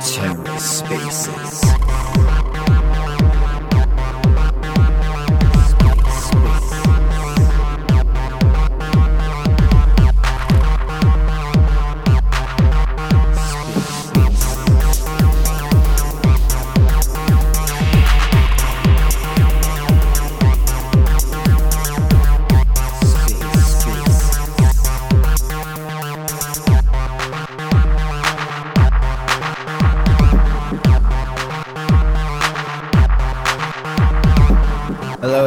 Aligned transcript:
TerraSpaces. 0.00 1.60
Hello 2.16 2.35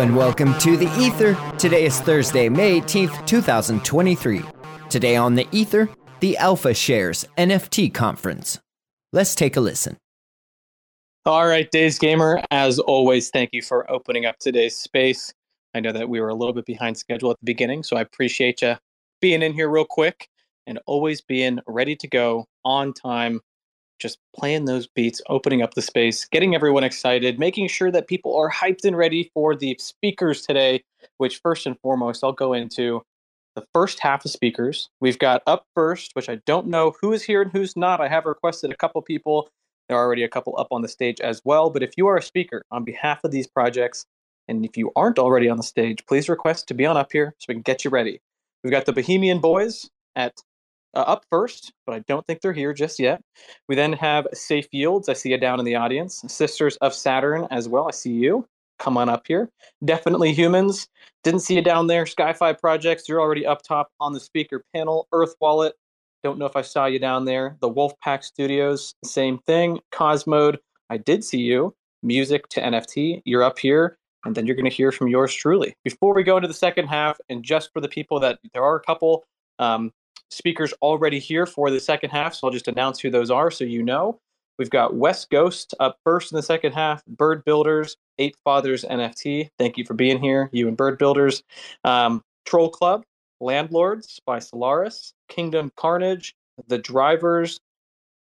and 0.10 0.18
welcome 0.18 0.58
to 0.58 0.76
the 0.76 0.92
Ether. 1.00 1.38
Today 1.60 1.86
is 1.86 2.00
Thursday, 2.00 2.50
May 2.50 2.82
18th, 2.82 3.28
2023. 3.28 4.42
Today 4.90 5.16
on 5.16 5.36
the 5.36 5.48
Ether, 5.52 5.88
the 6.20 6.36
Alpha 6.38 6.74
Shares 6.74 7.28
NFT 7.38 7.94
conference. 7.94 8.60
Let's 9.14 9.36
take 9.36 9.56
a 9.56 9.62
listen. 9.62 9.98
All 11.28 11.46
right, 11.46 11.70
Daze 11.70 12.00
Gamer, 12.00 12.42
as 12.50 12.80
always, 12.80 13.30
thank 13.30 13.52
you 13.54 13.62
for 13.62 13.90
opening 13.92 14.26
up 14.26 14.40
today's 14.40 14.76
space. 14.76 15.32
I 15.76 15.80
know 15.80 15.92
that 15.92 16.10
we 16.10 16.20
were 16.20 16.30
a 16.30 16.36
little 16.36 16.54
bit 16.54 16.66
behind 16.66 16.98
schedule 16.98 17.30
at 17.30 17.38
the 17.40 17.46
beginning, 17.46 17.84
so 17.84 17.96
I 17.96 18.02
appreciate 18.02 18.64
you 18.64 18.78
being 19.22 19.44
in 19.44 19.54
here 19.54 19.70
real 19.70 19.86
quick 19.86 20.28
and 20.66 20.80
always 20.88 21.22
being 21.22 21.60
ready 21.68 21.96
to 21.98 22.08
go 22.08 22.48
on 22.66 22.94
time 22.94 23.42
just 24.00 24.18
playing 24.36 24.66
those 24.66 24.88
beats, 24.88 25.22
opening 25.30 25.62
up 25.62 25.74
the 25.74 25.82
space, 25.82 26.26
getting 26.26 26.56
everyone 26.56 26.84
excited, 26.84 27.38
making 27.40 27.68
sure 27.68 27.92
that 27.92 28.08
people 28.08 28.36
are 28.36 28.50
hyped 28.50 28.86
and 28.86 28.98
ready 28.98 29.30
for 29.34 29.56
the 29.56 29.76
speakers 29.80 30.42
today, 30.42 30.84
which 31.18 31.40
first 31.44 31.66
and 31.66 31.80
foremost, 31.80 32.24
I'll 32.24 32.32
go 32.32 32.54
into 32.54 33.04
the 33.56 33.66
first 33.74 34.00
half 34.00 34.24
of 34.26 34.32
speakers. 34.32 34.90
We've 35.02 35.20
got 35.20 35.44
up 35.46 35.66
first, 35.76 36.12
which 36.16 36.30
I 36.30 36.36
don't 36.46 36.68
know 36.68 36.96
who 37.02 37.14
is 37.14 37.24
here 37.24 37.42
and 37.42 37.52
who's 37.52 37.76
not. 37.76 38.00
I 38.02 38.08
have 38.08 38.26
requested 38.26 38.72
a 38.72 38.78
couple 38.78 39.02
people. 39.02 39.50
There 39.88 39.98
are 39.98 40.06
already 40.06 40.24
a 40.24 40.30
couple 40.30 40.56
up 40.58 40.68
on 40.72 40.82
the 40.82 40.88
stage 40.88 41.20
as 41.20 41.42
well. 41.44 41.70
But 41.70 41.84
if 41.84 41.94
you 41.98 42.08
are 42.08 42.18
a 42.18 42.22
speaker 42.22 42.64
on 42.72 42.84
behalf 42.84 43.24
of 43.24 43.32
these 43.32 43.48
projects, 43.48 44.06
and 44.48 44.66
if 44.66 44.78
you 44.78 44.92
aren't 44.96 45.20
already 45.20 45.50
on 45.50 45.58
the 45.58 45.64
stage, 45.64 46.06
please 46.08 46.30
request 46.30 46.68
to 46.68 46.74
be 46.74 46.86
on 46.86 46.98
up 46.98 47.12
here 47.12 47.36
so 47.38 47.46
we 47.50 47.56
can 47.56 47.62
get 47.62 47.84
you 47.84 47.92
ready. 47.92 48.22
We've 48.64 48.72
got 48.72 48.86
the 48.86 48.94
Bohemian 48.94 49.40
Boys 49.40 49.90
at 50.16 50.42
uh, 50.94 51.00
up 51.00 51.26
first, 51.30 51.74
but 51.86 51.96
I 51.96 52.00
don't 52.08 52.26
think 52.28 52.42
they're 52.42 52.54
here 52.54 52.74
just 52.74 53.00
yet. 53.00 53.22
We 53.68 53.76
then 53.76 53.94
have 53.94 54.28
Safe 54.34 54.68
Yields. 54.72 55.10
I 55.10 55.14
see 55.14 55.32
you 55.32 55.38
down 55.38 55.60
in 55.60 55.66
the 55.66 55.76
audience. 55.76 56.24
Sisters 56.28 56.78
of 56.78 56.94
Saturn 56.94 57.48
as 57.52 57.68
well. 57.68 57.88
I 57.88 57.92
see 57.92 58.12
you. 58.14 58.48
Come 58.80 58.98
on 58.98 59.10
up 59.10 59.28
here. 59.28 59.50
Definitely 59.84 60.34
humans. 60.34 60.88
Didn't 61.24 61.42
see 61.42 61.56
you 61.56 61.62
down 61.62 61.88
there. 61.88 62.06
Sky-Fi 62.06 62.54
Projects. 62.54 63.10
You're 63.10 63.20
already 63.20 63.46
up 63.46 63.62
top 63.62 63.92
on 64.00 64.14
the 64.14 64.20
speaker 64.20 64.64
panel. 64.74 65.08
Earth 65.12 65.36
Wallet. 65.42 65.74
Don't 66.24 66.40
know 66.40 66.46
if 66.46 66.56
I 66.56 66.62
saw 66.62 66.86
you 66.86 67.00
down 67.00 67.26
there. 67.26 67.58
The 67.62 67.70
Wolfpack 67.70 68.24
Studios. 68.24 68.96
Same 69.04 69.38
thing. 69.40 69.80
Cosmoed. 69.92 70.58
I 70.90 70.98
did 70.98 71.24
see 71.24 71.40
you. 71.40 71.76
Muzik2nft. 72.06 73.22
You're 73.26 73.44
up 73.44 73.60
here 73.60 73.98
and 74.26 74.36
then 74.36 74.46
you're 74.46 74.56
going 74.56 74.70
to 74.70 74.76
hear 74.76 74.92
from 74.92 75.08
yours 75.08 75.34
truly. 75.34 75.76
Before 75.84 76.14
we 76.14 76.24
go 76.24 76.38
into 76.38 76.48
the 76.48 76.54
second 76.54 76.88
half, 76.88 77.18
and 77.30 77.44
just 77.44 77.72
for 77.74 77.82
the 77.82 77.88
people 77.88 78.20
that 78.20 78.40
there 78.54 78.64
are 78.64 78.76
a 78.76 78.82
couple 78.82 79.26
um, 79.60 79.92
speakers 80.30 80.74
already 80.82 81.20
here 81.20 81.46
for 81.46 81.70
the 81.70 81.80
second 81.80 82.12
half, 82.12 82.34
so 82.34 82.48
I'll 82.48 82.54
just 82.54 82.68
announce 82.68 83.00
who 83.00 83.10
those 83.10 83.32
are 83.32 83.52
so 83.52 83.64
you 83.64 83.84
know. 83.84 84.20
We've 84.58 84.70
got 84.70 84.96
West 84.96 85.30
Ghost 85.30 85.74
up 85.80 85.98
first 86.04 86.32
in 86.32 86.36
the 86.36 86.44
second 86.44 86.74
half, 86.74 87.06
Bird 87.06 87.46
Builders, 87.46 87.96
ApeFathers 88.20 88.88
NFT. 88.90 89.50
Thank 89.58 89.78
you 89.78 89.86
for 89.86 89.94
being 89.94 90.20
here, 90.20 90.50
you 90.52 90.68
and 90.68 90.76
Bird 90.76 90.98
Builders. 90.98 91.44
Um, 91.86 92.24
Troll 92.46 92.70
Club, 92.70 93.04
Landlords 93.40 94.20
by 94.26 94.40
Solaris, 94.40 95.14
Kingdom 95.30 95.72
Carnage, 95.78 96.36
The 96.68 96.78
Drivers, 96.78 97.62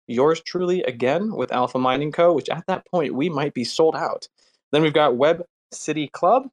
yours 0.08 0.42
truly 0.42 0.82
again 0.84 1.34
with 1.36 1.52
Alpha 1.52 1.78
Mining 1.78 2.12
Co., 2.12 2.34
which 2.34 2.50
at 2.50 2.64
that 2.68 2.86
point 2.90 3.14
we 3.14 3.30
might 3.30 3.54
be 3.54 3.64
sold 3.64 3.96
out. 3.96 4.28
Then 4.72 4.82
we've 4.82 4.94
got 4.94 5.18
Web 5.18 5.44
City 5.72 6.08
Club. 6.08 6.48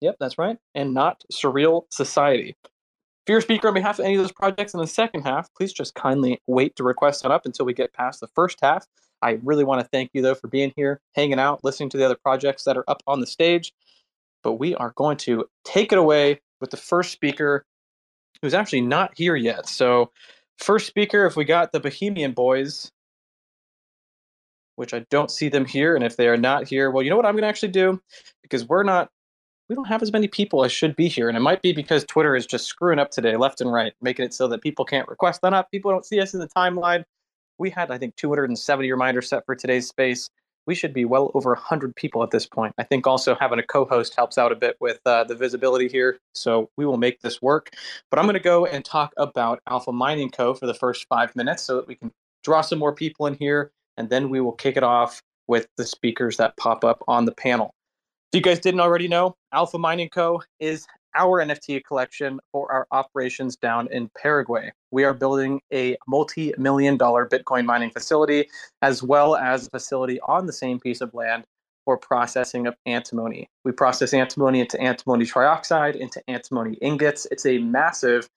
Yep, 0.00 0.16
that's 0.20 0.38
right. 0.38 0.56
And 0.74 0.94
Not 0.94 1.22
Surreal 1.32 1.82
Society. 1.90 2.56
If 3.28 3.32
you're 3.32 3.40
a 3.40 3.42
speaker 3.42 3.68
on 3.68 3.74
behalf 3.74 3.98
of 3.98 4.06
any 4.06 4.14
of 4.14 4.22
those 4.22 4.32
projects 4.32 4.72
in 4.72 4.80
the 4.80 4.86
second 4.86 5.20
half, 5.20 5.52
please 5.52 5.70
just 5.70 5.94
kindly 5.94 6.40
wait 6.46 6.74
to 6.76 6.82
request 6.82 7.22
that 7.22 7.30
up 7.30 7.44
until 7.44 7.66
we 7.66 7.74
get 7.74 7.92
past 7.92 8.20
the 8.20 8.26
first 8.28 8.58
half. 8.62 8.86
I 9.20 9.38
really 9.42 9.64
want 9.64 9.82
to 9.82 9.88
thank 9.88 10.12
you, 10.14 10.22
though, 10.22 10.34
for 10.34 10.48
being 10.48 10.72
here, 10.76 11.02
hanging 11.14 11.38
out, 11.38 11.62
listening 11.62 11.90
to 11.90 11.98
the 11.98 12.06
other 12.06 12.16
projects 12.16 12.64
that 12.64 12.78
are 12.78 12.86
up 12.88 13.02
on 13.06 13.20
the 13.20 13.26
stage. 13.26 13.74
But 14.42 14.54
we 14.54 14.74
are 14.76 14.94
going 14.96 15.18
to 15.18 15.44
take 15.62 15.92
it 15.92 15.98
away 15.98 16.40
with 16.62 16.70
the 16.70 16.78
first 16.78 17.12
speaker 17.12 17.66
who's 18.40 18.54
actually 18.54 18.80
not 18.80 19.12
here 19.14 19.36
yet. 19.36 19.68
So, 19.68 20.10
first 20.56 20.86
speaker, 20.86 21.26
if 21.26 21.36
we 21.36 21.44
got 21.44 21.72
the 21.72 21.80
Bohemian 21.80 22.32
Boys, 22.32 22.90
which 24.76 24.94
I 24.94 25.00
don't 25.10 25.30
see 25.30 25.50
them 25.50 25.66
here, 25.66 25.94
and 25.94 26.02
if 26.02 26.16
they 26.16 26.28
are 26.28 26.38
not 26.38 26.66
here, 26.66 26.90
well, 26.90 27.02
you 27.02 27.10
know 27.10 27.16
what 27.16 27.26
I'm 27.26 27.34
going 27.34 27.42
to 27.42 27.48
actually 27.48 27.72
do? 27.72 28.00
Because 28.40 28.66
we're 28.66 28.84
not 28.84 29.10
we 29.68 29.74
don't 29.74 29.86
have 29.86 30.02
as 30.02 30.12
many 30.12 30.28
people 30.28 30.64
as 30.64 30.72
should 30.72 30.96
be 30.96 31.08
here. 31.08 31.28
And 31.28 31.36
it 31.36 31.40
might 31.40 31.62
be 31.62 31.72
because 31.72 32.04
Twitter 32.04 32.34
is 32.34 32.46
just 32.46 32.66
screwing 32.66 32.98
up 32.98 33.10
today, 33.10 33.36
left 33.36 33.60
and 33.60 33.72
right, 33.72 33.92
making 34.00 34.24
it 34.24 34.34
so 34.34 34.48
that 34.48 34.62
people 34.62 34.84
can't 34.84 35.08
request 35.08 35.42
that 35.42 35.52
up. 35.52 35.70
People 35.70 35.90
don't 35.90 36.06
see 36.06 36.20
us 36.20 36.34
in 36.34 36.40
the 36.40 36.48
timeline. 36.48 37.04
We 37.58 37.70
had, 37.70 37.90
I 37.90 37.98
think, 37.98 38.16
270 38.16 38.90
reminders 38.90 39.28
set 39.28 39.44
for 39.44 39.54
today's 39.54 39.86
space. 39.86 40.30
We 40.66 40.74
should 40.74 40.92
be 40.92 41.04
well 41.04 41.30
over 41.34 41.50
100 41.50 41.96
people 41.96 42.22
at 42.22 42.30
this 42.30 42.46
point. 42.46 42.74
I 42.78 42.82
think 42.82 43.06
also 43.06 43.34
having 43.34 43.58
a 43.58 43.62
co 43.62 43.84
host 43.84 44.14
helps 44.16 44.38
out 44.38 44.52
a 44.52 44.56
bit 44.56 44.76
with 44.80 45.00
uh, 45.06 45.24
the 45.24 45.34
visibility 45.34 45.88
here. 45.88 46.18
So 46.34 46.70
we 46.76 46.86
will 46.86 46.98
make 46.98 47.20
this 47.20 47.42
work. 47.42 47.70
But 48.10 48.18
I'm 48.18 48.26
going 48.26 48.34
to 48.34 48.40
go 48.40 48.66
and 48.66 48.84
talk 48.84 49.12
about 49.16 49.60
Alpha 49.66 49.92
Mining 49.92 50.30
Co. 50.30 50.54
for 50.54 50.66
the 50.66 50.74
first 50.74 51.06
five 51.08 51.34
minutes 51.36 51.62
so 51.62 51.76
that 51.76 51.86
we 51.86 51.94
can 51.94 52.12
draw 52.44 52.60
some 52.60 52.78
more 52.78 52.94
people 52.94 53.26
in 53.26 53.34
here. 53.34 53.72
And 53.96 54.08
then 54.10 54.30
we 54.30 54.40
will 54.40 54.52
kick 54.52 54.76
it 54.76 54.82
off 54.82 55.22
with 55.46 55.66
the 55.76 55.86
speakers 55.86 56.36
that 56.36 56.56
pop 56.56 56.84
up 56.84 57.02
on 57.08 57.24
the 57.24 57.32
panel. 57.32 57.74
If 58.30 58.36
you 58.36 58.42
guys 58.42 58.60
didn't 58.60 58.80
already 58.80 59.08
know, 59.08 59.36
Alpha 59.54 59.78
Mining 59.78 60.10
Co. 60.10 60.42
is 60.60 60.86
our 61.14 61.42
NFT 61.42 61.82
collection 61.82 62.40
for 62.52 62.70
our 62.70 62.86
operations 62.90 63.56
down 63.56 63.88
in 63.90 64.10
Paraguay. 64.20 64.70
We 64.90 65.04
are 65.04 65.14
building 65.14 65.62
a 65.72 65.96
multi 66.06 66.52
million 66.58 66.98
dollar 66.98 67.26
Bitcoin 67.26 67.64
mining 67.64 67.88
facility, 67.88 68.50
as 68.82 69.02
well 69.02 69.34
as 69.34 69.66
a 69.66 69.70
facility 69.70 70.20
on 70.20 70.44
the 70.44 70.52
same 70.52 70.78
piece 70.78 71.00
of 71.00 71.14
land 71.14 71.44
for 71.86 71.96
processing 71.96 72.66
of 72.66 72.76
antimony. 72.84 73.48
We 73.64 73.72
process 73.72 74.12
antimony 74.12 74.60
into 74.60 74.78
antimony 74.78 75.24
trioxide, 75.24 75.96
into 75.96 76.20
antimony 76.28 76.74
ingots. 76.82 77.26
It's 77.30 77.46
a 77.46 77.56
massive 77.56 78.28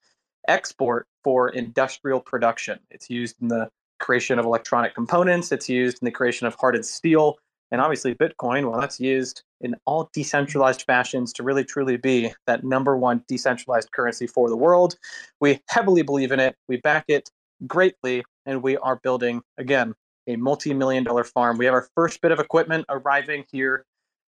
export 0.48 1.06
for 1.22 1.50
industrial 1.50 2.22
production. 2.22 2.80
It's 2.92 3.10
used 3.10 3.36
in 3.42 3.50
the 3.50 3.70
creation 4.00 4.40
of 4.40 4.46
electronic 4.46 4.96
components, 4.96 5.52
it's 5.52 5.68
used 5.68 5.98
in 6.02 6.06
the 6.06 6.12
creation 6.12 6.48
of 6.48 6.56
hardened 6.56 6.86
steel, 6.86 7.40
and 7.72 7.80
obviously, 7.80 8.14
Bitcoin, 8.14 8.70
well, 8.70 8.80
that's 8.80 9.00
used 9.00 9.44
in 9.62 9.76
all 9.86 10.10
decentralized 10.14 10.84
fashions 10.84 11.32
to 11.34 11.44
really 11.44 11.64
truly 11.64 11.98
be 11.98 12.32
that 12.46 12.64
number 12.64 12.98
one 12.98 13.24
decentralized 13.28 13.92
currency 13.92 14.28
for 14.28 14.50
the 14.50 14.58
world. 14.58 14.96
We 15.40 15.62
heavily 15.70 16.02
believe 16.02 16.32
in 16.32 16.40
it, 16.40 16.56
we 16.68 16.78
back 16.78 17.06
it 17.08 17.30
greatly, 17.68 18.24
and 18.46 18.62
we 18.62 18.78
are 18.78 19.00
building, 19.04 19.42
again, 19.58 19.94
a 20.28 20.36
multi 20.36 20.74
million 20.74 21.04
dollar 21.04 21.24
farm. 21.24 21.58
We 21.58 21.66
have 21.66 21.74
our 21.74 21.88
first 21.96 22.22
bit 22.22 22.32
of 22.32 22.40
equipment 22.40 22.86
arriving 22.90 23.46
here 23.52 23.86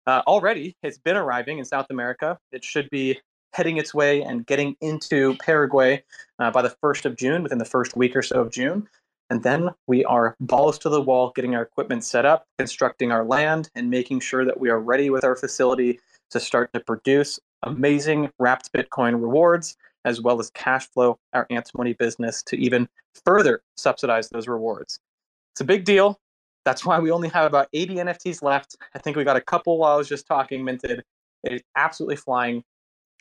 uh, 0.06 0.22
already. 0.27 0.77
It's 0.82 0.98
been 0.98 1.16
arriving 1.16 1.59
in 1.59 1.65
South 1.65 1.87
America. 1.91 2.38
It 2.53 2.65
should 2.65 2.91
be 2.91 3.21
heading 3.53 3.78
its 3.78 3.94
way 3.94 4.22
and 4.22 4.47
getting 4.47 4.77
into 4.81 5.37
Paraguay 5.37 6.03
uh, 6.39 6.51
by 6.51 6.63
the 6.63 6.74
1st 6.83 7.04
of 7.07 7.16
June, 7.16 7.42
within 7.42 7.59
the 7.59 7.65
first 7.65 7.97
week 7.97 8.15
or 8.15 8.22
so 8.22 8.41
of 8.41 8.51
June. 8.51 8.89
And 9.30 9.42
then 9.42 9.71
we 9.86 10.04
are 10.07 10.36
balls 10.41 10.78
to 10.78 10.89
the 10.89 11.03
wall, 11.03 11.33
getting 11.34 11.54
our 11.54 11.63
equipment 11.63 12.04
set 12.04 12.25
up, 12.25 12.47
constructing 12.59 13.13
our 13.13 13.25
land, 13.25 13.71
and 13.75 13.91
making 13.91 14.21
sure 14.21 14.45
that 14.45 14.59
we 14.59 14.71
are 14.71 14.80
ready 14.80 15.10
with 15.10 15.25
our 15.25 15.36
facility 15.36 16.01
to 16.30 16.41
start 16.41 16.72
to 16.72 16.80
produce 16.80 17.39
amazing 17.63 18.30
wrapped 18.39 18.72
Bitcoin 18.72 19.21
rewards, 19.21 19.77
as 20.04 20.21
well 20.21 20.41
as 20.41 20.51
cash 20.51 20.86
flow 20.89 21.19
our 21.34 21.47
antimony 21.51 21.92
business 21.92 22.42
to 22.45 22.57
even 22.57 22.89
further 23.25 23.63
subsidize 23.77 24.28
those 24.30 24.48
rewards. 24.48 25.01
It's 25.53 25.60
a 25.60 25.65
big 25.65 25.84
deal. 25.84 26.19
That's 26.65 26.84
why 26.84 26.98
we 26.98 27.10
only 27.10 27.28
have 27.30 27.47
about 27.47 27.69
80 27.72 27.97
NFTs 27.97 28.42
left. 28.42 28.77
I 28.95 28.98
think 28.98 29.16
we 29.16 29.25
got 29.25 29.36
a 29.36 29.41
couple 29.41 29.78
while 29.78 29.95
I 29.95 29.97
was 29.97 30.09
just 30.09 30.27
talking 30.27 30.65
minted. 30.65 31.03
It 31.45 31.53
is 31.53 31.63
absolutely 31.77 32.16
flying. 32.16 32.63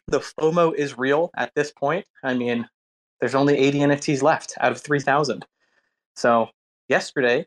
The 0.08 0.20
FOMO 0.20 0.74
is 0.74 0.98
real 0.98 1.32
at 1.36 1.52
this 1.56 1.72
point. 1.72 2.06
I 2.24 2.34
mean, 2.34 2.68
there's 3.20 3.36
only 3.36 3.58
80 3.58 3.80
NFTs 3.80 4.22
left 4.22 4.54
out 4.60 4.72
of 4.72 4.82
3,000. 4.82 5.46
So 6.18 6.50
yesterday, 6.90 7.46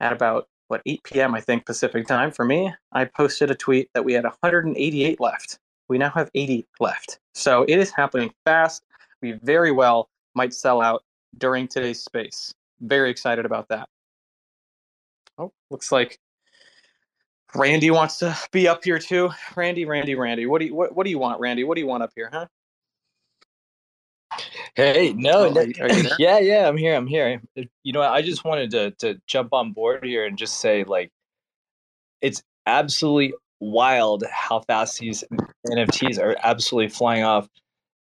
at 0.00 0.12
about 0.12 0.48
what 0.66 0.82
8 0.84 1.02
p.m. 1.04 1.34
I 1.36 1.40
think 1.40 1.64
Pacific 1.64 2.06
time 2.06 2.32
for 2.32 2.44
me, 2.44 2.74
I 2.92 3.04
posted 3.04 3.50
a 3.50 3.54
tweet 3.54 3.88
that 3.94 4.04
we 4.04 4.12
had 4.12 4.24
188 4.24 5.20
left. 5.20 5.58
we 5.88 5.98
now 5.98 6.10
have 6.10 6.28
80 6.34 6.66
left. 6.80 7.20
So 7.34 7.64
it 7.68 7.78
is 7.78 7.90
happening 7.92 8.32
fast. 8.44 8.82
We 9.22 9.32
very 9.42 9.70
well 9.70 10.10
might 10.34 10.52
sell 10.52 10.82
out 10.82 11.04
during 11.38 11.68
today's 11.68 12.02
space. 12.02 12.52
Very 12.80 13.08
excited 13.08 13.46
about 13.46 13.68
that. 13.68 13.88
Oh, 15.38 15.52
looks 15.70 15.92
like 15.92 16.18
Randy 17.54 17.92
wants 17.92 18.18
to 18.18 18.36
be 18.50 18.66
up 18.66 18.82
here 18.82 18.98
too. 18.98 19.30
Randy, 19.54 19.84
Randy, 19.84 20.16
Randy. 20.16 20.46
What 20.46 20.58
do 20.58 20.66
you 20.66 20.74
what, 20.74 20.94
what 20.94 21.04
do 21.04 21.10
you 21.10 21.20
want, 21.20 21.40
Randy? 21.40 21.62
What 21.62 21.76
do 21.76 21.80
you 21.80 21.86
want 21.86 22.02
up 22.02 22.10
here, 22.16 22.30
huh? 22.32 22.46
Hey, 24.78 25.12
no, 25.16 25.48
are 25.48 25.66
yeah, 26.20 26.38
yeah, 26.38 26.68
I'm 26.68 26.76
here. 26.76 26.94
I'm 26.94 27.08
here. 27.08 27.42
You 27.82 27.92
know, 27.92 28.00
I 28.00 28.22
just 28.22 28.44
wanted 28.44 28.70
to 28.70 28.92
to 29.00 29.20
jump 29.26 29.52
on 29.52 29.72
board 29.72 30.04
here 30.04 30.24
and 30.24 30.38
just 30.38 30.60
say, 30.60 30.84
like, 30.84 31.10
it's 32.22 32.44
absolutely 32.64 33.34
wild 33.58 34.22
how 34.30 34.60
fast 34.60 35.00
these 35.00 35.24
NFTs 35.66 36.20
are 36.20 36.36
absolutely 36.44 36.90
flying 36.90 37.24
off 37.24 37.48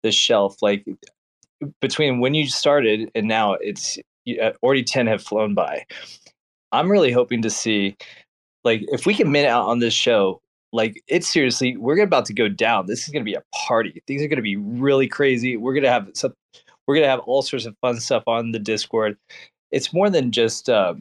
the 0.03 0.11
shelf. 0.11 0.61
Like 0.61 0.85
between 1.81 2.19
when 2.19 2.35
you 2.35 2.47
started 2.47 3.09
and 3.15 3.27
now, 3.27 3.53
it's 3.53 3.97
uh, 4.39 4.51
already 4.61 4.83
ten 4.83 5.07
have 5.07 5.23
flown 5.23 5.55
by. 5.55 5.83
I'm 6.71 6.91
really 6.91 7.11
hoping 7.11 7.41
to 7.41 7.49
see, 7.49 7.97
like, 8.63 8.83
if 8.89 9.07
we 9.07 9.15
can 9.15 9.31
mint 9.31 9.47
out 9.47 9.67
on 9.67 9.79
this 9.79 9.93
show, 9.95 10.41
like, 10.73 11.01
it's 11.07 11.27
seriously, 11.27 11.77
we're 11.77 11.99
about 12.01 12.25
to 12.25 12.33
go 12.33 12.49
down. 12.49 12.85
This 12.85 13.07
is 13.07 13.09
going 13.09 13.23
to 13.23 13.29
be 13.29 13.35
a 13.35 13.43
party. 13.55 14.03
Things 14.05 14.21
are 14.21 14.27
going 14.27 14.35
to 14.35 14.43
be 14.43 14.57
really 14.57 15.07
crazy. 15.07 15.55
We're 15.55 15.73
going 15.73 15.85
to 15.85 15.89
have 15.89 16.09
some, 16.13 16.33
we're 16.87 16.95
going 16.95 17.05
to 17.05 17.09
have 17.09 17.19
all 17.19 17.41
sorts 17.41 17.65
of 17.65 17.75
fun 17.81 17.99
stuff 17.99 18.23
on 18.27 18.51
the 18.51 18.59
Discord. 18.59 19.17
It's 19.71 19.93
more 19.93 20.09
than 20.09 20.31
just, 20.31 20.69
uh, 20.69 20.95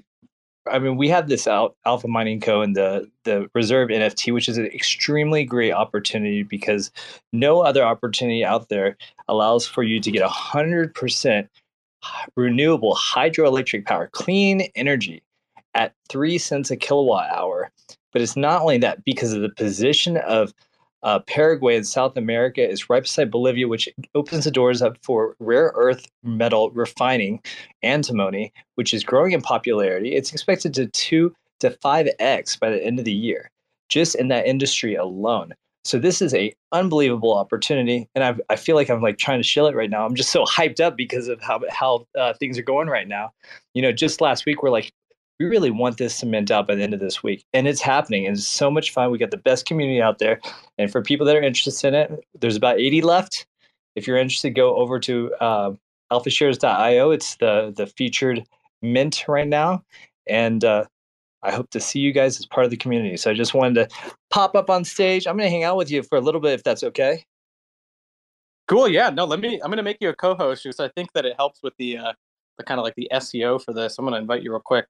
I 0.70 0.80
mean, 0.80 0.96
we 0.96 1.08
have 1.08 1.28
this 1.28 1.46
Alpha 1.46 2.08
Mining 2.08 2.40
Co. 2.40 2.60
and 2.60 2.74
the 2.74 3.08
the 3.22 3.48
Reserve 3.54 3.88
NFT, 3.88 4.34
which 4.34 4.48
is 4.48 4.58
an 4.58 4.66
extremely 4.66 5.44
great 5.44 5.72
opportunity 5.72 6.42
because 6.42 6.90
no 7.32 7.60
other 7.60 7.84
opportunity 7.84 8.44
out 8.44 8.68
there 8.68 8.96
allows 9.28 9.64
for 9.66 9.84
you 9.84 10.00
to 10.00 10.10
get 10.10 10.22
hundred 10.28 10.92
percent 10.94 11.48
renewable 12.36 12.96
hydroelectric 12.96 13.84
power, 13.84 14.08
clean 14.12 14.62
energy 14.74 15.22
at 15.74 15.94
three 16.08 16.38
cents 16.38 16.70
a 16.70 16.76
kilowatt 16.76 17.30
hour. 17.30 17.70
But 18.12 18.22
it's 18.22 18.36
not 18.36 18.62
only 18.62 18.78
that 18.78 19.04
because 19.04 19.32
of 19.32 19.42
the 19.42 19.50
position 19.50 20.16
of 20.16 20.52
uh, 21.06 21.20
Paraguay 21.20 21.76
in 21.76 21.84
South 21.84 22.16
America 22.16 22.68
is 22.68 22.90
right 22.90 23.04
beside 23.04 23.30
Bolivia, 23.30 23.68
which 23.68 23.88
opens 24.16 24.42
the 24.42 24.50
doors 24.50 24.82
up 24.82 24.98
for 25.02 25.36
rare 25.38 25.70
earth 25.76 26.10
metal 26.24 26.72
refining, 26.72 27.40
antimony, 27.84 28.52
which 28.74 28.92
is 28.92 29.04
growing 29.04 29.30
in 29.30 29.40
popularity. 29.40 30.16
It's 30.16 30.32
expected 30.32 30.74
to 30.74 30.88
two 30.88 31.32
to 31.60 31.70
five 31.70 32.08
x 32.18 32.56
by 32.56 32.70
the 32.70 32.84
end 32.84 32.98
of 32.98 33.04
the 33.04 33.12
year, 33.12 33.48
just 33.88 34.16
in 34.16 34.26
that 34.28 34.48
industry 34.48 34.96
alone. 34.96 35.54
So 35.84 36.00
this 36.00 36.20
is 36.20 36.34
a 36.34 36.52
unbelievable 36.72 37.38
opportunity, 37.38 38.08
and 38.16 38.24
I 38.24 38.34
I 38.52 38.56
feel 38.56 38.74
like 38.74 38.90
I'm 38.90 39.00
like 39.00 39.18
trying 39.18 39.38
to 39.38 39.46
shill 39.46 39.68
it 39.68 39.76
right 39.76 39.88
now. 39.88 40.04
I'm 40.04 40.16
just 40.16 40.32
so 40.32 40.44
hyped 40.58 40.80
up 40.80 40.96
because 40.96 41.28
of 41.28 41.40
how 41.40 41.60
how 41.70 42.04
uh, 42.18 42.32
things 42.32 42.58
are 42.58 42.62
going 42.62 42.88
right 42.88 43.06
now. 43.06 43.30
You 43.74 43.82
know, 43.82 43.92
just 43.92 44.20
last 44.20 44.44
week 44.44 44.60
we're 44.60 44.70
like 44.70 44.90
we 45.38 45.46
really 45.46 45.70
want 45.70 45.98
this 45.98 46.14
cement 46.14 46.50
out 46.50 46.66
by 46.66 46.74
the 46.74 46.82
end 46.82 46.94
of 46.94 47.00
this 47.00 47.22
week. 47.22 47.44
And 47.52 47.68
it's 47.68 47.80
happening. 47.80 48.26
And 48.26 48.36
it's 48.36 48.46
so 48.46 48.70
much 48.70 48.92
fun. 48.92 49.10
We 49.10 49.18
got 49.18 49.30
the 49.30 49.36
best 49.36 49.66
community 49.66 50.00
out 50.00 50.18
there. 50.18 50.40
And 50.78 50.90
for 50.90 51.02
people 51.02 51.26
that 51.26 51.36
are 51.36 51.42
interested 51.42 51.88
in 51.88 51.94
it, 51.94 52.24
there's 52.40 52.56
about 52.56 52.78
80 52.78 53.02
left. 53.02 53.46
If 53.94 54.06
you're 54.06 54.16
interested, 54.16 54.50
go 54.50 54.76
over 54.76 54.98
to 55.00 55.34
uh, 55.40 55.72
alphashares.io. 56.10 57.10
It's 57.10 57.36
the, 57.36 57.72
the 57.76 57.86
featured 57.86 58.44
mint 58.82 59.24
right 59.28 59.48
now. 59.48 59.82
And 60.26 60.64
uh, 60.64 60.84
I 61.42 61.52
hope 61.52 61.70
to 61.70 61.80
see 61.80 62.00
you 62.00 62.12
guys 62.12 62.38
as 62.38 62.46
part 62.46 62.64
of 62.64 62.70
the 62.70 62.76
community. 62.76 63.16
So 63.16 63.30
I 63.30 63.34
just 63.34 63.54
wanted 63.54 63.88
to 63.88 63.96
pop 64.30 64.56
up 64.56 64.70
on 64.70 64.84
stage. 64.84 65.26
I'm 65.26 65.36
going 65.36 65.46
to 65.46 65.50
hang 65.50 65.64
out 65.64 65.76
with 65.76 65.90
you 65.90 66.02
for 66.02 66.16
a 66.16 66.20
little 66.20 66.40
bit 66.40 66.52
if 66.52 66.64
that's 66.64 66.82
okay. 66.82 67.24
Cool. 68.68 68.88
Yeah. 68.88 69.10
No, 69.10 69.24
let 69.24 69.40
me, 69.40 69.60
I'm 69.62 69.70
going 69.70 69.76
to 69.76 69.82
make 69.82 69.98
you 70.00 70.08
a 70.08 70.14
co 70.14 70.34
host 70.34 70.64
because 70.64 70.80
I 70.80 70.88
think 70.88 71.12
that 71.12 71.26
it 71.26 71.34
helps 71.36 71.62
with 71.62 71.74
the, 71.78 71.98
uh, 71.98 72.12
the 72.58 72.64
kind 72.64 72.80
of 72.80 72.84
like 72.84 72.94
the 72.96 73.08
SEO 73.12 73.62
for 73.62 73.72
this. 73.72 73.98
I'm 73.98 74.04
going 74.04 74.14
to 74.14 74.20
invite 74.20 74.42
you 74.42 74.50
real 74.50 74.60
quick 74.60 74.86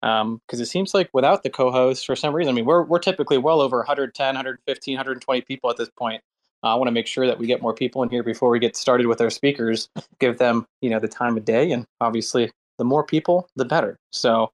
because 0.00 0.22
um, 0.22 0.40
it 0.50 0.66
seems 0.66 0.94
like 0.94 1.10
without 1.12 1.42
the 1.42 1.50
co-host 1.50 2.06
for 2.06 2.16
some 2.16 2.34
reason 2.34 2.52
i 2.52 2.54
mean 2.54 2.64
we're, 2.64 2.82
we're 2.84 2.98
typically 2.98 3.38
well 3.38 3.60
over 3.60 3.78
110 3.78 4.26
115 4.34 4.94
120 4.94 5.40
people 5.42 5.70
at 5.70 5.76
this 5.76 5.90
point. 5.90 6.22
Uh, 6.62 6.68
i 6.68 6.74
want 6.74 6.88
to 6.88 6.92
make 6.92 7.06
sure 7.06 7.26
that 7.26 7.38
we 7.38 7.46
get 7.46 7.62
more 7.62 7.74
people 7.74 8.02
in 8.02 8.08
here 8.08 8.22
before 8.22 8.50
we 8.50 8.58
get 8.58 8.76
started 8.76 9.06
with 9.06 9.20
our 9.20 9.30
speakers 9.30 9.88
give 10.18 10.38
them 10.38 10.66
you 10.80 10.90
know 10.90 10.98
the 10.98 11.08
time 11.08 11.36
of 11.36 11.44
day 11.44 11.70
and 11.72 11.86
obviously 12.00 12.50
the 12.78 12.84
more 12.84 13.04
people 13.04 13.46
the 13.56 13.64
better. 13.64 13.98
So 14.10 14.52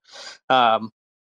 um 0.49 0.91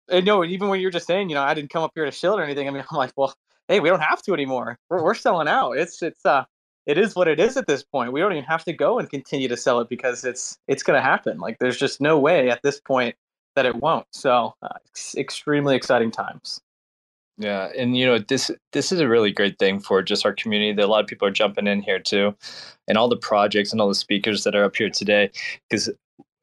and 0.08 0.24
no 0.24 0.44
even 0.44 0.68
when 0.68 0.80
you're 0.80 0.90
just 0.90 1.06
saying 1.06 1.28
you 1.28 1.34
know 1.34 1.42
i 1.42 1.54
didn't 1.54 1.70
come 1.70 1.82
up 1.82 1.92
here 1.94 2.04
to 2.04 2.12
shield 2.12 2.38
or 2.38 2.44
anything 2.44 2.68
i 2.68 2.70
mean 2.70 2.84
i'm 2.90 2.96
like 2.96 3.12
well 3.16 3.34
hey 3.68 3.80
we 3.80 3.88
don't 3.88 4.00
have 4.00 4.22
to 4.22 4.32
anymore. 4.32 4.78
We're, 4.90 5.02
we're 5.02 5.14
selling 5.14 5.48
out. 5.48 5.72
It's 5.72 6.02
it's 6.02 6.24
uh 6.24 6.44
it 6.86 6.98
is 6.98 7.16
what 7.16 7.28
it 7.28 7.40
is 7.40 7.56
at 7.56 7.66
this 7.66 7.82
point. 7.82 8.12
We 8.12 8.20
don't 8.20 8.32
even 8.32 8.44
have 8.44 8.64
to 8.64 8.72
go 8.72 8.98
and 8.98 9.08
continue 9.08 9.48
to 9.48 9.56
sell 9.56 9.80
it 9.80 9.88
because 9.88 10.24
it's 10.24 10.58
it's 10.68 10.82
going 10.82 10.98
to 10.98 11.02
happen. 11.02 11.38
Like 11.38 11.58
there's 11.58 11.78
just 11.78 12.00
no 12.00 12.18
way 12.18 12.50
at 12.50 12.62
this 12.62 12.80
point 12.80 13.16
that 13.56 13.66
it 13.66 13.76
won't. 13.76 14.06
So, 14.12 14.54
uh, 14.62 14.68
extremely 15.16 15.76
exciting 15.76 16.10
times. 16.10 16.60
Yeah, 17.36 17.70
and 17.76 17.96
you 17.96 18.06
know 18.06 18.18
this 18.18 18.50
this 18.72 18.92
is 18.92 19.00
a 19.00 19.08
really 19.08 19.32
great 19.32 19.58
thing 19.58 19.80
for 19.80 20.02
just 20.02 20.24
our 20.24 20.32
community. 20.32 20.72
That 20.72 20.84
a 20.84 20.86
lot 20.86 21.02
of 21.02 21.08
people 21.08 21.26
are 21.26 21.32
jumping 21.32 21.66
in 21.66 21.82
here 21.82 21.98
too, 21.98 22.34
and 22.86 22.96
all 22.96 23.08
the 23.08 23.16
projects 23.16 23.72
and 23.72 23.80
all 23.80 23.88
the 23.88 23.94
speakers 23.94 24.44
that 24.44 24.54
are 24.54 24.64
up 24.64 24.76
here 24.76 24.90
today, 24.90 25.30
because 25.68 25.90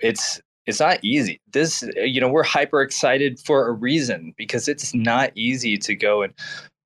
it's 0.01 0.41
it's 0.65 0.79
not 0.81 0.99
easy. 1.01 1.39
This 1.53 1.83
you 1.95 2.19
know 2.19 2.27
we're 2.27 2.43
hyper 2.43 2.81
excited 2.81 3.39
for 3.39 3.67
a 3.67 3.71
reason 3.71 4.33
because 4.37 4.67
it's 4.67 4.93
not 4.93 5.31
easy 5.35 5.77
to 5.77 5.95
go 5.95 6.23
and 6.23 6.33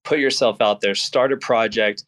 put 0.03 0.19
yourself 0.19 0.61
out 0.61 0.81
there, 0.81 0.93
start 0.93 1.33
a 1.33 1.37
project, 1.37 2.03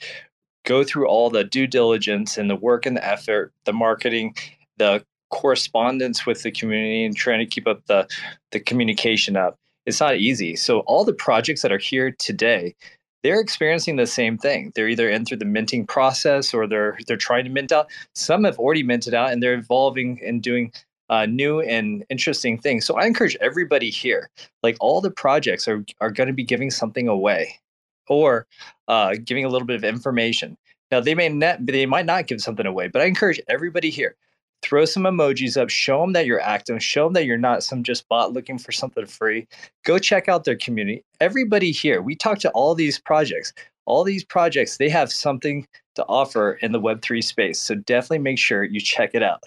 go 0.66 0.84
through 0.84 1.08
all 1.08 1.32
the 1.32 1.44
due 1.44 1.66
diligence 1.66 2.38
and 2.38 2.50
the 2.50 2.56
work 2.56 2.86
and 2.86 2.96
the 2.96 3.06
effort, 3.06 3.54
the 3.66 3.74
marketing, 3.74 4.36
the 4.78 5.04
correspondence 5.30 6.26
with 6.26 6.44
the 6.44 6.52
community 6.52 7.04
and 7.06 7.16
trying 7.16 7.40
to 7.40 7.46
keep 7.46 7.68
up 7.68 7.86
the 7.88 8.08
the 8.52 8.60
communication 8.60 9.36
up 9.36 9.58
it's 9.88 10.02
not 10.02 10.18
easy. 10.18 10.58
So 10.58 10.82
all 10.82 11.06
the 11.06 11.14
projects 11.14 11.62
that 11.62 11.72
are 11.72 11.80
here 11.80 12.12
today 12.20 12.76
they're 13.24 13.40
experiencing 13.40 13.96
the 13.96 14.06
same 14.06 14.38
thing. 14.38 14.72
They're 14.76 14.88
either 14.88 15.10
in 15.10 15.26
through 15.26 15.38
the 15.38 15.46
minting 15.46 15.88
process 15.88 16.54
or 16.54 16.68
they're 16.68 16.98
they're 17.08 17.18
trying 17.18 17.46
to 17.46 17.50
mint 17.50 17.72
out. 17.72 17.88
Some 18.14 18.44
have 18.44 18.60
already 18.60 18.84
minted 18.84 19.14
out 19.14 19.32
and 19.32 19.42
they're 19.42 19.56
evolving 19.56 20.22
and 20.24 20.42
doing 20.42 20.72
uh, 21.10 21.26
new 21.26 21.62
and 21.62 22.06
interesting 22.10 22.60
things. 22.60 22.86
So 22.86 22.96
i 22.96 23.06
encourage 23.06 23.38
everybody 23.42 23.90
here 23.90 24.30
like 24.62 24.78
all 24.80 25.02
the 25.02 25.10
projects 25.10 25.68
are 25.68 25.84
are 26.00 26.12
going 26.12 26.28
to 26.28 26.34
be 26.34 26.44
giving 26.44 26.70
something 26.70 27.08
away 27.08 27.60
or 28.08 28.46
uh, 28.88 29.16
giving 29.24 29.46
a 29.46 29.50
little 29.50 29.66
bit 29.66 29.76
of 29.76 29.84
information. 29.84 30.58
Now 30.92 31.00
they 31.00 31.16
may 31.16 31.30
not 31.30 31.66
they 31.66 31.86
might 31.86 32.06
not 32.06 32.28
give 32.28 32.42
something 32.42 32.66
away 32.66 32.88
but 32.88 33.02
i 33.02 33.06
encourage 33.06 33.42
everybody 33.48 33.90
here 33.90 34.16
throw 34.62 34.86
some 34.86 35.04
emojis 35.04 35.60
up, 35.60 35.70
show 35.70 36.02
them 36.02 36.14
that 36.14 36.26
you're 36.26 36.42
active, 36.42 36.82
show 36.84 37.06
them 37.06 37.14
that 37.14 37.26
you're 37.26 37.38
not 37.38 37.64
some 37.64 37.84
just 37.84 38.08
bot 38.10 38.34
looking 38.34 38.58
for 38.58 38.72
something 38.72 39.06
free. 39.06 39.48
Go 39.86 40.00
check 40.00 40.28
out 40.28 40.44
their 40.44 40.56
community. 40.56 41.04
Everybody 41.22 41.72
here, 41.72 42.02
we 42.02 42.16
talk 42.16 42.40
to 42.40 42.50
all 42.52 42.76
these 42.76 43.00
projects. 43.00 43.54
All 43.86 44.04
these 44.04 44.24
projects, 44.24 44.78
they 44.78 44.90
have 44.90 45.12
something 45.12 45.66
to 45.96 46.04
offer 46.06 46.54
in 46.62 46.74
the 46.74 46.80
Web3 46.80 47.24
space. 47.24 47.60
So 47.60 47.76
definitely 47.76 48.20
make 48.20 48.38
sure 48.38 48.64
you 48.64 48.82
check 48.82 49.12
it 49.14 49.24
out. 49.24 49.44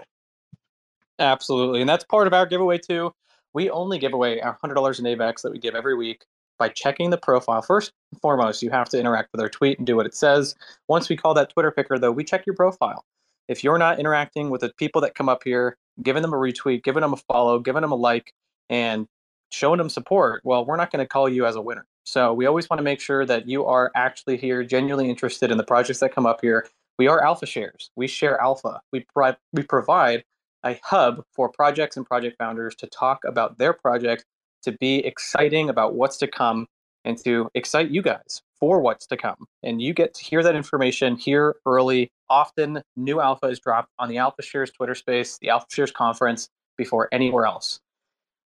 Absolutely. 1.19 1.81
And 1.81 1.89
that's 1.89 2.05
part 2.05 2.27
of 2.27 2.33
our 2.33 2.47
giveaway 2.47 2.79
too. 2.79 3.13
We 3.53 3.69
only 3.69 3.99
give 3.99 4.15
away 4.15 4.41
our 4.41 4.57
$100 4.65 4.99
in 4.99 5.05
AVAX 5.05 5.43
that 5.43 5.53
we 5.53 5.59
give 5.59 5.75
every 5.75 5.95
week 5.95 6.25
by 6.59 6.69
checking 6.69 7.11
the 7.11 7.19
profile. 7.19 7.61
First 7.61 7.93
and 8.13 8.21
foremost, 8.21 8.63
you 8.63 8.71
have 8.71 8.89
to 8.91 8.99
interact 8.99 9.31
with 9.33 9.41
our 9.41 9.49
tweet 9.49 9.79
and 9.79 9.87
do 9.87 9.97
what 9.97 10.07
it 10.07 10.15
says. 10.15 10.55
Once 10.89 11.09
we 11.09 11.17
call 11.17 11.35
that 11.35 11.51
Twitter 11.51 11.71
picker, 11.71 11.99
though, 11.99 12.13
we 12.13 12.25
check 12.25 12.47
your 12.47 12.55
profile 12.55 13.05
if 13.51 13.65
you're 13.65 13.79
not 13.79 13.99
interacting 13.99 14.49
with 14.49 14.61
the 14.61 14.73
people 14.79 15.01
that 15.01 15.17
come 15.17 15.29
up 15.29 15.43
here, 15.43 15.77
giving 16.01 16.23
them 16.23 16.33
a 16.33 16.37
retweet, 16.37 16.85
giving 16.85 17.01
them 17.01 17.13
a 17.13 17.17
follow, 17.17 17.59
giving 17.59 17.83
them 17.83 17.91
a 17.91 17.97
like, 17.97 18.33
and 18.71 19.09
showing 19.51 19.79
them 19.79 19.91
support, 19.91 20.41
well, 20.45 20.65
we're 20.65 20.77
not 20.77 20.93
going 20.93 21.05
to 21.05 21.09
call 21.09 21.29
you 21.29 21.45
as 21.45 21.57
a 21.57 21.61
winner. 21.61 21.85
So 22.05 22.33
we 22.33 22.47
always 22.47 22.71
want 22.71 22.79
to 22.79 22.85
make 22.85 23.01
sure 23.01 23.27
that 23.27 23.49
you 23.49 23.67
are 23.67 23.91
actually 23.97 24.37
here, 24.37 24.63
genuinely 24.63 25.11
interested 25.11 25.51
in 25.51 25.59
the 25.59 25.65
projects 25.65 25.99
that 25.99 26.15
come 26.15 26.27
up 26.27 26.41
here. 26.41 26.69
We 26.97 27.09
are 27.09 27.25
Alpha 27.25 27.45
Shares. 27.45 27.91
We 27.97 28.07
share 28.07 28.41
alpha. 28.41 28.81
We, 28.93 29.05
pro- 29.13 29.35
we 29.53 29.65
provide 29.65 30.23
a 30.63 30.79
hub 30.85 31.25
for 31.33 31.49
projects 31.49 31.97
and 31.97 32.07
project 32.07 32.39
founders 32.39 32.77
to 32.77 32.87
talk 32.87 33.25
about 33.27 33.59
their 33.59 33.73
project, 33.73 34.25
to 34.63 34.73
be 34.73 34.99
exciting 35.05 35.69
about 35.69 35.95
what's 35.95 36.19
to 36.19 36.29
come, 36.29 36.69
and 37.05 37.19
to 37.25 37.49
excite 37.55 37.91
you 37.91 38.03
guys 38.03 38.43
for 38.61 38.81
what's 38.81 39.07
to 39.07 39.17
come. 39.17 39.47
And 39.63 39.81
you 39.83 39.93
get 39.93 40.15
to 40.15 40.25
hear 40.25 40.43
that 40.43 40.55
information 40.55 41.17
here 41.17 41.57
early. 41.67 42.11
Often, 42.29 42.83
new 42.97 43.21
alpha 43.21 43.47
is 43.47 43.59
dropped 43.59 43.89
on 43.99 44.09
the 44.09 44.19
Alpha 44.19 44.43
Shares 44.43 44.71
Twitter 44.71 44.95
space, 44.95 45.39
the 45.41 45.49
Alpha 45.49 45.67
Shares 45.71 45.91
conference, 45.91 46.49
before 46.77 47.09
anywhere 47.13 47.47
else. 47.47 47.81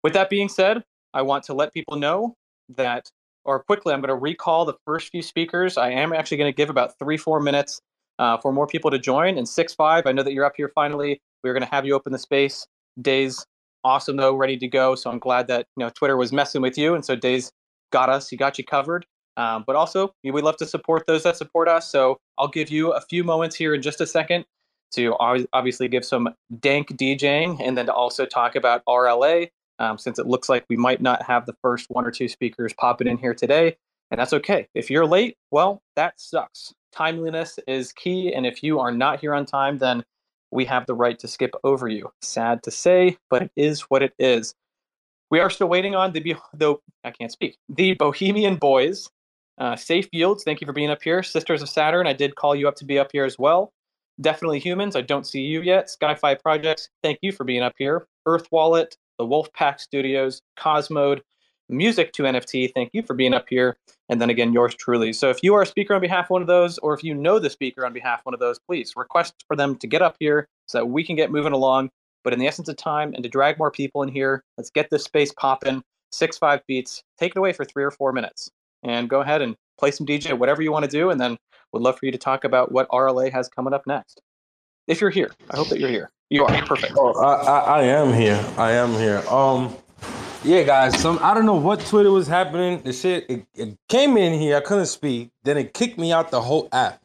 With 0.04 0.14
that 0.14 0.30
being 0.30 0.50
said, 0.50 0.84
I 1.14 1.22
want 1.22 1.44
to 1.46 1.54
let 1.54 1.74
people 1.74 1.98
know 1.98 2.36
that, 2.76 3.10
or 3.46 3.64
quickly, 3.64 3.94
I'm 3.94 4.02
going 4.02 4.10
to 4.10 4.16
recall 4.16 4.66
the 4.66 4.76
first 4.86 5.10
few 5.10 5.22
speakers. 5.22 5.78
I 5.78 5.92
am 5.92 6.12
actually 6.12 6.38
going 6.38 6.52
to 6.52 6.56
give 6.56 6.70
about 6.70 6.98
three, 7.00 7.18
four 7.18 7.40
minutes 7.40 7.80
uh, 8.18 8.38
for 8.38 8.52
more 8.52 8.68
people 8.68 8.92
to 8.92 9.00
join. 9.00 9.38
And 9.38 9.48
six, 9.48 9.74
five, 9.74 10.06
I 10.06 10.12
know 10.12 10.24
that 10.24 10.34
you're 10.34 10.46
up 10.46 10.54
here 10.58 10.72
finally. 10.76 11.22
We're 11.44 11.54
going 11.54 11.64
to 11.64 11.70
have 11.70 11.86
you 11.86 11.94
open 11.94 12.12
the 12.12 12.20
space. 12.20 12.68
Daze 13.02 13.46
awesome 13.84 14.18
though, 14.18 14.36
ready 14.36 14.58
to 14.58 14.68
go. 14.68 14.96
So 14.96 15.10
I'm 15.10 15.20
glad 15.20 15.48
that 15.48 15.68
you 15.78 15.84
know 15.84 15.90
Twitter 15.90 16.18
was 16.18 16.32
messing 16.32 16.62
with 16.62 16.78
you, 16.78 16.96
and 16.96 17.04
so 17.04 17.16
Daze 17.16 17.52
got 17.92 18.10
us. 18.10 18.30
He 18.30 18.38
got 18.38 18.58
you 18.58 18.64
covered. 18.64 19.06
Um, 19.40 19.64
but 19.66 19.78
also, 19.78 20.14
we 20.22 20.42
love 20.42 20.58
to 20.58 20.66
support 20.66 21.06
those 21.08 21.24
that 21.24 21.38
support 21.38 21.70
us. 21.70 21.90
So 21.90 22.20
I'll 22.38 22.50
give 22.50 22.70
you 22.70 22.92
a 22.92 23.00
few 23.00 23.24
moments 23.24 23.56
here 23.56 23.74
in 23.74 23.82
just 23.82 24.02
a 24.02 24.06
second 24.06 24.44
to 24.92 25.16
obviously 25.18 25.88
give 25.88 26.04
some 26.04 26.28
dank 26.60 26.90
DJing 26.98 27.58
and 27.66 27.78
then 27.78 27.86
to 27.86 27.94
also 27.94 28.26
talk 28.26 28.56
about 28.56 28.84
RLA, 28.86 29.50
um, 29.80 29.98
since 29.98 30.20
it 30.20 30.28
looks 30.28 30.50
like 30.50 30.66
we 30.70 30.76
might 30.76 31.02
not 31.02 31.22
have 31.24 31.46
the 31.46 31.56
first 31.62 31.86
one 31.90 32.06
or 32.06 32.12
two 32.12 32.28
speakers 32.28 32.74
popping 32.74 33.08
in 33.08 33.18
here 33.18 33.34
today. 33.34 33.78
And 34.12 34.20
that's 34.20 34.34
okay. 34.34 34.68
If 34.76 34.90
you're 34.90 35.06
late, 35.06 35.38
well, 35.52 35.82
that 35.96 36.20
sucks. 36.20 36.74
Timeliness 36.92 37.60
is 37.66 37.94
key. 37.94 38.34
And 38.34 38.46
if 38.46 38.62
you 38.62 38.80
are 38.80 38.92
not 38.92 39.22
here 39.22 39.34
on 39.34 39.46
time, 39.46 39.78
then 39.78 40.04
we 40.52 40.66
have 40.66 40.86
the 40.86 40.96
right 40.96 41.18
to 41.18 41.30
skip 41.30 41.52
over 41.64 41.88
you. 41.88 42.12
Sad 42.22 42.62
to 42.64 42.72
say, 42.72 43.16
but 43.30 43.44
it 43.44 43.52
is 43.56 43.84
what 43.84 44.04
it 44.04 44.14
is. 44.20 44.54
We 45.32 45.40
are 45.40 45.50
still 45.50 45.70
waiting 45.70 45.96
on 45.96 46.12
the, 46.12 46.36
though 46.54 46.82
I 47.06 47.12
can't 47.12 47.32
speak, 47.32 47.56
the 47.70 47.94
Bohemian 47.94 48.58
Boys. 48.58 49.08
Uh, 49.60 49.76
Safe 49.76 50.08
Yields, 50.14 50.44
thank 50.44 50.62
you 50.62 50.66
for 50.66 50.74
being 50.74 50.90
up 50.90 51.02
here. 51.02 51.22
Sisters 51.22 51.62
of 51.62 51.70
Saturn, 51.70 52.08
I 52.08 52.14
did 52.14 52.36
call 52.36 52.56
you 52.56 52.68
up 52.68 52.76
to 52.76 52.86
be 52.86 52.98
up 52.98 53.12
here 53.12 53.26
as 53.26 53.38
well. 53.38 53.74
Definitely 54.22 54.60
Humans, 54.60 54.96
I 54.96 55.02
don't 55.02 55.28
see 55.28 55.42
you 55.42 55.62
yet. 55.62 55.90
Skyfi 55.90 56.40
Projects, 56.42 56.90
thank 57.04 57.20
you 57.22 57.32
for 57.32 57.44
being 57.44 57.62
up 57.62 57.74
here. 57.78 58.08
Earth 58.26 58.48
Wallet, 58.52 58.98
the 59.18 59.26
Wolfpack 59.26 59.80
Studios, 59.80 60.42
Cosmoed, 60.58 61.22
Music 61.72 62.12
to 62.14 62.24
NFT, 62.24 62.74
thank 62.74 62.90
you 62.94 63.04
for 63.04 63.14
being 63.14 63.34
up 63.34 63.46
here. 63.48 63.78
And 64.10 64.20
then 64.20 64.32
again, 64.32 64.54
yours 64.54 64.74
truly. 64.74 65.14
So 65.14 65.30
if 65.30 65.44
you 65.44 65.54
are 65.54 65.62
a 65.62 65.68
speaker 65.68 65.94
on 65.94 66.02
behalf 66.02 66.26
of 66.26 66.30
one 66.32 66.42
of 66.42 66.48
those, 66.48 66.80
or 66.80 66.96
if 66.96 67.04
you 67.04 67.14
know 67.14 67.38
the 67.38 67.50
speaker 67.50 67.86
on 67.86 67.94
behalf 67.94 68.22
of 68.22 68.26
one 68.26 68.34
of 68.34 68.40
those, 68.40 68.58
please 68.58 68.94
request 68.96 69.36
for 69.48 69.56
them 69.56 69.76
to 69.78 69.88
get 69.88 70.02
up 70.02 70.16
here 70.20 70.48
so 70.66 70.80
that 70.80 70.86
we 70.88 71.04
can 71.04 71.16
get 71.16 71.32
moving 71.32 71.54
along. 71.54 71.92
But 72.24 72.34
in 72.34 72.40
the 72.40 72.48
essence 72.48 72.70
of 72.70 72.78
time 72.78 73.14
and 73.14 73.22
to 73.24 73.30
drag 73.30 73.60
more 73.60 73.70
people 73.70 74.02
in 74.02 74.10
here, 74.10 74.44
let's 74.58 74.72
get 74.72 74.90
this 74.90 75.04
space 75.04 75.32
popping. 75.34 75.84
Six5Beatz. 76.12 77.04
Take 77.20 77.34
it 77.34 77.38
away 77.38 77.54
for 77.54 77.66
three 77.66 77.84
or 77.84 77.92
four 77.92 78.14
minutes. 78.14 78.50
And 78.84 79.10
go 79.10 79.22
ahead 79.22 79.42
and 79.42 79.56
play 79.78 79.92
some 79.92 80.06
DJ, 80.06 80.38
whatever 80.38 80.62
you 80.62 80.72
want 80.72 80.86
to 80.86 80.92
do. 80.92 81.10
And 81.10 81.20
then 81.20 81.38
would 81.72 81.82
love 81.82 82.00
for 82.00 82.06
you 82.06 82.12
to 82.12 82.18
talk 82.18 82.44
about 82.44 82.72
what 82.72 82.88
RLA 82.90 83.32
has 83.32 83.48
coming 83.48 83.74
up 83.74 83.86
next. 83.86 84.22
If 84.88 85.02
you're 85.02 85.10
here, 85.10 85.32
I 85.52 85.58
hope 85.58 85.70
that 85.70 85.80
you're 85.80 85.90
here. 85.90 86.10
You 86.30 86.46
are 86.46 86.62
perfect. 86.64 86.94
Oh, 86.98 87.14
I, 87.20 87.34
I, 87.34 87.60
I 87.60 87.84
am 87.84 88.14
here. 88.14 88.44
I 88.58 88.72
am 88.72 88.92
here. 88.94 89.24
Um, 89.30 89.76
yeah, 90.44 90.64
guys. 90.64 91.00
Some 91.00 91.20
I 91.22 91.34
don't 91.34 91.46
know 91.46 91.56
what 91.56 91.80
Twitter 91.82 92.12
was 92.12 92.28
happening. 92.28 92.82
The 92.82 92.94
shit 92.94 93.30
it, 93.30 93.46
it 93.56 93.78
came 93.88 94.16
in 94.18 94.40
here. 94.40 94.58
I 94.58 94.62
couldn't 94.62 94.86
speak. 94.86 95.32
Then 95.44 95.58
it 95.58 95.74
kicked 95.74 95.98
me 95.98 96.12
out 96.12 96.32
the 96.32 96.42
whole 96.42 96.70
app. 96.72 97.02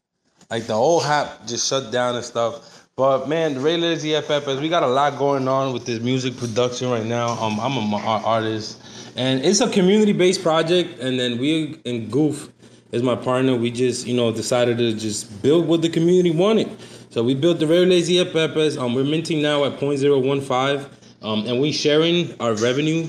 Like 0.51 0.67
the 0.67 0.75
whole 0.75 1.03
app 1.03 1.47
just 1.47 1.69
shut 1.69 1.91
down 1.91 2.15
and 2.17 2.25
stuff. 2.25 2.87
But 2.97 3.29
man, 3.29 3.55
the 3.55 3.61
Ray 3.61 3.77
Lazy 3.77 4.11
FFS, 4.11 4.61
we 4.61 4.69
got 4.69 4.85
a 4.85 4.89
lot 4.89 5.19
going 5.19 5.49
on 5.49 5.73
with 5.73 5.85
this 5.85 6.01
music 6.01 6.37
production 6.37 6.91
right 6.91 7.05
now. 7.05 7.31
Um, 7.43 7.59
I'm 7.59 7.77
a 7.93 7.97
artist, 7.97 8.81
and 9.17 9.45
it's 9.45 9.61
a 9.61 9.71
community-based 9.71 10.43
project. 10.43 10.99
And 11.01 11.19
then 11.19 11.39
we 11.39 11.81
and 11.87 12.11
Goof 12.11 12.51
is 12.93 13.03
my 13.03 13.15
partner. 13.15 13.55
We 13.57 13.71
just 13.71 14.07
you 14.07 14.15
know 14.15 14.33
decided 14.33 14.79
to 14.79 14.95
just 14.95 15.43
build 15.43 15.67
what 15.67 15.83
the 15.83 15.89
community 15.89 16.31
wanted. 16.31 16.71
So 17.11 17.23
we 17.23 17.35
built 17.35 17.61
the 17.61 17.67
Very 17.67 17.87
Lazy 17.87 18.15
FFS. 18.17 18.77
Um, 18.77 18.95
we're 18.95 19.05
minting 19.05 19.41
now 19.41 19.65
at 19.65 19.79
0.015. 19.79 20.91
Um, 21.23 21.47
and 21.47 21.61
we 21.61 21.71
sharing 21.71 22.39
our 22.41 22.55
revenue 22.55 23.07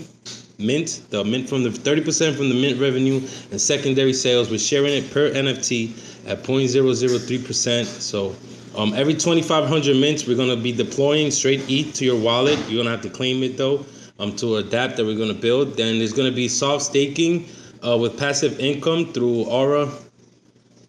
mint, 0.58 1.02
the 1.10 1.24
mint 1.24 1.50
from 1.50 1.64
the 1.64 1.70
30% 1.70 2.38
from 2.38 2.48
the 2.50 2.56
mint 2.56 2.80
revenue 2.80 3.18
and 3.52 3.60
secondary 3.60 4.14
sales. 4.14 4.50
We're 4.50 4.60
sharing 4.60 4.94
it 4.94 5.12
per 5.12 5.32
NFT 5.32 6.28
at 6.28 6.44
0.003%. 6.44 7.86
So 7.86 8.36
um, 8.78 8.94
every 8.94 9.16
2,500 9.16 9.98
mints, 9.98 10.28
we're 10.28 10.38
gonna 10.38 10.56
be 10.56 10.72
deploying 10.72 11.32
straight 11.32 11.68
ETH 11.68 11.96
to 11.96 12.06
your 12.06 12.18
wallet. 12.18 12.60
You're 12.70 12.84
gonna 12.84 12.96
have 12.96 13.02
to 13.02 13.10
claim 13.10 13.42
it 13.44 13.58
though 13.58 13.86
um, 14.20 14.36
to 14.38 14.58
adapt 14.58 14.98
that 14.98 15.06
we're 15.06 15.18
gonna 15.18 15.34
build. 15.34 15.78
Then 15.78 16.00
there's 16.00 16.14
gonna 16.14 16.32
be 16.32 16.48
soft 16.48 16.84
staking 16.84 17.48
uh, 17.86 17.98
with 17.98 18.18
passive 18.18 18.60
income 18.60 19.14
through 19.14 19.44
Aura 19.44 19.90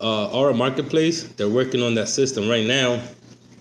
uh, 0.00 0.30
Aura 0.30 0.54
Marketplace. 0.54 1.24
They're 1.24 1.48
working 1.48 1.82
on 1.82 1.94
that 1.94 2.08
system 2.08 2.48
right 2.48 2.66
now. 2.66 3.02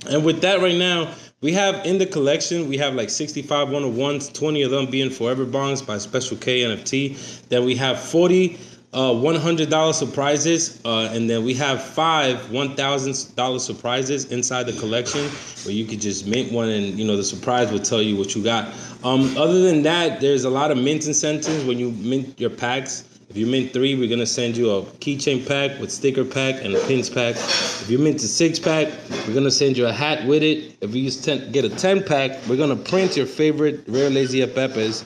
And 0.09 0.23
with 0.23 0.41
that 0.41 0.61
right 0.61 0.75
now, 0.77 1.13
we 1.41 1.51
have 1.53 1.85
in 1.85 1.97
the 1.97 2.05
collection, 2.05 2.67
we 2.67 2.77
have 2.77 2.95
like 2.95 3.09
65 3.09 3.67
101s, 3.67 4.33
20 4.33 4.63
of 4.63 4.71
them 4.71 4.89
being 4.89 5.09
Forever 5.09 5.45
Bonds 5.45 5.81
by 5.81 5.97
Special 5.97 6.37
K 6.37 6.61
NFT. 6.61 7.47
Then 7.49 7.65
we 7.65 7.75
have 7.75 7.99
40 7.99 8.57
uh, 8.95 9.11
$100 9.11 9.93
surprises, 9.93 10.79
uh, 10.85 11.09
and 11.11 11.29
then 11.29 11.43
we 11.43 11.53
have 11.53 11.83
five 11.83 12.37
$1,000 12.45 13.59
surprises 13.59 14.31
inside 14.31 14.63
the 14.63 14.79
collection 14.79 15.27
where 15.65 15.75
you 15.75 15.85
could 15.85 15.99
just 15.99 16.25
mint 16.25 16.49
one 16.51 16.69
and, 16.69 16.97
you 16.97 17.05
know, 17.05 17.17
the 17.17 17.23
surprise 17.23 17.69
will 17.71 17.79
tell 17.79 18.01
you 18.01 18.15
what 18.15 18.33
you 18.33 18.41
got. 18.41 18.73
Um, 19.03 19.37
other 19.37 19.61
than 19.61 19.83
that, 19.83 20.21
there's 20.21 20.45
a 20.45 20.49
lot 20.49 20.71
of 20.71 20.77
mint 20.77 21.05
incentives 21.07 21.65
when 21.65 21.77
you 21.77 21.91
mint 21.91 22.39
your 22.39 22.49
packs. 22.49 23.03
If 23.29 23.35
you 23.35 23.47
mint 23.47 23.73
three, 23.73 23.95
we're 23.95 24.09
gonna 24.09 24.25
send 24.25 24.55
you 24.55 24.71
a 24.71 24.83
keychain 24.83 25.45
pack 25.45 25.77
with 25.81 25.91
sticker 25.91 26.23
pack 26.23 26.63
and 26.63 26.73
a 26.73 26.79
pins 26.87 27.09
pack. 27.09 27.35
If 27.35 27.89
you 27.89 27.97
mint 27.97 28.23
a 28.23 28.27
six 28.27 28.59
pack, 28.59 28.87
we're 29.27 29.33
gonna 29.33 29.51
send 29.51 29.77
you 29.77 29.87
a 29.87 29.91
hat 29.91 30.25
with 30.25 30.41
it. 30.41 30.77
If 30.79 30.95
you 30.95 31.11
ten, 31.11 31.51
get 31.51 31.65
a 31.65 31.69
10 31.69 32.03
pack, 32.03 32.39
we're 32.47 32.55
gonna 32.55 32.77
print 32.77 33.17
your 33.17 33.25
favorite 33.25 33.83
Rare 33.87 34.09
Lazy 34.09 34.45
Peppers 34.47 35.05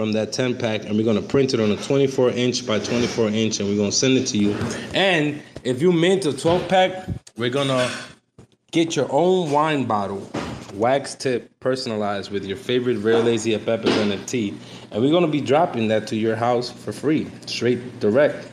from 0.00 0.12
that 0.12 0.32
10 0.32 0.56
pack 0.56 0.86
and 0.86 0.96
we're 0.96 1.04
gonna 1.04 1.20
print 1.20 1.52
it 1.52 1.60
on 1.60 1.70
a 1.72 1.76
24 1.76 2.30
inch 2.30 2.66
by 2.66 2.78
24 2.78 3.28
inch 3.28 3.60
and 3.60 3.68
we're 3.68 3.76
gonna 3.76 3.92
send 3.92 4.16
it 4.16 4.26
to 4.26 4.38
you. 4.38 4.56
And 4.94 5.42
if 5.62 5.82
you 5.82 5.92
mint 5.92 6.24
a 6.24 6.32
12 6.32 6.68
pack, 6.68 7.06
we're 7.36 7.50
gonna 7.50 7.86
get 8.70 8.96
your 8.96 9.06
own 9.10 9.50
wine 9.50 9.84
bottle 9.84 10.26
wax 10.72 11.14
tip 11.14 11.50
personalized 11.60 12.30
with 12.30 12.46
your 12.46 12.56
favorite 12.56 12.96
Rare 13.00 13.18
Lazy 13.18 13.54
Peppers 13.58 13.90
NFT. 13.90 14.56
And 14.90 15.02
we're 15.02 15.10
going 15.10 15.26
to 15.26 15.30
be 15.30 15.42
dropping 15.42 15.88
that 15.88 16.06
to 16.06 16.16
your 16.16 16.36
house 16.36 16.70
for 16.70 16.92
free, 16.92 17.30
straight 17.44 18.00
direct. 18.00 18.48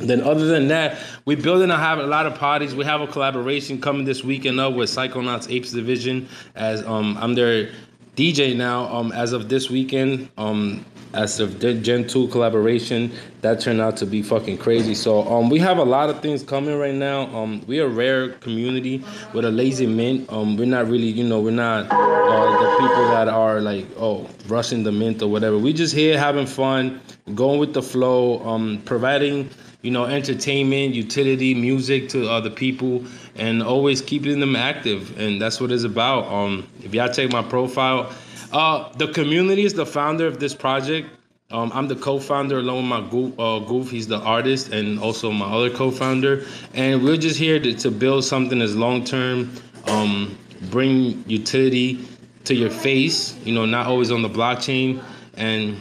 Then, 0.00 0.20
other 0.22 0.46
than 0.46 0.68
that, 0.68 0.98
we're 1.24 1.36
building 1.36 1.68
to 1.68 1.76
have 1.76 1.98
a 1.98 2.06
lot 2.06 2.26
of 2.26 2.34
parties. 2.34 2.74
We 2.74 2.84
have 2.84 3.00
a 3.00 3.06
collaboration 3.06 3.80
coming 3.80 4.04
this 4.04 4.24
weekend 4.24 4.58
up 4.58 4.74
with 4.74 4.90
Psychonauts 4.90 5.48
Apes 5.48 5.70
Division 5.70 6.28
as 6.56 6.84
um, 6.84 7.16
I'm 7.20 7.34
their 7.36 7.70
DJ 8.16 8.56
now. 8.56 8.84
Um, 8.92 9.12
as 9.12 9.32
of 9.32 9.48
this 9.48 9.70
weekend, 9.70 10.28
um, 10.38 10.84
as 11.14 11.40
of 11.40 11.60
the 11.60 11.74
Gen 11.74 12.06
2 12.06 12.28
collaboration. 12.28 13.12
That 13.40 13.60
turned 13.60 13.80
out 13.80 13.96
to 13.98 14.06
be 14.06 14.22
fucking 14.22 14.58
crazy. 14.58 14.94
So 14.94 15.22
um, 15.28 15.48
we 15.48 15.58
have 15.60 15.78
a 15.78 15.84
lot 15.84 16.10
of 16.10 16.20
things 16.20 16.42
coming 16.42 16.76
right 16.78 16.94
now. 16.94 17.34
Um, 17.34 17.62
we're 17.66 17.86
a 17.86 17.88
rare 17.88 18.30
community 18.30 19.04
with 19.32 19.44
a 19.44 19.50
lazy 19.50 19.86
mint. 19.86 20.30
Um, 20.32 20.56
we're 20.56 20.66
not 20.66 20.88
really, 20.88 21.08
you 21.08 21.24
know, 21.24 21.40
we're 21.40 21.50
not 21.50 21.86
uh, 21.90 22.62
the 22.62 22.78
people 22.80 23.08
that 23.08 23.28
are 23.28 23.60
like, 23.60 23.86
oh, 23.96 24.28
rushing 24.48 24.82
the 24.82 24.92
mint 24.92 25.22
or 25.22 25.28
whatever. 25.28 25.58
We 25.58 25.72
just 25.72 25.94
here 25.94 26.18
having 26.18 26.46
fun, 26.46 27.00
going 27.34 27.60
with 27.60 27.74
the 27.74 27.82
flow, 27.82 28.44
um, 28.46 28.82
providing, 28.84 29.50
you 29.82 29.90
know, 29.90 30.06
entertainment, 30.06 30.94
utility, 30.94 31.54
music 31.54 32.08
to 32.10 32.28
other 32.28 32.50
people, 32.50 33.04
and 33.36 33.62
always 33.62 34.00
keeping 34.00 34.40
them 34.40 34.56
active. 34.56 35.18
And 35.18 35.40
that's 35.40 35.60
what 35.60 35.72
it's 35.72 35.84
about. 35.84 36.26
Um, 36.32 36.68
if 36.82 36.94
y'all 36.94 37.08
take 37.08 37.32
my 37.32 37.42
profile, 37.42 38.12
uh, 38.52 38.92
the 38.96 39.08
community 39.08 39.64
is 39.64 39.74
the 39.74 39.86
founder 39.86 40.26
of 40.26 40.38
this 40.38 40.54
project. 40.54 41.08
Um, 41.50 41.70
I'm 41.74 41.88
the 41.88 41.96
co-founder 41.96 42.58
along 42.58 42.76
with 42.76 42.84
my 42.86 43.00
Goof, 43.10 43.38
uh, 43.38 43.58
Goof. 43.60 43.90
He's 43.90 44.06
the 44.06 44.18
artist 44.20 44.72
and 44.72 44.98
also 44.98 45.30
my 45.30 45.46
other 45.46 45.70
co-founder. 45.70 46.44
And 46.72 47.02
we're 47.04 47.16
just 47.16 47.38
here 47.38 47.60
to, 47.60 47.74
to 47.74 47.90
build 47.90 48.24
something 48.24 48.58
that's 48.58 48.74
long-term, 48.74 49.52
um, 49.86 50.38
bring 50.70 51.22
utility 51.28 52.06
to 52.44 52.54
your 52.54 52.70
face. 52.70 53.36
You 53.44 53.54
know, 53.54 53.66
not 53.66 53.86
always 53.86 54.10
on 54.10 54.22
the 54.22 54.28
blockchain. 54.28 55.02
And 55.36 55.76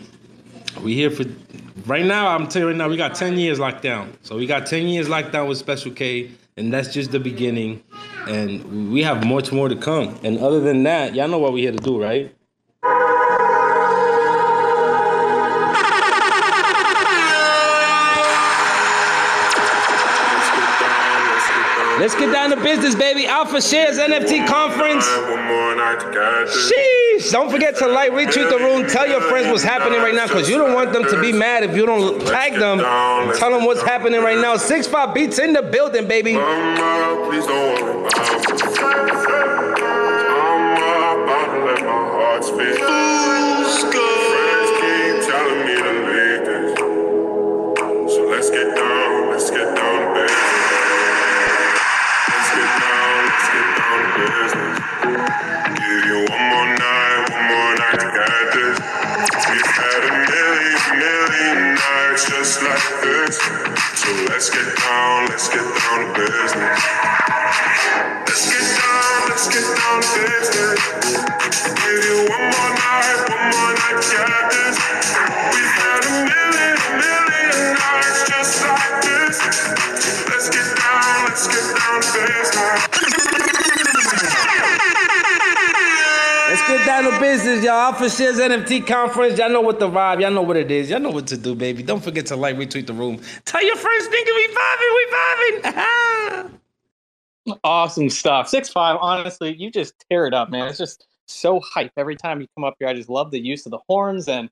we're 0.82 0.96
here 0.96 1.10
for 1.10 1.24
right 1.86 2.06
now. 2.06 2.28
I'm 2.28 2.48
telling 2.48 2.64
you 2.64 2.68
right 2.68 2.78
now, 2.78 2.90
we 2.90 2.98
got 2.98 3.16
10 3.16 3.38
years 3.38 3.60
locked 3.60 3.82
down. 3.82 4.16
So 4.22 4.38
we 4.38 4.46
got 4.46 4.66
10 4.66 4.88
years 4.88 5.10
locked 5.10 5.32
down 5.32 5.48
with 5.48 5.58
Special 5.58 5.92
K, 5.92 6.32
and 6.58 6.74
that's 6.74 6.94
just 6.94 7.12
the 7.12 7.20
beginning. 7.20 7.84
And 8.28 8.92
we 8.92 9.04
have 9.04 9.26
much 9.26 9.52
more 9.52 9.70
to 9.70 9.76
come. 9.76 10.18
And 10.24 10.40
other 10.40 10.60
than 10.60 10.84
that, 10.84 11.16
y'all 11.16 11.28
know 11.28 11.40
what 11.40 11.54
we're 11.54 11.70
here 11.70 11.78
to 11.78 11.84
do, 11.84 12.02
right? 12.02 12.34
Let's 22.04 22.16
get 22.16 22.34
down 22.34 22.50
to 22.50 22.58
business, 22.58 22.96
baby. 22.96 23.28
Alpha 23.28 23.62
Shares 23.62 23.98
NFT 23.98 24.46
conference. 24.46 25.06
Sheesh. 26.50 27.32
Don't 27.32 27.50
forget 27.50 27.78
to 27.78 27.88
like, 27.88 28.12
retweet 28.12 28.50
the 28.50 28.58
room. 28.58 28.86
Tell 28.90 29.08
your 29.08 29.22
friends 29.22 29.48
what's 29.48 29.64
happening 29.64 30.00
right 30.00 30.14
now 30.14 30.28
because 30.28 30.50
you 30.50 30.58
don't 30.58 30.74
want 30.74 30.92
them 30.92 31.04
to 31.06 31.22
be 31.22 31.32
mad 31.32 31.64
if 31.64 31.78
you 31.78 31.86
don't 31.86 32.20
tag 32.28 32.60
them. 32.60 32.80
Tell 33.36 33.52
them 33.52 33.64
what's 33.64 33.84
happening 33.84 34.22
right 34.22 34.38
now. 34.38 34.58
Six5Beatz 34.58 35.42
in 35.42 35.54
the 35.54 35.62
building, 35.62 36.06
baby. 36.06 36.34
Please 36.34 37.48
just 62.54 62.66
like 62.66 63.02
this. 63.02 63.38
So 63.98 64.10
let's 64.30 64.50
get 64.50 64.78
down, 64.78 65.26
let's 65.28 65.50
get 65.50 65.64
down 65.64 66.00
to 66.06 66.22
business. 66.22 66.82
Let's 68.28 68.46
get 68.50 68.66
down, 68.78 69.30
let's 69.30 69.48
get 69.48 69.66
down 69.78 70.02
to 70.02 70.20
business. 70.22 70.80
Give 71.82 72.04
you 72.06 72.30
one 72.30 72.46
more 72.54 72.74
night, 72.78 73.20
one 73.30 73.46
more 73.50 73.74
night, 73.74 73.98
got 74.06 74.52
this. 74.54 74.78
We've 75.50 75.74
had 75.82 76.02
a 76.06 76.14
million, 76.30 76.78
million 77.02 77.58
nights 77.74 78.22
just 78.30 78.62
like 78.62 79.02
this. 79.02 79.38
Let's 80.30 80.50
get 80.50 80.70
down, 80.78 81.26
let's 81.26 81.48
get 81.48 81.66
down 81.74 82.02
to 82.02 82.20
business. 82.22 82.84
Let's 86.54 86.68
get 86.68 86.86
down 86.86 87.12
to 87.12 87.20
business, 87.20 87.66
y'all. 87.66 87.94
Shares 88.08 88.38
NFT 88.38 88.86
conference. 88.86 89.40
Y'all 89.40 89.50
know 89.50 89.62
what 89.62 89.80
the 89.80 89.90
vibe. 89.90 90.22
Y'all 90.22 90.30
know 90.30 90.44
what 90.44 90.56
it 90.56 90.70
is. 90.70 90.88
Y'all 90.88 91.00
know 91.00 91.10
what 91.10 91.26
to 91.26 91.36
do, 91.36 91.56
baby. 91.56 91.82
Don't 91.82 92.04
forget 92.04 92.28
to 92.28 92.36
like, 92.36 92.58
retweet 92.58 92.86
the 92.86 92.94
room. 92.94 93.20
Tell 93.46 93.66
your 93.66 93.76
friends, 93.76 94.06
think 94.06 94.28
we 94.28 94.48
vibing, 94.54 95.64
we 95.64 95.72
vibing. 97.52 97.60
awesome 97.64 98.08
stuff. 98.08 98.50
Six 98.50 98.70
five. 98.70 99.00
Honestly, 99.02 99.56
you 99.56 99.72
just 99.72 99.96
tear 100.08 100.28
it 100.28 100.36
up, 100.36 100.52
man. 100.52 100.68
It's 100.68 100.78
just 100.78 101.08
so 101.26 101.60
hype 101.60 101.92
every 101.98 102.16
time 102.16 102.40
you 102.40 102.46
come 102.56 102.66
up 102.66 102.76
here. 102.78 102.88
I 102.88 102.94
just 102.94 103.10
love 103.10 103.32
the 103.32 103.40
use 103.40 103.66
of 103.66 103.72
the 103.72 103.80
horns 103.90 104.28
and 104.28 104.48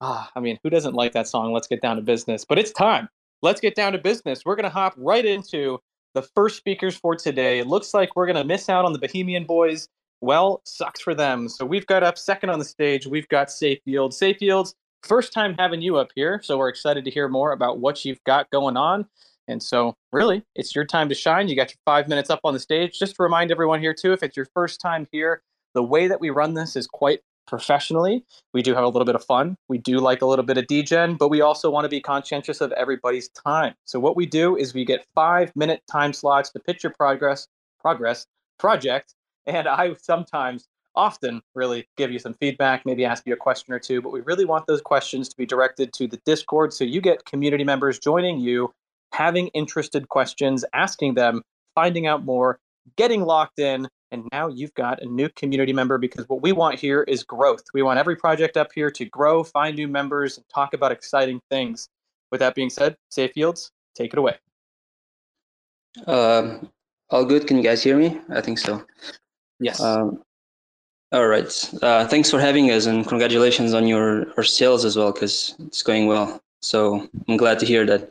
ah, 0.00 0.30
I 0.36 0.38
mean, 0.38 0.56
who 0.62 0.70
doesn't 0.70 0.94
like 0.94 1.10
that 1.14 1.26
song? 1.26 1.52
Let's 1.52 1.66
get 1.66 1.82
down 1.82 1.96
to 1.96 2.02
business. 2.02 2.44
But 2.44 2.60
it's 2.60 2.70
time. 2.70 3.08
Let's 3.42 3.60
get 3.60 3.74
down 3.74 3.90
to 3.90 3.98
business. 3.98 4.44
We're 4.44 4.54
gonna 4.54 4.70
hop 4.70 4.94
right 4.96 5.26
into 5.26 5.80
the 6.14 6.22
first 6.22 6.58
speakers 6.58 6.96
for 6.96 7.16
today. 7.16 7.58
It 7.58 7.66
looks 7.66 7.92
like 7.92 8.14
we're 8.14 8.28
gonna 8.28 8.44
miss 8.44 8.68
out 8.68 8.84
on 8.84 8.92
the 8.92 9.00
Bohemian 9.00 9.42
Boys 9.42 9.88
well, 10.20 10.60
sucks 10.64 11.00
for 11.00 11.14
them. 11.14 11.48
So 11.48 11.64
we've 11.64 11.86
got 11.86 12.02
up 12.02 12.18
second 12.18 12.50
on 12.50 12.58
the 12.58 12.64
stage. 12.64 13.06
We've 13.06 13.28
got 13.28 13.50
Safe 13.50 13.80
Yields. 13.84 14.16
Safe 14.16 14.40
Yields, 14.40 14.74
first 15.02 15.32
time 15.32 15.54
having 15.58 15.80
you 15.80 15.96
up 15.96 16.10
here. 16.14 16.40
So 16.42 16.58
we're 16.58 16.68
excited 16.68 17.04
to 17.04 17.10
hear 17.10 17.28
more 17.28 17.52
about 17.52 17.78
what 17.78 18.04
you've 18.04 18.22
got 18.24 18.50
going 18.50 18.76
on. 18.76 19.06
And 19.48 19.62
so, 19.62 19.96
really, 20.12 20.44
it's 20.54 20.76
your 20.76 20.84
time 20.84 21.08
to 21.08 21.14
shine. 21.14 21.48
You 21.48 21.56
got 21.56 21.70
your 21.70 21.80
five 21.84 22.06
minutes 22.06 22.30
up 22.30 22.40
on 22.44 22.54
the 22.54 22.60
stage. 22.60 22.98
Just 22.98 23.16
to 23.16 23.22
remind 23.22 23.50
everyone 23.50 23.80
here, 23.80 23.94
too, 23.94 24.12
if 24.12 24.22
it's 24.22 24.36
your 24.36 24.46
first 24.54 24.80
time 24.80 25.08
here, 25.10 25.42
the 25.74 25.82
way 25.82 26.06
that 26.06 26.20
we 26.20 26.30
run 26.30 26.54
this 26.54 26.76
is 26.76 26.86
quite 26.86 27.20
professionally. 27.48 28.24
We 28.54 28.62
do 28.62 28.74
have 28.74 28.84
a 28.84 28.88
little 28.88 29.04
bit 29.04 29.16
of 29.16 29.24
fun. 29.24 29.56
We 29.68 29.78
do 29.78 29.98
like 29.98 30.22
a 30.22 30.26
little 30.26 30.44
bit 30.44 30.56
of 30.56 30.68
degen, 30.68 31.16
but 31.16 31.30
we 31.30 31.40
also 31.40 31.68
want 31.68 31.84
to 31.84 31.88
be 31.88 32.00
conscientious 32.00 32.60
of 32.60 32.70
everybody's 32.72 33.28
time. 33.30 33.74
So 33.86 33.98
what 33.98 34.16
we 34.16 34.24
do 34.24 34.56
is 34.56 34.72
we 34.72 34.84
get 34.84 35.04
five 35.16 35.50
minute 35.56 35.82
time 35.90 36.12
slots 36.12 36.50
to 36.50 36.60
pitch 36.60 36.84
your 36.84 36.92
progress, 36.92 37.48
progress, 37.80 38.26
project, 38.58 39.14
and 39.58 39.68
I 39.68 39.94
sometimes, 40.00 40.66
often, 40.94 41.42
really 41.54 41.86
give 41.96 42.10
you 42.10 42.18
some 42.18 42.34
feedback, 42.34 42.84
maybe 42.84 43.04
ask 43.04 43.26
you 43.26 43.32
a 43.32 43.36
question 43.36 43.72
or 43.72 43.78
two. 43.78 44.02
But 44.02 44.12
we 44.12 44.20
really 44.20 44.44
want 44.44 44.66
those 44.66 44.80
questions 44.80 45.28
to 45.28 45.36
be 45.36 45.46
directed 45.46 45.92
to 45.94 46.06
the 46.06 46.20
Discord 46.24 46.72
so 46.72 46.84
you 46.84 47.00
get 47.00 47.24
community 47.24 47.64
members 47.64 47.98
joining 47.98 48.38
you, 48.40 48.72
having 49.12 49.48
interested 49.48 50.08
questions, 50.08 50.64
asking 50.74 51.14
them, 51.14 51.42
finding 51.74 52.06
out 52.06 52.24
more, 52.24 52.58
getting 52.96 53.22
locked 53.22 53.58
in. 53.58 53.88
And 54.12 54.24
now 54.32 54.48
you've 54.48 54.74
got 54.74 55.00
a 55.00 55.06
new 55.06 55.28
community 55.28 55.72
member 55.72 55.96
because 55.96 56.28
what 56.28 56.42
we 56.42 56.50
want 56.50 56.80
here 56.80 57.04
is 57.04 57.22
growth. 57.22 57.62
We 57.72 57.82
want 57.82 58.00
every 58.00 58.16
project 58.16 58.56
up 58.56 58.72
here 58.74 58.90
to 58.90 59.04
grow, 59.04 59.44
find 59.44 59.76
new 59.76 59.86
members, 59.86 60.36
and 60.36 60.44
talk 60.52 60.74
about 60.74 60.90
exciting 60.90 61.40
things. 61.48 61.88
With 62.32 62.40
that 62.40 62.56
being 62.56 62.70
said, 62.70 62.96
Safe 63.10 63.36
Yields, 63.36 63.70
take 63.94 64.12
it 64.12 64.18
away. 64.18 64.36
Um, 66.06 66.70
all 67.10 67.24
good. 67.24 67.46
Can 67.46 67.56
you 67.56 67.62
guys 67.62 67.82
hear 67.82 67.96
me? 67.96 68.20
I 68.30 68.40
think 68.40 68.58
so. 68.58 68.84
Yes. 69.60 69.80
Um, 69.80 70.22
all 71.12 71.26
right. 71.26 71.70
Uh, 71.82 72.06
thanks 72.06 72.30
for 72.30 72.40
having 72.40 72.70
us, 72.70 72.86
and 72.86 73.06
congratulations 73.06 73.74
on 73.74 73.86
your, 73.86 74.28
your 74.34 74.44
sales 74.44 74.84
as 74.84 74.96
well, 74.96 75.12
because 75.12 75.54
it's 75.60 75.82
going 75.82 76.06
well. 76.06 76.40
So 76.62 77.08
I'm 77.28 77.36
glad 77.36 77.58
to 77.60 77.66
hear 77.66 77.84
that. 77.86 78.10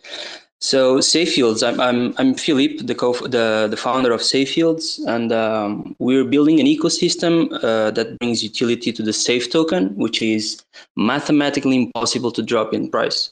So 0.61 0.97
SafeYields, 0.97 1.65
I'm 1.65 1.79
I'm 1.79 2.13
I'm 2.17 2.33
Philippe, 2.35 2.83
the 2.83 2.93
co 2.93 3.13
the 3.13 3.67
the 3.69 3.77
founder 3.77 4.11
of 4.11 4.19
SafeYields, 4.19 4.99
and 5.07 5.31
um, 5.31 5.95
we're 5.99 6.25
building 6.25 6.59
an 6.59 6.65
ecosystem 6.65 7.53
uh, 7.63 7.91
that 7.91 8.19
brings 8.19 8.43
utility 8.43 8.91
to 8.91 9.01
the 9.01 9.13
Safe 9.13 9.49
token, 9.49 9.95
which 9.95 10.21
is 10.21 10.61
mathematically 10.97 11.77
impossible 11.77 12.31
to 12.33 12.41
drop 12.41 12.73
in 12.73 12.89
price 12.89 13.31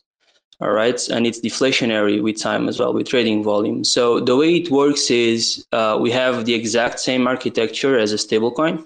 all 0.59 0.71
right? 0.71 0.99
And 1.09 1.27
it's 1.27 1.39
deflationary 1.39 2.21
with 2.21 2.41
time 2.41 2.67
as 2.67 2.79
well 2.79 2.93
with 2.93 3.07
trading 3.07 3.43
volume. 3.43 3.83
So 3.83 4.19
the 4.19 4.35
way 4.35 4.55
it 4.55 4.71
works 4.71 5.11
is 5.11 5.65
uh, 5.71 5.97
we 5.99 6.11
have 6.11 6.45
the 6.45 6.53
exact 6.53 6.99
same 6.99 7.27
architecture 7.27 7.97
as 7.97 8.13
a 8.13 8.17
stablecoin 8.17 8.85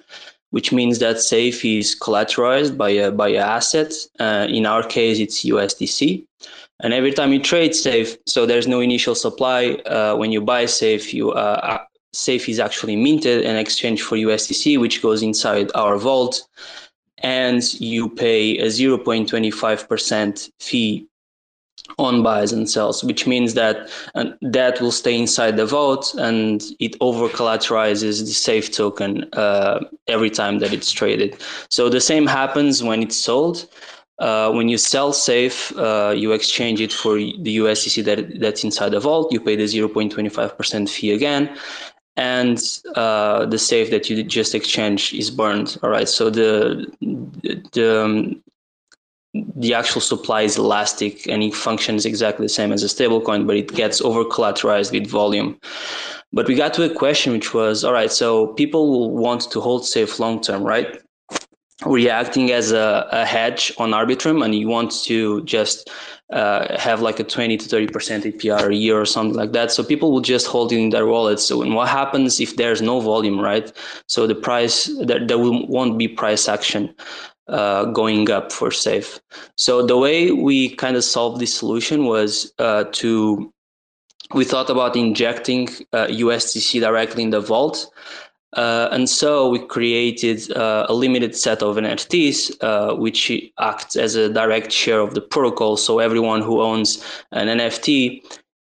which 0.52 0.74
means 0.74 1.00
that 1.00 1.18
safe 1.18 1.64
is 1.64 1.96
collateralized 1.98 2.78
by 2.78 2.90
a 2.90 3.10
by 3.10 3.30
an 3.30 3.38
asset. 3.38 3.94
Uh, 4.20 4.46
in 4.50 4.66
our 4.66 4.84
case 4.84 5.18
it's 5.20 5.46
usdc 5.46 6.26
and 6.82 6.94
every 6.94 7.14
time 7.14 7.32
you 7.32 7.40
trade 7.40 7.74
safe 7.74 8.18
so 8.26 8.46
there's 8.46 8.68
no 8.68 8.82
initial 8.82 9.16
supply 9.16 9.76
uh, 9.86 10.14
when 10.16 10.32
you 10.32 10.42
buy 10.42 10.66
safe 10.66 11.14
you 11.14 11.32
uh, 11.32 11.80
safe 12.14 12.50
is 12.50 12.60
actually 12.60 12.96
minted 12.96 13.44
in 13.44 13.56
exchange 13.56 14.02
for 14.02 14.18
usdc 14.18 14.80
which 14.80 15.02
goes 15.02 15.24
inside 15.24 15.72
our 15.76 15.98
vault. 15.98 16.48
And 17.24 17.62
you 17.80 18.10
pay 18.10 18.58
a 18.58 18.66
0.25% 18.66 20.52
fee 20.60 21.08
on 21.98 22.24
buys 22.24 22.52
and 22.52 22.70
sells, 22.70 23.04
which 23.04 23.28
means 23.28 23.54
that 23.54 23.90
uh, 24.16 24.26
that 24.42 24.80
will 24.82 24.92
stay 24.92 25.18
inside 25.18 25.58
the 25.58 25.66
vault 25.66 26.14
and 26.18 26.64
it 26.80 26.96
over 27.02 27.28
collateralizes 27.30 28.20
the 28.20 28.34
safe 28.34 28.72
token 28.72 29.24
uh, 29.34 29.80
every 30.08 30.30
time 30.30 30.60
that 30.60 30.74
it's 30.74 30.92
traded. 30.92 31.38
So 31.70 31.90
the 31.90 32.02
same 32.02 32.28
happens 32.28 32.84
when 32.84 33.02
it's 33.02 33.18
sold. 33.18 33.68
Uh, 34.20 34.52
when 34.52 34.70
you 34.70 34.78
sell 34.78 35.12
safe, 35.14 35.76
uh, 35.78 36.14
you 36.16 36.32
exchange 36.32 36.80
it 36.80 36.94
for 36.94 37.16
the 37.16 37.58
USDC 37.58 38.04
that 38.06 38.40
that's 38.40 38.64
inside 38.64 38.90
the 38.90 39.00
vault. 39.00 39.32
You 39.34 39.40
pay 39.42 39.56
the 39.56 39.64
0.25% 39.64 40.90
fee 40.90 41.12
again, 41.12 41.58
and 42.18 42.62
uh, 42.96 43.48
the 43.48 43.58
safe 43.58 43.90
that 43.90 44.12
you 44.12 44.22
just 44.22 44.54
exchange 44.54 45.12
is 45.14 45.32
burned. 45.32 45.80
All 45.82 45.90
right. 45.90 46.08
So 46.08 46.30
the 46.30 46.86
the 47.74 48.04
um, 48.04 48.44
the 49.34 49.74
actual 49.74 50.02
supply 50.02 50.42
is 50.42 50.58
elastic 50.58 51.28
and 51.28 51.42
it 51.42 51.54
functions 51.54 52.06
exactly 52.06 52.46
the 52.46 52.50
same 52.50 52.72
as 52.74 52.84
a 52.84 52.88
stablecoin, 52.88 53.48
but 53.48 53.56
it 53.56 53.74
gets 53.74 54.02
over 54.02 54.26
collateralized 54.26 54.92
with 54.92 55.08
volume. 55.08 55.58
But 56.34 56.48
we 56.48 56.56
got 56.56 56.74
to 56.76 56.84
a 56.84 56.94
question 56.94 57.34
which 57.34 57.54
was 57.54 57.84
all 57.84 57.94
right, 57.94 58.12
so 58.12 58.48
people 58.48 58.90
will 58.90 59.12
want 59.12 59.50
to 59.52 59.62
hold 59.62 59.86
safe 59.86 60.20
long 60.20 60.42
term, 60.42 60.64
right? 60.64 61.02
Reacting 61.86 62.52
as 62.52 62.72
a, 62.72 63.08
a 63.12 63.26
hedge 63.26 63.74
on 63.78 63.92
Arbitrum, 63.92 64.44
and 64.44 64.54
you 64.54 64.68
want 64.68 64.92
to 65.04 65.44
just 65.46 65.90
uh, 66.32 66.78
have 66.78 67.02
like 67.02 67.20
a 67.20 67.24
20 67.24 67.58
to 67.58 67.68
30% 67.68 67.90
APR 67.90 68.70
a 68.70 68.76
year 68.76 69.00
or 69.00 69.06
something 69.06 69.36
like 69.36 69.52
that. 69.54 69.72
So 69.72 69.84
people 69.84 70.12
will 70.12 70.22
just 70.22 70.48
hold 70.48 70.72
it 70.72 70.78
in 70.78 70.90
their 70.92 71.06
wallets. 71.06 71.44
So, 71.44 71.62
and 71.62 71.74
what 71.74 71.90
happens 71.90 72.40
if 72.40 72.56
there's 72.56 72.82
no 72.82 73.00
volume, 73.00 73.40
right? 73.40 73.72
So 74.08 74.28
the 74.28 74.36
price, 74.36 74.90
there, 75.02 75.26
there 75.26 75.40
won't 75.40 75.98
be 75.98 76.08
price 76.08 76.48
action 76.48 76.94
uh, 77.52 77.86
going 77.86 78.30
up 78.32 78.52
for 78.52 78.72
safe. 78.72 79.20
So 79.58 79.86
the 79.86 79.98
way 79.98 80.32
we 80.32 80.76
kind 80.76 80.96
of 80.96 81.04
solved 81.04 81.40
this 81.40 81.54
solution 81.54 82.06
was 82.06 82.52
uh, 82.60 82.86
to 82.94 83.52
we 84.34 84.46
thought 84.46 84.70
about 84.70 84.96
injecting 84.96 85.68
uh, 85.92 86.08
USDC 86.08 86.80
directly 86.80 87.24
in 87.24 87.32
the 87.32 87.42
vault. 87.42 87.92
Uh, 88.54 88.90
and 88.92 89.10
so 89.10 89.50
we 89.50 89.60
created 89.60 90.52
uh, 90.56 90.86
a 90.90 90.94
limited 90.94 91.36
set 91.36 91.62
of 91.64 91.78
NFTs, 91.78 92.52
uh, 92.62 92.96
which 92.96 93.32
acts 93.60 93.96
as 93.96 94.16
a 94.16 94.32
direct 94.32 94.72
share 94.72 95.00
of 95.00 95.14
the 95.14 95.22
protocol. 95.22 95.78
So 95.78 96.00
everyone 96.00 96.42
who 96.42 96.62
owns 96.62 97.04
an 97.32 97.48
NFT 97.48 98.22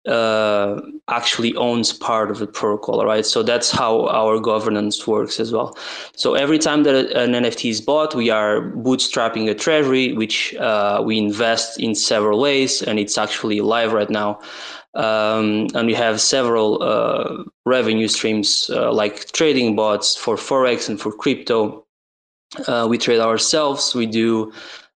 uh, 0.08 0.82
actually 1.08 1.56
owns 1.56 1.94
part 1.94 2.30
of 2.30 2.40
the 2.40 2.48
protocol, 2.48 3.06
right? 3.06 3.26
So 3.26 3.42
that's 3.44 3.72
how 3.72 4.08
our 4.08 4.40
governance 4.40 5.08
works 5.08 5.40
as 5.40 5.52
well. 5.52 5.78
So 6.16 6.34
every 6.34 6.60
time 6.60 6.84
that 6.84 6.96
an 7.12 7.32
NFT 7.32 7.70
is 7.70 7.82
bought, 7.82 8.14
we 8.14 8.30
are 8.30 8.62
bootstrapping 8.62 9.50
a 9.50 9.56
treasury, 9.56 10.14
which 10.14 10.54
uh, 10.56 11.02
we 11.06 11.18
invest 11.18 11.80
in 11.80 11.96
several 11.96 12.40
ways, 12.40 12.82
and 12.82 13.00
it's 13.00 13.18
actually 13.18 13.62
live 13.62 13.94
right 13.94 14.10
now. 14.10 14.40
Um, 14.96 15.68
and 15.74 15.88
we 15.88 15.94
have 15.96 16.22
several 16.22 16.84
uh, 16.84 17.44
revenue 17.66 18.08
streams 18.08 18.70
uh, 18.70 18.92
like 18.92 19.32
trading 19.32 19.76
bots 19.76 20.16
for 20.16 20.36
forex 20.36 20.88
and 20.88 21.00
for 21.00 21.12
crypto. 21.12 21.86
Uh, 22.68 22.86
we 22.88 23.00
trade 23.00 23.20
ourselves. 23.20 23.96
We 23.96 24.06
do 24.06 24.54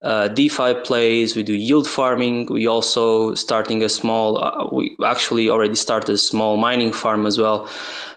uh, 0.05 0.27
DeFi 0.27 0.75
plays, 0.83 1.35
we 1.35 1.43
do 1.43 1.53
yield 1.53 1.87
farming. 1.87 2.45
We 2.45 2.67
also 2.67 3.33
starting 3.33 3.83
a 3.83 3.89
small, 3.89 4.37
uh, 4.37 4.69
we 4.71 4.95
actually 5.03 5.49
already 5.49 5.75
started 5.75 6.13
a 6.13 6.17
small 6.17 6.57
mining 6.57 6.93
farm 6.93 7.25
as 7.25 7.39
well. 7.39 7.67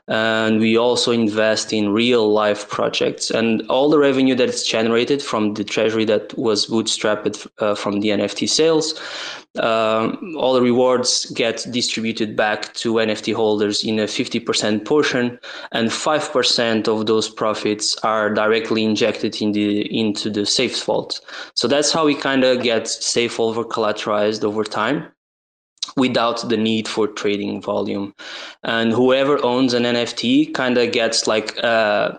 And 0.09 0.59
we 0.59 0.77
also 0.77 1.13
invest 1.13 1.73
in 1.73 1.91
real 1.91 2.33
life 2.33 2.69
projects. 2.69 3.31
And 3.31 3.63
all 3.69 3.91
the 3.91 3.99
revenue 3.99 4.35
that 4.35 4.49
is 4.49 4.67
generated 4.67 5.23
from 5.23 5.55
the 5.55 5.65
treasury 5.65 6.07
that 6.07 6.37
was 6.39 6.67
bootstrapped 6.67 7.47
uh, 7.59 7.75
from 7.75 8.01
the 8.01 8.09
NFT 8.09 8.49
sales 8.49 8.99
um, 9.59 10.37
all 10.37 10.55
the 10.55 10.63
rewards 10.63 11.27
get 11.33 11.67
distributed 11.71 12.37
back 12.37 12.75
to 12.75 12.95
NFT 12.95 13.35
holders 13.35 13.85
in 13.85 13.99
a 13.99 14.05
50% 14.05 14.85
portion, 14.85 15.39
and 15.73 15.89
5% 15.89 16.89
of 16.89 17.07
those 17.07 17.29
profits 17.29 17.97
are 17.99 18.33
directly 18.33 18.85
injected 18.85 19.41
in 19.41 19.53
the 19.53 19.83
into 19.97 20.31
the 20.31 20.47
safe 20.47 20.85
vault. 20.85 21.21
So 21.55 21.67
that's 21.67 21.93
how 21.93 22.05
we 22.07 22.15
kind 22.15 22.45
of 22.45 22.63
get 22.63 22.89
safe 22.89 23.41
over 23.41 23.65
collateralized 23.65 24.45
over 24.45 24.65
time. 24.65 25.07
Without 25.97 26.49
the 26.49 26.57
need 26.57 26.89
for 26.89 27.07
trading 27.07 27.61
volume. 27.61 28.15
And 28.63 28.93
whoever 28.93 29.43
owns 29.45 29.75
an 29.75 29.85
NFT 29.85 30.55
kind 30.55 30.79
of 30.79 30.93
gets 30.93 31.27
like 31.27 31.63
uh, 31.63 32.19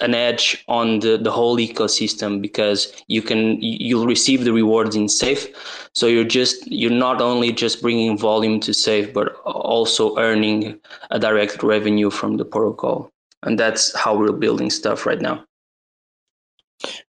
an 0.00 0.14
edge 0.14 0.64
on 0.68 1.00
the, 1.00 1.16
the 1.16 1.30
whole 1.30 1.56
ecosystem 1.56 2.40
because 2.40 2.92
you 3.08 3.22
can 3.22 3.60
you'll 3.60 4.06
receive 4.06 4.44
the 4.44 4.52
rewards 4.52 4.96
in 4.96 5.08
safe. 5.08 5.46
So 5.94 6.06
you're 6.06 6.24
just 6.24 6.66
you're 6.70 6.90
not 6.90 7.20
only 7.20 7.52
just 7.52 7.82
bringing 7.82 8.16
volume 8.18 8.60
to 8.60 8.74
safe, 8.74 9.12
but 9.12 9.34
also 9.44 10.16
earning 10.18 10.78
a 11.10 11.18
direct 11.18 11.62
revenue 11.62 12.10
from 12.10 12.36
the 12.36 12.44
protocol. 12.44 13.10
And 13.42 13.58
that's 13.58 13.94
how 13.96 14.16
we're 14.16 14.32
building 14.32 14.70
stuff 14.70 15.06
right 15.06 15.20
now. 15.20 15.44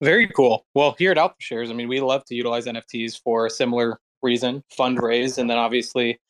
Very 0.01 0.29
cool. 0.29 0.67
Well, 0.75 0.95
here 0.99 1.13
at 1.13 1.19
Alpha 1.19 1.37
Shares, 1.39 1.71
I 1.71 1.75
mean, 1.75 1.89
we 1.89 2.01
love 2.01 2.25
to 2.27 2.35
utilize 2.35 2.67
NFTs 2.67 3.21
for 3.23 3.49
similar 3.49 3.99
reason, 4.23 4.63
fundraise, 4.77 5.39
and 5.39 5.49
then 5.49 5.59
obviously 5.59 6.21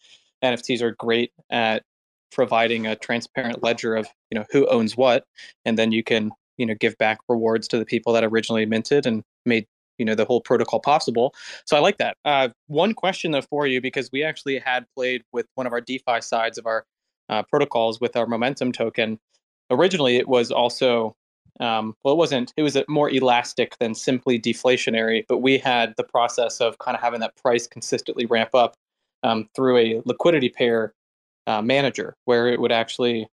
NFTs 0.42 0.82
are 0.82 0.92
great 0.92 1.32
at 1.50 1.84
providing 2.30 2.86
a 2.86 2.96
transparent 2.96 3.62
ledger 3.62 3.94
of 3.94 4.06
you 4.30 4.38
know 4.38 4.44
who 4.50 4.66
owns 4.68 4.96
what, 4.96 5.24
and 5.64 5.78
then 5.78 5.92
you 5.92 6.02
can 6.02 6.30
you 6.56 6.66
know 6.66 6.74
give 6.74 6.96
back 6.98 7.18
rewards 7.28 7.68
to 7.68 7.78
the 7.78 7.84
people 7.84 8.12
that 8.12 8.24
originally 8.24 8.66
minted 8.66 9.06
and 9.06 9.22
made 9.46 9.66
you 9.98 10.04
know 10.04 10.14
the 10.14 10.24
whole 10.24 10.40
protocol 10.40 10.80
possible. 10.80 11.34
So 11.66 11.76
I 11.76 11.80
like 11.80 11.98
that. 11.98 12.16
Uh, 12.24 12.48
one 12.66 12.94
question 12.94 13.30
though 13.30 13.42
for 13.42 13.66
you 13.66 13.80
because 13.80 14.10
we 14.12 14.22
actually 14.22 14.58
had 14.58 14.86
played 14.96 15.22
with 15.32 15.46
one 15.54 15.66
of 15.66 15.72
our 15.72 15.80
DeFi 15.80 16.20
sides 16.20 16.58
of 16.58 16.66
our 16.66 16.84
uh, 17.28 17.42
protocols 17.44 18.00
with 18.00 18.16
our 18.16 18.26
momentum 18.26 18.72
token. 18.72 19.18
Originally, 19.70 20.16
it 20.16 20.28
was 20.28 20.50
also 20.50 21.16
um, 21.62 21.94
well, 22.02 22.14
it 22.14 22.18
wasn't. 22.18 22.52
It 22.56 22.62
was 22.62 22.76
more 22.88 23.08
elastic 23.08 23.78
than 23.78 23.94
simply 23.94 24.38
deflationary. 24.38 25.24
But 25.28 25.38
we 25.38 25.58
had 25.58 25.94
the 25.96 26.02
process 26.02 26.60
of 26.60 26.78
kind 26.78 26.96
of 26.96 27.00
having 27.00 27.20
that 27.20 27.36
price 27.36 27.68
consistently 27.68 28.26
ramp 28.26 28.50
up 28.52 28.74
um, 29.22 29.48
through 29.54 29.78
a 29.78 30.02
liquidity 30.04 30.48
pair 30.48 30.92
uh, 31.46 31.62
manager, 31.62 32.16
where 32.24 32.48
it 32.48 32.60
would 32.60 32.72
actually 32.72 33.28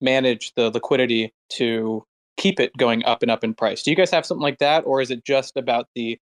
manage 0.00 0.54
the 0.54 0.70
liquidity 0.70 1.34
to 1.50 2.02
keep 2.38 2.58
it 2.58 2.74
going 2.78 3.04
up 3.04 3.22
and 3.22 3.30
up 3.30 3.44
in 3.44 3.52
price. 3.52 3.82
Do 3.82 3.90
you 3.90 3.96
guys 3.96 4.10
have 4.10 4.24
something 4.24 4.42
like 4.42 4.58
that, 4.58 4.84
or 4.86 5.02
is 5.02 5.10
it 5.10 5.22
just 5.24 5.58
about 5.58 5.88
the 5.94 6.18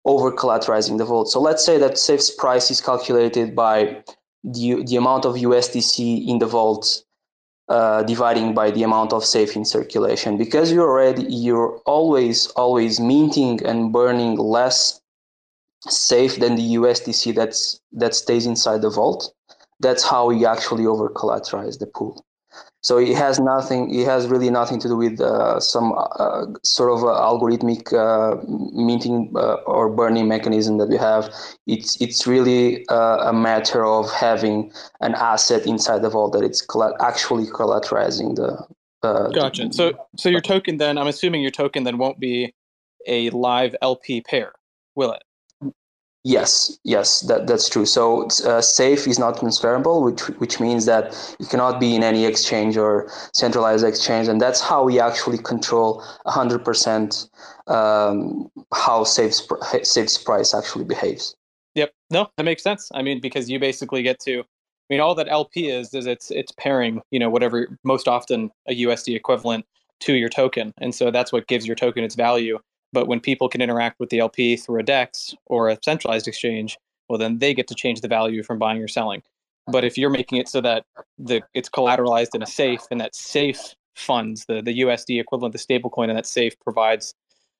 over 0.06 0.32
collateralizing 0.32 0.96
the 0.96 1.04
vault. 1.04 1.30
So 1.30 1.40
let's 1.40 1.64
say 1.64 1.76
that 1.78 1.98
Safe's 1.98 2.30
price 2.30 2.70
is 2.70 2.80
calculated 2.80 3.54
by 3.54 4.02
the 4.42 4.82
the 4.84 4.96
amount 4.96 5.26
of 5.26 5.34
USDC 5.34 6.26
in 6.26 6.38
the 6.38 6.46
vault 6.46 7.04
uh, 7.68 8.02
dividing 8.04 8.54
by 8.54 8.70
the 8.70 8.82
amount 8.82 9.12
of 9.12 9.22
safe 9.22 9.54
in 9.54 9.66
circulation. 9.66 10.38
Because 10.38 10.72
you're 10.72 10.88
already 10.88 11.24
you're 11.24 11.76
always 11.84 12.46
always 12.56 12.98
minting 12.98 13.62
and 13.66 13.92
burning 13.92 14.38
less 14.38 14.98
safe 15.88 16.36
than 16.36 16.56
the 16.56 16.76
USDC 16.76 17.34
that's 17.34 17.80
that 17.92 18.14
stays 18.14 18.46
inside 18.46 18.80
the 18.80 18.90
vault 18.90 19.34
that's 19.80 20.04
how 20.04 20.26
we 20.26 20.46
actually 20.46 20.86
over 20.86 21.08
collateralize 21.08 21.78
the 21.78 21.86
pool. 21.86 22.24
So 22.82 22.96
it 22.96 23.14
has 23.16 23.38
nothing. 23.38 23.94
It 23.94 24.06
has 24.06 24.26
really 24.26 24.48
nothing 24.48 24.80
to 24.80 24.88
do 24.88 24.96
with 24.96 25.20
uh, 25.20 25.60
some 25.60 25.92
uh, 25.96 26.46
sort 26.62 26.90
of 26.90 27.00
algorithmic 27.00 27.92
uh, 27.92 28.40
minting 28.72 29.32
uh, 29.36 29.54
or 29.66 29.90
burning 29.90 30.28
mechanism 30.28 30.78
that 30.78 30.88
we 30.88 30.96
have. 30.96 31.32
It's 31.66 32.00
it's 32.00 32.26
really 32.26 32.86
uh, 32.88 33.28
a 33.28 33.32
matter 33.34 33.84
of 33.84 34.10
having 34.10 34.72
an 35.00 35.14
asset 35.14 35.66
inside 35.66 36.00
the 36.00 36.08
vault 36.08 36.32
that 36.32 36.42
it's 36.42 36.62
coll- 36.62 36.96
actually 37.00 37.46
collateralizing 37.46 38.36
the. 38.36 38.66
Uh, 39.02 39.28
gotcha. 39.28 39.66
The, 39.68 39.72
so 39.74 39.92
so 40.16 40.28
your 40.30 40.40
token 40.40 40.78
then, 40.78 40.96
I'm 40.96 41.06
assuming 41.06 41.42
your 41.42 41.50
token 41.50 41.84
then 41.84 41.98
won't 41.98 42.18
be 42.18 42.54
a 43.06 43.28
live 43.30 43.76
LP 43.82 44.22
pair, 44.22 44.52
will 44.94 45.12
it? 45.12 45.22
Yes, 46.22 46.78
yes, 46.84 47.20
that, 47.22 47.46
that's 47.46 47.68
true. 47.68 47.86
So 47.86 48.26
uh, 48.44 48.60
safe 48.60 49.06
is 49.06 49.18
not 49.18 49.38
transferable, 49.38 50.02
which 50.02 50.20
which 50.38 50.60
means 50.60 50.84
that 50.84 51.16
it 51.40 51.48
cannot 51.48 51.80
be 51.80 51.94
in 51.94 52.02
any 52.02 52.26
exchange 52.26 52.76
or 52.76 53.10
centralized 53.32 53.86
exchange, 53.86 54.28
and 54.28 54.38
that's 54.38 54.60
how 54.60 54.84
we 54.84 55.00
actually 55.00 55.38
control 55.38 56.04
100% 56.26 57.30
um, 57.68 58.50
how 58.74 59.04
safe's 59.04 59.48
safe's 59.82 60.18
price 60.18 60.52
actually 60.52 60.84
behaves. 60.84 61.34
Yep, 61.74 61.92
no, 62.10 62.30
that 62.36 62.44
makes 62.44 62.62
sense. 62.62 62.90
I 62.92 63.00
mean, 63.00 63.20
because 63.20 63.48
you 63.48 63.58
basically 63.58 64.02
get 64.02 64.20
to, 64.20 64.40
I 64.40 64.44
mean, 64.90 65.00
all 65.00 65.14
that 65.14 65.28
LP 65.30 65.70
is 65.70 65.94
is 65.94 66.04
it's 66.04 66.30
it's 66.30 66.52
pairing, 66.52 67.00
you 67.10 67.18
know, 67.18 67.30
whatever 67.30 67.78
most 67.82 68.08
often 68.08 68.50
a 68.68 68.82
USD 68.82 69.16
equivalent 69.16 69.64
to 70.00 70.12
your 70.12 70.28
token, 70.28 70.74
and 70.78 70.94
so 70.94 71.10
that's 71.10 71.32
what 71.32 71.46
gives 71.46 71.66
your 71.66 71.76
token 71.76 72.04
its 72.04 72.14
value. 72.14 72.58
But 72.92 73.06
when 73.06 73.20
people 73.20 73.48
can 73.48 73.60
interact 73.60 74.00
with 74.00 74.10
the 74.10 74.18
LP 74.18 74.56
through 74.56 74.80
a 74.80 74.82
DEX 74.82 75.34
or 75.46 75.68
a 75.68 75.78
centralized 75.82 76.26
exchange, 76.26 76.78
well, 77.08 77.18
then 77.18 77.38
they 77.38 77.54
get 77.54 77.68
to 77.68 77.74
change 77.74 78.00
the 78.00 78.08
value 78.08 78.42
from 78.42 78.58
buying 78.58 78.82
or 78.82 78.88
selling. 78.88 79.22
But 79.66 79.84
if 79.84 79.96
you're 79.96 80.10
making 80.10 80.38
it 80.38 80.48
so 80.48 80.60
that 80.60 80.84
the 81.18 81.42
it's 81.54 81.68
collateralized 81.68 82.34
in 82.34 82.42
a 82.42 82.46
safe, 82.46 82.82
and 82.90 83.00
that 83.00 83.14
safe 83.14 83.74
funds 83.94 84.44
the 84.46 84.62
the 84.62 84.80
USD 84.80 85.20
equivalent, 85.20 85.54
of 85.54 85.60
the 85.60 85.74
stablecoin, 85.74 86.08
and 86.08 86.16
that 86.16 86.26
safe 86.26 86.58
provides 86.60 87.14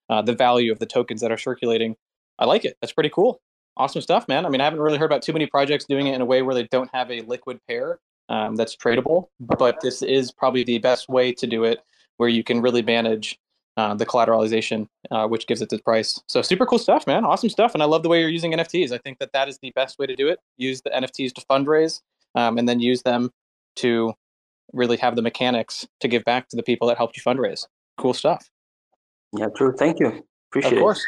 uh, 0.09 0.21
the 0.21 0.33
value 0.33 0.71
of 0.71 0.79
the 0.79 0.85
tokens 0.85 1.21
that 1.21 1.31
are 1.31 1.37
circulating. 1.37 1.95
I 2.39 2.45
like 2.45 2.65
it. 2.65 2.77
That's 2.81 2.93
pretty 2.93 3.09
cool. 3.09 3.39
Awesome 3.77 4.01
stuff, 4.01 4.27
man. 4.27 4.45
I 4.45 4.49
mean, 4.49 4.61
I 4.61 4.65
haven't 4.65 4.81
really 4.81 4.97
heard 4.97 5.05
about 5.05 5.21
too 5.21 5.33
many 5.33 5.45
projects 5.45 5.85
doing 5.85 6.07
it 6.07 6.15
in 6.15 6.21
a 6.21 6.25
way 6.25 6.41
where 6.41 6.55
they 6.55 6.67
don't 6.71 6.89
have 6.93 7.09
a 7.09 7.21
liquid 7.21 7.59
pair 7.67 7.99
um, 8.29 8.55
that's 8.55 8.75
tradable. 8.75 9.27
But 9.39 9.79
this 9.81 10.01
is 10.01 10.31
probably 10.31 10.63
the 10.63 10.79
best 10.79 11.07
way 11.07 11.31
to 11.33 11.47
do 11.47 11.63
it, 11.63 11.79
where 12.17 12.29
you 12.29 12.43
can 12.43 12.61
really 12.61 12.81
manage 12.81 13.39
uh, 13.77 13.93
the 13.93 14.05
collateralization, 14.05 14.87
uh, 15.11 15.27
which 15.27 15.47
gives 15.47 15.61
it 15.61 15.71
its 15.71 15.81
price. 15.81 16.21
So 16.27 16.41
super 16.41 16.65
cool 16.65 16.79
stuff, 16.79 17.07
man. 17.07 17.25
Awesome 17.25 17.49
stuff. 17.49 17.73
And 17.73 17.81
I 17.81 17.85
love 17.85 18.03
the 18.03 18.09
way 18.09 18.19
you're 18.19 18.29
using 18.29 18.51
NFTs. 18.51 18.91
I 18.91 18.97
think 18.97 19.19
that 19.19 19.31
that 19.33 19.47
is 19.47 19.59
the 19.61 19.71
best 19.75 19.97
way 19.97 20.05
to 20.05 20.15
do 20.15 20.27
it. 20.27 20.39
Use 20.57 20.81
the 20.81 20.89
NFTs 20.89 21.33
to 21.35 21.41
fundraise 21.49 22.01
um, 22.35 22.57
and 22.57 22.67
then 22.67 22.79
use 22.79 23.03
them 23.03 23.31
to 23.77 24.13
really 24.73 24.97
have 24.97 25.15
the 25.15 25.21
mechanics 25.21 25.87
to 25.99 26.07
give 26.07 26.23
back 26.25 26.49
to 26.49 26.55
the 26.55 26.63
people 26.63 26.87
that 26.87 26.97
helped 26.97 27.17
you 27.17 27.23
fundraise. 27.23 27.65
Cool 27.97 28.13
stuff. 28.13 28.49
Yeah, 29.37 29.47
true. 29.55 29.73
Thank 29.77 29.99
you. 29.99 30.25
Appreciate 30.49 30.73
it. 30.73 30.77
Of 30.77 30.81
course. 30.81 31.05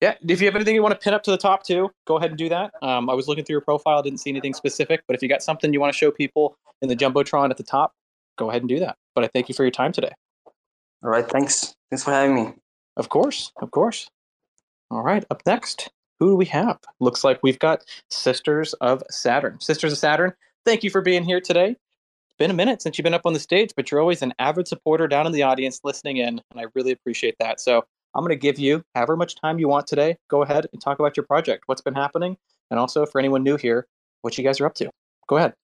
Yeah. 0.00 0.14
If 0.28 0.40
you 0.40 0.46
have 0.46 0.54
anything 0.54 0.74
you 0.74 0.82
want 0.82 0.92
to 0.92 1.02
pin 1.02 1.14
up 1.14 1.22
to 1.24 1.30
the 1.30 1.38
top 1.38 1.64
too, 1.64 1.90
go 2.06 2.16
ahead 2.16 2.30
and 2.30 2.38
do 2.38 2.48
that. 2.48 2.72
Um, 2.82 3.08
I 3.08 3.14
was 3.14 3.28
looking 3.28 3.44
through 3.44 3.54
your 3.54 3.62
profile, 3.62 4.02
didn't 4.02 4.18
see 4.18 4.30
anything 4.30 4.54
specific, 4.54 5.02
but 5.06 5.14
if 5.16 5.22
you 5.22 5.28
got 5.28 5.42
something 5.42 5.72
you 5.72 5.80
want 5.80 5.92
to 5.92 5.96
show 5.96 6.10
people 6.10 6.56
in 6.82 6.88
the 6.88 6.96
Jumbotron 6.96 7.50
at 7.50 7.56
the 7.56 7.62
top, 7.62 7.94
go 8.36 8.50
ahead 8.50 8.62
and 8.62 8.68
do 8.68 8.78
that. 8.80 8.96
But 9.14 9.24
I 9.24 9.28
thank 9.28 9.48
you 9.48 9.54
for 9.54 9.62
your 9.62 9.70
time 9.70 9.92
today. 9.92 10.12
All 11.02 11.10
right. 11.10 11.28
Thanks. 11.28 11.74
Thanks 11.90 12.04
for 12.04 12.12
having 12.12 12.34
me. 12.34 12.54
Of 12.96 13.08
course. 13.08 13.52
Of 13.60 13.70
course. 13.70 14.08
All 14.90 15.02
right. 15.02 15.24
Up 15.30 15.42
next, 15.46 15.90
who 16.20 16.28
do 16.28 16.36
we 16.36 16.44
have? 16.46 16.78
Looks 17.00 17.24
like 17.24 17.40
we've 17.42 17.58
got 17.58 17.82
Sisters 18.10 18.74
of 18.74 19.02
Saturn. 19.10 19.58
Sisters 19.60 19.92
of 19.92 19.98
Saturn, 19.98 20.32
thank 20.64 20.84
you 20.84 20.90
for 20.90 21.00
being 21.00 21.24
here 21.24 21.40
today. 21.40 21.70
It's 21.70 22.38
been 22.38 22.50
a 22.50 22.54
minute 22.54 22.82
since 22.82 22.96
you've 22.96 23.04
been 23.04 23.14
up 23.14 23.26
on 23.26 23.32
the 23.32 23.40
stage, 23.40 23.70
but 23.74 23.90
you're 23.90 24.00
always 24.00 24.22
an 24.22 24.32
avid 24.38 24.68
supporter 24.68 25.08
down 25.08 25.26
in 25.26 25.32
the 25.32 25.42
audience 25.42 25.80
listening 25.82 26.18
in, 26.18 26.40
and 26.50 26.60
I 26.60 26.66
really 26.74 26.92
appreciate 26.92 27.34
that. 27.40 27.60
So 27.60 27.84
I'm 28.14 28.22
going 28.22 28.30
to 28.30 28.36
give 28.36 28.58
you 28.58 28.84
however 28.94 29.16
much 29.16 29.34
time 29.34 29.58
you 29.58 29.68
want 29.68 29.86
today. 29.86 30.16
Go 30.28 30.42
ahead 30.42 30.66
and 30.72 30.80
talk 30.80 30.98
about 30.98 31.16
your 31.16 31.26
project, 31.26 31.64
what's 31.66 31.82
been 31.82 31.94
happening, 31.94 32.36
and 32.70 32.78
also 32.78 33.04
for 33.06 33.18
anyone 33.18 33.42
new 33.42 33.56
here, 33.56 33.86
what 34.20 34.38
you 34.38 34.44
guys 34.44 34.60
are 34.60 34.66
up 34.66 34.74
to. 34.74 34.90
Go 35.28 35.38
ahead. 35.38 35.54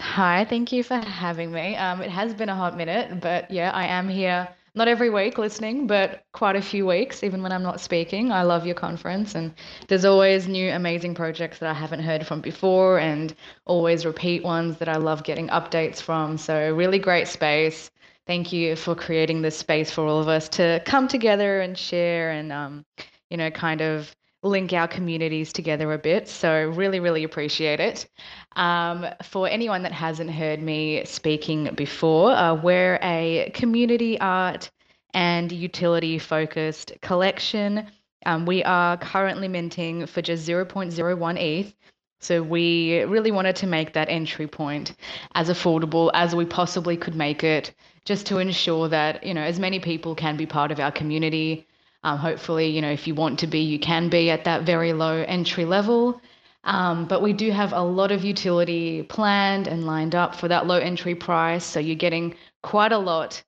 Hi, 0.00 0.44
thank 0.44 0.72
you 0.72 0.82
for 0.82 0.96
having 0.96 1.52
me. 1.52 1.76
Um, 1.76 2.00
it 2.02 2.10
has 2.10 2.34
been 2.34 2.48
a 2.48 2.54
hot 2.54 2.76
minute, 2.76 3.20
but 3.20 3.50
yeah, 3.50 3.70
I 3.72 3.86
am 3.86 4.08
here 4.08 4.48
not 4.74 4.88
every 4.88 5.10
week 5.10 5.36
listening, 5.36 5.86
but 5.86 6.24
quite 6.32 6.56
a 6.56 6.62
few 6.62 6.86
weeks, 6.86 7.22
even 7.22 7.42
when 7.42 7.52
I'm 7.52 7.62
not 7.62 7.78
speaking. 7.80 8.32
I 8.32 8.42
love 8.42 8.64
your 8.64 8.74
conference, 8.74 9.34
and 9.34 9.52
there's 9.88 10.06
always 10.06 10.48
new 10.48 10.70
amazing 10.70 11.14
projects 11.14 11.58
that 11.58 11.68
I 11.70 11.74
haven't 11.74 12.00
heard 12.00 12.26
from 12.26 12.40
before, 12.40 12.98
and 12.98 13.34
always 13.66 14.06
repeat 14.06 14.42
ones 14.42 14.78
that 14.78 14.88
I 14.88 14.96
love 14.96 15.24
getting 15.24 15.48
updates 15.48 16.00
from. 16.00 16.38
So, 16.38 16.72
really 16.74 16.98
great 16.98 17.28
space. 17.28 17.90
Thank 18.26 18.52
you 18.52 18.76
for 18.76 18.94
creating 18.94 19.42
this 19.42 19.58
space 19.58 19.90
for 19.90 20.06
all 20.06 20.20
of 20.20 20.28
us 20.28 20.48
to 20.50 20.80
come 20.86 21.06
together 21.06 21.60
and 21.60 21.76
share 21.76 22.30
and, 22.30 22.50
um, 22.50 22.86
you 23.28 23.36
know, 23.36 23.50
kind 23.50 23.82
of 23.82 24.14
link 24.42 24.72
our 24.72 24.88
communities 24.88 25.52
together 25.52 25.92
a 25.92 25.98
bit. 25.98 26.28
So, 26.28 26.68
really, 26.70 27.00
really 27.00 27.24
appreciate 27.24 27.80
it. 27.80 28.08
Um, 28.56 29.06
for 29.22 29.48
anyone 29.48 29.82
that 29.82 29.92
hasn't 29.92 30.30
heard 30.30 30.62
me 30.62 31.04
speaking 31.04 31.74
before, 31.74 32.32
uh, 32.32 32.54
we're 32.54 32.98
a 33.02 33.50
community 33.54 34.18
art 34.20 34.70
and 35.14 35.52
utility 35.52 36.18
focused 36.18 36.92
collection. 37.00 37.86
Um, 38.24 38.46
we 38.46 38.62
are 38.64 38.96
currently 38.96 39.48
minting 39.48 40.06
for 40.06 40.22
just 40.22 40.48
0.01 40.48 41.38
ETH. 41.38 41.74
So 42.20 42.40
we 42.40 43.02
really 43.02 43.32
wanted 43.32 43.56
to 43.56 43.66
make 43.66 43.94
that 43.94 44.08
entry 44.08 44.46
point 44.46 44.94
as 45.34 45.48
affordable 45.48 46.10
as 46.14 46.36
we 46.36 46.44
possibly 46.44 46.96
could 46.96 47.16
make 47.16 47.42
it, 47.42 47.74
just 48.04 48.26
to 48.26 48.38
ensure 48.38 48.88
that 48.88 49.24
you 49.24 49.34
know 49.34 49.42
as 49.42 49.58
many 49.58 49.80
people 49.80 50.14
can 50.14 50.36
be 50.36 50.46
part 50.46 50.70
of 50.70 50.78
our 50.78 50.92
community. 50.92 51.66
Um, 52.04 52.18
hopefully, 52.18 52.68
you 52.68 52.80
know 52.80 52.90
if 52.90 53.06
you 53.06 53.14
want 53.14 53.38
to 53.40 53.46
be, 53.46 53.60
you 53.60 53.78
can 53.78 54.08
be 54.08 54.30
at 54.30 54.44
that 54.44 54.62
very 54.62 54.92
low 54.92 55.22
entry 55.22 55.64
level. 55.64 56.20
Um, 56.64 57.06
but 57.06 57.22
we 57.22 57.32
do 57.32 57.50
have 57.50 57.72
a 57.72 57.80
lot 57.82 58.12
of 58.12 58.24
utility 58.24 59.02
planned 59.02 59.66
and 59.66 59.84
lined 59.84 60.14
up 60.14 60.36
for 60.36 60.48
that 60.48 60.66
low 60.66 60.78
entry 60.78 61.14
price, 61.14 61.64
so 61.64 61.80
you're 61.80 61.96
getting 61.96 62.36
quite 62.62 62.92
a 62.92 62.98
lot 62.98 63.42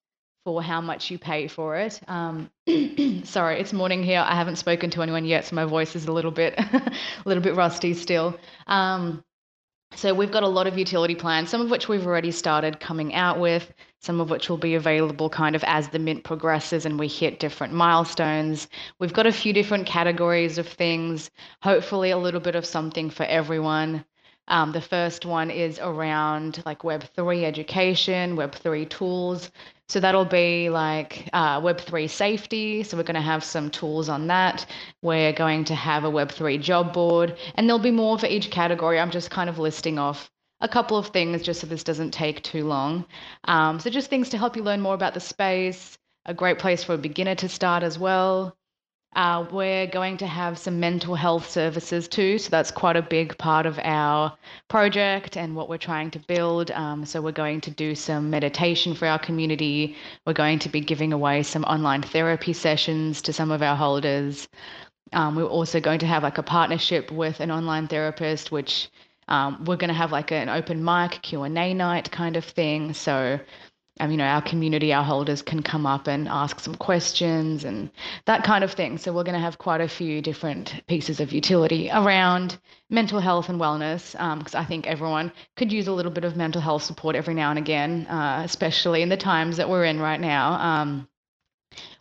for 0.45 0.63
how 0.63 0.81
much 0.81 1.11
you 1.11 1.19
pay 1.19 1.49
for 1.49 1.77
it. 1.77 2.01
Um, 2.07 2.51
sorry, 3.25 3.61
it's 3.61 3.73
morning 3.73 4.03
here. 4.03 4.21
I 4.21 4.35
haven't 4.35 4.57
spoken 4.57 4.91
to 4.91 5.03
anyone 5.03 5.25
yet, 5.25 5.47
so 5.47 5.57
my 5.57 5.65
voice 5.65 5.97
is 5.97 6.07
a 6.07 6.13
little 6.13 6.31
bit, 6.31 6.55
a 6.59 6.93
little 7.25 7.43
bit 7.43 7.55
rusty 7.55 7.95
still. 7.95 8.39
Um, 8.67 9.25
so 9.97 10.13
we've 10.13 10.33
got 10.33 10.43
a 10.43 10.49
lot 10.49 10.67
of 10.67 10.77
utility 10.77 11.15
plans, 11.15 11.51
some 11.51 11.61
of 11.61 11.71
which 11.71 11.89
we've 11.89 12.07
already 12.07 12.31
started 12.31 12.81
coming 12.81 13.15
out 13.15 13.39
with, 13.39 13.73
some 14.05 14.21
of 14.21 14.29
which 14.29 14.51
will 14.51 14.59
be 14.59 14.75
available 14.75 15.31
kind 15.31 15.57
of 15.57 15.65
as 15.65 15.89
the 15.89 15.99
mint 15.99 16.25
progresses 16.25 16.85
and 16.85 16.99
we 16.99 17.09
hit 17.09 17.41
different 17.41 17.73
milestones. 17.73 18.69
We've 18.99 19.15
got 19.15 19.27
a 19.27 19.33
few 19.33 19.55
different 19.55 19.87
categories 19.87 20.59
of 20.59 20.69
things, 20.69 21.31
hopefully 21.63 22.11
a 22.11 22.19
little 22.19 22.41
bit 22.41 22.55
of 22.55 22.67
something 22.67 23.09
for 23.09 23.25
everyone. 23.25 24.05
Um, 24.49 24.73
the 24.73 24.83
first 24.83 25.25
one 25.25 25.51
is 25.51 25.79
around 25.79 26.63
like 26.67 26.81
Web3 26.81 27.45
education, 27.45 28.37
Web3 28.37 28.91
tools. 28.91 29.51
So 29.89 30.01
that'll 30.01 30.27
be 30.27 30.69
like 30.69 31.31
uh, 31.33 31.63
Web3 31.63 32.11
safety. 32.11 32.83
So 32.83 32.99
we're 32.99 33.05
going 33.05 33.15
to 33.15 33.23
have 33.23 33.43
some 33.43 33.71
tools 33.71 34.11
on 34.11 34.27
that. 34.27 34.67
We're 35.01 35.33
going 35.33 35.65
to 35.65 35.75
have 35.75 36.05
a 36.05 36.11
Web3 36.11 36.61
job 36.61 36.93
board, 36.93 37.39
and 37.55 37.67
there'll 37.67 37.79
be 37.83 37.91
more 37.91 38.19
for 38.19 38.27
each 38.27 38.51
category. 38.51 39.01
I'm 39.01 39.11
just 39.11 39.31
kind 39.31 39.49
of 39.49 39.59
listing 39.59 39.99
off 39.99 40.31
a 40.61 40.69
couple 40.69 40.97
of 40.97 41.09
things 41.09 41.43
just 41.43 41.61
so 41.61 41.67
this 41.67 41.85
doesn't 41.85 42.13
take 42.13 42.43
too 42.43 42.65
long. 42.65 43.05
Um, 43.45 43.81
so 43.81 43.91
just 43.91 44.11
things 44.11 44.31
to 44.31 44.39
help 44.39 44.57
you 44.57 44.63
learn 44.63 44.81
more 44.81 44.95
about 44.95 45.15
the 45.15 45.21
space. 45.21 45.99
A 46.27 46.35
great 46.35 46.59
place 46.59 46.83
for 46.83 46.95
a 46.95 46.99
beginner 46.99 47.35
to 47.37 47.49
start 47.49 47.83
as 47.83 47.99
well. 47.99 48.57
Uh, 49.15 49.47
we're 49.53 49.87
going 49.87 50.17
to 50.17 50.27
have 50.27 50.59
some 50.59 50.81
mental 50.81 51.15
health 51.15 51.49
services 51.49 52.09
too. 52.09 52.39
So 52.39 52.51
that's 52.51 52.73
quite 52.73 52.97
a 52.97 53.03
big 53.03 53.39
part 53.39 53.65
of 53.65 53.79
our 53.83 54.37
project 54.69 55.37
and 55.37 55.55
what 55.55 55.69
we're 55.69 55.79
trying 55.79 56.11
to 56.13 56.19
build. 56.19 56.71
Um, 56.73 57.05
so 57.05 57.23
we're 57.23 57.33
going 57.33 57.61
to 57.63 57.71
do 57.71 57.95
some 57.95 58.31
meditation 58.31 58.95
for 58.95 59.07
our 59.07 59.19
community. 59.19 59.97
We're 60.27 60.33
going 60.33 60.59
to 60.61 60.69
be 60.69 60.81
giving 60.81 61.13
away 61.13 61.45
some 61.45 61.65
online 61.65 62.03
therapy 62.03 62.53
sessions 62.53 63.23
to 63.23 63.33
some 63.33 63.53
of 63.53 63.63
our 63.63 63.77
holders. 63.77 64.49
Um, 65.13 65.37
we're 65.37 65.45
also 65.45 65.79
going 65.79 66.01
to 66.01 66.07
have 66.07 66.25
like 66.25 66.39
a 66.39 66.43
partnership 66.43 67.13
with 67.13 67.39
an 67.39 67.53
online 67.53 67.87
therapist, 67.87 68.51
which 68.51 68.89
um, 69.29 69.65
we're 69.65 69.77
going 69.77 69.89
to 69.89 69.95
have 69.95 70.13
like 70.13 70.33
an 70.33 70.49
open 70.49 70.85
mic 70.85 71.21
Q 71.23 71.43
and 71.43 71.59
A 71.59 71.75
night 71.75 72.11
kind 72.11 72.37
of 72.37 72.45
thing. 72.45 72.93
So 72.95 73.41
um, 74.01 74.11
you 74.11 74.17
know, 74.17 74.25
our 74.25 74.43
community, 74.43 74.93
our 74.93 75.05
holders 75.05 75.41
can 75.41 75.63
come 75.63 75.87
up 75.87 76.09
and 76.09 76.27
ask 76.27 76.59
some 76.59 76.75
questions 76.75 77.65
and 77.65 77.91
that 78.27 78.43
kind 78.43 78.65
of 78.65 78.73
thing. 78.73 78.99
So 78.99 79.13
we're 79.13 79.23
going 79.23 79.37
to 79.37 79.41
have 79.41 79.59
quite 79.59 79.81
a 79.81 79.89
few 79.89 80.21
different 80.21 80.83
pieces 80.89 81.21
of 81.21 81.33
utility 81.33 81.89
around 81.93 82.59
mental 82.91 83.21
health 83.21 83.49
and 83.49 83.61
wellness, 83.61 84.13
because 84.39 84.55
um, 84.55 84.61
I 84.61 84.65
think 84.65 84.89
everyone 84.89 85.33
could 85.57 85.73
use 85.73 85.87
a 85.87 85.93
little 85.93 86.11
bit 86.11 86.25
of 86.25 86.37
mental 86.37 86.61
health 86.61 86.83
support 86.83 87.15
every 87.15 87.35
now 87.35 87.51
and 87.51 87.59
again, 87.59 88.07
uh, 88.07 88.43
especially 88.45 89.03
in 89.03 89.11
the 89.11 89.17
times 89.17 89.59
that 89.59 89.69
we're 89.69 89.85
in 89.85 90.01
right 90.01 90.21
now. 90.21 90.55
Um, 90.55 91.09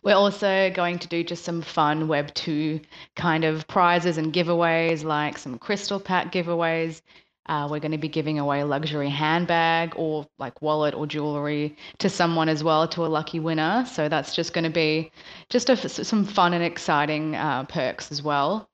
we're 0.02 0.14
also 0.14 0.70
going 0.70 0.98
to 1.00 1.08
do 1.08 1.24
just 1.24 1.44
some 1.44 1.62
fun 1.62 2.08
Web 2.08 2.32
2 2.34 2.80
kind 3.16 3.44
of 3.44 3.66
prizes 3.68 4.18
and 4.18 4.32
giveaways, 4.32 5.04
like 5.04 5.38
some 5.38 5.58
crystal 5.58 6.00
pack 6.00 6.32
giveaways 6.32 7.00
uh, 7.46 7.68
we're 7.70 7.80
going 7.80 7.92
to 7.92 7.98
be 7.98 8.08
giving 8.08 8.38
away 8.38 8.60
a 8.60 8.66
luxury 8.66 9.10
handbag 9.10 9.92
or 9.96 10.26
like 10.38 10.62
wallet 10.62 10.94
or 10.94 11.06
jewelry 11.06 11.76
to 11.98 12.08
someone 12.08 12.48
as 12.48 12.64
well, 12.64 12.88
to 12.88 13.04
a 13.04 13.08
lucky 13.08 13.38
winner. 13.38 13.84
So 13.86 14.08
that's 14.08 14.34
just 14.34 14.54
going 14.54 14.64
to 14.64 14.70
be 14.70 15.10
just 15.50 15.68
a, 15.68 15.76
some 15.88 16.24
fun 16.24 16.54
and 16.54 16.64
exciting 16.64 17.34
uh, 17.34 17.64
perks 17.64 18.10
as 18.10 18.22
well. 18.22 18.68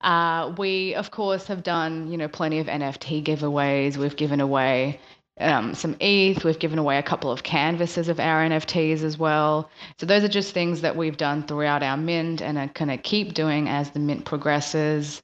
Uh, 0.00 0.54
we, 0.58 0.94
of 0.94 1.10
course, 1.10 1.46
have 1.46 1.62
done 1.62 2.10
you 2.10 2.18
know 2.18 2.28
plenty 2.28 2.58
of 2.58 2.66
NFT 2.66 3.24
giveaways. 3.24 3.96
We've 3.96 4.16
given 4.16 4.40
away 4.40 5.00
um, 5.40 5.74
some 5.74 5.96
ETH. 6.00 6.44
We've 6.44 6.58
given 6.58 6.78
away 6.78 6.98
a 6.98 7.02
couple 7.02 7.30
of 7.30 7.42
canvases 7.42 8.08
of 8.08 8.20
our 8.20 8.46
NFTs 8.48 9.02
as 9.02 9.18
well. 9.18 9.70
So 9.98 10.06
those 10.06 10.24
are 10.24 10.28
just 10.28 10.52
things 10.52 10.80
that 10.80 10.96
we've 10.96 11.16
done 11.16 11.42
throughout 11.42 11.82
our 11.82 11.96
mint 11.96 12.42
and 12.42 12.58
are 12.58 12.68
going 12.68 12.88
to 12.88 12.96
keep 12.96 13.34
doing 13.34 13.68
as 13.68 13.90
the 13.90 14.00
mint 14.00 14.24
progresses. 14.24 15.22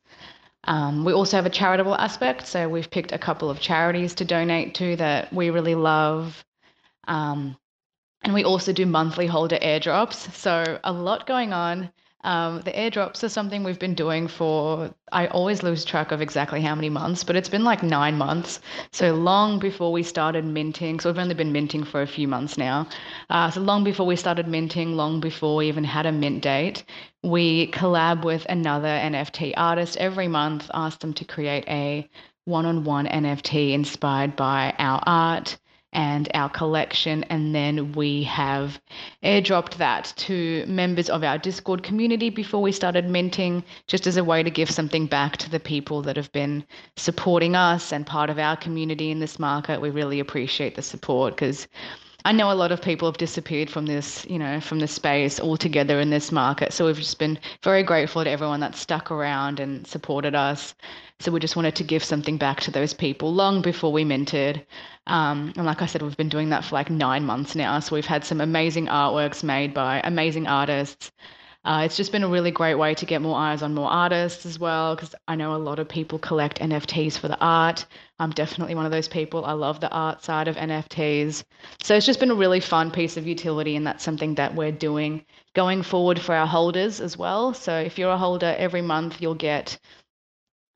Um, 0.64 1.04
we 1.04 1.12
also 1.12 1.36
have 1.36 1.46
a 1.46 1.50
charitable 1.50 1.94
aspect, 1.94 2.46
so 2.46 2.68
we've 2.68 2.90
picked 2.90 3.12
a 3.12 3.18
couple 3.18 3.50
of 3.50 3.60
charities 3.60 4.14
to 4.14 4.24
donate 4.24 4.74
to 4.76 4.96
that 4.96 5.32
we 5.32 5.50
really 5.50 5.74
love. 5.74 6.44
Um, 7.06 7.56
and 8.22 8.32
we 8.32 8.44
also 8.44 8.72
do 8.72 8.86
monthly 8.86 9.26
holder 9.26 9.58
airdrops, 9.58 10.32
so 10.32 10.78
a 10.82 10.92
lot 10.92 11.26
going 11.26 11.52
on. 11.52 11.90
Um, 12.24 12.62
the 12.62 12.72
airdrops 12.72 13.22
are 13.22 13.28
something 13.28 13.62
we've 13.62 13.78
been 13.78 13.94
doing 13.94 14.28
for, 14.28 14.92
I 15.12 15.26
always 15.26 15.62
lose 15.62 15.84
track 15.84 16.10
of 16.10 16.22
exactly 16.22 16.62
how 16.62 16.74
many 16.74 16.88
months, 16.88 17.22
but 17.22 17.36
it's 17.36 17.50
been 17.50 17.64
like 17.64 17.82
nine 17.82 18.16
months. 18.16 18.60
So 18.92 19.14
long 19.14 19.58
before 19.58 19.92
we 19.92 20.02
started 20.02 20.44
minting. 20.46 21.00
So 21.00 21.10
we've 21.10 21.18
only 21.18 21.34
been 21.34 21.52
minting 21.52 21.84
for 21.84 22.00
a 22.00 22.06
few 22.06 22.26
months 22.26 22.56
now. 22.56 22.88
Uh, 23.28 23.50
so 23.50 23.60
long 23.60 23.84
before 23.84 24.06
we 24.06 24.16
started 24.16 24.48
minting, 24.48 24.96
long 24.96 25.20
before 25.20 25.56
we 25.56 25.68
even 25.68 25.84
had 25.84 26.06
a 26.06 26.12
mint 26.12 26.42
date, 26.42 26.84
we 27.22 27.70
collab 27.72 28.24
with 28.24 28.46
another 28.48 28.88
NFT 28.88 29.52
artist 29.56 29.98
every 29.98 30.26
month, 30.26 30.70
ask 30.72 31.00
them 31.00 31.12
to 31.14 31.24
create 31.26 31.64
a 31.68 32.08
one 32.46 32.64
on 32.64 32.84
one 32.84 33.06
NFT 33.06 33.72
inspired 33.72 34.34
by 34.34 34.74
our 34.78 35.02
art 35.06 35.58
and 35.94 36.28
our 36.34 36.48
collection. 36.48 37.24
And 37.24 37.54
then 37.54 37.92
we 37.92 38.24
have 38.24 38.80
airdropped 39.22 39.76
that 39.76 40.12
to 40.16 40.64
members 40.66 41.08
of 41.08 41.24
our 41.24 41.38
Discord 41.38 41.82
community 41.82 42.28
before 42.28 42.60
we 42.60 42.72
started 42.72 43.08
minting, 43.08 43.64
just 43.86 44.06
as 44.06 44.16
a 44.16 44.24
way 44.24 44.42
to 44.42 44.50
give 44.50 44.70
something 44.70 45.06
back 45.06 45.36
to 45.38 45.50
the 45.50 45.60
people 45.60 46.02
that 46.02 46.16
have 46.16 46.30
been 46.32 46.64
supporting 46.96 47.54
us 47.54 47.92
and 47.92 48.06
part 48.06 48.28
of 48.28 48.38
our 48.38 48.56
community 48.56 49.10
in 49.10 49.20
this 49.20 49.38
market. 49.38 49.80
We 49.80 49.90
really 49.90 50.20
appreciate 50.20 50.74
the 50.74 50.82
support 50.82 51.34
because 51.34 51.66
I 52.26 52.32
know 52.32 52.50
a 52.50 52.54
lot 52.54 52.72
of 52.72 52.80
people 52.80 53.06
have 53.06 53.18
disappeared 53.18 53.68
from 53.68 53.84
this, 53.84 54.24
you 54.30 54.38
know, 54.38 54.58
from 54.58 54.78
the 54.78 54.88
space 54.88 55.38
altogether 55.38 56.00
in 56.00 56.08
this 56.08 56.32
market. 56.32 56.72
So 56.72 56.86
we've 56.86 56.96
just 56.96 57.18
been 57.18 57.38
very 57.62 57.82
grateful 57.82 58.24
to 58.24 58.30
everyone 58.30 58.60
that 58.60 58.76
stuck 58.76 59.10
around 59.10 59.60
and 59.60 59.86
supported 59.86 60.34
us. 60.34 60.74
So 61.20 61.30
we 61.30 61.38
just 61.38 61.54
wanted 61.54 61.76
to 61.76 61.84
give 61.84 62.02
something 62.02 62.38
back 62.38 62.60
to 62.62 62.70
those 62.70 62.94
people 62.94 63.34
long 63.34 63.60
before 63.60 63.92
we 63.92 64.04
minted. 64.04 64.64
Um, 65.06 65.52
and 65.56 65.66
like 65.66 65.82
I 65.82 65.86
said, 65.86 66.00
we've 66.00 66.16
been 66.16 66.30
doing 66.30 66.48
that 66.48 66.64
for 66.64 66.74
like 66.74 66.88
nine 66.88 67.26
months 67.26 67.54
now. 67.54 67.78
So 67.80 67.94
we've 67.94 68.06
had 68.06 68.24
some 68.24 68.40
amazing 68.40 68.86
artworks 68.86 69.44
made 69.44 69.74
by 69.74 70.00
amazing 70.02 70.46
artists. 70.46 71.12
Uh, 71.64 71.82
it's 71.84 71.96
just 71.96 72.12
been 72.12 72.22
a 72.22 72.28
really 72.28 72.50
great 72.50 72.74
way 72.74 72.92
to 72.94 73.06
get 73.06 73.22
more 73.22 73.38
eyes 73.38 73.62
on 73.62 73.72
more 73.72 73.88
artists 73.88 74.44
as 74.44 74.58
well, 74.58 74.94
because 74.94 75.14
I 75.26 75.34
know 75.34 75.54
a 75.54 75.56
lot 75.56 75.78
of 75.78 75.88
people 75.88 76.18
collect 76.18 76.60
NFTs 76.60 77.16
for 77.16 77.28
the 77.28 77.40
art. 77.40 77.86
I'm 78.18 78.32
definitely 78.32 78.74
one 78.74 78.84
of 78.84 78.92
those 78.92 79.08
people. 79.08 79.46
I 79.46 79.52
love 79.52 79.80
the 79.80 79.90
art 79.90 80.22
side 80.22 80.46
of 80.46 80.56
NFTs. 80.56 81.42
So 81.82 81.94
it's 81.96 82.04
just 82.04 82.20
been 82.20 82.30
a 82.30 82.34
really 82.34 82.60
fun 82.60 82.90
piece 82.90 83.16
of 83.16 83.26
utility, 83.26 83.76
and 83.76 83.86
that's 83.86 84.04
something 84.04 84.34
that 84.34 84.54
we're 84.54 84.72
doing 84.72 85.24
going 85.54 85.82
forward 85.82 86.20
for 86.20 86.34
our 86.34 86.46
holders 86.46 87.00
as 87.00 87.16
well. 87.16 87.54
So 87.54 87.78
if 87.78 87.98
you're 87.98 88.12
a 88.12 88.18
holder, 88.18 88.54
every 88.58 88.82
month 88.82 89.22
you'll 89.22 89.34
get 89.34 89.78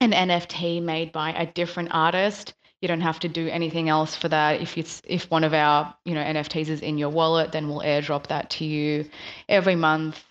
an 0.00 0.12
NFT 0.12 0.82
made 0.82 1.12
by 1.12 1.32
a 1.32 1.44
different 1.44 1.90
artist. 1.92 2.54
You 2.80 2.88
don't 2.88 3.02
have 3.02 3.20
to 3.20 3.28
do 3.28 3.48
anything 3.48 3.90
else 3.90 4.14
for 4.14 4.28
that. 4.28 4.62
If 4.62 4.78
it's 4.78 5.02
if 5.04 5.30
one 5.30 5.44
of 5.44 5.52
our 5.52 5.94
you 6.06 6.14
know 6.14 6.22
NFTs 6.22 6.68
is 6.68 6.80
in 6.80 6.96
your 6.96 7.10
wallet, 7.10 7.52
then 7.52 7.68
we'll 7.68 7.80
airdrop 7.80 8.28
that 8.28 8.48
to 8.50 8.64
you 8.64 9.10
every 9.48 9.74
month 9.74 10.24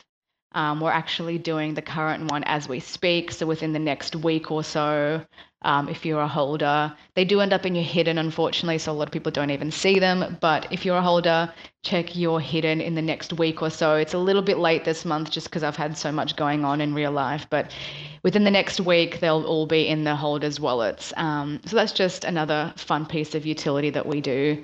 um, 0.57 0.81
we're 0.81 0.89
actually 0.89 1.37
doing 1.37 1.75
the 1.75 1.83
current 1.83 2.31
one 2.31 2.43
as 2.45 2.67
we 2.67 2.79
speak. 2.79 3.31
So 3.31 3.45
within 3.45 3.73
the 3.73 3.79
next 3.79 4.15
week 4.15 4.49
or 4.49 4.63
so, 4.63 5.23
um, 5.61 5.87
if 5.87 6.03
you're 6.03 6.19
a 6.19 6.27
holder, 6.27 6.95
they 7.13 7.25
do 7.25 7.41
end 7.41 7.53
up 7.53 7.63
in 7.63 7.75
your 7.75 7.83
hidden, 7.83 8.17
unfortunately. 8.17 8.79
So 8.79 8.91
a 8.91 8.93
lot 8.93 9.07
of 9.07 9.11
people 9.11 9.31
don't 9.31 9.51
even 9.51 9.69
see 9.69 9.99
them. 9.99 10.35
But 10.41 10.65
if 10.71 10.83
you're 10.83 10.97
a 10.97 11.01
holder, 11.01 11.53
check 11.83 12.15
your 12.15 12.41
hidden 12.41 12.81
in 12.81 12.95
the 12.95 13.03
next 13.03 13.33
week 13.33 13.61
or 13.61 13.69
so. 13.69 13.97
It's 13.97 14.15
a 14.15 14.17
little 14.17 14.41
bit 14.41 14.57
late 14.57 14.83
this 14.83 15.05
month 15.05 15.29
just 15.29 15.45
because 15.45 15.61
I've 15.61 15.75
had 15.75 15.95
so 15.95 16.11
much 16.11 16.35
going 16.35 16.65
on 16.65 16.81
in 16.81 16.95
real 16.95 17.11
life. 17.11 17.45
But 17.51 17.71
within 18.23 18.43
the 18.43 18.49
next 18.49 18.79
week, 18.79 19.19
they'll 19.19 19.45
all 19.45 19.67
be 19.67 19.87
in 19.87 20.05
the 20.05 20.15
holders' 20.15 20.59
wallets. 20.59 21.13
Um, 21.17 21.61
so 21.65 21.75
that's 21.75 21.91
just 21.91 22.23
another 22.23 22.73
fun 22.77 23.05
piece 23.05 23.35
of 23.35 23.45
utility 23.45 23.91
that 23.91 24.07
we 24.07 24.21
do. 24.21 24.63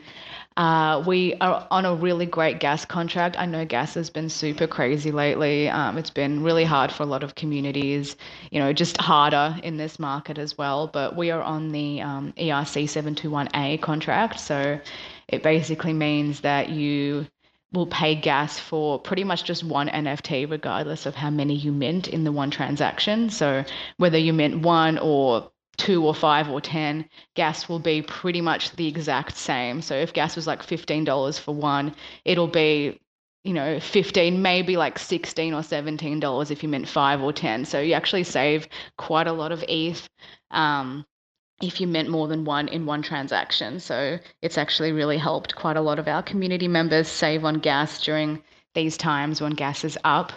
Uh, 0.56 1.04
we 1.08 1.34
are 1.42 1.68
on 1.72 1.86
a 1.86 1.96
really 1.96 2.26
great 2.26 2.60
gas 2.60 2.86
contract. 2.86 3.40
I 3.40 3.46
know 3.46 3.66
gas 3.66 3.96
has 3.96 4.10
been 4.10 4.30
super 4.30 4.68
crazy 4.68 5.12
lately. 5.12 5.68
Um, 5.68 5.98
it's 5.98 6.12
been 6.12 6.44
really 6.44 6.64
hard 6.64 6.92
for 6.92 7.04
a 7.04 7.08
lot 7.08 7.24
of 7.24 7.36
communities, 7.36 8.16
you 8.52 8.60
know, 8.60 8.72
just 8.72 8.98
harder 8.98 9.56
in 9.64 9.78
this 9.78 9.98
market 9.98 10.38
as 10.38 10.58
well. 10.58 10.88
But 10.88 11.16
we 11.16 11.32
are 11.32 11.42
on 11.42 11.72
the 11.72 12.02
um, 12.02 12.34
ERC 12.38 12.84
721A 12.84 13.82
contract. 13.82 14.40
So 14.40 14.80
it 15.28 15.42
basically 15.42 15.94
means 15.94 16.42
that 16.42 16.70
you 16.70 17.26
will 17.72 17.88
pay 17.88 18.14
gas 18.14 18.60
for 18.60 19.00
pretty 19.00 19.24
much 19.24 19.44
just 19.44 19.64
one 19.64 19.90
NFT, 19.90 20.50
regardless 20.50 21.08
of 21.08 21.16
how 21.16 21.32
many 21.32 21.56
you 21.56 21.72
mint 21.72 22.08
in 22.08 22.24
the 22.24 22.32
one 22.32 22.52
transaction. 22.52 23.32
So 23.32 23.66
whether 23.98 24.20
you 24.20 24.32
mint 24.32 24.62
one 24.62 25.00
or 25.00 25.52
two 25.78 26.06
or 26.06 26.14
five 26.14 26.50
or 26.50 26.62
10, 26.62 27.06
gas 27.36 27.68
will 27.68 27.80
be 27.80 28.02
pretty 28.02 28.42
much 28.42 28.72
the 28.76 28.88
exact 28.88 29.36
same. 29.36 29.82
So 29.82 29.96
if 29.96 30.14
gas 30.14 30.36
was 30.36 30.48
like 30.48 30.62
$15 30.62 31.40
for 31.40 31.54
one, 31.54 31.96
it'll 32.26 32.48
be, 32.48 33.00
you 33.44 33.54
know, 33.54 33.80
15, 33.80 34.42
maybe 34.42 34.78
like 34.78 35.00
16 35.00 35.54
or 35.54 35.62
$17 35.62 36.52
if 36.52 36.64
you 36.64 36.70
meant 36.70 36.88
five 36.88 37.22
or 37.22 37.34
10. 37.34 37.66
So 37.66 37.80
you 37.80 37.94
actually 37.94 38.24
save 38.24 38.68
quite 38.98 39.28
a 39.28 39.34
lot 39.34 39.52
of 39.52 39.64
ETH. 39.68 40.08
Um, 40.52 41.06
if 41.62 41.80
you 41.80 41.88
meant 41.88 42.10
more 42.10 42.28
than 42.28 42.44
one 42.44 42.68
in 42.68 42.86
one 42.86 43.02
transaction. 43.02 43.80
So 43.80 44.20
it's 44.42 44.58
actually 44.58 44.92
really 44.92 45.18
helped 45.18 45.56
quite 45.56 45.78
a 45.78 45.82
lot 45.82 46.00
of 46.00 46.08
our 46.08 46.22
community 46.22 46.68
members 46.68 47.08
save 47.08 47.46
on 47.46 47.60
gas 47.60 48.04
during 48.04 48.44
these 48.74 48.98
times 48.98 49.40
when 49.42 49.54
gas 49.54 49.84
is 49.84 49.98
up. 50.04 50.34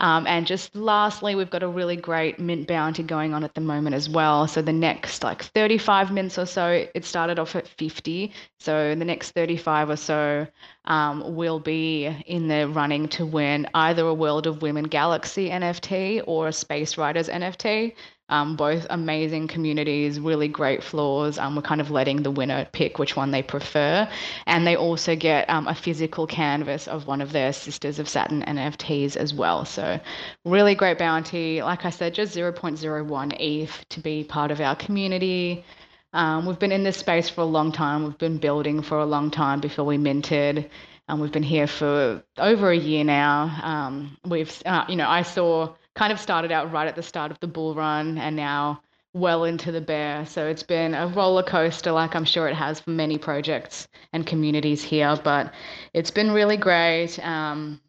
Um, 0.00 0.26
and 0.26 0.46
just 0.46 0.74
lastly, 0.74 1.34
we've 1.34 1.50
got 1.50 1.62
a 1.62 1.68
really 1.68 1.94
great 1.94 2.38
mint 2.38 2.66
bounty 2.66 3.02
going 3.02 3.34
on 3.34 3.44
at 3.44 3.54
the 3.54 3.60
moment 3.60 3.94
as 3.94 4.08
well. 4.08 4.48
So 4.48 4.62
the 4.62 4.72
next 4.72 5.22
like 5.22 5.42
35 5.42 6.10
mints 6.10 6.38
or 6.38 6.46
so, 6.46 6.86
it 6.94 7.04
started 7.04 7.38
off 7.38 7.54
at 7.54 7.68
50. 7.68 8.32
So 8.58 8.94
the 8.94 9.04
next 9.04 9.32
35 9.32 9.90
or 9.90 9.96
so 9.96 10.46
um, 10.86 11.36
will 11.36 11.60
be 11.60 12.06
in 12.26 12.48
the 12.48 12.68
running 12.68 13.08
to 13.08 13.26
win 13.26 13.68
either 13.74 14.06
a 14.06 14.14
World 14.14 14.46
of 14.46 14.62
Women 14.62 14.84
Galaxy 14.84 15.50
NFT 15.50 16.24
or 16.26 16.48
a 16.48 16.52
Space 16.52 16.96
Riders 16.96 17.28
NFT. 17.28 17.94
Um, 18.30 18.56
both 18.56 18.86
amazing 18.88 19.48
communities, 19.48 20.18
really 20.18 20.48
great 20.48 20.82
floors. 20.82 21.36
Um, 21.36 21.56
we're 21.56 21.62
kind 21.62 21.80
of 21.80 21.90
letting 21.90 22.22
the 22.22 22.30
winner 22.30 22.66
pick 22.72 22.98
which 22.98 23.16
one 23.16 23.32
they 23.32 23.42
prefer. 23.42 24.08
And 24.46 24.66
they 24.66 24.76
also 24.76 25.16
get 25.16 25.50
um, 25.50 25.66
a 25.66 25.74
physical 25.74 26.26
canvas 26.26 26.88
of 26.88 27.06
one 27.06 27.20
of 27.20 27.32
their 27.32 27.52
Sisters 27.52 27.98
of 27.98 28.08
Saturn 28.08 28.42
NFTs 28.42 29.16
as 29.16 29.34
well. 29.34 29.64
So, 29.64 30.00
really 30.44 30.74
great 30.74 30.96
bounty. 30.96 31.60
Like 31.62 31.84
I 31.84 31.90
said, 31.90 32.14
just 32.14 32.36
0.01 32.36 33.36
ETH 33.38 33.84
to 33.90 34.00
be 34.00 34.24
part 34.24 34.50
of 34.50 34.60
our 34.60 34.76
community. 34.76 35.64
Um, 36.12 36.46
we've 36.46 36.58
been 36.58 36.72
in 36.72 36.84
this 36.84 36.96
space 36.96 37.28
for 37.28 37.42
a 37.42 37.44
long 37.44 37.72
time. 37.72 38.04
We've 38.04 38.18
been 38.18 38.38
building 38.38 38.82
for 38.82 38.98
a 38.98 39.06
long 39.06 39.30
time 39.30 39.60
before 39.60 39.84
we 39.84 39.98
minted. 39.98 40.70
Um, 41.08 41.20
we've 41.20 41.32
been 41.32 41.42
here 41.42 41.66
for 41.66 42.22
over 42.38 42.70
a 42.70 42.76
year 42.76 43.02
now. 43.02 43.58
Um, 43.62 44.16
we've, 44.24 44.62
uh, 44.64 44.84
you 44.88 44.94
know, 44.96 45.08
I 45.08 45.22
saw 45.22 45.74
kind 46.00 46.14
of 46.14 46.18
started 46.18 46.50
out 46.50 46.72
right 46.72 46.88
at 46.88 46.96
the 46.96 47.02
start 47.02 47.30
of 47.30 47.38
the 47.40 47.46
bull 47.46 47.74
run 47.74 48.16
and 48.16 48.34
now 48.34 48.80
well 49.12 49.44
into 49.44 49.70
the 49.70 49.82
bear. 49.82 50.24
So 50.24 50.46
it's 50.46 50.62
been 50.62 50.94
a 50.94 51.06
roller 51.08 51.42
coaster, 51.42 51.92
like 51.92 52.16
I'm 52.16 52.24
sure 52.24 52.48
it 52.48 52.54
has 52.54 52.80
for 52.80 52.88
many 52.88 53.18
projects 53.18 53.86
and 54.14 54.26
communities 54.26 54.82
here. 54.82 55.14
But 55.22 55.52
it's 55.92 56.10
been 56.10 56.30
really 56.30 56.56
great, 56.56 57.18
um, 57.18 57.82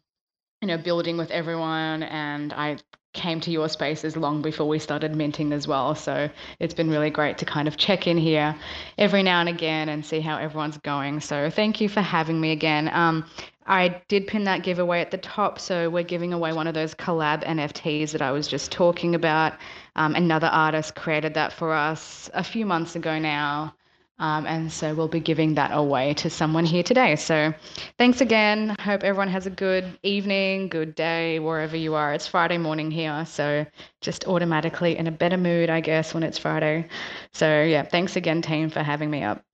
you 0.60 0.68
know, 0.68 0.76
building 0.76 1.16
with 1.16 1.30
everyone. 1.30 2.02
And 2.02 2.52
I 2.52 2.76
came 3.14 3.40
to 3.40 3.50
your 3.50 3.70
spaces 3.70 4.14
long 4.14 4.42
before 4.42 4.68
we 4.68 4.78
started 4.78 5.16
minting 5.16 5.50
as 5.50 5.66
well. 5.66 5.94
So 5.94 6.28
it's 6.58 6.74
been 6.74 6.90
really 6.90 7.08
great 7.08 7.38
to 7.38 7.46
kind 7.46 7.66
of 7.66 7.78
check 7.78 8.06
in 8.06 8.18
here 8.18 8.54
every 8.98 9.22
now 9.22 9.40
and 9.40 9.48
again 9.48 9.88
and 9.88 10.04
see 10.04 10.20
how 10.20 10.36
everyone's 10.36 10.76
going. 10.76 11.20
So 11.20 11.48
thank 11.48 11.80
you 11.80 11.88
for 11.88 12.02
having 12.02 12.38
me 12.38 12.52
again. 12.52 12.90
Um, 12.92 13.24
I 13.66 14.02
did 14.08 14.26
pin 14.26 14.44
that 14.44 14.62
giveaway 14.62 15.00
at 15.00 15.10
the 15.10 15.18
top. 15.18 15.58
So 15.58 15.88
we're 15.88 16.02
giving 16.02 16.32
away 16.32 16.52
one 16.52 16.66
of 16.66 16.74
those 16.74 16.94
collab 16.94 17.44
NFTs 17.44 18.12
that 18.12 18.22
I 18.22 18.32
was 18.32 18.48
just 18.48 18.72
talking 18.72 19.14
about. 19.14 19.54
Um, 19.96 20.14
another 20.14 20.48
artist 20.48 20.94
created 20.94 21.34
that 21.34 21.52
for 21.52 21.72
us 21.72 22.30
a 22.34 22.44
few 22.44 22.66
months 22.66 22.96
ago 22.96 23.18
now. 23.18 23.74
Um, 24.18 24.46
and 24.46 24.70
so 24.70 24.94
we'll 24.94 25.08
be 25.08 25.20
giving 25.20 25.54
that 25.54 25.70
away 25.72 26.14
to 26.14 26.30
someone 26.30 26.64
here 26.64 26.84
today. 26.84 27.16
So 27.16 27.52
thanks 27.98 28.20
again. 28.20 28.76
Hope 28.78 29.02
everyone 29.02 29.28
has 29.28 29.46
a 29.46 29.50
good 29.50 29.98
evening, 30.02 30.68
good 30.68 30.94
day, 30.94 31.40
wherever 31.40 31.76
you 31.76 31.94
are. 31.94 32.14
It's 32.14 32.28
Friday 32.28 32.58
morning 32.58 32.90
here. 32.90 33.24
So 33.26 33.66
just 34.00 34.28
automatically 34.28 34.96
in 34.96 35.08
a 35.08 35.10
better 35.10 35.38
mood, 35.38 35.70
I 35.70 35.80
guess, 35.80 36.14
when 36.14 36.22
it's 36.22 36.38
Friday. 36.38 36.88
So 37.32 37.64
yeah, 37.64 37.82
thanks 37.82 38.14
again, 38.14 38.42
team, 38.42 38.70
for 38.70 38.82
having 38.82 39.10
me 39.10 39.24
up. 39.24 39.44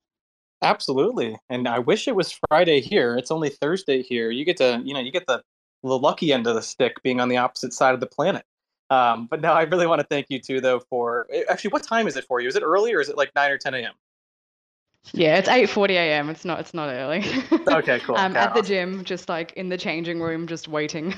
Absolutely. 0.61 1.37
And 1.49 1.67
I 1.67 1.79
wish 1.79 2.07
it 2.07 2.15
was 2.15 2.37
Friday 2.49 2.81
here. 2.81 3.15
It's 3.15 3.31
only 3.31 3.49
Thursday 3.49 4.01
here. 4.01 4.29
You 4.29 4.43
get 4.43 4.57
to, 4.57 4.81
you 4.83 4.93
know, 4.93 4.99
you 4.99 5.11
get 5.11 5.25
the, 5.25 5.41
the 5.83 5.97
lucky 5.97 6.33
end 6.33 6.47
of 6.47 6.55
the 6.55 6.61
stick 6.61 7.01
being 7.01 7.21
on 7.21 7.29
the 7.29 7.37
opposite 7.37 7.73
side 7.73 7.93
of 7.93 7.99
the 7.99 8.07
planet. 8.07 8.43
Um, 8.89 9.27
but 9.27 9.39
no, 9.41 9.53
I 9.53 9.63
really 9.63 9.87
want 9.87 10.01
to 10.01 10.07
thank 10.07 10.27
you 10.29 10.39
too, 10.39 10.59
though, 10.61 10.79
for 10.89 11.27
eh, 11.31 11.43
actually, 11.49 11.69
what 11.69 11.83
time 11.83 12.07
is 12.07 12.17
it 12.17 12.25
for 12.25 12.41
you? 12.41 12.47
Is 12.47 12.55
it 12.55 12.63
early 12.63 12.93
or 12.93 12.99
is 12.99 13.07
it 13.07 13.17
like 13.17 13.31
9 13.35 13.51
or 13.51 13.57
10 13.57 13.73
a.m.? 13.75 13.93
Yeah, 15.13 15.37
it's 15.37 15.47
8:40 15.47 15.91
a.m. 15.91 16.29
It's 16.29 16.43
not. 16.43 16.59
It's 16.59 16.73
not 16.73 16.89
early. 16.89 17.23
okay, 17.67 17.99
cool. 18.05 18.17
um, 18.17 18.35
at 18.35 18.53
the 18.53 18.61
gym, 18.61 19.03
just 19.05 19.29
like 19.29 19.53
in 19.53 19.69
the 19.69 19.77
changing 19.77 20.21
room, 20.21 20.45
just 20.45 20.67
waiting. 20.67 21.15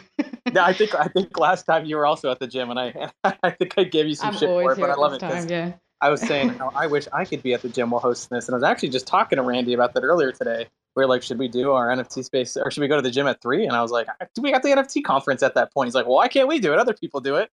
yeah, 0.53 0.63
I 0.63 0.71
think 0.73 0.93
I 0.99 1.07
think 1.07 1.37
last 1.39 1.63
time 1.63 1.85
you 1.85 1.95
were 1.95 2.05
also 2.05 2.29
at 2.31 2.39
the 2.39 2.47
gym, 2.47 2.69
and 2.69 2.79
I 2.79 3.11
I 3.43 3.49
think 3.49 3.73
I 3.77 3.83
gave 3.83 4.07
you 4.07 4.15
some 4.15 4.29
I'm 4.29 4.33
shit 4.35 4.47
for 4.47 4.71
it, 4.71 4.79
but 4.79 4.89
I 4.89 4.95
love 4.95 5.13
it 5.13 5.21
because 5.21 5.49
yeah. 5.49 5.73
I 6.01 6.09
was 6.09 6.21
saying 6.21 6.49
how 6.49 6.71
I 6.75 6.87
wish 6.87 7.07
I 7.13 7.25
could 7.25 7.43
be 7.43 7.53
at 7.53 7.61
the 7.61 7.69
gym 7.69 7.91
while 7.91 8.01
hosting 8.01 8.35
this, 8.35 8.47
and 8.47 8.55
I 8.55 8.57
was 8.57 8.63
actually 8.63 8.89
just 8.89 9.05
talking 9.05 9.37
to 9.37 9.43
Randy 9.43 9.73
about 9.73 9.93
that 9.93 10.03
earlier 10.03 10.31
today. 10.31 10.67
We 10.95 11.03
are 11.03 11.07
like, 11.07 11.21
should 11.21 11.37
we 11.37 11.47
do 11.47 11.71
our 11.71 11.89
NFT 11.89 12.25
space, 12.25 12.57
or 12.57 12.71
should 12.71 12.81
we 12.81 12.87
go 12.87 12.95
to 12.95 13.01
the 13.01 13.11
gym 13.11 13.27
at 13.27 13.41
three? 13.41 13.65
And 13.65 13.75
I 13.75 13.81
was 13.81 13.91
like, 13.91 14.07
do 14.33 14.41
we 14.41 14.51
got 14.51 14.63
the 14.63 14.69
NFT 14.69 15.03
conference 15.03 15.43
at 15.43 15.53
that 15.55 15.71
point? 15.71 15.87
He's 15.87 15.95
like, 15.95 16.05
well, 16.05 16.15
why 16.15 16.27
can't 16.27 16.47
we 16.47 16.59
do 16.59 16.73
it? 16.73 16.79
Other 16.79 16.93
people 16.93 17.19
do 17.19 17.35
it, 17.35 17.49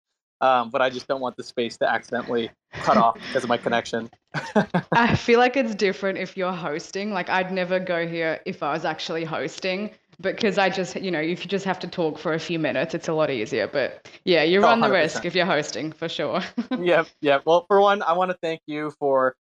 um, 0.41 0.69
but 0.69 0.81
I 0.81 0.89
just 0.89 1.07
don't 1.07 1.21
want 1.21 1.37
the 1.37 1.43
space 1.43 1.77
to 1.77 1.89
accidentally 1.89 2.51
cut 2.73 2.97
off 2.97 3.15
because 3.15 3.43
of 3.43 3.49
my 3.49 3.57
connection. 3.57 4.09
I 4.91 5.15
feel 5.15 5.39
like 5.39 5.55
it's 5.55 5.73
different 5.73 6.17
if 6.17 6.35
you're 6.35 6.51
hosting. 6.51 7.13
Like 7.13 7.29
I'd 7.29 7.51
never 7.51 7.79
go 7.79 8.05
here 8.05 8.41
if 8.45 8.61
I 8.61 8.73
was 8.73 8.83
actually 8.83 9.23
hosting 9.23 9.91
because 10.21 10.57
I 10.57 10.69
just, 10.69 10.95
you 10.95 11.11
know, 11.11 11.19
if 11.19 11.43
you 11.43 11.49
just 11.49 11.65
have 11.65 11.79
to 11.79 11.87
talk 11.87 12.17
for 12.17 12.33
a 12.33 12.39
few 12.39 12.59
minutes, 12.59 12.93
it's 12.93 13.07
a 13.07 13.13
lot 13.13 13.29
easier. 13.29 13.67
But 13.67 14.07
yeah, 14.25 14.43
you 14.43 14.61
run 14.61 14.83
oh, 14.83 14.87
the 14.87 14.93
risk 14.93 15.25
if 15.25 15.35
you're 15.35 15.45
hosting 15.45 15.91
for 15.91 16.09
sure. 16.09 16.41
yep, 16.79 17.07
yeah. 17.21 17.39
Well, 17.45 17.65
for 17.67 17.81
one, 17.81 18.01
I 18.03 18.13
want 18.13 18.31
to 18.31 18.37
thank 18.41 18.61
you 18.67 18.91
for 18.99 19.35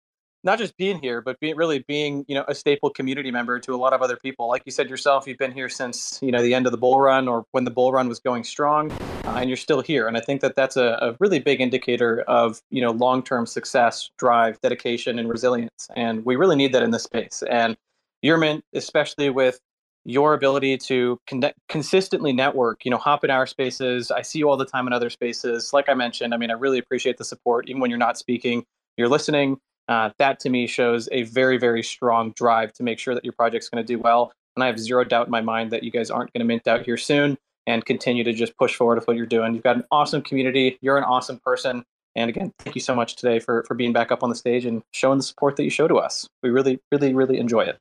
not 0.45 0.59
just 0.59 0.77
being 0.77 0.99
here, 1.01 1.21
but 1.21 1.39
being 1.41 1.57
really 1.57 1.85
being, 1.87 2.25
you 2.27 2.35
know, 2.35 2.45
a 2.49 2.55
staple 2.55 2.91
community 2.91 3.31
member 3.31 3.59
to 3.61 3.75
a 3.75 3.77
lot 3.77 3.93
of 3.93 4.03
other 4.03 4.17
people. 4.17 4.49
Like 4.49 4.63
you 4.65 4.73
said 4.73 4.91
yourself, 4.91 5.27
you've 5.27 5.39
been 5.39 5.53
here 5.53 5.69
since, 5.69 6.19
you 6.21 6.33
know, 6.33 6.43
the 6.43 6.55
end 6.55 6.67
of 6.67 6.73
the 6.73 6.79
bull 6.79 7.01
run 7.01 7.29
or 7.29 7.45
when 7.53 7.65
the 7.65 7.71
bull 7.71 7.93
run 7.93 8.09
was 8.09 8.19
going 8.19 8.43
strong, 8.43 8.91
uh, 8.91 9.37
and 9.39 9.49
you're 9.49 9.57
still 9.57 9.81
here. 9.81 10.09
And 10.09 10.17
I 10.17 10.21
think 10.21 10.41
that 10.41 10.57
that's 10.57 10.77
a, 10.77 10.99
a 11.01 11.17
really 11.21 11.39
big 11.39 11.61
indicator 11.61 12.23
of, 12.23 12.61
you 12.71 12.81
know, 12.81 12.91
long-term 12.91 13.47
success, 13.47 14.11
drive, 14.19 14.61
dedication, 14.61 15.19
and 15.19 15.29
resilience. 15.29 15.89
And 15.95 16.25
we 16.25 16.37
really 16.37 16.57
need 16.57 16.73
that 16.73 16.83
in 16.83 16.91
this 16.91 17.05
space. 17.05 17.45
And 17.49 17.77
you're 18.21 18.39
meant, 18.39 18.65
especially 18.75 19.31
with 19.31 19.61
your 20.05 20.35
ability 20.35 20.77
to 20.79 21.19
connect, 21.27 21.59
consistently 21.69 22.33
network, 22.33 22.85
you 22.85 22.91
know, 22.91 22.97
hop 22.97 23.25
in 23.25 23.31
our 23.31 23.47
spaces. 23.47 24.11
I 24.11 24.23
see 24.23 24.39
you 24.41 24.49
all 24.49 24.57
the 24.57 24.67
time 24.67 24.87
in 24.87 24.93
other 24.93 25.11
spaces. 25.11 25.73
Like 25.73 25.89
I 25.89 25.95
mentioned, 25.95 26.35
I 26.35 26.37
mean, 26.37 26.51
I 26.51 26.55
really 26.55 26.79
appreciate 26.79 27.19
the 27.19 27.25
support, 27.25 27.69
even 27.69 27.81
when 27.81 27.91
you're 27.91 27.99
not 27.99 28.19
speaking, 28.19 28.65
you're 28.97 29.09
listening. 29.09 29.59
Uh, 29.89 30.11
that 30.19 30.41
to 30.41 30.49
me 30.49 30.67
shows 30.67 31.09
a 31.13 31.23
very, 31.25 31.59
very 31.59 31.83
strong 31.83 32.33
drive 32.37 32.73
to 32.75 32.83
make 32.83 32.99
sure 32.99 33.15
that 33.15 33.25
your 33.25 33.33
project's 33.33 33.69
going 33.69 33.85
to 33.85 33.87
do 33.87 33.99
well. 33.99 34.33
And 34.57 34.63
I 34.63 34.67
have 34.67 34.79
zero 34.79 35.05
doubt 35.05 35.27
in 35.27 35.31
my 35.31 35.41
mind 35.41 35.71
that 35.73 35.83
you 35.83 35.91
guys 35.91 36.11
aren't 36.11 36.33
going 36.33 36.41
to 36.41 36.47
mint 36.47 36.67
out 36.69 36.85
here 36.85 36.97
soon 36.97 37.39
and 37.67 37.85
continue 37.85 38.25
to 38.25 38.33
just 38.33 38.57
push 38.57 38.75
forward 38.75 38.97
with 38.97 39.07
what 39.07 39.17
you're 39.17 39.27
doing. 39.27 39.55
You've 39.55 39.63
got 39.63 39.77
an 39.77 39.85
awesome 39.91 40.23
community. 40.23 40.79
You're 40.81 40.99
an 40.99 41.05
awesome 41.05 41.41
person. 41.45 41.85
And 42.15 42.29
again, 42.29 42.53
thank 42.59 42.75
you 42.75 42.81
so 42.81 42.95
much 42.95 43.17
today 43.17 43.39
for, 43.39 43.65
for 43.65 43.75
being 43.75 43.93
back 43.93 44.13
up 44.13 44.23
on 44.23 44.29
the 44.29 44.35
stage 44.37 44.67
and 44.67 44.83
showing 44.93 45.19
the 45.19 45.25
support 45.25 45.57
that 45.57 45.65
you 45.65 45.71
show 45.71 45.89
to 45.89 45.97
us. 45.97 46.29
We 46.43 46.51
really, 46.51 46.81
really, 46.91 47.15
really 47.15 47.39
enjoy 47.39 47.63
it. 47.63 47.79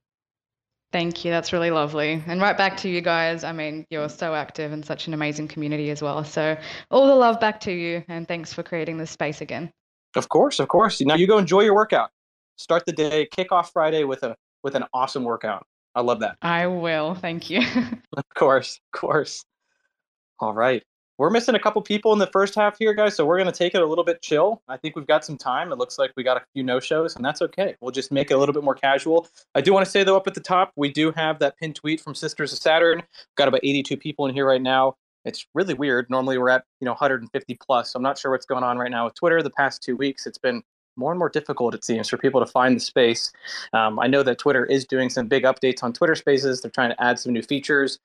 Thank 0.91 1.23
you. 1.23 1.31
That's 1.31 1.53
really 1.53 1.71
lovely. 1.71 2.21
And 2.27 2.41
right 2.41 2.57
back 2.57 2.75
to 2.77 2.89
you 2.89 3.01
guys. 3.01 3.43
I 3.43 3.51
mean, 3.53 3.85
you're 3.89 4.09
so 4.09 4.35
active 4.35 4.73
and 4.73 4.85
such 4.85 5.07
an 5.07 5.13
amazing 5.13 5.47
community 5.47 5.89
as 5.89 6.01
well. 6.01 6.23
So, 6.23 6.57
all 6.89 7.07
the 7.07 7.15
love 7.15 7.39
back 7.39 7.61
to 7.61 7.71
you. 7.71 8.03
And 8.07 8.27
thanks 8.27 8.53
for 8.53 8.61
creating 8.63 8.97
this 8.97 9.11
space 9.11 9.41
again. 9.41 9.71
Of 10.15 10.27
course, 10.27 10.59
of 10.59 10.67
course. 10.67 10.99
Now 11.01 11.15
you 11.15 11.27
go 11.27 11.37
enjoy 11.37 11.61
your 11.61 11.75
workout. 11.75 12.09
Start 12.57 12.85
the 12.85 12.91
day, 12.91 13.27
kick 13.31 13.51
off 13.51 13.71
Friday 13.71 14.03
with 14.03 14.23
a 14.23 14.35
with 14.63 14.75
an 14.75 14.83
awesome 14.93 15.23
workout. 15.23 15.65
I 15.95 16.01
love 16.01 16.19
that. 16.19 16.37
I 16.41 16.67
will. 16.67 17.15
Thank 17.15 17.49
you. 17.49 17.61
of 18.17 18.23
course, 18.35 18.79
of 18.93 18.99
course. 18.99 19.43
All 20.39 20.53
right 20.53 20.83
we're 21.17 21.29
missing 21.29 21.55
a 21.55 21.59
couple 21.59 21.81
people 21.81 22.13
in 22.13 22.19
the 22.19 22.27
first 22.27 22.55
half 22.55 22.77
here, 22.77 22.93
guys. 22.93 23.15
So 23.15 23.25
we're 23.25 23.37
going 23.37 23.51
to 23.51 23.57
take 23.57 23.75
it 23.75 23.81
a 23.81 23.85
little 23.85 24.03
bit 24.03 24.21
chill. 24.21 24.61
I 24.67 24.77
think 24.77 24.95
we've 24.95 25.07
got 25.07 25.23
some 25.23 25.37
time. 25.37 25.71
It 25.71 25.77
looks 25.77 25.99
like 25.99 26.11
we 26.15 26.23
got 26.23 26.37
a 26.37 26.41
few 26.53 26.63
no 26.63 26.79
shows, 26.79 27.15
and 27.15 27.23
that's 27.23 27.41
okay. 27.41 27.75
We'll 27.81 27.91
just 27.91 28.11
make 28.11 28.31
it 28.31 28.33
a 28.33 28.37
little 28.37 28.53
bit 28.53 28.63
more 28.63 28.75
casual. 28.75 29.27
I 29.53 29.61
do 29.61 29.73
want 29.73 29.85
to 29.85 29.91
say, 29.91 30.03
though, 30.03 30.17
up 30.17 30.27
at 30.27 30.33
the 30.33 30.39
top, 30.39 30.71
we 30.75 30.91
do 30.91 31.11
have 31.11 31.39
that 31.39 31.57
pinned 31.57 31.75
tweet 31.75 32.01
from 32.01 32.15
Sisters 32.15 32.53
of 32.53 32.59
Saturn. 32.59 32.97
We've 32.97 33.35
got 33.35 33.47
about 33.47 33.61
82 33.63 33.97
people 33.97 34.25
in 34.25 34.33
here 34.33 34.47
right 34.47 34.61
now. 34.61 34.95
It's 35.23 35.45
really 35.53 35.75
weird. 35.75 36.09
Normally 36.09 36.37
we're 36.37 36.49
at, 36.49 36.63
you 36.79 36.85
know, 36.85 36.91
150 36.91 37.57
plus. 37.61 37.91
So 37.91 37.97
I'm 37.97 38.03
not 38.03 38.17
sure 38.17 38.31
what's 38.31 38.45
going 38.45 38.63
on 38.63 38.77
right 38.77 38.89
now 38.89 39.05
with 39.05 39.13
Twitter. 39.15 39.43
The 39.43 39.51
past 39.51 39.83
two 39.83 39.95
weeks, 39.95 40.25
it's 40.25 40.39
been 40.39 40.63
more 40.95 41.11
and 41.11 41.19
more 41.19 41.29
difficult, 41.29 41.75
it 41.75 41.83
seems, 41.85 42.09
for 42.09 42.17
people 42.17 42.39
to 42.43 42.51
find 42.51 42.75
the 42.75 42.79
space. 42.79 43.31
Um, 43.73 43.99
I 43.99 44.07
know 44.07 44.23
that 44.23 44.39
Twitter 44.39 44.65
is 44.65 44.85
doing 44.85 45.09
some 45.09 45.27
big 45.27 45.43
updates 45.43 45.83
on 45.83 45.93
Twitter 45.93 46.15
Spaces. 46.15 46.61
They're 46.61 46.71
trying 46.71 46.89
to 46.89 47.03
add 47.03 47.19
some 47.19 47.33
new 47.33 47.43
features. 47.43 47.99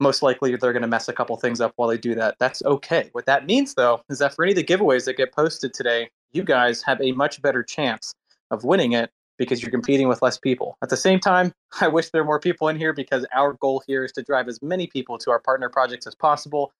Most 0.00 0.22
likely, 0.22 0.56
they're 0.56 0.72
going 0.72 0.82
to 0.82 0.88
mess 0.88 1.08
a 1.08 1.12
couple 1.12 1.36
things 1.36 1.60
up 1.60 1.72
while 1.76 1.88
they 1.88 1.98
do 1.98 2.14
that. 2.14 2.36
That's 2.38 2.62
okay. 2.64 3.10
What 3.12 3.26
that 3.26 3.46
means, 3.46 3.74
though, 3.74 4.02
is 4.08 4.18
that 4.18 4.34
for 4.34 4.44
any 4.44 4.52
of 4.52 4.56
the 4.56 4.64
giveaways 4.64 5.04
that 5.04 5.18
get 5.18 5.32
posted 5.32 5.74
today, 5.74 6.08
you 6.32 6.42
guys 6.42 6.82
have 6.82 7.00
a 7.02 7.12
much 7.12 7.42
better 7.42 7.62
chance 7.62 8.14
of 8.50 8.64
winning 8.64 8.92
it 8.92 9.10
because 9.36 9.62
you're 9.62 9.70
competing 9.70 10.08
with 10.08 10.22
less 10.22 10.38
people. 10.38 10.76
At 10.82 10.88
the 10.88 10.96
same 10.96 11.20
time, 11.20 11.52
I 11.80 11.88
wish 11.88 12.10
there 12.10 12.22
were 12.22 12.26
more 12.26 12.40
people 12.40 12.68
in 12.68 12.76
here 12.76 12.92
because 12.92 13.26
our 13.34 13.54
goal 13.54 13.82
here 13.86 14.04
is 14.04 14.12
to 14.12 14.22
drive 14.22 14.48
as 14.48 14.60
many 14.62 14.86
people 14.86 15.18
to 15.18 15.30
our 15.30 15.40
partner 15.40 15.68
projects 15.68 16.06
as 16.06 16.14
possible. 16.14 16.72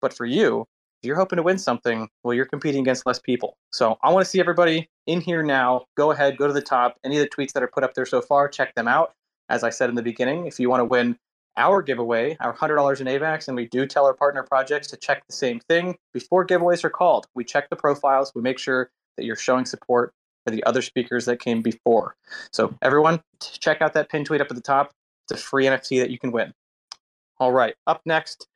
But 0.00 0.12
for 0.12 0.26
you, 0.26 0.66
if 1.02 1.06
you're 1.06 1.16
hoping 1.16 1.36
to 1.36 1.42
win 1.42 1.58
something, 1.58 2.08
well, 2.24 2.34
you're 2.34 2.46
competing 2.46 2.82
against 2.82 3.06
less 3.06 3.18
people. 3.18 3.56
So 3.72 3.98
I 4.02 4.10
want 4.12 4.24
to 4.24 4.30
see 4.30 4.40
everybody 4.40 4.88
in 5.06 5.20
here 5.20 5.42
now. 5.42 5.84
Go 5.96 6.10
ahead, 6.10 6.38
go 6.38 6.46
to 6.46 6.52
the 6.52 6.62
top. 6.62 6.96
Any 7.04 7.18
of 7.18 7.22
the 7.22 7.28
tweets 7.28 7.52
that 7.52 7.62
are 7.62 7.68
put 7.68 7.84
up 7.84 7.94
there 7.94 8.06
so 8.06 8.20
far, 8.22 8.48
check 8.48 8.74
them 8.74 8.88
out. 8.88 9.12
As 9.48 9.62
I 9.62 9.70
said 9.70 9.90
in 9.90 9.94
the 9.94 10.02
beginning, 10.02 10.46
if 10.46 10.58
you 10.58 10.70
want 10.70 10.80
to 10.80 10.84
win 10.84 11.18
our 11.56 11.82
giveaway, 11.82 12.36
our 12.40 12.54
$100 12.54 13.00
in 13.00 13.06
AVAX, 13.06 13.48
and 13.48 13.56
we 13.56 13.66
do 13.66 13.86
tell 13.86 14.06
our 14.06 14.14
partner 14.14 14.42
projects 14.42 14.88
to 14.88 14.96
check 14.96 15.26
the 15.26 15.32
same 15.32 15.60
thing 15.60 15.96
before 16.12 16.46
giveaways 16.46 16.84
are 16.84 16.90
called. 16.90 17.26
We 17.34 17.44
check 17.44 17.70
the 17.70 17.76
profiles, 17.76 18.32
we 18.34 18.42
make 18.42 18.58
sure 18.58 18.90
that 19.16 19.24
you're 19.24 19.36
showing 19.36 19.64
support 19.64 20.12
for 20.44 20.50
the 20.50 20.62
other 20.64 20.82
speakers 20.82 21.24
that 21.24 21.40
came 21.40 21.62
before. 21.62 22.16
So 22.52 22.76
everyone, 22.82 23.22
check 23.40 23.82
out 23.82 23.94
that 23.94 24.08
pin 24.08 24.24
tweet 24.24 24.40
up 24.40 24.48
at 24.50 24.56
the 24.56 24.62
top. 24.62 24.92
It's 25.24 25.40
a 25.40 25.42
free 25.42 25.64
NFT 25.64 26.00
that 26.00 26.10
you 26.10 26.18
can 26.18 26.30
win. 26.30 26.52
All 27.38 27.52
right, 27.52 27.74
up 27.86 28.00
next 28.06 28.46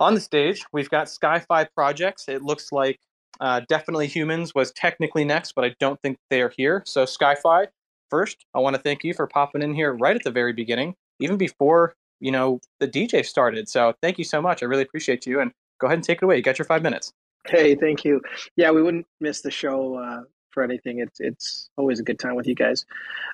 on 0.00 0.14
the 0.14 0.20
stage, 0.20 0.64
we've 0.72 0.90
got 0.90 1.08
SkyFi 1.08 1.68
Projects. 1.74 2.28
It 2.28 2.42
looks 2.42 2.70
like 2.72 3.00
uh, 3.40 3.62
Definitely 3.68 4.06
Humans 4.06 4.54
was 4.54 4.70
technically 4.72 5.24
next, 5.24 5.54
but 5.54 5.64
I 5.64 5.74
don't 5.80 6.00
think 6.02 6.18
they 6.30 6.40
are 6.40 6.52
here. 6.56 6.82
So 6.86 7.04
SkyFi, 7.04 7.66
first, 8.10 8.44
I 8.54 8.60
want 8.60 8.76
to 8.76 8.82
thank 8.82 9.04
you 9.04 9.12
for 9.12 9.26
popping 9.26 9.62
in 9.62 9.74
here 9.74 9.92
right 9.92 10.14
at 10.14 10.22
the 10.22 10.30
very 10.30 10.52
beginning, 10.52 10.94
even 11.20 11.36
before 11.36 11.94
you 12.20 12.30
know 12.30 12.60
the 12.80 12.88
DJ 12.88 13.24
started. 13.24 13.68
So 13.68 13.94
thank 14.02 14.18
you 14.18 14.24
so 14.24 14.40
much. 14.40 14.62
I 14.62 14.66
really 14.66 14.82
appreciate 14.82 15.26
you. 15.26 15.40
And 15.40 15.52
go 15.78 15.86
ahead 15.86 15.98
and 15.98 16.04
take 16.04 16.18
it 16.18 16.24
away. 16.24 16.36
You 16.36 16.42
got 16.42 16.58
your 16.58 16.66
five 16.66 16.82
minutes. 16.82 17.12
Hey, 17.46 17.74
thank 17.74 18.04
you. 18.04 18.20
Yeah, 18.56 18.70
we 18.72 18.82
wouldn't 18.82 19.06
miss 19.20 19.40
the 19.40 19.50
show 19.50 19.96
uh, 19.96 20.22
for 20.50 20.62
anything. 20.62 20.98
It's 20.98 21.20
it's 21.20 21.70
always 21.76 22.00
a 22.00 22.04
good 22.04 22.18
time 22.18 22.34
with 22.34 22.46
you 22.46 22.54
guys. 22.54 22.84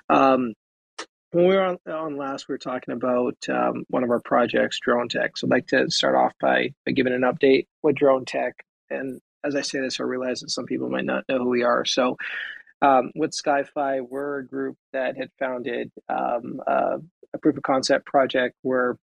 Um, 0.09 0.53
when 1.31 1.47
we 1.47 1.55
were 1.55 1.63
on, 1.63 1.77
on 1.91 2.15
last, 2.15 2.47
we 2.47 2.53
were 2.53 2.59
talking 2.59 2.93
about 2.93 3.35
um, 3.49 3.83
one 3.89 4.05
of 4.05 4.09
our 4.09 4.21
projects, 4.21 4.79
Drone 4.79 5.09
Tech. 5.09 5.35
So 5.35 5.47
I'd 5.47 5.51
like 5.51 5.67
to 5.67 5.89
start 5.89 6.15
off 6.15 6.31
by, 6.39 6.73
by 6.85 6.93
giving 6.93 7.11
an 7.11 7.23
update 7.23 7.67
with 7.83 7.97
Drone 7.97 8.23
Tech. 8.23 8.63
And 8.89 9.19
as 9.43 9.53
I 9.53 9.61
say 9.61 9.81
this, 9.81 9.99
I 9.99 10.03
realize 10.03 10.39
that 10.39 10.51
some 10.51 10.65
people 10.65 10.89
might 10.89 11.03
not 11.03 11.25
know 11.27 11.39
who 11.39 11.49
we 11.49 11.63
are. 11.63 11.83
So 11.83 12.15
um, 12.81 13.11
with 13.15 13.31
SkyFi, 13.31 14.07
we're 14.09 14.39
a 14.39 14.47
group 14.47 14.77
that 14.93 15.17
had 15.17 15.29
founded 15.37 15.91
um, 16.07 16.61
a 17.35 17.37
proof 17.39 17.57
of 17.57 17.63
concept 17.63 18.05
project 18.05 18.55
where 18.63 18.97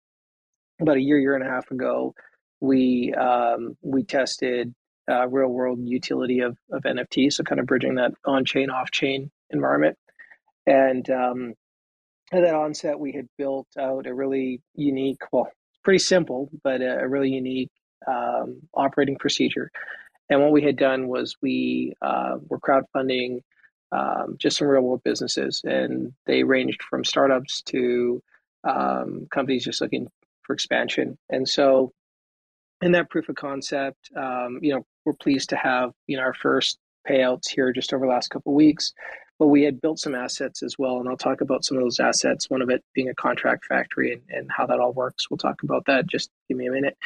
about 0.80 0.96
a 0.96 1.00
year, 1.00 1.18
year 1.18 1.36
and 1.36 1.46
a 1.46 1.50
half 1.50 1.70
ago, 1.70 2.14
we 2.60 3.12
um, 3.14 3.76
we 3.82 4.02
tested 4.02 4.74
uh, 5.10 5.28
real 5.28 5.48
world 5.48 5.78
utility 5.82 6.40
of, 6.40 6.56
of 6.70 6.82
NFT, 6.82 7.32
so 7.32 7.42
kind 7.42 7.60
of 7.60 7.66
bridging 7.66 7.96
that 7.96 8.12
on 8.24 8.44
chain, 8.44 8.70
off 8.70 8.90
chain 8.90 9.30
environment. 9.50 9.96
And 10.66 11.08
um, 11.10 11.54
at 12.32 12.42
that 12.42 12.54
onset, 12.54 12.98
we 12.98 13.12
had 13.12 13.26
built 13.36 13.66
out 13.78 14.06
a 14.06 14.14
really 14.14 14.60
unique, 14.74 15.20
well, 15.32 15.50
pretty 15.82 15.98
simple, 15.98 16.50
but 16.62 16.80
a, 16.80 17.00
a 17.00 17.08
really 17.08 17.30
unique 17.30 17.70
um, 18.06 18.60
operating 18.74 19.16
procedure. 19.16 19.70
And 20.30 20.40
what 20.40 20.52
we 20.52 20.62
had 20.62 20.76
done 20.76 21.08
was 21.08 21.36
we 21.42 21.94
uh, 22.00 22.36
were 22.48 22.60
crowdfunding 22.60 23.40
um, 23.92 24.36
just 24.38 24.56
some 24.56 24.68
real 24.68 24.82
world 24.82 25.02
businesses, 25.04 25.60
and 25.64 26.12
they 26.26 26.42
ranged 26.42 26.82
from 26.82 27.04
startups 27.04 27.62
to 27.62 28.22
um, 28.64 29.26
companies 29.30 29.64
just 29.64 29.80
looking 29.80 30.08
for 30.42 30.54
expansion. 30.54 31.18
And 31.30 31.48
so, 31.48 31.92
in 32.80 32.92
that 32.92 33.10
proof 33.10 33.28
of 33.28 33.36
concept, 33.36 34.10
um, 34.16 34.58
you 34.62 34.74
know, 34.74 34.84
we're 35.04 35.12
pleased 35.14 35.50
to 35.50 35.56
have 35.56 35.92
you 36.06 36.16
know 36.16 36.22
our 36.22 36.34
first 36.34 36.78
payouts 37.08 37.48
here 37.48 37.72
just 37.72 37.92
over 37.92 38.06
the 38.06 38.12
last 38.12 38.28
couple 38.28 38.54
weeks. 38.54 38.92
But 39.38 39.48
we 39.48 39.62
had 39.62 39.80
built 39.80 39.98
some 39.98 40.14
assets 40.14 40.62
as 40.62 40.78
well, 40.78 41.00
and 41.00 41.08
I'll 41.08 41.16
talk 41.16 41.40
about 41.40 41.64
some 41.64 41.76
of 41.76 41.82
those 41.82 41.98
assets. 41.98 42.48
One 42.48 42.62
of 42.62 42.70
it 42.70 42.82
being 42.94 43.08
a 43.08 43.14
contract 43.14 43.64
factory 43.66 44.12
and, 44.12 44.22
and 44.28 44.50
how 44.50 44.66
that 44.66 44.78
all 44.78 44.92
works. 44.92 45.28
We'll 45.28 45.38
talk 45.38 45.62
about 45.64 45.84
that. 45.86 46.06
Just 46.06 46.30
give 46.48 46.56
me 46.56 46.66
a 46.66 46.70
minute. 46.70 46.96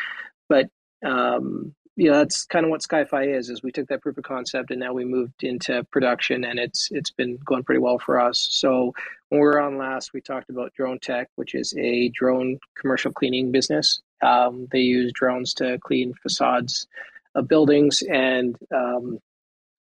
But 0.49 0.68
um, 1.05 1.74
you 1.97 2.11
know, 2.11 2.18
that's 2.18 2.44
kind 2.44 2.64
of 2.64 2.70
what 2.70 2.82
SkyFi 2.82 3.34
is. 3.34 3.49
Is 3.49 3.62
we 3.62 3.72
took 3.72 3.88
that 3.88 4.03
proof 4.03 4.18
of 4.18 4.24
concept 4.24 4.70
and 4.70 4.78
now 4.78 4.92
we 4.92 5.05
moved 5.05 5.42
into 5.44 5.82
production, 5.84 6.44
and 6.44 6.59
it's 6.59 6.90
it's 6.92 7.11
been 7.11 7.38
going 7.44 7.64
pretty 7.64 7.80
well 7.80 7.99
for 7.99 8.20
us. 8.20 8.47
So 8.51 8.94
when 9.30 9.40
we 9.40 9.47
were 9.47 9.61
on 9.61 9.78
last, 9.78 10.12
we 10.12 10.20
talked 10.20 10.51
about 10.51 10.74
Drone 10.74 10.99
Tech, 10.99 11.28
which 11.36 11.55
is 11.55 11.74
a 11.78 12.11
drone 12.11 12.59
commercial 12.78 13.12
cleaning 13.12 13.51
business. 13.51 14.03
Um, 14.22 14.68
they 14.70 14.80
use 14.80 15.11
drones 15.12 15.55
to 15.55 15.78
clean 15.78 16.12
facades 16.22 16.86
of 17.34 17.49
buildings, 17.49 18.03
and 18.03 18.57
um, 18.74 19.18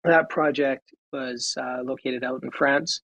that 0.04 0.28
project 0.28 0.92
was 1.12 1.56
uh, 1.58 1.82
located 1.82 2.24
out 2.24 2.42
in 2.42 2.50
France. 2.50 3.00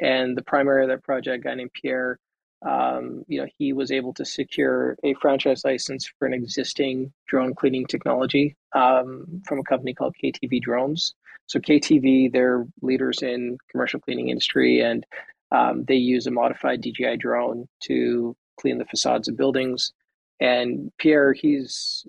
And 0.00 0.36
the 0.36 0.42
primary 0.42 0.82
of 0.84 0.90
that 0.90 1.02
project, 1.02 1.44
a 1.44 1.48
guy 1.48 1.54
named 1.54 1.72
Pierre, 1.72 2.18
um, 2.66 3.22
you 3.28 3.40
know, 3.40 3.46
he 3.58 3.72
was 3.72 3.92
able 3.92 4.12
to 4.14 4.24
secure 4.24 4.96
a 5.04 5.14
franchise 5.14 5.64
license 5.64 6.10
for 6.18 6.26
an 6.26 6.34
existing 6.34 7.12
drone 7.28 7.54
cleaning 7.54 7.86
technology 7.86 8.56
um, 8.72 9.42
from 9.46 9.60
a 9.60 9.64
company 9.64 9.94
called 9.94 10.16
KTV 10.22 10.60
Drones. 10.62 11.14
So 11.46 11.60
KTV, 11.60 12.32
they're 12.32 12.66
leaders 12.82 13.22
in 13.22 13.58
commercial 13.70 14.00
cleaning 14.00 14.30
industry, 14.30 14.80
and 14.80 15.06
um, 15.52 15.84
they 15.84 15.94
use 15.94 16.26
a 16.26 16.32
modified 16.32 16.80
DJI 16.80 17.18
drone 17.18 17.68
to 17.84 18.36
clean 18.60 18.78
the 18.78 18.84
facades 18.84 19.28
of 19.28 19.36
buildings. 19.36 19.92
And 20.40 20.90
Pierre, 20.98 21.32
he's 21.32 22.04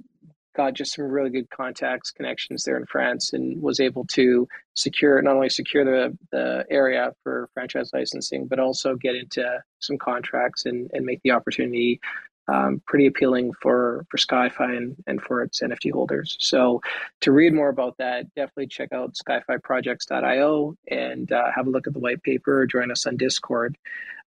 got 0.58 0.74
just 0.74 0.95
some 0.95 1.05
really 1.05 1.30
good 1.30 1.49
contacts, 1.51 2.12
connections 2.12 2.64
there 2.64 2.76
in 2.76 2.86
France, 2.88 3.32
and 3.32 3.62
was 3.62 3.80
able 3.80 4.05
to 4.08 4.47
secure 4.74 5.22
not 5.22 5.36
only 5.36 5.49
secure 5.49 5.86
the, 5.86 6.18
the 6.32 6.66
area 6.70 7.14
for 7.24 7.49
franchise 7.53 7.91
licensing, 7.93 8.47
but 8.47 8.60
also 8.60 8.95
get 8.95 9.16
into 9.16 9.45
some 9.80 9.97
contracts 9.97 10.66
and, 10.66 10.89
and 10.93 11.05
make 11.05 11.22
the 11.22 11.32
opportunity 11.32 12.01
um, 12.49 12.82
pretty 12.88 13.05
appealing 13.08 13.51
for 13.62 14.05
for 14.10 14.18
SkyFi 14.18 14.78
and, 14.78 14.95
and 15.05 15.22
for 15.22 15.43
its 15.43 15.62
NFT 15.62 15.91
holders. 15.91 16.38
So 16.39 16.82
to 17.22 17.32
read 17.32 17.53
more 17.53 17.70
about 17.70 17.97
that, 17.97 18.34
definitely 18.36 18.68
check 18.68 18.93
out 18.93 19.16
skyfiprojects.io 19.16 20.76
and 20.89 21.32
uh, 21.32 21.51
have 21.53 21.68
a 21.68 21.70
look 21.70 21.88
at 21.88 21.93
the 21.93 21.99
white 21.99 22.24
paper. 22.24 22.62
Or 22.62 22.66
join 22.66 22.89
us 22.89 23.05
on 23.05 23.18
Discord. 23.18 23.78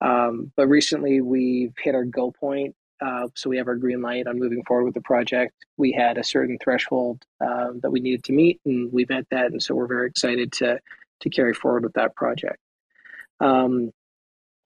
Um, 0.01 0.51
but 0.55 0.67
recently 0.67 1.21
we've 1.21 1.73
hit 1.77 1.95
our 1.95 2.05
go 2.05 2.31
point 2.31 2.75
uh, 3.01 3.27
so 3.35 3.49
we 3.49 3.57
have 3.57 3.67
our 3.67 3.75
green 3.75 4.01
light 4.01 4.27
on 4.27 4.39
moving 4.39 4.63
forward 4.63 4.85
with 4.85 4.93
the 4.93 5.01
project. 5.01 5.53
We 5.77 5.91
had 5.91 6.17
a 6.17 6.23
certain 6.23 6.57
threshold 6.61 7.23
um, 7.41 7.79
that 7.81 7.91
we 7.91 7.99
needed 7.99 8.23
to 8.25 8.33
meet, 8.33 8.59
and 8.65 8.91
we 8.91 9.05
met 9.09 9.27
that, 9.31 9.51
and 9.51 9.61
so 9.61 9.75
we're 9.75 9.87
very 9.87 10.07
excited 10.07 10.51
to 10.53 10.79
to 11.19 11.29
carry 11.29 11.53
forward 11.53 11.83
with 11.83 11.93
that 11.93 12.15
project. 12.15 12.59
Um, 13.39 13.91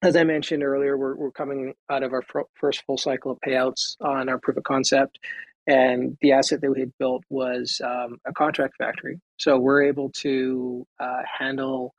as 0.01 0.15
I 0.15 0.23
mentioned 0.23 0.63
earlier, 0.63 0.97
we're, 0.97 1.15
we're 1.15 1.32
coming 1.32 1.73
out 1.89 2.03
of 2.03 2.11
our 2.11 2.23
fr- 2.23 2.41
first 2.55 2.84
full 2.86 2.97
cycle 2.97 3.32
of 3.32 3.39
payouts 3.39 3.95
on 4.01 4.27
our 4.29 4.39
proof 4.39 4.57
of 4.57 4.63
concept, 4.63 5.19
and 5.67 6.17
the 6.21 6.34
asset 6.34 6.61
that 6.61 6.71
we 6.71 6.79
had 6.79 6.91
built 6.97 7.23
was 7.29 7.79
um, 7.84 8.17
a 8.25 8.34
contract 8.34 8.75
factory. 8.77 9.19
So 9.38 9.57
we're 9.57 9.84
able 9.84 10.09
to 10.21 10.86
uh, 10.99 11.21
handle 11.39 11.93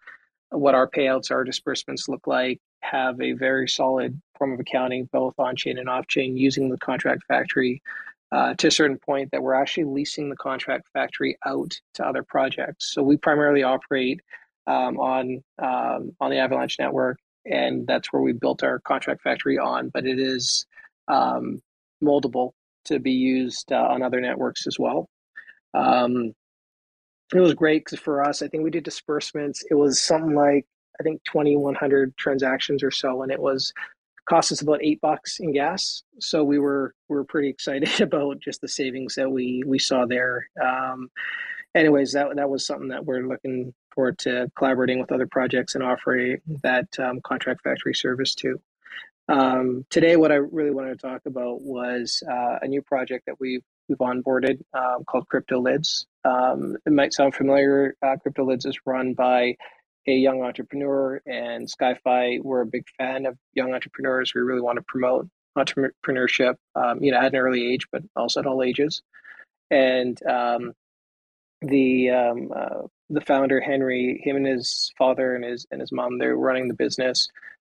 what 0.51 0.75
our 0.75 0.89
payouts, 0.89 1.31
our 1.31 1.45
disbursements 1.45 2.09
look 2.09 2.27
like, 2.27 2.61
have 2.83 3.21
a 3.21 3.33
very 3.33 3.69
solid 3.69 4.21
form 4.39 4.53
of 4.53 4.61
accounting, 4.61 5.09
both 5.13 5.35
on 5.39 5.57
chain 5.57 5.79
and 5.79 5.89
off 5.89 6.07
chain, 6.07 6.37
using 6.37 6.69
the 6.69 6.79
contract 6.79 7.23
factory 7.29 7.83
uh, 8.33 8.55
to 8.55 8.69
a 8.69 8.71
certain 8.71 8.99
point 8.99 9.31
that 9.31 9.43
we're 9.43 9.55
actually 9.55 9.85
leasing 9.85 10.31
the 10.31 10.37
contract 10.37 10.89
factory 10.93 11.37
out 11.47 11.73
to 11.95 12.07
other 12.07 12.23
projects. 12.23 12.93
So 12.93 13.03
we 13.03 13.17
primarily 13.17 13.63
operate 13.63 14.21
um, 14.67 14.99
on 14.99 15.43
um, 15.59 16.13
on 16.21 16.31
the 16.31 16.39
Avalanche 16.39 16.79
network, 16.79 17.19
and 17.45 17.87
that's 17.87 18.13
where 18.13 18.23
we 18.23 18.33
built 18.33 18.63
our 18.63 18.79
contract 18.81 19.23
factory 19.23 19.59
on. 19.59 19.91
But 19.91 20.07
it 20.07 20.19
is 20.19 20.67
um, 21.09 21.61
moldable 22.03 22.53
to 22.87 22.99
be 22.99 23.13
used 23.13 23.73
uh, 23.73 23.77
on 23.77 24.03
other 24.03 24.21
networks 24.21 24.67
as 24.67 24.79
well. 24.79 25.09
Um, 25.75 26.33
it 27.35 27.41
was 27.41 27.55
great 27.55 27.89
for 27.91 28.23
us, 28.23 28.43
I 28.43 28.49
think 28.49 28.63
we 28.63 28.71
did 28.71 28.85
disbursements. 28.85 29.65
It 29.71 29.75
was 29.75 30.03
something 30.03 30.35
like 30.35 30.67
I 31.01 31.03
think 31.03 31.23
2,100 31.25 32.17
transactions 32.17 32.83
or 32.83 32.91
so, 32.91 33.23
and 33.23 33.33
it 33.33 33.41
was 33.41 33.73
cost 34.29 34.53
us 34.53 34.63
about 34.63 34.83
eight 34.83 35.01
bucks 35.01 35.41
in 35.41 35.53
gas. 35.53 36.03
So 36.21 36.45
we 36.45 36.59
were 36.59 36.95
we 37.09 37.17
were 37.17 37.25
pretty 37.25 37.49
excited 37.49 38.01
about 38.01 38.41
just 38.41 38.61
the 38.61 38.69
savings 38.69 39.15
that 39.17 39.31
we 39.31 39.63
we 39.67 39.79
saw 39.79 40.07
there. 40.07 40.49
Um, 40.63 41.11
anyways, 41.75 42.13
that 42.13 42.37
that 42.37 42.51
was 42.51 42.67
something 42.67 42.89
that 42.89 43.05
we're 43.05 43.27
looking 43.27 43.75
forward 43.95 44.19
to 44.21 44.51
collaborating 44.57 45.01
with 45.01 45.13
other 45.13 45.27
projects 45.27 45.75
and 45.75 45.85
offering 45.85 46.41
that 46.63 46.87
um, 46.99 47.21
contract 47.23 47.63
factory 47.63 47.95
service 47.95 48.35
to. 48.37 48.61
Um, 49.29 49.87
today, 49.91 50.17
what 50.17 50.33
I 50.33 50.37
really 50.37 50.71
wanted 50.73 50.99
to 50.99 51.07
talk 51.07 51.23
about 51.27 51.63
was 51.63 52.23
uh, 52.29 52.59
a 52.61 52.69
new 52.69 52.83
project 52.83 53.27
that 53.27 53.39
we've 53.41 53.63
we've 53.89 53.99
onboarded 53.99 54.61
um, 54.75 55.05
called 55.05 55.29
Crypto 55.29 55.61
Lids. 55.61 56.07
Um, 56.25 56.77
it 56.87 56.93
might 56.93 57.13
sound 57.13 57.35
familiar. 57.35 57.97
Uh, 58.03 58.17
Crypto 58.17 58.45
Lids 58.45 58.67
is 58.67 58.79
run 58.87 59.15
by 59.15 59.57
a 60.07 60.13
young 60.13 60.43
entrepreneur, 60.43 61.21
and 61.27 61.69
SkyFi, 61.69 62.43
we're 62.43 62.63
a 62.63 62.67
big 62.67 62.85
fan 62.99 63.27
of 63.27 63.37
young 63.55 63.73
entrepreneurs. 63.73 64.33
We 64.35 64.41
really 64.41 64.61
want 64.61 64.77
to 64.77 64.85
promote 64.87 65.29
entrepreneurship, 65.57 66.57
um, 66.75 67.03
you 67.03 67.13
know, 67.13 67.19
at 67.19 67.35
an 67.35 67.37
early 67.37 67.73
age, 67.73 67.87
but 67.93 68.03
also 68.17 68.41
at 68.41 68.47
all 68.47 68.63
ages. 68.63 69.03
And 69.71 70.21
um, 70.27 70.73
the 71.61 72.11
um, 72.11 72.53
uh, 72.55 72.83
the 73.11 73.21
founder 73.21 73.61
Henry, 73.61 74.21
him 74.25 74.37
and 74.37 74.47
his 74.47 74.93
father 74.99 75.35
and 75.35 75.45
his 75.45 75.67
and 75.71 75.81
his 75.81 75.93
mom, 75.93 76.19
they're 76.19 76.37
running 76.37 76.69
the 76.69 76.75
business. 76.75 77.29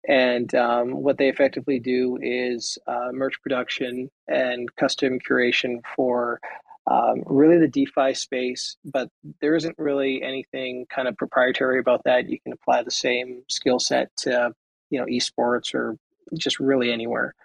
And 0.07 0.53
um, 0.55 0.91
what 0.91 1.17
they 1.17 1.27
effectively 1.27 1.79
do 1.79 2.17
is 2.21 2.77
uh, 2.87 3.09
merch 3.11 3.41
production 3.41 4.09
and 4.27 4.73
custom 4.75 5.19
curation 5.19 5.81
for 5.95 6.39
um, 6.89 7.23
really 7.25 7.57
the 7.57 7.67
DeFi 7.67 8.13
space, 8.13 8.77
but 8.85 9.09
there 9.41 9.55
isn't 9.55 9.75
really 9.77 10.21
anything 10.23 10.85
kind 10.89 11.07
of 11.07 11.17
proprietary 11.17 11.79
about 11.79 12.03
that. 12.05 12.29
You 12.29 12.39
can 12.39 12.53
apply 12.53 12.83
the 12.83 12.91
same 12.91 13.43
skill 13.49 13.79
set 13.79 14.09
to, 14.19 14.53
you 14.89 14.99
know, 14.99 15.05
esports 15.05 15.73
or 15.73 15.97
just 16.37 16.59
really 16.59 16.91
anywhere. 16.91 17.35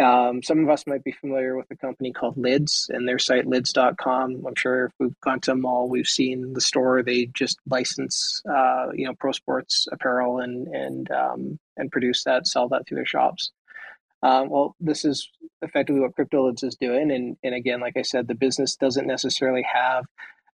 Um, 0.00 0.42
some 0.42 0.62
of 0.62 0.70
us 0.70 0.86
might 0.86 1.02
be 1.02 1.10
familiar 1.10 1.56
with 1.56 1.66
a 1.70 1.76
company 1.76 2.12
called 2.12 2.38
Lids 2.38 2.88
and 2.92 3.08
their 3.08 3.18
site 3.18 3.46
lids.com. 3.46 4.44
I'm 4.46 4.54
sure 4.54 4.86
if 4.86 4.92
we've 5.00 5.20
gone 5.20 5.40
to 5.40 5.52
a 5.52 5.56
mall, 5.56 5.88
we've 5.88 6.06
seen 6.06 6.52
the 6.52 6.60
store. 6.60 7.02
They 7.02 7.26
just 7.26 7.58
license, 7.68 8.40
uh, 8.48 8.90
you 8.94 9.04
know, 9.04 9.14
pro 9.18 9.32
sports 9.32 9.88
apparel 9.90 10.38
and 10.38 10.68
and 10.68 11.10
um, 11.10 11.58
and 11.76 11.90
produce 11.90 12.22
that, 12.24 12.46
sell 12.46 12.68
that 12.68 12.86
through 12.86 12.96
their 12.96 13.06
shops. 13.06 13.50
Um, 14.22 14.50
well, 14.50 14.76
this 14.80 15.04
is 15.04 15.30
effectively 15.62 16.00
what 16.00 16.14
CryptoLids 16.16 16.64
is 16.64 16.76
doing, 16.76 17.10
and 17.10 17.36
and 17.42 17.54
again, 17.54 17.80
like 17.80 17.96
I 17.96 18.02
said, 18.02 18.28
the 18.28 18.34
business 18.34 18.76
doesn't 18.76 19.06
necessarily 19.06 19.64
have 19.72 20.04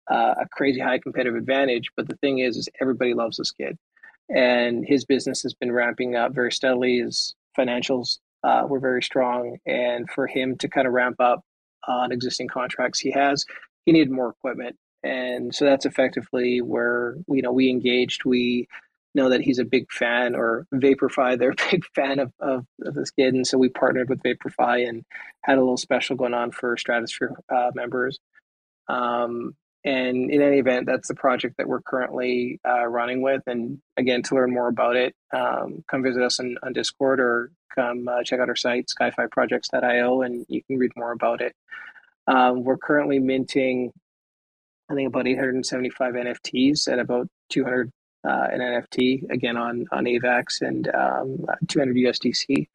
uh, 0.09 0.35
a 0.41 0.47
crazy 0.51 0.79
high 0.79 0.99
competitive 0.99 1.35
advantage, 1.35 1.89
but 1.95 2.07
the 2.07 2.17
thing 2.17 2.39
is, 2.39 2.57
is 2.57 2.69
everybody 2.79 3.13
loves 3.13 3.37
this 3.37 3.51
kid, 3.51 3.77
and 4.29 4.85
his 4.85 5.05
business 5.05 5.43
has 5.43 5.53
been 5.53 5.71
ramping 5.71 6.15
up 6.15 6.33
very 6.33 6.51
steadily. 6.51 6.99
His 6.99 7.35
financials 7.57 8.17
uh, 8.43 8.63
were 8.67 8.79
very 8.79 9.03
strong. 9.03 9.57
And 9.65 10.09
for 10.09 10.27
him 10.27 10.57
to 10.57 10.67
kind 10.67 10.87
of 10.87 10.93
ramp 10.93 11.17
up 11.19 11.43
on 11.87 12.11
existing 12.11 12.47
contracts 12.47 12.99
he 12.99 13.11
has, 13.11 13.45
he 13.85 13.91
needed 13.91 14.11
more 14.11 14.29
equipment. 14.29 14.77
And 15.03 15.53
so 15.53 15.65
that's 15.65 15.85
effectively 15.85 16.61
where 16.61 17.15
you 17.27 17.41
know 17.41 17.51
we 17.51 17.69
engaged. 17.69 18.23
We 18.23 18.67
know 19.13 19.29
that 19.29 19.41
he's 19.41 19.59
a 19.59 19.65
big 19.65 19.91
fan, 19.91 20.35
or 20.35 20.65
VaporFi, 20.73 21.37
they're 21.37 21.51
a 21.51 21.55
big 21.71 21.83
fan 21.95 22.19
of, 22.19 22.31
of, 22.39 22.65
of 22.83 22.93
this 22.93 23.11
kid, 23.11 23.33
and 23.33 23.45
so 23.45 23.57
we 23.57 23.69
partnered 23.69 24.09
with 24.09 24.23
VaporFi 24.23 24.87
and 24.87 25.03
had 25.43 25.57
a 25.57 25.61
little 25.61 25.77
special 25.77 26.15
going 26.15 26.33
on 26.33 26.51
for 26.51 26.77
Stratosphere 26.77 27.35
uh, 27.49 27.71
members. 27.73 28.19
Um, 28.87 29.55
and 29.83 30.29
in 30.29 30.41
any 30.41 30.59
event, 30.59 30.85
that's 30.85 31.07
the 31.07 31.15
project 31.15 31.57
that 31.57 31.67
we're 31.67 31.81
currently 31.81 32.59
uh, 32.67 32.85
running 32.85 33.21
with. 33.21 33.41
And 33.47 33.79
again, 33.97 34.21
to 34.23 34.35
learn 34.35 34.53
more 34.53 34.67
about 34.67 34.95
it, 34.95 35.15
um, 35.33 35.83
come 35.89 36.03
visit 36.03 36.21
us 36.21 36.39
on, 36.39 36.57
on 36.61 36.73
Discord 36.73 37.19
or 37.19 37.51
come 37.73 38.07
uh, 38.07 38.23
check 38.23 38.39
out 38.39 38.49
our 38.49 38.55
site, 38.55 38.89
skyfiprojects.io, 38.99 40.21
and 40.21 40.45
you 40.49 40.61
can 40.63 40.77
read 40.77 40.91
more 40.95 41.11
about 41.11 41.41
it. 41.41 41.55
Um, 42.27 42.63
we're 42.63 42.77
currently 42.77 43.17
minting, 43.17 43.91
I 44.89 44.93
think, 44.93 45.07
about 45.07 45.27
875 45.27 46.13
NFTs 46.13 46.91
at 46.91 46.99
about 46.99 47.27
200 47.49 47.91
uh, 48.27 48.47
an 48.51 48.59
NFT, 48.59 49.29
again 49.31 49.57
on, 49.57 49.85
on 49.91 50.05
AVAX 50.05 50.61
and 50.61 50.87
um, 50.93 51.45
200 51.67 51.95
USDC. 51.95 52.67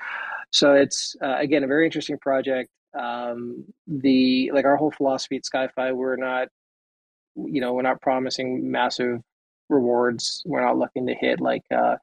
So 0.53 0.75
it's, 0.75 1.17
uh, 1.23 1.37
again, 1.39 1.65
a 1.65 1.67
very 1.67 1.85
interesting 1.87 2.19
project. 2.19 2.71
Um, 2.99 3.65
the 3.87 4.51
like 4.55 4.65
our 4.65 4.77
whole 4.77 4.91
philosophy 4.91 5.37
at 5.37 5.43
SkyFi, 5.45 5.95
we're 5.95 6.17
not 6.17 6.49
you 7.37 7.61
know, 7.61 7.75
we're 7.75 7.83
not 7.83 8.01
promising 8.01 8.71
massive 8.71 9.21
rewards. 9.69 10.43
We're 10.47 10.65
not 10.65 10.79
looking 10.79 11.07
to 11.07 11.15
hit 11.15 11.41
like, 11.41 11.65
uh, 11.75 11.97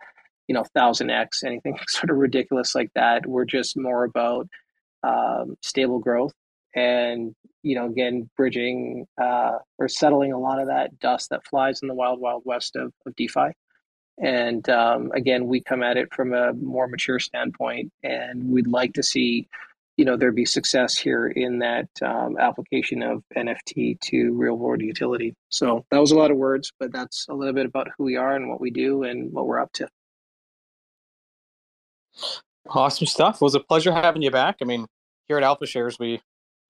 you 0.47 0.55
know, 0.55 0.63
thousand 0.75 1.09
X, 1.09 1.43
anything 1.43 1.77
sort 1.87 2.09
of 2.09 2.17
ridiculous 2.17 2.75
like 2.75 2.91
that. 2.95 3.25
We're 3.25 3.45
just 3.45 3.77
more 3.77 4.03
about 4.03 4.47
um, 5.03 5.57
stable 5.61 5.99
growth 5.99 6.33
and, 6.75 7.35
you 7.61 7.75
know, 7.75 7.85
again, 7.85 8.29
bridging 8.35 9.05
uh, 9.21 9.57
or 9.77 9.87
settling 9.87 10.33
a 10.33 10.39
lot 10.39 10.59
of 10.59 10.67
that 10.67 10.99
dust 10.99 11.29
that 11.29 11.45
flies 11.45 11.81
in 11.81 11.87
the 11.87 11.93
wild, 11.93 12.19
wild 12.19 12.43
west 12.45 12.75
of, 12.75 12.91
of 13.05 13.15
DeFi. 13.15 13.51
And 14.21 14.67
um, 14.69 15.11
again, 15.13 15.47
we 15.47 15.61
come 15.61 15.81
at 15.81 15.97
it 15.97 16.13
from 16.13 16.33
a 16.33 16.53
more 16.53 16.87
mature 16.87 17.19
standpoint, 17.19 17.91
and 18.03 18.43
we'd 18.49 18.67
like 18.67 18.93
to 18.93 19.03
see 19.03 19.47
you 19.97 20.05
know 20.05 20.17
there'd 20.17 20.35
be 20.35 20.45
success 20.45 20.97
here 20.97 21.27
in 21.27 21.59
that 21.59 21.87
um, 22.01 22.37
application 22.37 23.03
of 23.03 23.23
NFT 23.35 23.99
to 24.01 24.33
real 24.33 24.55
world 24.55 24.81
utility. 24.81 25.35
So 25.49 25.85
that 25.91 25.99
was 25.99 26.11
a 26.11 26.17
lot 26.17 26.31
of 26.31 26.37
words, 26.37 26.71
but 26.79 26.91
that's 26.91 27.27
a 27.29 27.33
little 27.33 27.53
bit 27.53 27.65
about 27.65 27.89
who 27.97 28.05
we 28.05 28.15
are 28.15 28.35
and 28.35 28.49
what 28.49 28.59
we 28.59 28.71
do 28.71 29.03
and 29.03 29.31
what 29.31 29.45
we're 29.45 29.59
up 29.59 29.71
to. 29.73 29.87
Awesome 32.69 33.07
stuff. 33.07 33.35
It 33.35 33.41
was 33.41 33.55
a 33.55 33.59
pleasure 33.59 33.91
having 33.91 34.21
you 34.21 34.31
back. 34.31 34.57
I 34.61 34.65
mean, 34.65 34.87
here 35.27 35.37
at 35.37 35.43
Alpha 35.43 35.65
Shares, 35.65 35.97
we, 35.99 36.21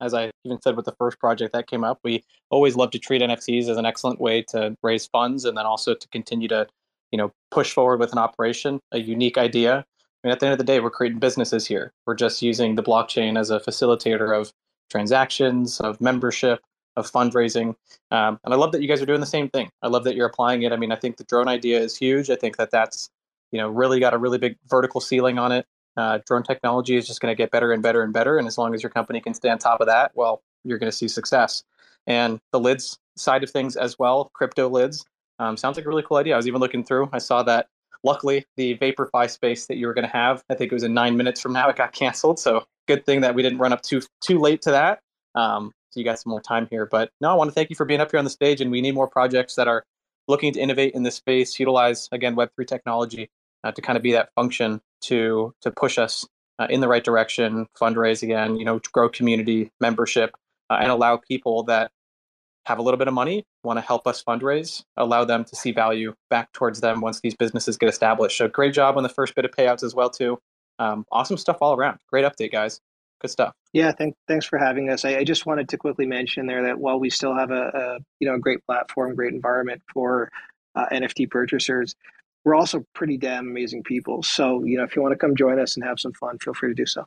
as 0.02 0.14
I 0.14 0.32
even 0.44 0.62
said 0.62 0.76
with 0.76 0.86
the 0.86 0.96
first 0.98 1.20
project 1.20 1.54
that 1.54 1.68
came 1.68 1.84
up, 1.84 2.00
we 2.04 2.24
always 2.50 2.76
love 2.76 2.91
to 2.91 3.00
treat 3.00 3.22
NFTs 3.22 3.70
as 3.70 3.78
an 3.78 3.86
excellent 3.86 4.20
way 4.20 4.41
to 4.50 4.76
raise 4.84 5.08
funds 5.08 5.46
and 5.46 5.58
then 5.58 5.66
also 5.66 5.94
to 5.94 6.08
continue 6.10 6.48
to, 6.50 6.68
you 7.12 7.18
know, 7.18 7.32
push 7.52 7.72
forward 7.72 8.00
with 8.00 8.12
an 8.12 8.18
operation, 8.18 8.80
a 8.91 9.00
unique 9.00 9.38
idea 9.38 9.86
I 10.24 10.28
mean, 10.28 10.32
at 10.34 10.39
the 10.39 10.46
end 10.46 10.54
of 10.54 10.58
the 10.58 10.64
day, 10.64 10.80
we're 10.80 10.89
creating 10.89 11.20
businesses 11.20 11.68
here. 11.68 11.91
We're 12.06 12.16
just 12.16 12.41
using 12.41 12.76
the 12.76 12.84
blockchain 12.84 13.38
as 13.38 13.50
a 13.50 13.60
facilitator 13.60 14.39
of 14.39 14.54
transactions, 14.89 15.82
of 15.82 16.00
membership, 16.00 16.62
of 16.96 17.12
fundraising. 17.12 17.76
Um, 18.12 18.39
and 18.46 18.54
I 18.54 18.56
love 18.56 18.72
that 18.72 18.82
you 18.82 18.88
guys 18.88 19.02
are 19.02 19.06
doing 19.06 19.20
the 19.20 19.26
same 19.26 19.50
thing. 19.50 19.70
I 19.82 19.88
love 19.88 20.06
that 20.06 20.16
you're 20.16 20.28
applying 20.28 20.62
it. 20.64 20.72
I 20.72 20.78
mean, 20.78 20.94
I 20.94 20.96
think 20.96 21.18
the 21.18 21.26
drone 21.26 21.50
idea 21.50 21.80
is 21.80 21.98
huge. 21.98 22.30
I 22.30 22.36
think 22.36 22.56
that 22.56 22.72
that's, 22.72 23.10
you 23.52 23.60
know, 23.60 23.68
really 23.68 24.00
got 24.00 24.14
a 24.14 24.18
really 24.18 24.38
big 24.38 24.56
vertical 24.70 25.02
ceiling 25.02 25.38
on 25.38 25.52
it. 25.52 25.66
Uh, 25.96 26.20
drone 26.26 26.44
technology 26.44 26.96
is 26.96 27.08
just 27.08 27.22
going 27.22 27.32
to 27.32 27.36
get 27.36 27.52
better 27.52 27.72
and 27.72 27.84
better 27.84 28.02
and 28.02 28.14
better. 28.14 28.38
And 28.38 28.48
as 28.48 28.58
long 28.58 28.74
as 28.74 28.82
your 28.82 28.89
company 28.89 29.22
can 29.22 29.34
stay 29.34 29.50
on 29.50 29.58
top 29.58 29.80
of 29.80 29.88
that, 29.88 30.12
well, 30.16 30.41
you're 30.64 30.78
going 30.78 30.91
to 30.91 30.96
see 30.96 31.08
success. 31.08 31.64
And 32.08 32.39
the 32.52 32.60
lids 32.60 32.98
side 33.16 33.44
of 33.44 33.50
things 33.50 33.76
as 33.76 33.98
well, 34.00 34.32
crypto 34.34 34.68
lids, 34.70 35.06
um, 35.39 35.56
sounds 35.58 35.78
like 35.78 35.86
a 35.86 35.89
really 35.89 36.04
cool 36.04 36.18
idea. 36.18 36.34
I 36.34 36.38
was 36.38 36.48
even 36.48 36.60
looking 36.60 36.84
through. 36.84 37.10
I 37.14 37.20
saw 37.20 37.44
that 37.44 37.68
Luckily, 38.04 38.46
the 38.58 38.78
VaporFi 38.78 39.30
space 39.30 39.66
that 39.68 39.78
you 39.78 39.88
were 39.88 39.94
going 39.94 40.06
to 40.06 40.12
have, 40.12 40.44
I 40.50 40.56
think 40.56 40.72
it 40.72 40.76
was 40.76 40.84
in 40.84 40.94
nine 40.94 41.16
minutes 41.16 41.39
from 41.39 41.54
now, 41.54 41.70
it 41.70 41.78
got 41.78 41.94
canceled. 41.94 42.38
So 42.38 42.66
good 42.88 43.06
thing 43.06 43.22
that 43.22 43.34
we 43.34 43.41
didn't 43.41 43.60
run 43.60 43.72
up 43.74 43.82
too 43.82 44.02
too 44.22 44.39
late 44.39 44.62
to 44.64 44.72
that. 44.72 45.00
Um, 45.36 45.72
so 45.89 46.00
you 46.00 46.04
got 46.04 46.20
some 46.20 46.32
more 46.32 46.41
time 46.41 46.68
here. 46.70 46.86
But 46.86 47.12
no, 47.22 47.30
I 47.30 47.34
want 47.34 47.50
to 47.50 47.54
thank 47.54 47.70
you 47.70 47.76
for 47.76 47.86
being 47.86 48.02
up 48.02 48.12
here 48.12 48.18
on 48.18 48.26
the 48.26 48.30
stage, 48.30 48.62
and 48.62 48.72
we 48.72 48.82
need 48.82 48.94
more 48.94 49.08
projects 49.08 49.56
that 49.56 49.68
are 49.68 49.86
looking 50.28 50.54
to 50.54 50.60
innovate 50.60 50.94
in 50.94 51.04
this 51.04 51.16
space, 51.16 51.58
utilize 51.60 52.10
again 52.12 52.36
Web 52.36 52.50
three 52.56 52.66
technology 52.66 53.30
uh, 53.64 53.72
to 53.72 53.82
kind 53.82 53.96
of 53.96 54.04
be 54.04 54.12
that 54.12 54.30
function 54.36 54.82
to 55.04 55.54
to 55.62 55.72
push 55.72 55.97
us 55.97 56.26
uh, 56.60 56.68
in 56.70 56.82
the 56.82 56.88
right 56.88 57.04
direction, 57.04 57.68
fundraise 57.80 58.24
again, 58.24 58.58
you 58.58 58.66
know, 58.66 58.80
grow 58.91 59.10
community 59.10 59.72
membership, 59.80 60.32
uh, 60.70 60.78
and 60.80 60.91
allow 60.91 61.18
people 61.18 61.64
that 61.64 61.91
have 62.66 62.80
a 62.80 62.82
little 62.82 62.97
bit 62.97 63.08
of 63.08 63.14
money, 63.14 63.45
want 63.64 63.78
to 63.78 63.82
help 63.82 64.08
us 64.08 64.24
fundraise, 64.24 64.84
allow 64.95 65.26
them 65.26 65.43
to 65.43 65.56
see 65.56 65.72
value 65.72 66.14
back 66.30 66.51
towards 66.54 66.80
them 66.80 67.01
once 67.01 67.20
these 67.22 67.36
businesses 67.36 67.78
get 67.78 67.89
established. 67.89 68.38
So 68.38 68.47
great 68.47 68.74
job 68.74 68.95
on 68.97 69.04
the 69.04 69.10
first 69.10 69.36
bit 69.36 69.45
of 69.45 69.51
payouts 69.51 69.84
as 69.84 69.93
well 69.93 70.10
too. 70.10 70.39
Um, 70.80 71.06
awesome 71.12 71.38
stuff 71.38 71.58
all 71.62 71.76
around. 71.76 71.99
Great 72.10 72.26
update, 72.26 72.51
guys. 72.51 72.80
Good 73.22 73.32
stuff. 73.32 73.54
Yeah, 73.74 73.91
thank, 73.91 74.16
thanks 74.28 74.45
for 74.45 74.58
having 74.58 74.89
us. 74.89 75.06
I, 75.06 75.18
I, 75.18 75.24
just 75.24 75.45
wanted 75.45 75.70
to 75.70 75.78
quickly 75.78 76.06
mention 76.06 76.45
there 76.45 76.64
that 76.64 76.80
while 76.80 76.99
we 76.99 77.10
still 77.10 77.34
have 77.34 77.51
a, 77.51 77.68
a 77.68 77.97
you 78.20 78.28
know 78.28 78.36
a 78.36 78.39
great 78.39 78.66
platform, 78.66 79.16
great 79.16 79.34
environment 79.34 79.82
for 79.93 80.30
uh, 80.76 80.88
NFT 80.91 81.30
purchasers, 81.30 81.95
we're 82.46 82.56
also 82.56 82.86
pretty 82.94 83.18
damn 83.18 83.48
amazing 83.48 83.84
people. 83.84 84.24
So 84.24 84.64
you 84.64 84.78
know, 84.78 84.84
if 84.84 84.96
you 84.96 85.02
want 85.02 85.14
to 85.14 85.18
come 85.18 85.36
join 85.36 85.60
us 85.60 85.76
and 85.76 85.84
have 85.84 86.00
some 86.00 86.14
fun, 86.14 86.38
feel 86.39 86.54
free 86.54 86.70
to 86.70 86.76
do 86.76 86.86
so. 86.86 87.06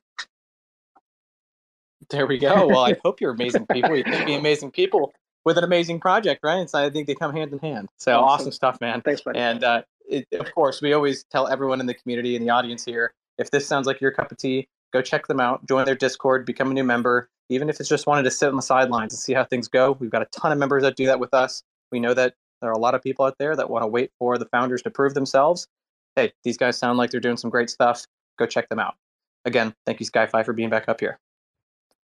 There 2.10 2.26
we 2.26 2.38
go. 2.38 2.66
Well, 2.68 2.84
I 2.84 2.96
hope 3.04 3.20
you're 3.20 3.32
amazing 3.32 3.66
people. 3.66 3.96
You 3.96 4.04
can 4.04 4.26
be 4.26 4.34
amazing 4.34 4.70
people 4.70 5.12
with 5.44 5.58
an 5.58 5.64
amazing 5.64 6.00
project, 6.00 6.40
right? 6.42 6.58
And 6.58 6.70
so 6.70 6.84
I 6.84 6.90
think 6.90 7.06
they 7.06 7.14
come 7.14 7.34
hand 7.34 7.52
in 7.52 7.58
hand. 7.58 7.88
So 7.96 8.12
awesome, 8.12 8.28
awesome 8.28 8.52
stuff, 8.52 8.80
man. 8.80 9.00
Thanks, 9.00 9.20
buddy. 9.20 9.38
And 9.38 9.64
uh, 9.64 9.82
it, 10.08 10.26
of 10.32 10.52
course, 10.54 10.80
we 10.80 10.92
always 10.92 11.24
tell 11.24 11.48
everyone 11.48 11.80
in 11.80 11.86
the 11.86 11.94
community 11.94 12.36
and 12.36 12.44
the 12.44 12.50
audience 12.50 12.84
here 12.84 13.12
if 13.38 13.50
this 13.50 13.66
sounds 13.66 13.86
like 13.86 14.00
your 14.00 14.10
cup 14.10 14.32
of 14.32 14.38
tea, 14.38 14.68
go 14.92 15.02
check 15.02 15.26
them 15.26 15.40
out, 15.40 15.66
join 15.66 15.84
their 15.84 15.94
Discord, 15.94 16.46
become 16.46 16.70
a 16.70 16.74
new 16.74 16.84
member. 16.84 17.28
Even 17.48 17.68
if 17.68 17.78
it's 17.78 17.88
just 17.88 18.06
wanted 18.06 18.24
to 18.24 18.30
sit 18.30 18.48
on 18.48 18.56
the 18.56 18.62
sidelines 18.62 19.12
and 19.12 19.20
see 19.20 19.32
how 19.32 19.44
things 19.44 19.68
go, 19.68 19.96
we've 20.00 20.10
got 20.10 20.22
a 20.22 20.26
ton 20.26 20.52
of 20.52 20.58
members 20.58 20.82
that 20.82 20.96
do 20.96 21.06
that 21.06 21.20
with 21.20 21.32
us. 21.32 21.62
We 21.92 22.00
know 22.00 22.14
that 22.14 22.34
there 22.60 22.70
are 22.70 22.74
a 22.74 22.78
lot 22.78 22.94
of 22.94 23.02
people 23.02 23.24
out 23.24 23.36
there 23.38 23.54
that 23.56 23.70
want 23.70 23.82
to 23.82 23.86
wait 23.86 24.10
for 24.18 24.38
the 24.38 24.46
founders 24.46 24.82
to 24.82 24.90
prove 24.90 25.14
themselves. 25.14 25.68
Hey, 26.14 26.32
these 26.44 26.56
guys 26.56 26.78
sound 26.78 26.98
like 26.98 27.10
they're 27.10 27.20
doing 27.20 27.36
some 27.36 27.50
great 27.50 27.70
stuff. 27.70 28.06
Go 28.38 28.46
check 28.46 28.68
them 28.68 28.78
out. 28.78 28.96
Again, 29.44 29.74
thank 29.84 30.00
you, 30.00 30.06
SkyFi, 30.06 30.44
for 30.44 30.52
being 30.52 30.70
back 30.70 30.88
up 30.88 31.00
here. 31.00 31.18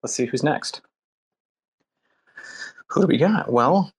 Let's 0.02 0.14
see 0.14 0.26
who's 0.26 0.42
next. 0.42 0.80
Who 2.88 3.02
do 3.02 3.06
we 3.06 3.18
got? 3.18 3.52
Well, 3.52 3.92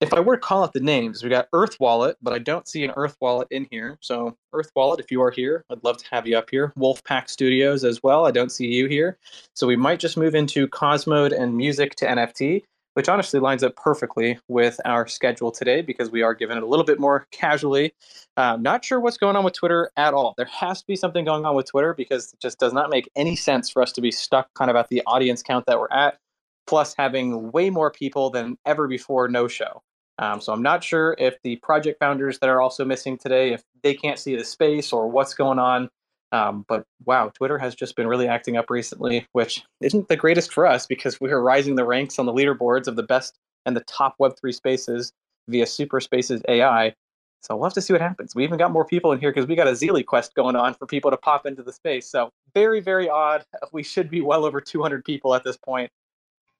if 0.00 0.12
I 0.12 0.20
were 0.20 0.36
to 0.36 0.40
call 0.40 0.64
out 0.64 0.72
the 0.72 0.80
names, 0.80 1.22
we 1.22 1.30
got 1.30 1.48
Earth 1.52 1.78
Wallet, 1.78 2.16
but 2.20 2.32
I 2.32 2.38
don't 2.38 2.66
see 2.66 2.84
an 2.84 2.92
Earth 2.96 3.16
Wallet 3.20 3.48
in 3.50 3.66
here. 3.70 3.98
So, 4.00 4.36
Earth 4.52 4.70
Wallet, 4.74 5.00
if 5.00 5.10
you 5.10 5.22
are 5.22 5.30
here, 5.30 5.64
I'd 5.70 5.84
love 5.84 5.98
to 5.98 6.06
have 6.10 6.26
you 6.26 6.36
up 6.36 6.50
here. 6.50 6.72
Wolfpack 6.78 7.28
Studios 7.28 7.84
as 7.84 8.02
well. 8.02 8.26
I 8.26 8.30
don't 8.30 8.50
see 8.50 8.66
you 8.66 8.86
here. 8.86 9.18
So, 9.54 9.66
we 9.66 9.76
might 9.76 10.00
just 10.00 10.16
move 10.16 10.34
into 10.34 10.66
Cosmoed 10.68 11.32
and 11.38 11.54
Muzik2nft. 11.54 12.64
Which 12.94 13.08
honestly 13.08 13.38
lines 13.38 13.62
up 13.62 13.76
perfectly 13.76 14.38
with 14.48 14.80
our 14.84 15.06
schedule 15.06 15.50
today 15.50 15.82
because 15.82 16.10
we 16.10 16.22
are 16.22 16.34
giving 16.34 16.56
it 16.56 16.62
a 16.62 16.66
little 16.66 16.84
bit 16.84 16.98
more 16.98 17.26
casually. 17.30 17.92
Uh, 18.36 18.56
not 18.60 18.84
sure 18.84 19.00
what's 19.00 19.18
going 19.18 19.36
on 19.36 19.44
with 19.44 19.54
Twitter 19.54 19.90
at 19.96 20.14
all. 20.14 20.34
There 20.36 20.46
has 20.46 20.80
to 20.80 20.86
be 20.86 20.96
something 20.96 21.24
going 21.24 21.44
on 21.44 21.54
with 21.54 21.66
Twitter 21.66 21.94
because 21.94 22.32
it 22.32 22.40
just 22.40 22.58
does 22.58 22.72
not 22.72 22.90
make 22.90 23.10
any 23.16 23.36
sense 23.36 23.68
for 23.70 23.82
us 23.82 23.92
to 23.92 24.00
be 24.00 24.10
stuck 24.10 24.48
kind 24.54 24.70
of 24.70 24.76
at 24.76 24.88
the 24.88 25.02
audience 25.06 25.42
count 25.42 25.66
that 25.66 25.78
we're 25.78 25.90
at, 25.90 26.18
plus 26.66 26.94
having 26.96 27.52
way 27.52 27.70
more 27.70 27.90
people 27.90 28.30
than 28.30 28.56
ever 28.64 28.88
before 28.88 29.28
no 29.28 29.48
show. 29.48 29.82
Um, 30.18 30.40
so 30.40 30.52
I'm 30.52 30.62
not 30.62 30.84
sure 30.84 31.16
if 31.18 31.36
the 31.42 31.56
project 31.56 31.98
founders 31.98 32.38
that 32.38 32.48
are 32.48 32.60
also 32.60 32.84
missing 32.84 33.18
today, 33.18 33.52
if 33.52 33.64
they 33.82 33.94
can't 33.94 34.18
see 34.18 34.36
the 34.36 34.44
space 34.44 34.92
or 34.92 35.08
what's 35.08 35.34
going 35.34 35.58
on. 35.58 35.90
Um, 36.34 36.64
but 36.68 36.84
wow, 37.04 37.28
Twitter 37.28 37.58
has 37.58 37.76
just 37.76 37.94
been 37.94 38.08
really 38.08 38.26
acting 38.26 38.56
up 38.56 38.68
recently, 38.68 39.24
which 39.32 39.62
isn't 39.80 40.08
the 40.08 40.16
greatest 40.16 40.52
for 40.52 40.66
us 40.66 40.84
because 40.84 41.20
we 41.20 41.30
are 41.30 41.40
rising 41.40 41.76
the 41.76 41.84
ranks 41.84 42.18
on 42.18 42.26
the 42.26 42.32
leaderboards 42.32 42.88
of 42.88 42.96
the 42.96 43.04
best 43.04 43.38
and 43.64 43.76
the 43.76 43.82
top 43.82 44.16
Web3 44.20 44.52
spaces 44.52 45.12
via 45.46 45.64
Super 45.64 46.00
Spaces 46.00 46.42
AI. 46.48 46.92
So 47.40 47.54
we'll 47.54 47.66
have 47.66 47.74
to 47.74 47.80
see 47.80 47.92
what 47.92 48.02
happens. 48.02 48.34
We 48.34 48.42
even 48.42 48.58
got 48.58 48.72
more 48.72 48.84
people 48.84 49.12
in 49.12 49.20
here 49.20 49.30
because 49.30 49.46
we 49.46 49.54
got 49.54 49.68
a 49.68 49.72
Zealy 49.72 50.04
quest 50.04 50.34
going 50.34 50.56
on 50.56 50.74
for 50.74 50.86
people 50.86 51.12
to 51.12 51.16
pop 51.16 51.46
into 51.46 51.62
the 51.62 51.72
space. 51.72 52.10
So 52.10 52.30
very, 52.52 52.80
very 52.80 53.08
odd. 53.08 53.44
We 53.72 53.84
should 53.84 54.10
be 54.10 54.20
well 54.20 54.44
over 54.44 54.60
200 54.60 55.04
people 55.04 55.36
at 55.36 55.44
this 55.44 55.56
point. 55.56 55.90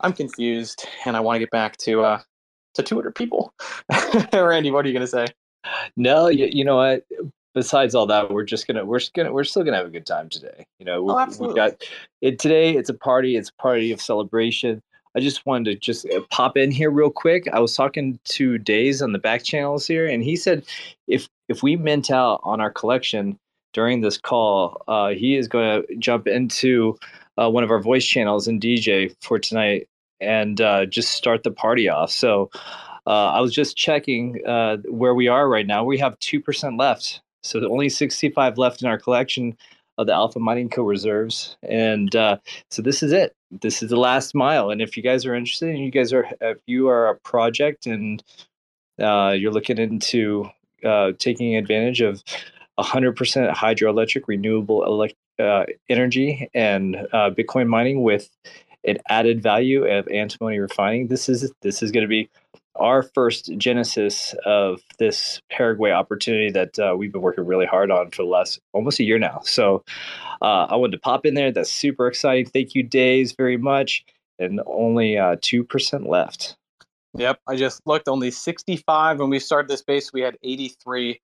I'm 0.01 0.12
confused, 0.12 0.87
and 1.05 1.16
I 1.16 1.20
want 1.20 1.37
to 1.37 1.41
get 1.41 1.51
back 1.51 1.77
to 1.79 2.03
uh, 2.03 2.20
to 2.75 2.83
200 2.83 3.14
people. 3.14 3.53
Randy, 4.33 4.70
what 4.70 4.85
are 4.85 4.89
you 4.89 4.95
going 4.95 5.07
to 5.07 5.11
say? 5.11 5.27
No, 5.97 6.29
you, 6.29 6.49
you 6.53 6.64
know 6.64 6.77
what? 6.77 7.05
Besides 7.55 7.95
all 7.95 8.07
that, 8.07 8.31
we're 8.31 8.43
just 8.45 8.67
gonna 8.67 8.85
we're 8.85 9.01
gonna 9.15 9.33
we're 9.33 9.45
still 9.45 9.63
gonna 9.63 9.77
have 9.77 9.87
a 9.87 9.91
good 9.91 10.07
time 10.07 10.29
today. 10.29 10.67
You 10.81 10.87
know, 10.87 11.05
we, 11.05 11.13
oh, 11.13 11.27
we, 11.39 11.49
we 11.49 11.55
got 11.55 11.75
it 12.21 12.39
today. 12.41 12.77
It's 12.77 12.91
a 12.91 12.95
party. 12.95 13.37
It's 13.37 13.51
a 13.51 13.63
party 13.63 13.93
of 13.93 14.01
celebration. 14.01 14.83
I 15.17 15.21
just 15.21 15.47
wanted 15.47 15.71
to 15.71 15.77
just 15.77 16.07
uh, 16.11 16.21
pop 16.31 16.57
in 16.57 16.73
here 16.73 16.91
real 16.91 17.11
quick. 17.11 17.47
I 17.53 17.61
was 17.61 17.77
talking 17.77 18.19
to 18.25 18.59
Daze 18.59 19.01
on 19.01 19.13
the 19.13 19.19
back 19.19 19.45
channels 19.45 19.87
here, 19.87 20.07
and 20.07 20.25
he 20.25 20.35
said 20.35 20.65
if 21.07 21.29
if 21.49 21.63
we 21.63 21.77
mint 21.77 22.11
out 22.11 22.41
on 22.43 22.61
our 22.61 22.73
collection 22.73 23.39
during 23.73 24.01
this 24.01 24.19
call, 24.19 24.83
uh, 24.89 25.11
he 25.11 25.37
is 25.37 25.47
going 25.47 25.83
to 25.83 25.97
jump 25.97 26.27
into 26.27 26.99
uh, 27.41 27.49
one 27.49 27.63
of 27.63 27.71
our 27.71 27.81
voice 27.81 28.05
channels 28.05 28.49
and 28.49 28.61
DJ 28.61 29.15
for 29.21 29.39
tonight 29.39 29.89
and 30.21 30.61
uh, 30.61 30.87
just 30.87 31.13
start 31.13 31.43
the 31.45 31.51
party 31.51 31.89
off. 31.89 32.11
So. 32.11 32.51
Uh, 33.07 33.33
I 33.33 33.41
was 33.43 33.53
just 33.53 33.77
checking 33.77 34.41
uh, 34.47 34.79
where 34.89 35.15
we 35.15 35.29
are 35.29 35.47
right 35.47 35.67
now. 35.67 35.85
We 35.85 35.99
have 35.99 36.19
2% 36.21 36.79
left 36.81 37.21
so 37.45 37.61
only 37.71 37.89
65 37.89 38.59
left 38.59 38.83
in 38.83 38.89
our 38.89 38.99
collection 38.99 39.57
of 39.97 40.07
the 40.07 40.13
Alpha 40.13 40.41
Mining 40.41 40.69
Co. 40.69 40.83
reserves. 40.83 41.57
And 41.63 42.15
uh, 42.17 42.39
so 42.71 42.83
this 42.83 43.03
is 43.03 43.13
it. 43.13 43.37
This 43.51 43.83
is 43.83 43.91
the 43.91 43.97
last 43.97 44.35
mile. 44.35 44.71
And 44.71 44.83
if 44.83 44.97
you 44.97 45.03
guys 45.03 45.25
are 45.25 45.35
interested, 45.35 45.69
and 45.69 45.79
you 45.79 45.91
guys 45.91 46.13
are, 46.13 46.27
if 46.41 46.59
you 46.67 46.89
are 46.89 47.09
a 47.09 47.17
project 47.17 47.87
and 47.87 48.23
uh, 49.01 49.35
you're 49.37 49.53
looking 49.53 49.79
into 49.79 50.49
uh, 50.85 51.13
taking 51.19 51.55
advantage 51.55 52.01
of 52.01 52.25
100% 52.79 53.55
hydroelectric 53.55 54.23
renewable 54.27 54.85
elect- 54.85 55.15
uh, 55.39 55.65
energy 55.89 56.49
and 56.55 56.97
uh, 57.13 57.31
Bitcoin 57.31 57.69
mining 57.69 58.03
with 58.03 58.31
an 58.85 58.99
added 59.09 59.43
value 59.43 59.85
of 59.85 60.07
antimony 60.09 60.59
refining, 60.59 61.09
this 61.09 61.29
is 61.29 61.53
this 61.63 61.83
is 61.83 61.91
going 61.91 62.03
to 62.03 62.09
be 62.09 62.29
our 62.77 63.03
first 63.03 63.51
genesis 63.57 64.35
of 64.45 64.81
this 64.99 65.41
Paraguay 65.51 65.91
opportunity 65.91 66.51
that 66.51 66.79
uh, 66.79 66.95
we've 66.97 67.12
been 67.12 67.22
working 67.22 67.47
really 67.47 67.66
hard 67.66 67.91
on 67.91 68.11
for 68.11 68.22
the 68.22 68.29
last 68.29 68.61
almost 68.72 69.01
a 69.01 69.05
year 69.05 69.18
now. 69.18 69.41
So 69.45 69.85
uh, 70.43 70.66
I 70.68 70.77
wanted 70.77 70.93
to 70.93 71.01
pop 71.01 71.25
in 71.25 71.35
there. 71.35 71.53
That's 71.53 71.70
super 71.70 72.07
exciting. 72.07 72.47
Thank 72.47 72.75
you, 72.75 72.83
Daze, 72.83 73.33
very 73.33 73.57
much. 73.57 74.05
And 74.39 74.61
only 74.66 75.16
uh, 75.16 75.37
2% 75.37 76.09
left. 76.09 76.57
Yep. 77.16 77.39
I 77.47 77.55
just 77.55 77.81
looked, 77.87 78.09
only 78.09 78.33
65. 78.33 79.20
When 79.20 79.31
we 79.31 79.39
started 79.39 79.68
this 79.68 79.83
base, 79.83 80.12
we 80.12 80.20
had 80.20 80.37
83. 80.43 81.20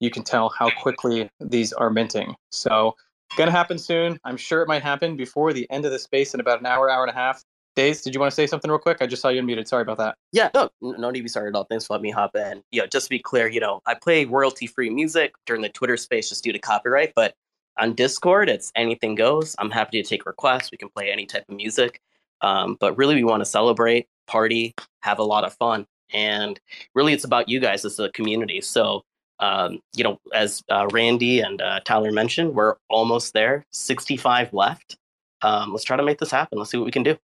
You 0.00 0.10
can 0.10 0.22
tell 0.22 0.48
how 0.48 0.70
quickly 0.70 1.28
these 1.40 1.72
are 1.72 1.90
minting. 1.90 2.36
So, 2.52 2.94
going 3.36 3.48
to 3.48 3.52
happen 3.52 3.78
soon. 3.78 4.18
I'm 4.24 4.36
sure 4.36 4.62
it 4.62 4.68
might 4.68 4.82
happen 4.82 5.16
before 5.16 5.52
the 5.52 5.68
end 5.70 5.84
of 5.84 5.90
the 5.90 5.98
space 5.98 6.34
in 6.34 6.40
about 6.40 6.60
an 6.60 6.66
hour, 6.66 6.88
hour 6.88 7.02
and 7.02 7.10
a 7.10 7.14
half. 7.14 7.42
Daze, 7.76 8.02
did 8.02 8.14
you 8.14 8.20
want 8.20 8.30
to 8.30 8.34
say 8.34 8.46
something 8.46 8.70
real 8.70 8.78
quick? 8.78 8.98
I 9.00 9.06
just 9.06 9.20
saw 9.20 9.30
you 9.30 9.42
unmuted. 9.42 9.66
Sorry 9.66 9.82
about 9.82 9.98
that. 9.98 10.16
Yeah, 10.32 10.50
no, 10.54 10.70
no 10.80 11.10
need 11.10 11.20
to 11.20 11.22
be 11.24 11.28
sorry 11.28 11.48
at 11.48 11.54
all. 11.56 11.64
Thanks 11.64 11.86
for 11.86 11.94
letting 11.94 12.04
me 12.04 12.10
hop 12.10 12.36
in. 12.36 12.62
Yeah, 12.70 12.86
just 12.86 13.06
to 13.06 13.10
be 13.10 13.18
clear, 13.18 13.48
you 13.48 13.60
know, 13.60 13.80
I 13.86 13.94
play 13.94 14.24
royalty 14.24 14.66
free 14.66 14.90
music 14.90 15.34
during 15.46 15.62
the 15.62 15.68
Twitter 15.68 15.96
space 15.96 16.28
just 16.28 16.44
due 16.44 16.52
to 16.52 16.58
copyright, 16.58 17.12
but 17.16 17.34
on 17.76 17.94
Discord, 17.94 18.48
it's 18.48 18.70
anything 18.76 19.14
goes. 19.14 19.56
I'm 19.58 19.70
happy 19.70 20.00
to 20.00 20.08
take 20.08 20.26
requests. 20.26 20.70
We 20.70 20.78
can 20.78 20.88
play 20.90 21.10
any 21.10 21.26
type 21.26 21.44
of 21.48 21.56
music. 21.56 22.00
Um, 22.40 22.76
but 22.78 22.96
really, 22.96 23.14
we 23.16 23.24
want 23.24 23.40
to 23.40 23.46
celebrate, 23.46 24.06
party, 24.26 24.74
have 25.00 25.18
a 25.18 25.24
lot 25.24 25.44
of 25.44 25.54
fun. 25.54 25.86
And 26.12 26.60
really, 26.94 27.12
it's 27.12 27.24
about 27.24 27.48
you 27.48 27.58
guys 27.58 27.84
as 27.84 27.98
a 27.98 28.10
community. 28.10 28.60
So, 28.60 29.02
um, 29.40 29.80
you 29.96 30.04
know, 30.04 30.20
as 30.32 30.62
uh, 30.70 30.86
Randy 30.92 31.40
and 31.40 31.60
uh, 31.60 31.80
Tyler 31.84 32.12
mentioned, 32.12 32.54
we're 32.54 32.76
almost 32.88 33.32
there, 33.32 33.66
65 33.72 34.52
left. 34.52 34.96
Um, 35.42 35.72
let's 35.72 35.84
try 35.84 35.96
to 35.96 36.02
make 36.02 36.18
this 36.18 36.30
happen. 36.30 36.58
Let's 36.58 36.70
see 36.70 36.78
what 36.78 36.86
we 36.86 36.92
can 36.92 37.02
do. 37.02 37.16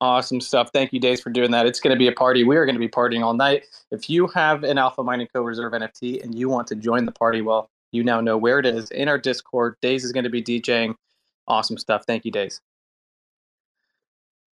Awesome 0.00 0.40
stuff. 0.40 0.70
Thank 0.72 0.92
you, 0.92 1.00
Daze, 1.00 1.20
for 1.20 1.30
doing 1.30 1.50
that. 1.50 1.66
It's 1.66 1.80
going 1.80 1.94
to 1.94 1.98
be 1.98 2.08
a 2.08 2.12
party. 2.12 2.44
We 2.44 2.56
are 2.56 2.64
going 2.64 2.76
to 2.76 2.80
be 2.80 2.88
partying 2.88 3.22
all 3.22 3.34
night. 3.34 3.64
If 3.90 4.08
you 4.08 4.28
have 4.28 4.64
an 4.64 4.78
Alpha 4.78 5.02
Mining 5.02 5.28
Co. 5.34 5.42
Reserve 5.42 5.72
NFT 5.72 6.22
and 6.22 6.34
you 6.38 6.48
want 6.48 6.68
to 6.68 6.76
join 6.76 7.04
the 7.04 7.12
party, 7.12 7.42
well, 7.42 7.70
you 7.92 8.02
now 8.04 8.20
know 8.20 8.36
where 8.36 8.58
it 8.58 8.66
is 8.66 8.90
in 8.90 9.08
our 9.08 9.18
Discord. 9.18 9.76
Daze 9.82 10.04
is 10.04 10.12
going 10.12 10.24
to 10.24 10.30
be 10.30 10.42
DJing. 10.42 10.94
Awesome 11.46 11.78
stuff. 11.78 12.04
Thank 12.06 12.24
you, 12.24 12.30
Daze. 12.30 12.60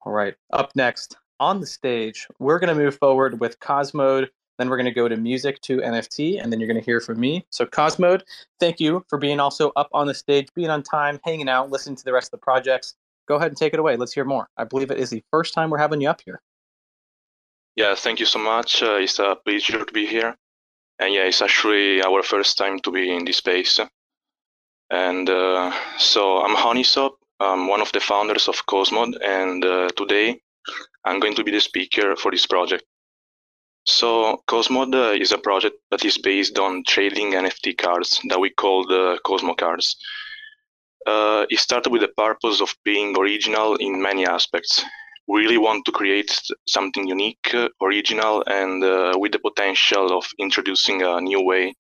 All 0.04 0.12
right. 0.12 0.34
Up 0.52 0.72
next 0.74 1.16
on 1.40 1.60
the 1.60 1.66
stage, 1.66 2.28
we're 2.38 2.58
going 2.58 2.76
to 2.76 2.80
move 2.80 2.96
forward 2.96 3.40
with 3.40 3.58
Cosmoed. 3.60 4.28
Then 4.58 4.68
we're 4.68 4.76
going 4.76 4.84
to 4.84 4.92
go 4.92 5.08
to 5.08 5.16
Muzik2nft, 5.16 6.42
and 6.42 6.52
then 6.52 6.60
you're 6.60 6.68
going 6.68 6.78
to 6.78 6.84
hear 6.84 7.00
from 7.00 7.18
me. 7.18 7.44
So, 7.50 7.64
Cosmoed, 7.64 8.22
thank 8.60 8.78
you 8.78 9.04
for 9.08 9.18
being 9.18 9.40
also 9.40 9.72
up 9.76 9.88
on 9.92 10.06
the 10.06 10.14
stage, 10.14 10.48
being 10.54 10.70
on 10.70 10.82
time, 10.82 11.18
hanging 11.24 11.48
out, 11.48 11.70
listening 11.70 11.96
to 11.96 12.04
the 12.04 12.12
rest 12.12 12.28
of 12.28 12.38
the 12.38 12.44
projects 12.44 12.94
go 13.26 13.36
ahead 13.36 13.48
and 13.48 13.56
take 13.56 13.74
it 13.74 13.80
away. 13.80 13.96
Let's 13.96 14.12
hear 14.12 14.24
more. 14.24 14.48
I 14.56 14.64
believe 14.64 14.90
it 14.90 14.98
is 14.98 15.10
the 15.10 15.24
first 15.30 15.54
time 15.54 15.70
we're 15.70 15.78
having 15.78 16.00
you 16.00 16.08
up 16.08 16.20
here. 16.24 16.40
Yeah, 17.76 17.94
thank 17.94 18.20
you 18.20 18.26
so 18.26 18.38
much. 18.38 18.82
Uh, 18.82 18.96
it's 18.96 19.18
a 19.18 19.36
pleasure 19.44 19.84
to 19.84 19.92
be 19.92 20.06
here. 20.06 20.36
And 20.98 21.14
yeah, 21.14 21.24
it's 21.24 21.42
actually 21.42 22.02
our 22.02 22.22
first 22.22 22.58
time 22.58 22.78
to 22.80 22.90
be 22.90 23.14
in 23.14 23.24
this 23.24 23.38
space. 23.38 23.80
And 24.90 25.28
uh, 25.28 25.72
so 25.98 26.42
I'm 26.42 26.54
Honeysop. 26.54 27.12
I'm 27.40 27.66
one 27.66 27.80
of 27.80 27.90
the 27.92 28.00
founders 28.00 28.46
of 28.46 28.66
Cosmoed. 28.66 29.16
and 29.24 29.64
uh, 29.64 29.88
today 29.96 30.40
I'm 31.04 31.18
going 31.18 31.34
to 31.34 31.44
be 31.44 31.50
the 31.50 31.60
speaker 31.60 32.14
for 32.14 32.30
this 32.30 32.46
project. 32.46 32.84
So 33.84 34.42
Cosmoed 34.46 34.94
uh, 34.94 35.20
is 35.20 35.32
a 35.32 35.38
project 35.38 35.76
that 35.90 36.04
is 36.04 36.18
based 36.18 36.58
on 36.58 36.84
trading 36.86 37.32
NFT 37.32 37.78
cards 37.78 38.20
that 38.28 38.38
we 38.38 38.50
call 38.50 38.86
the 38.86 39.18
Cosmo 39.24 39.54
cards 39.54 39.96
uh, 41.06 41.46
it 41.50 41.58
started 41.58 41.90
with 41.90 42.02
the 42.02 42.08
purpose 42.16 42.60
of 42.60 42.74
being 42.84 43.16
original 43.18 43.76
in 43.76 44.00
many 44.00 44.26
aspects. 44.26 44.84
We 45.28 45.40
really 45.40 45.58
want 45.58 45.84
to 45.86 45.92
create 45.92 46.36
something 46.66 47.06
unique, 47.06 47.54
uh, 47.54 47.68
original, 47.80 48.42
and 48.46 48.82
uh, 48.82 49.14
with 49.16 49.32
the 49.32 49.38
potential 49.38 50.16
of 50.16 50.24
introducing 50.38 51.02
a 51.02 51.20
new 51.20 51.42
way 51.42 51.74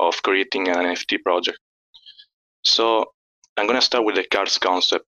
of 0.00 0.22
creating 0.22 0.68
an 0.68 0.76
NFT 0.76 1.22
project. 1.22 1.58
So 2.62 3.06
I'm 3.56 3.66
going 3.66 3.78
to 3.78 3.84
start 3.84 4.04
with 4.04 4.16
the 4.16 4.24
cards 4.24 4.58
concept. 4.58 5.04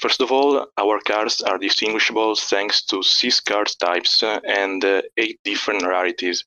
First 0.00 0.20
of 0.20 0.30
all, 0.30 0.66
our 0.76 1.00
cards 1.00 1.40
are 1.40 1.58
distinguishable 1.58 2.34
thanks 2.36 2.84
to 2.86 3.02
six 3.02 3.40
card 3.40 3.70
types 3.80 4.22
uh, 4.22 4.40
and 4.46 4.84
uh, 4.84 5.02
eight 5.16 5.40
different 5.44 5.82
rarities. 5.86 6.44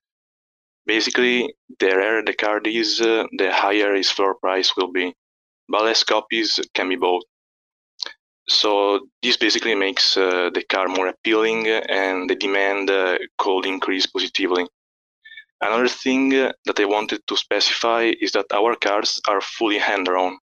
Basically, 0.86 1.54
the 1.80 1.88
rarer 1.88 2.24
the 2.24 2.34
card 2.34 2.68
is, 2.68 2.98
the 2.98 3.50
higher 3.52 3.96
its 3.96 4.12
floor 4.12 4.36
price 4.36 4.76
will 4.76 4.92
be 4.92 5.14
less 5.70 6.04
copies 6.04 6.60
can 6.74 6.90
be 6.90 6.96
bought. 6.96 7.24
So 8.48 9.08
this 9.22 9.38
basically 9.38 9.76
makes 9.76 10.18
uh, 10.18 10.50
the 10.54 10.64
car 10.64 10.88
more 10.88 11.08
appealing 11.08 11.68
and 11.68 12.30
the 12.30 12.36
demand 12.36 12.90
uh, 12.90 13.20
could 13.38 13.66
increase 13.66 14.08
positively. 14.08 14.66
Another 15.62 15.88
thing 15.88 16.30
that 16.30 16.80
I 16.80 16.86
wanted 16.86 17.22
to 17.28 17.38
specify 17.38 18.12
is 18.20 18.32
that 18.32 18.52
our 18.52 18.76
cars 18.76 19.22
are 19.28 19.42
fully 19.42 19.78
hand-drawn. 19.78 20.38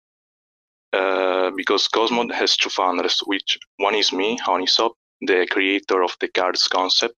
Uh, 0.94 1.52
because 1.58 1.90
Cosmoed 1.90 2.32
has 2.32 2.56
two 2.56 2.70
founders, 2.70 3.20
which 3.26 3.58
one 3.78 3.96
is 3.96 4.14
me, 4.14 4.38
Honeysop, 4.38 4.92
the 5.22 5.48
creator 5.50 6.04
of 6.04 6.16
the 6.22 6.28
cards 6.30 6.68
concept, 6.68 7.16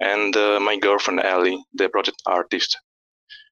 and 0.00 0.36
uh, 0.36 0.58
my 0.58 0.76
girlfriend 0.76 1.20
Ellie, 1.20 1.62
the 1.74 1.88
project 1.88 2.20
artist. 2.26 2.76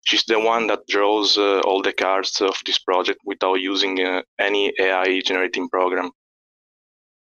She's 0.04 0.24
the 0.24 0.40
one 0.40 0.66
that 0.68 0.86
draws 0.88 1.38
uh, 1.38 1.60
all 1.60 1.82
the 1.82 1.92
cards 1.92 2.40
of 2.40 2.56
this 2.66 2.78
project 2.78 3.20
without 3.24 3.60
using 3.60 4.00
uh, 4.04 4.22
any 4.38 4.72
AI 4.78 5.20
generating 5.20 5.68
program. 5.68 6.10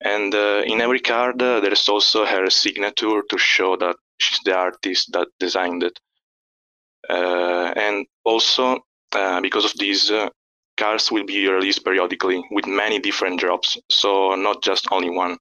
And 0.03 0.35
uh, 0.35 0.63
in 0.67 0.81
every 0.81 1.01
card, 1.01 1.41
uh, 1.43 1.61
there 1.61 1.73
is 1.73 1.89
also 1.89 2.25
her 2.27 2.51
signature 2.51 3.23
to 3.29 3.39
show 3.39 3.77
that 3.77 3.97
she's 4.19 4.41
the 4.45 4.55
artist 4.57 5.11
that 5.13 5.29
designed 5.41 5.83
it. 5.83 5.99
Uh, 7.09 7.73
and 7.77 8.07
also, 8.25 8.79
uh, 9.13 9.41
because 9.41 9.65
of 9.65 9.73
this, 9.79 10.13
cards 10.77 11.11
will 11.11 11.25
be 11.25 11.49
released 11.49 11.85
periodically 11.85 12.45
with 12.51 12.67
many 12.67 12.99
different 12.99 13.41
drops, 13.41 13.79
so 13.91 14.35
not 14.35 14.63
just 14.63 14.87
only 14.93 15.11
one. 15.11 15.39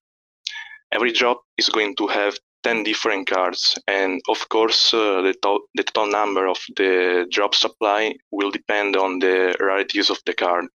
every 0.91 1.11
drop 1.11 1.41
is 1.57 1.69
going 1.69 1.95
to 1.97 2.07
have 2.07 2.37
10 2.65 2.83
different 2.83 3.27
cards. 3.27 3.77
And 3.87 4.19
of 4.27 4.49
course, 4.49 4.91
uh, 4.91 5.21
the, 5.21 5.35
to- 5.43 5.67
the 5.75 5.83
total 5.83 6.11
number 6.11 6.47
of 6.47 6.57
the 6.75 7.27
drop 7.31 7.53
supply 7.53 8.15
will 8.31 8.49
depend 8.49 8.95
on 8.97 9.19
the 9.19 9.55
rarities 9.59 10.09
of 10.09 10.17
the 10.25 10.33
card. 10.33 10.65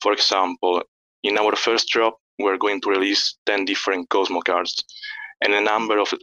For 0.00 0.12
example, 0.14 0.82
in 1.22 1.36
our 1.36 1.54
first 1.54 1.88
drop, 1.88 2.16
we're 2.38 2.56
going 2.56 2.80
to 2.80 2.90
release 2.90 3.36
10 3.44 3.66
different 3.66 4.08
Cosmo 4.08 4.40
cards. 4.40 4.82
And 5.42 5.52
the 5.52 5.60
number 5.60 5.98
of, 5.98 6.14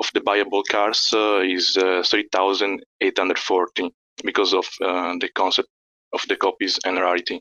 of 0.00 0.10
the 0.14 0.20
buyable 0.20 0.64
cards 0.68 1.10
uh, 1.14 1.42
is 1.42 1.76
uh, 1.76 2.02
3,840 2.04 3.90
because 4.24 4.52
of 4.52 4.66
uh, 4.82 5.14
the 5.20 5.28
concept 5.36 5.68
of 6.12 6.22
the 6.28 6.34
copies 6.36 6.80
and 6.84 6.96
rarity. 6.96 7.40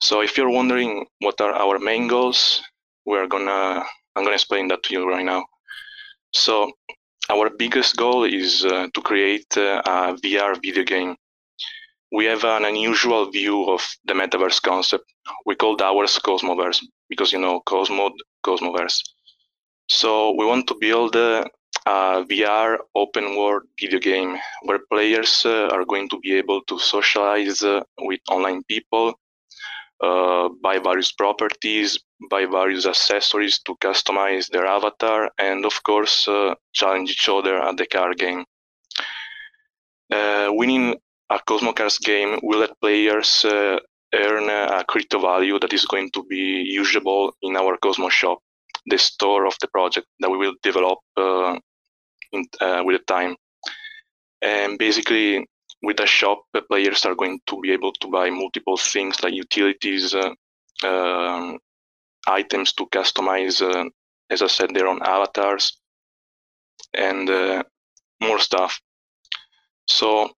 So 0.00 0.22
if 0.22 0.36
you're 0.36 0.50
wondering 0.50 1.06
what 1.20 1.40
are 1.40 1.52
our 1.52 1.78
main 1.78 2.08
goals, 2.08 2.60
we're 3.06 3.28
gonna 3.28 3.84
I'm 4.14 4.24
gonna 4.24 4.34
explain 4.34 4.68
that 4.68 4.82
to 4.84 4.94
you 4.94 5.08
right 5.08 5.24
now. 5.24 5.44
So 6.34 6.72
our 7.30 7.50
biggest 7.50 7.96
goal 7.96 8.24
is 8.24 8.64
uh, 8.64 8.88
to 8.94 9.00
create 9.02 9.56
uh, 9.56 9.82
a 9.86 10.14
VR 10.22 10.54
video 10.62 10.84
game. 10.84 11.16
We 12.12 12.26
have 12.26 12.44
an 12.44 12.64
unusual 12.64 13.30
view 13.30 13.70
of 13.70 13.82
the 14.04 14.14
metaverse 14.14 14.62
concept. 14.62 15.04
We 15.46 15.56
called 15.56 15.82
ours 15.82 16.18
Cosmoverse 16.18 16.80
because 17.08 17.32
you 17.32 17.40
know 17.40 17.60
Cosmo 17.60 18.12
Cosmoverse. 18.44 19.00
So 19.88 20.32
we 20.38 20.44
want 20.46 20.66
to 20.68 20.74
build 20.80 21.16
uh, 21.16 21.44
a 21.86 22.24
VR 22.24 22.78
open 22.94 23.36
world 23.36 23.62
video 23.78 24.00
game 24.00 24.38
where 24.62 24.80
players 24.90 25.44
uh, 25.46 25.68
are 25.72 25.84
going 25.84 26.08
to 26.10 26.18
be 26.20 26.34
able 26.36 26.62
to 26.64 26.78
socialize 26.78 27.62
uh, 27.62 27.82
with 27.98 28.20
online 28.30 28.62
people, 28.64 29.14
uh, 30.02 30.48
buy 30.62 30.78
various 30.78 31.12
properties, 31.12 31.98
buy 32.28 32.44
various 32.46 32.86
accessories 32.86 33.60
to 33.60 33.76
customize 33.76 34.48
their 34.48 34.66
avatar, 34.66 35.30
and 35.38 35.64
of 35.64 35.82
course, 35.84 36.26
uh, 36.26 36.54
challenge 36.72 37.10
each 37.10 37.28
other 37.28 37.56
at 37.56 37.76
the 37.76 37.86
card 37.86 38.18
game. 38.18 38.44
Uh, 40.12 40.48
winning 40.50 40.96
a 41.30 41.38
Cosmo 41.46 41.72
Cards 41.72 41.98
game 41.98 42.38
will 42.42 42.58
let 42.58 42.80
players 42.80 43.44
uh, 43.44 43.78
earn 44.14 44.50
a 44.50 44.84
crypto 44.84 45.18
value 45.20 45.58
that 45.58 45.72
is 45.72 45.86
going 45.86 46.10
to 46.10 46.24
be 46.24 46.64
usable 46.66 47.32
in 47.40 47.56
our 47.56 47.76
Cosmo 47.78 48.08
shop, 48.08 48.40
the 48.86 48.98
store 48.98 49.46
of 49.46 49.54
the 49.60 49.68
project 49.68 50.06
that 50.20 50.30
we 50.30 50.36
will 50.36 50.54
develop 50.62 50.98
uh, 51.16 51.56
in, 52.32 52.44
with 52.84 52.98
the 52.98 53.04
time. 53.06 53.36
And 54.42 54.78
basically, 54.78 55.46
with 55.82 55.96
the 55.96 56.06
shop, 56.06 56.44
players 56.68 57.04
are 57.04 57.14
going 57.14 57.40
to 57.46 57.60
be 57.60 57.72
able 57.72 57.92
to 57.92 58.08
buy 58.08 58.30
multiple 58.30 58.76
things 58.76 59.22
like 59.22 59.34
utilities, 59.34 60.14
uh, 60.14 60.30
um, 60.84 61.58
items 62.26 62.72
to 62.74 62.86
customize, 62.86 63.60
uh, 63.60 63.88
as 64.30 64.42
I 64.42 64.46
said, 64.46 64.74
their 64.74 64.86
own 64.86 65.00
avatars, 65.02 65.78
and 66.94 67.28
uh, 67.28 67.62
more 68.20 68.38
stuff. 68.38 68.80
So, 69.88 70.30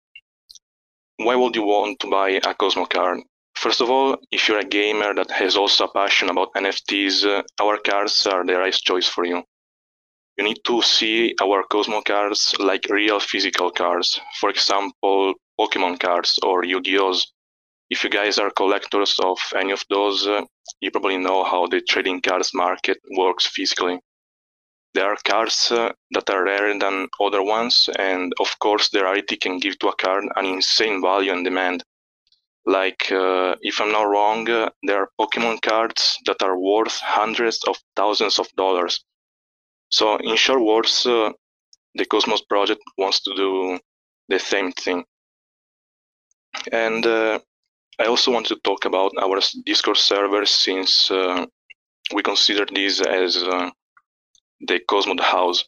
why 1.17 1.35
would 1.35 1.55
you 1.55 1.63
want 1.63 1.99
to 1.99 2.09
buy 2.09 2.29
a 2.29 2.53
Cosmo 2.53 2.85
card? 2.85 3.19
First 3.55 3.81
of 3.81 3.89
all, 3.89 4.17
if 4.31 4.47
you're 4.47 4.59
a 4.59 4.65
gamer 4.65 5.13
that 5.13 5.29
has 5.31 5.55
also 5.55 5.85
a 5.85 5.93
passion 5.93 6.29
about 6.29 6.53
NFTs, 6.53 7.25
uh, 7.25 7.43
our 7.61 7.77
cards 7.77 8.25
are 8.27 8.45
the 8.45 8.57
right 8.57 8.73
choice 8.73 9.07
for 9.07 9.25
you 9.25 9.43
you 10.37 10.43
need 10.43 10.59
to 10.65 10.81
see 10.81 11.35
our 11.41 11.63
Cosmo 11.63 12.01
cards 12.01 12.55
like 12.59 12.89
real 12.89 13.19
physical 13.19 13.69
cards. 13.69 14.19
For 14.39 14.49
example, 14.49 15.35
Pokemon 15.59 15.99
cards 15.99 16.39
or 16.41 16.65
Yu-Gi-Ohs. 16.65 17.31
If 17.91 18.03
you 18.03 18.09
guys 18.09 18.39
are 18.39 18.49
collectors 18.49 19.15
of 19.23 19.37
any 19.55 19.71
of 19.71 19.83
those, 19.89 20.25
uh, 20.25 20.41
you 20.81 20.89
probably 20.89 21.17
know 21.17 21.43
how 21.43 21.67
the 21.67 21.81
trading 21.81 22.21
cards 22.21 22.51
market 22.53 22.97
works 23.15 23.45
physically. 23.45 23.99
There 24.95 25.05
are 25.05 25.17
cards 25.23 25.71
uh, 25.71 25.91
that 26.11 26.29
are 26.29 26.45
rarer 26.45 26.77
than 26.79 27.09
other 27.21 27.43
ones, 27.43 27.87
and 27.99 28.33
of 28.39 28.57
course, 28.59 28.89
the 28.89 29.03
rarity 29.03 29.37
can 29.37 29.59
give 29.59 29.77
to 29.79 29.89
a 29.89 29.95
card 29.95 30.25
an 30.35 30.45
insane 30.45 31.01
value 31.01 31.31
and 31.31 31.43
demand. 31.43 31.83
Like, 32.65 33.11
uh, 33.11 33.55
if 33.61 33.79
I'm 33.81 33.91
not 33.91 34.03
wrong, 34.09 34.49
uh, 34.49 34.69
there 34.83 35.01
are 35.01 35.09
Pokemon 35.19 35.61
cards 35.61 36.17
that 36.25 36.41
are 36.41 36.57
worth 36.57 36.97
hundreds 36.99 37.63
of 37.67 37.77
thousands 37.95 38.39
of 38.39 38.47
dollars 38.55 39.03
so 39.93 40.17
in 40.17 40.35
short 40.35 40.61
words, 40.61 41.05
uh, 41.05 41.31
the 41.93 42.05
Cosmos 42.05 42.41
project 42.41 42.81
wants 42.97 43.21
to 43.21 43.35
do 43.35 43.79
the 44.27 44.39
same 44.39 44.71
thing. 44.71 45.03
And 46.71 47.05
uh, 47.05 47.37
I 47.99 48.05
also 48.05 48.31
want 48.31 48.47
to 48.47 48.55
talk 48.63 48.85
about 48.85 49.11
our 49.21 49.39
Discord 49.67 49.97
server 49.97 50.47
since 50.47 51.11
uh, 51.11 51.45
we 52.11 52.23
consider 52.23 52.65
this 52.73 53.01
as 53.01 53.37
uh, 53.37 53.69
the 54.61 54.79
Cosmos 54.89 55.21
house. 55.21 55.63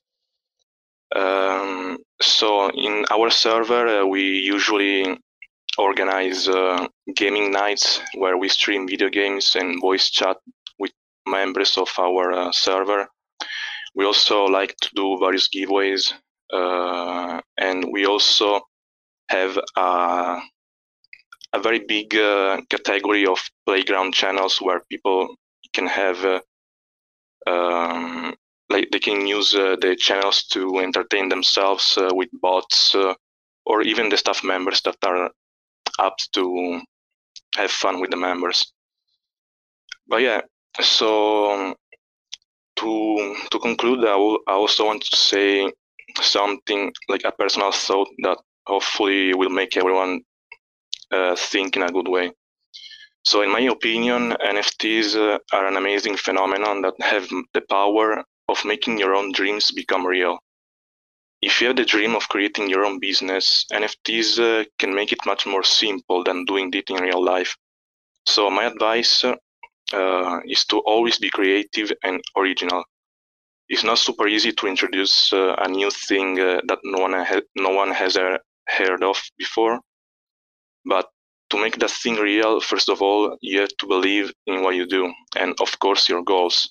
Um, 1.16 2.00
so 2.20 2.72
in 2.72 3.06
our 3.12 3.30
server, 3.30 4.02
uh, 4.02 4.06
we 4.08 4.24
usually 4.24 5.20
organize 5.78 6.48
uh, 6.50 6.88
gaming 7.16 7.52
nights 7.52 8.02
where 8.16 8.40
we 8.40 8.50
stream 8.50 8.88
video 8.88 9.10
games 9.10 9.56
and 9.56 9.80
voice 9.80 10.10
chat 10.10 10.38
with 10.80 10.94
members 11.28 11.78
of 11.78 11.90
our 12.00 12.52
server 12.52 13.08
we 13.96 14.06
also 14.06 14.46
like 14.46 14.76
to 14.82 14.90
do 14.96 15.18
various 15.20 15.50
giveaways, 15.50 16.14
uh, 16.54 17.42
and 17.58 17.86
we 17.92 18.06
also 18.06 18.62
have 19.30 19.58
a, 19.78 20.40
a 21.54 21.60
very 21.62 21.80
big 21.80 22.16
uh, 22.16 22.62
category 22.70 23.26
of 23.26 23.40
playground 23.66 24.14
channels 24.14 24.58
where 24.60 24.82
people 24.90 25.36
can 25.74 25.88
have 25.88 26.24
uh, 26.26 26.40
um, 27.48 28.36
like 28.70 28.90
they 28.92 29.00
can 29.00 29.28
use 29.28 29.56
uh, 29.56 29.76
the 29.82 29.96
channels 29.96 30.44
to 30.44 30.80
entertain 30.80 31.30
themselves 31.30 31.98
uh, 31.98 32.10
with 32.14 32.30
bots 32.42 32.96
or 33.66 33.82
even 33.82 34.10
the 34.10 34.18
staff 34.18 34.44
members 34.44 34.82
that 34.82 34.98
are 35.04 35.32
up 36.00 36.16
to 36.34 36.82
have 37.56 37.72
fun 37.72 38.00
with 38.00 38.12
the 38.12 38.18
members. 38.18 38.74
But 40.08 40.22
yeah, 40.22 40.42
so 40.80 41.52
um, 41.52 41.76
to 42.78 43.36
to 43.52 43.60
conclude, 43.60 44.06
I, 44.06 44.16
will, 44.16 44.40
I 44.48 44.54
also 44.54 44.86
want 44.86 45.04
to 45.04 45.16
say 45.16 45.72
something 46.22 46.94
like 47.10 47.24
a 47.24 47.32
personal 47.32 47.72
thought 47.72 48.10
that 48.20 48.38
hopefully 48.68 49.34
will 49.34 49.50
make 49.50 49.78
everyone 49.78 50.22
uh, 51.12 51.36
think 51.36 51.76
in 51.76 51.84
a 51.84 51.92
good 51.92 52.08
way. 52.08 52.32
So, 53.24 53.42
in 53.42 53.52
my 53.52 53.62
opinion, 53.62 54.34
NFTs 54.34 55.16
uh, 55.16 55.40
are 55.52 55.68
an 55.68 55.78
amazing 55.78 56.18
phenomenon 56.18 56.82
that 56.84 56.94
have 57.02 57.28
the 57.54 57.62
power 57.62 58.24
of 58.48 58.66
making 58.66 59.00
your 59.00 59.16
own 59.16 59.32
dreams 59.32 59.72
become 59.72 60.06
real. 60.06 60.38
If 61.42 61.60
you 61.60 61.68
have 61.68 61.76
the 61.76 61.86
dream 61.86 62.16
of 62.16 62.30
creating 62.30 62.70
your 62.70 62.86
own 62.86 63.00
business, 63.00 63.66
NFTs 63.72 64.40
uh, 64.40 64.66
can 64.78 64.94
make 64.94 65.12
it 65.12 65.26
much 65.26 65.46
more 65.48 65.64
simple 65.64 66.24
than 66.24 66.46
doing 66.46 66.72
it 66.74 66.90
in 66.90 66.98
real 66.98 67.24
life. 67.24 67.56
So, 68.28 68.50
my 68.52 68.66
advice 68.66 69.24
uh, 69.94 70.40
is 70.46 70.66
to 70.66 70.80
always 70.80 71.18
be 71.20 71.30
creative 71.30 71.92
and 72.04 72.22
original. 72.38 72.84
It's 73.68 73.84
not 73.84 73.98
super 73.98 74.28
easy 74.28 74.52
to 74.52 74.68
introduce 74.68 75.34
uh, 75.34 75.56
a 75.58 75.68
new 75.68 75.90
thing 75.90 76.40
uh, 76.40 76.62
that 76.68 76.80
no 76.84 77.02
one 77.02 77.14
ha- 77.14 77.42
no 77.56 77.70
one 77.70 77.92
has 77.92 78.16
heard 78.16 79.04
of 79.04 79.22
before, 79.38 79.80
but 80.86 81.10
to 81.50 81.58
make 81.58 81.78
that 81.78 81.92
thing 81.92 82.16
real, 82.16 82.60
first 82.60 82.90
of 82.90 83.02
all, 83.02 83.38
you 83.42 83.60
have 83.62 83.76
to 83.78 83.88
believe 83.88 84.32
in 84.48 84.64
what 84.64 84.76
you 84.76 84.86
do, 84.88 85.12
and 85.38 85.56
of 85.60 85.80
course 85.80 86.10
your 86.10 86.24
goals. 86.24 86.68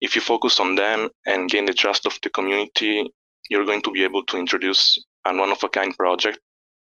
If 0.00 0.14
you 0.14 0.20
focus 0.20 0.60
on 0.60 0.76
them 0.76 1.10
and 1.26 1.50
gain 1.50 1.66
the 1.66 1.74
trust 1.74 2.06
of 2.06 2.18
the 2.22 2.30
community, 2.30 3.08
you're 3.50 3.66
going 3.66 3.82
to 3.82 3.90
be 3.90 4.02
able 4.04 4.24
to 4.26 4.38
introduce 4.38 4.98
a 5.26 5.36
one-of-a-kind 5.36 5.96
project, 5.96 6.38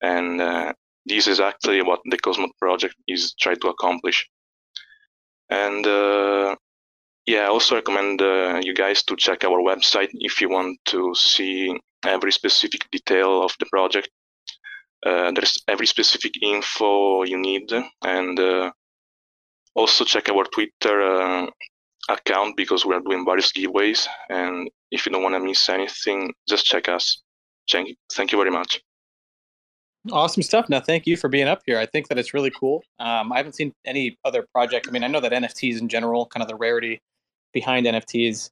and 0.02 0.40
uh, 0.40 0.72
this 1.06 1.26
is 1.26 1.40
actually 1.40 1.82
what 1.82 2.00
the 2.06 2.18
Cosmos 2.18 2.50
project 2.60 2.94
is 3.06 3.34
trying 3.40 3.60
to 3.60 3.68
accomplish. 3.68 4.28
And 5.50 5.86
uh, 5.86 6.56
yeah, 7.26 7.44
I 7.44 7.48
also 7.48 7.74
recommend 7.74 8.22
uh, 8.22 8.60
you 8.62 8.74
guys 8.74 9.02
to 9.04 9.16
check 9.16 9.44
our 9.44 9.60
website 9.60 10.10
if 10.12 10.40
you 10.40 10.48
want 10.48 10.78
to 10.86 11.14
see 11.14 11.76
every 12.04 12.32
specific 12.32 12.88
detail 12.90 13.42
of 13.42 13.52
the 13.58 13.66
project. 13.66 14.08
Uh, 15.04 15.30
there's 15.32 15.58
every 15.68 15.86
specific 15.86 16.32
info 16.42 17.22
you 17.24 17.38
need, 17.38 17.70
and 18.02 18.40
uh, 18.40 18.70
also 19.74 20.04
check 20.04 20.28
our 20.28 20.44
Twitter 20.44 21.00
uh, 21.00 21.46
account 22.08 22.56
because 22.56 22.84
we 22.84 22.94
are 22.94 23.00
doing 23.00 23.24
various 23.24 23.52
giveaways. 23.52 24.06
And 24.30 24.70
if 24.90 25.06
you 25.06 25.12
don't 25.12 25.22
want 25.22 25.34
to 25.34 25.40
miss 25.40 25.68
anything, 25.68 26.32
just 26.48 26.64
check 26.64 26.88
us. 26.88 27.22
Thank 27.70 27.88
you, 27.88 27.94
thank 28.12 28.32
you 28.32 28.38
very 28.38 28.50
much. 28.50 28.80
Awesome 30.12 30.42
stuff. 30.42 30.68
Now, 30.68 30.80
thank 30.80 31.06
you 31.06 31.16
for 31.16 31.28
being 31.28 31.48
up 31.48 31.62
here. 31.66 31.78
I 31.78 31.86
think 31.86 32.08
that 32.08 32.18
it's 32.18 32.32
really 32.34 32.50
cool. 32.50 32.82
Um, 32.98 33.32
I 33.32 33.38
haven't 33.38 33.54
seen 33.54 33.72
any 33.84 34.18
other 34.24 34.46
project. 34.52 34.86
I 34.88 34.90
mean, 34.90 35.02
I 35.02 35.08
know 35.08 35.20
that 35.20 35.32
NFTs 35.32 35.80
in 35.80 35.88
general, 35.88 36.26
kind 36.26 36.42
of 36.42 36.48
the 36.48 36.54
rarity 36.54 37.00
behind 37.52 37.86
NFTs, 37.86 38.50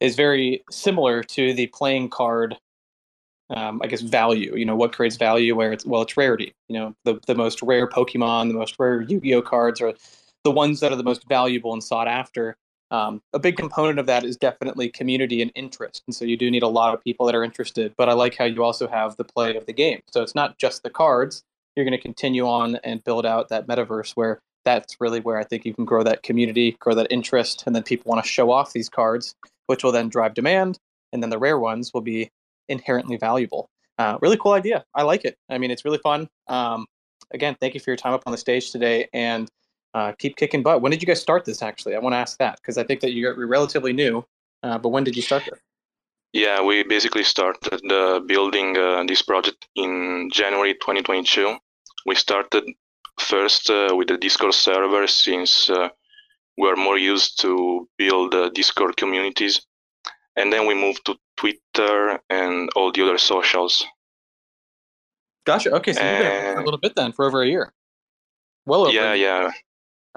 is 0.00 0.16
very 0.16 0.62
similar 0.70 1.22
to 1.22 1.52
the 1.52 1.66
playing 1.68 2.10
card. 2.10 2.56
Um, 3.50 3.80
I 3.82 3.86
guess 3.86 4.00
value. 4.00 4.56
You 4.56 4.64
know, 4.64 4.74
what 4.74 4.92
creates 4.92 5.16
value? 5.16 5.54
Where 5.54 5.72
it's 5.72 5.86
well, 5.86 6.02
it's 6.02 6.16
rarity. 6.16 6.52
You 6.68 6.78
know, 6.78 6.94
the 7.04 7.20
the 7.26 7.34
most 7.34 7.62
rare 7.62 7.86
Pokemon, 7.88 8.48
the 8.48 8.54
most 8.54 8.76
rare 8.78 9.02
Yu-Gi-Oh 9.02 9.42
cards 9.42 9.80
are 9.80 9.94
the 10.44 10.50
ones 10.50 10.80
that 10.80 10.92
are 10.92 10.96
the 10.96 11.04
most 11.04 11.28
valuable 11.28 11.72
and 11.72 11.82
sought 11.82 12.08
after. 12.08 12.56
Um, 12.90 13.20
a 13.32 13.38
big 13.38 13.56
component 13.56 13.98
of 13.98 14.06
that 14.06 14.24
is 14.24 14.36
definitely 14.36 14.88
community 14.88 15.42
and 15.42 15.50
interest. 15.54 16.02
And 16.06 16.14
so 16.14 16.24
you 16.24 16.36
do 16.36 16.50
need 16.50 16.62
a 16.62 16.68
lot 16.68 16.94
of 16.94 17.02
people 17.02 17.26
that 17.26 17.34
are 17.34 17.44
interested. 17.44 17.94
But 17.96 18.08
I 18.08 18.12
like 18.12 18.36
how 18.36 18.44
you 18.44 18.62
also 18.62 18.86
have 18.86 19.16
the 19.16 19.24
play 19.24 19.56
of 19.56 19.66
the 19.66 19.72
game. 19.72 20.00
So 20.12 20.22
it's 20.22 20.34
not 20.34 20.58
just 20.58 20.82
the 20.82 20.90
cards. 20.90 21.42
You're 21.74 21.84
going 21.84 21.98
to 21.98 22.02
continue 22.02 22.46
on 22.46 22.76
and 22.76 23.02
build 23.04 23.26
out 23.26 23.48
that 23.48 23.66
metaverse 23.66 24.12
where 24.12 24.40
that's 24.64 24.96
really 25.00 25.20
where 25.20 25.38
I 25.38 25.44
think 25.44 25.64
you 25.64 25.74
can 25.74 25.84
grow 25.84 26.02
that 26.02 26.22
community, 26.22 26.76
grow 26.80 26.94
that 26.94 27.06
interest, 27.10 27.64
and 27.66 27.74
then 27.74 27.82
people 27.82 28.10
want 28.10 28.24
to 28.24 28.28
show 28.28 28.50
off 28.50 28.72
these 28.72 28.88
cards, 28.88 29.34
which 29.66 29.84
will 29.84 29.92
then 29.92 30.08
drive 30.08 30.34
demand. 30.34 30.78
And 31.12 31.22
then 31.22 31.30
the 31.30 31.38
rare 31.38 31.58
ones 31.58 31.92
will 31.92 32.00
be 32.00 32.30
inherently 32.68 33.16
valuable. 33.16 33.68
Uh, 33.98 34.18
really 34.20 34.36
cool 34.36 34.52
idea. 34.52 34.84
I 34.94 35.02
like 35.02 35.24
it. 35.24 35.36
I 35.48 35.58
mean, 35.58 35.70
it's 35.70 35.84
really 35.84 35.98
fun. 35.98 36.28
Um, 36.48 36.86
again, 37.30 37.56
thank 37.60 37.74
you 37.74 37.80
for 37.80 37.90
your 37.90 37.96
time 37.96 38.12
up 38.12 38.22
on 38.26 38.32
the 38.32 38.38
stage 38.38 38.70
today. 38.70 39.08
And 39.12 39.48
uh, 39.96 40.12
keep 40.12 40.36
kicking 40.36 40.62
butt. 40.62 40.82
When 40.82 40.90
did 40.92 41.00
you 41.00 41.06
guys 41.06 41.22
start 41.22 41.46
this? 41.46 41.62
Actually, 41.62 41.94
I 41.96 41.98
want 41.98 42.12
to 42.12 42.18
ask 42.18 42.36
that 42.38 42.56
because 42.60 42.76
I 42.76 42.84
think 42.84 43.00
that 43.00 43.12
you're 43.12 43.34
relatively 43.46 43.94
new. 43.94 44.24
Uh, 44.62 44.76
but 44.76 44.90
when 44.90 45.04
did 45.04 45.16
you 45.16 45.22
start 45.22 45.44
this? 45.46 45.58
Yeah, 46.34 46.62
we 46.62 46.82
basically 46.82 47.22
started 47.22 47.80
uh, 47.90 48.20
building 48.20 48.76
uh, 48.76 49.04
this 49.08 49.22
project 49.22 49.66
in 49.74 50.28
January 50.30 50.74
2022. 50.74 51.56
We 52.04 52.14
started 52.14 52.64
first 53.18 53.70
uh, 53.70 53.94
with 53.96 54.08
the 54.08 54.18
Discord 54.18 54.52
server 54.52 55.06
since 55.06 55.70
uh, 55.70 55.88
we're 56.58 56.76
more 56.76 56.98
used 56.98 57.40
to 57.40 57.88
build 57.96 58.34
Discord 58.54 58.98
communities, 58.98 59.66
and 60.36 60.52
then 60.52 60.66
we 60.66 60.74
moved 60.74 61.06
to 61.06 61.16
Twitter 61.38 62.20
and 62.28 62.68
all 62.76 62.92
the 62.92 63.02
other 63.02 63.16
socials. 63.16 63.86
Gotcha. 65.46 65.70
Okay, 65.76 65.94
so 65.94 66.02
you've 66.02 66.18
been 66.18 66.58
a 66.58 66.64
little 66.64 66.80
bit 66.80 66.96
then 66.96 67.12
for 67.12 67.24
over 67.24 67.42
a 67.42 67.46
year. 67.46 67.72
Well, 68.66 68.82
over 68.82 68.92
yeah, 68.92 69.14
yeah. 69.14 69.52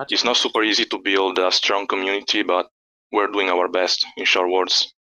It's 0.08 0.24
not 0.24 0.38
super 0.38 0.64
easy 0.64 0.86
to 0.86 0.97
build 0.97 1.39
a 1.39 1.52
strong 1.52 1.86
community, 1.86 2.41
but 2.41 2.68
we're 3.12 3.28
doing 3.28 3.50
our 3.50 3.68
best, 3.68 4.06
in 4.16 4.26
short 4.26 4.50
words. 4.50 4.93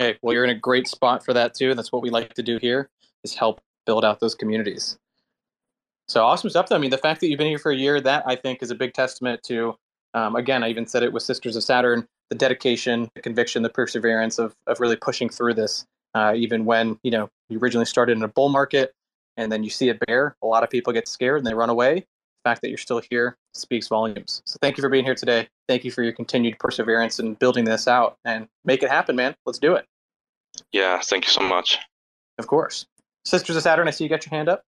Okay, 0.00 0.18
well, 0.22 0.34
you're 0.34 0.44
in 0.44 0.50
a 0.50 0.58
great 0.58 0.86
spot 0.86 1.24
for 1.24 1.32
that 1.32 1.54
too. 1.54 1.74
That's 1.74 1.90
what 1.90 2.02
we 2.02 2.10
like 2.10 2.34
to 2.34 2.42
do 2.42 2.58
here: 2.60 2.90
is 3.24 3.34
help 3.34 3.60
build 3.86 4.04
out 4.04 4.20
those 4.20 4.34
communities. 4.34 4.98
So 6.08 6.24
awesome 6.24 6.50
stuff. 6.50 6.68
Though. 6.68 6.76
I 6.76 6.78
mean, 6.78 6.90
the 6.90 6.98
fact 6.98 7.20
that 7.20 7.28
you've 7.28 7.38
been 7.38 7.48
here 7.48 7.58
for 7.58 7.72
a 7.72 7.76
year, 7.76 8.00
that 8.00 8.22
I 8.26 8.36
think 8.36 8.62
is 8.62 8.70
a 8.70 8.74
big 8.74 8.92
testament 8.92 9.42
to. 9.44 9.76
Um, 10.14 10.36
again, 10.36 10.62
I 10.62 10.68
even 10.68 10.86
said 10.86 11.02
it 11.02 11.12
with 11.12 11.22
Sisters 11.22 11.56
of 11.56 11.64
Saturn: 11.64 12.06
the 12.28 12.36
dedication, 12.36 13.10
the 13.14 13.22
conviction, 13.22 13.62
the 13.62 13.70
perseverance 13.70 14.38
of 14.38 14.54
of 14.66 14.78
really 14.78 14.96
pushing 14.96 15.30
through 15.30 15.54
this, 15.54 15.86
uh, 16.14 16.34
even 16.36 16.66
when 16.66 16.98
you 17.02 17.10
know 17.10 17.30
you 17.48 17.58
originally 17.58 17.86
started 17.86 18.16
in 18.16 18.22
a 18.22 18.28
bull 18.28 18.50
market, 18.50 18.92
and 19.38 19.50
then 19.50 19.64
you 19.64 19.70
see 19.70 19.88
a 19.88 19.94
bear. 19.94 20.36
A 20.42 20.46
lot 20.46 20.62
of 20.62 20.70
people 20.70 20.92
get 20.92 21.08
scared 21.08 21.38
and 21.38 21.46
they 21.46 21.54
run 21.54 21.70
away 21.70 22.06
fact 22.48 22.62
that 22.62 22.68
you're 22.68 22.78
still 22.78 23.02
here 23.10 23.36
speaks 23.52 23.88
volumes. 23.88 24.42
So 24.46 24.58
thank 24.62 24.76
you 24.76 24.82
for 24.82 24.88
being 24.88 25.04
here 25.04 25.14
today. 25.14 25.48
Thank 25.68 25.84
you 25.84 25.90
for 25.90 26.02
your 26.02 26.12
continued 26.12 26.58
perseverance 26.58 27.18
in 27.18 27.34
building 27.34 27.64
this 27.64 27.86
out 27.86 28.16
and 28.24 28.48
make 28.64 28.82
it 28.82 28.90
happen, 28.90 29.16
man. 29.16 29.36
Let's 29.44 29.58
do 29.58 29.74
it. 29.74 29.86
Yeah, 30.72 31.00
thank 31.00 31.26
you 31.26 31.30
so 31.30 31.42
much. 31.42 31.78
Of 32.38 32.46
course. 32.46 32.86
Sisters 33.24 33.56
of 33.56 33.62
Saturn, 33.62 33.86
I 33.86 33.90
see 33.90 34.04
you 34.04 34.10
got 34.10 34.24
your 34.24 34.30
hand 34.30 34.48
up. 34.48 34.62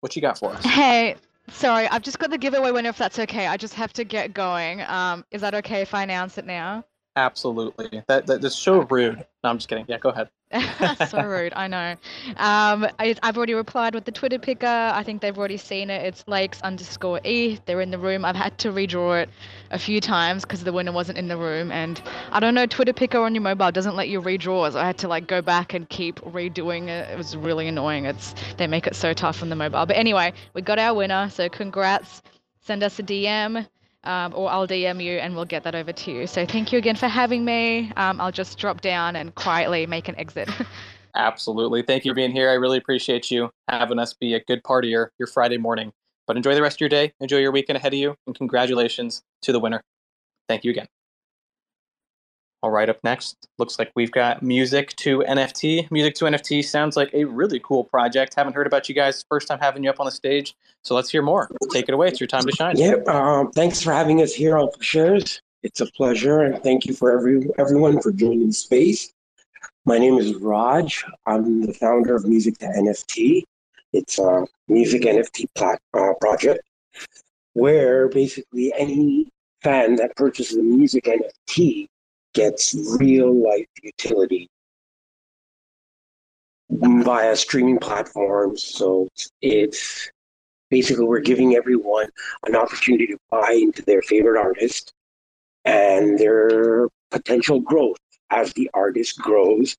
What 0.00 0.16
you 0.16 0.22
got 0.22 0.38
for 0.38 0.52
us? 0.52 0.64
Hey, 0.64 1.14
sorry, 1.48 1.86
I've 1.88 2.02
just 2.02 2.18
got 2.18 2.30
the 2.30 2.38
giveaway 2.38 2.72
winner 2.72 2.88
if 2.88 2.98
that's 2.98 3.18
okay. 3.20 3.46
I 3.46 3.56
just 3.56 3.74
have 3.74 3.92
to 3.92 4.04
get 4.04 4.34
going. 4.34 4.80
Um, 4.82 5.24
is 5.30 5.40
that 5.42 5.54
okay 5.54 5.80
if 5.80 5.94
I 5.94 6.02
announce 6.02 6.38
it 6.38 6.46
now? 6.46 6.84
Absolutely. 7.14 8.02
That, 8.08 8.26
that 8.26 8.40
that's 8.40 8.56
so 8.56 8.80
rude. 8.90 9.18
No, 9.44 9.50
I'm 9.50 9.58
just 9.58 9.68
kidding. 9.68 9.84
Yeah, 9.86 9.98
go 9.98 10.08
ahead. 10.08 10.28
so 11.08 11.22
rude. 11.22 11.52
I 11.54 11.66
know. 11.66 11.96
Um, 12.36 12.86
I, 12.98 13.16
have 13.22 13.36
already 13.36 13.54
replied 13.54 13.94
with 13.94 14.04
the 14.04 14.12
Twitter 14.12 14.38
picker. 14.38 14.66
I 14.66 15.02
think 15.02 15.22
they've 15.22 15.36
already 15.36 15.56
seen 15.56 15.90
it. 15.90 16.04
It's 16.04 16.24
Lakes 16.26 16.60
underscore 16.62 17.20
E. 17.24 17.58
They're 17.66 17.80
in 17.80 17.90
the 17.90 17.98
room. 17.98 18.24
I've 18.24 18.36
had 18.36 18.58
to 18.58 18.68
redraw 18.68 19.22
it 19.22 19.30
a 19.70 19.78
few 19.78 20.00
times 20.00 20.42
because 20.42 20.64
the 20.64 20.72
winner 20.72 20.92
wasn't 20.92 21.18
in 21.18 21.28
the 21.28 21.36
room. 21.36 21.72
And 21.72 22.00
I 22.30 22.40
don't 22.40 22.54
know, 22.54 22.66
Twitter 22.66 22.92
picker 22.92 23.20
on 23.20 23.34
your 23.34 23.42
mobile 23.42 23.72
doesn't 23.72 23.96
let 23.96 24.08
you 24.08 24.20
redraw. 24.20 24.72
So 24.72 24.78
I 24.78 24.86
had 24.86 24.98
to 24.98 25.08
like 25.08 25.26
go 25.26 25.40
back 25.40 25.74
and 25.74 25.88
keep 25.88 26.20
redoing 26.20 26.88
it. 26.88 27.10
It 27.10 27.16
was 27.16 27.36
really 27.36 27.68
annoying. 27.68 28.04
It's 28.04 28.34
they 28.58 28.66
make 28.66 28.86
it 28.86 28.94
so 28.94 29.14
tough 29.14 29.42
on 29.42 29.48
the 29.48 29.56
mobile. 29.56 29.86
But 29.86 29.96
anyway, 29.96 30.32
we 30.54 30.62
got 30.62 30.78
our 30.78 30.94
winner. 30.94 31.30
So 31.30 31.48
congrats. 31.48 32.22
Send 32.64 32.82
us 32.82 32.98
a 32.98 33.02
DM 33.02 33.66
um, 34.04 34.32
or 34.34 34.50
I'll 34.50 34.66
DM 34.66 35.02
you 35.02 35.18
and 35.18 35.34
we'll 35.34 35.44
get 35.44 35.64
that 35.64 35.74
over 35.74 35.92
to 35.92 36.10
you. 36.12 36.26
So 36.26 36.44
thank 36.46 36.72
you 36.72 36.78
again 36.78 36.96
for 36.96 37.08
having 37.08 37.44
me. 37.44 37.92
Um, 37.96 38.20
I'll 38.20 38.32
just 38.32 38.58
drop 38.58 38.80
down 38.80 39.16
and 39.16 39.34
quietly 39.34 39.86
make 39.86 40.08
an 40.08 40.18
exit. 40.18 40.48
Absolutely. 41.14 41.82
Thank 41.82 42.04
you 42.04 42.10
for 42.10 42.16
being 42.16 42.32
here. 42.32 42.48
I 42.48 42.54
really 42.54 42.78
appreciate 42.78 43.30
you 43.30 43.50
having 43.68 43.98
us 43.98 44.14
be 44.14 44.34
a 44.34 44.40
good 44.40 44.64
part 44.64 44.84
of 44.84 44.90
your, 44.90 45.12
your 45.18 45.26
Friday 45.26 45.58
morning. 45.58 45.92
But 46.26 46.36
enjoy 46.36 46.54
the 46.54 46.62
rest 46.62 46.76
of 46.76 46.80
your 46.80 46.88
day. 46.88 47.12
Enjoy 47.20 47.38
your 47.38 47.52
weekend 47.52 47.76
ahead 47.76 47.92
of 47.92 47.98
you. 47.98 48.14
And 48.26 48.34
congratulations 48.34 49.22
to 49.42 49.52
the 49.52 49.60
winner. 49.60 49.82
Thank 50.48 50.64
you 50.64 50.70
again. 50.70 50.86
All 52.62 52.70
right, 52.70 52.88
up 52.88 52.98
next, 53.02 53.48
looks 53.58 53.76
like 53.80 53.90
we've 53.96 54.12
got 54.12 54.44
Muzik2nft. 54.44 55.90
Music 55.90 56.14
to 56.14 56.26
NFT 56.26 56.64
sounds 56.64 56.96
like 56.96 57.10
a 57.12 57.24
really 57.24 57.58
cool 57.58 57.82
project. 57.82 58.34
Haven't 58.34 58.52
heard 58.52 58.68
about 58.68 58.88
you 58.88 58.94
guys. 58.94 59.24
First 59.28 59.48
time 59.48 59.58
having 59.58 59.82
you 59.82 59.90
up 59.90 59.98
on 59.98 60.06
the 60.06 60.12
stage. 60.12 60.54
So 60.82 60.94
let's 60.94 61.10
hear 61.10 61.22
more. 61.22 61.50
Take 61.72 61.88
it 61.88 61.94
away. 61.94 62.06
It's 62.06 62.20
your 62.20 62.28
time 62.28 62.44
to 62.44 62.52
shine. 62.52 62.76
Yep. 62.76 63.08
Um, 63.08 63.50
thanks 63.50 63.82
for 63.82 63.92
having 63.92 64.22
us 64.22 64.32
here 64.32 64.56
on 64.56 64.68
Shares. 64.80 65.42
It's 65.64 65.80
a 65.80 65.86
pleasure, 65.86 66.42
and 66.42 66.62
thank 66.62 66.86
you 66.86 66.94
for 66.94 67.10
every 67.10 67.48
everyone 67.58 68.00
for 68.00 68.12
joining 68.12 68.46
the 68.46 68.52
space. 68.52 69.12
My 69.84 69.98
name 69.98 70.16
is 70.18 70.34
Raj. 70.36 71.04
I'm 71.26 71.66
the 71.66 71.74
founder 71.74 72.14
of 72.14 72.22
Muzik2nft. 72.22 73.42
It's 73.92 74.20
a 74.20 74.46
music 74.68 75.02
NFT 75.02 75.46
plat- 75.56 75.82
uh, 75.94 76.14
project 76.20 76.62
where 77.54 78.08
basically 78.08 78.72
any 78.76 79.28
fan 79.62 79.96
that 79.96 80.14
purchases 80.16 80.56
a 80.56 80.62
music 80.62 81.04
NFT 81.04 81.88
gets 82.34 82.74
real 82.98 83.34
life 83.34 83.66
utility 83.82 84.48
via 86.70 87.36
streaming 87.36 87.78
platforms. 87.78 88.62
So 88.62 89.08
it's 89.40 90.10
basically 90.70 91.04
we're 91.04 91.20
giving 91.20 91.54
everyone 91.54 92.08
an 92.46 92.56
opportunity 92.56 93.06
to 93.08 93.18
buy 93.30 93.52
into 93.52 93.82
their 93.82 94.02
favorite 94.02 94.40
artist 94.40 94.92
and 95.64 96.18
their 96.18 96.88
potential 97.10 97.60
growth 97.60 97.98
as 98.30 98.52
the 98.54 98.70
artist 98.72 99.18
grows. 99.18 99.76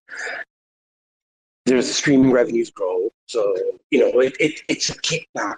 There's 1.65 1.87
the 1.87 1.93
streaming 1.93 2.31
revenues 2.31 2.69
grow. 2.69 3.09
So, 3.25 3.55
you 3.89 3.99
know, 3.99 4.19
it, 4.19 4.35
it, 4.39 4.61
it's 4.69 4.89
a 4.89 4.95
kickback 4.99 5.55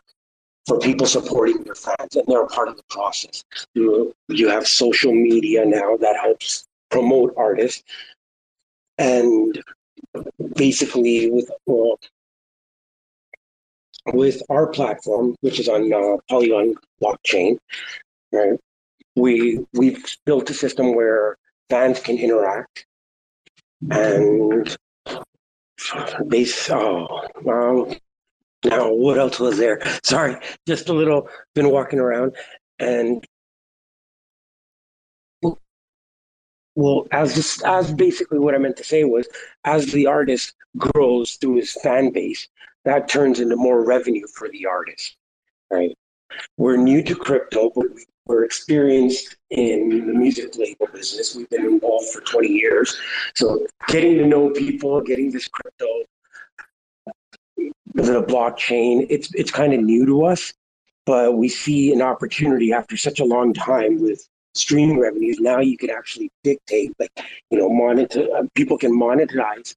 for 0.65 0.79
people 0.79 1.05
supporting 1.05 1.63
their 1.63 1.75
fans 1.75 2.15
and 2.15 2.23
they're 2.27 2.43
a 2.43 2.47
part 2.47 2.69
of 2.69 2.77
the 2.77 2.83
process. 2.89 3.43
You, 3.73 4.13
you 4.29 4.47
have 4.49 4.67
social 4.67 5.13
media 5.13 5.65
now 5.65 5.97
that 5.97 6.15
helps 6.15 6.65
promote 6.95 7.33
artists. 7.35 7.83
And 8.97 9.61
basically, 10.55 11.29
with 11.29 11.49
with 14.13 14.41
our 14.49 14.67
platform, 14.67 15.35
which 15.41 15.59
is 15.59 15.67
on 15.67 15.91
uh, 15.91 16.17
Polygon 16.29 16.75
blockchain, 17.01 17.57
right? 18.31 18.57
We 19.15 19.65
we've 19.73 20.03
built 20.25 20.49
a 20.49 20.53
system 20.53 20.95
where 20.95 21.37
fans 21.69 21.99
can 21.99 22.17
interact 22.17 22.85
and 23.91 24.77
base. 26.27 26.69
Oh, 26.69 27.27
now 28.63 28.93
what 28.93 29.17
else 29.17 29.39
was 29.39 29.57
there? 29.57 29.81
Sorry, 30.03 30.37
just 30.65 30.87
a 30.87 30.93
little. 30.93 31.27
Been 31.55 31.71
walking 31.71 31.99
around, 31.99 32.35
and 32.79 33.25
well, 36.75 37.07
as 37.11 37.35
this, 37.35 37.63
as 37.63 37.93
basically 37.93 38.39
what 38.39 38.53
I 38.53 38.57
meant 38.57 38.77
to 38.77 38.83
say 38.83 39.05
was, 39.05 39.27
as 39.63 39.87
the 39.87 40.07
artist 40.07 40.53
grows 40.77 41.33
through 41.33 41.55
his 41.55 41.73
fan 41.81 42.11
base, 42.11 42.47
that 42.83 43.07
turns 43.07 43.39
into 43.39 43.55
more 43.55 43.83
revenue 43.83 44.27
for 44.27 44.49
the 44.49 44.65
artist, 44.65 45.15
right? 45.71 45.97
We're 46.57 46.75
new 46.75 47.01
to 47.03 47.15
crypto, 47.15 47.71
but 47.73 47.85
we're 48.25 48.43
experienced 48.43 49.37
in 49.51 49.89
the 49.89 50.13
music 50.13 50.57
label 50.57 50.87
business. 50.93 51.35
We've 51.35 51.49
been 51.49 51.65
involved 51.65 52.09
for 52.09 52.21
20 52.21 52.47
years, 52.47 52.99
so 53.35 53.65
getting 53.87 54.17
to 54.17 54.25
know 54.25 54.49
people, 54.49 54.99
getting 55.01 55.31
this 55.31 55.47
crypto, 55.47 55.87
the 57.93 58.21
blockchain, 58.23 59.07
it's 59.09 59.33
it's 59.33 59.51
kind 59.51 59.73
of 59.73 59.79
new 59.79 60.05
to 60.05 60.25
us, 60.25 60.53
but 61.05 61.37
we 61.37 61.47
see 61.47 61.93
an 61.93 62.01
opportunity 62.01 62.73
after 62.73 62.97
such 62.97 63.21
a 63.21 63.25
long 63.25 63.53
time 63.53 64.01
with 64.01 64.27
streaming 64.55 64.99
revenues. 64.99 65.39
Now 65.39 65.59
you 65.59 65.77
can 65.77 65.89
actually 65.89 66.31
dictate, 66.43 66.93
like, 66.99 67.11
you 67.49 67.59
know, 67.59 67.69
monitor, 67.69 68.27
uh, 68.35 68.43
people 68.55 68.77
can 68.77 68.97
monetize 68.97 69.75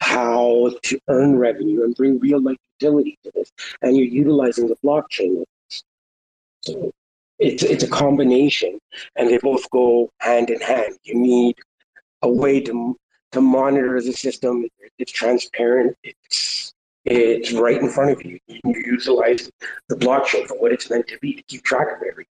how 0.00 0.70
to 0.82 1.00
earn 1.08 1.36
revenue 1.36 1.82
and 1.82 1.94
bring 1.94 2.18
real 2.18 2.40
life 2.40 2.58
utility 2.80 3.18
to 3.24 3.32
this. 3.34 3.50
And 3.82 3.96
you're 3.96 4.06
utilizing 4.06 4.68
the 4.68 4.76
blockchain. 4.84 5.44
So 6.62 6.92
it's, 7.38 7.62
it's 7.62 7.84
a 7.84 7.88
combination 7.88 8.78
and 9.16 9.28
they 9.28 9.38
both 9.38 9.68
go 9.70 10.10
hand 10.18 10.50
in 10.50 10.60
hand. 10.60 10.96
You 11.04 11.14
need 11.14 11.56
a 12.22 12.28
way 12.28 12.60
to, 12.60 12.96
to 13.32 13.40
monitor 13.40 14.00
the 14.00 14.12
system. 14.12 14.66
It's 14.98 15.12
transparent. 15.12 15.96
It's, 16.04 16.72
it's 17.04 17.52
right 17.52 17.78
in 17.78 17.88
front 17.88 18.12
of 18.12 18.24
you. 18.24 18.38
You 18.46 18.60
utilize 18.64 19.50
the 19.88 19.96
blockchain 19.96 20.46
for 20.46 20.58
what 20.58 20.72
it's 20.72 20.88
meant 20.90 21.06
to 21.08 21.18
be 21.18 21.34
to 21.34 21.42
keep 21.42 21.62
track 21.62 21.88
of 21.96 22.02
everything. 22.06 22.30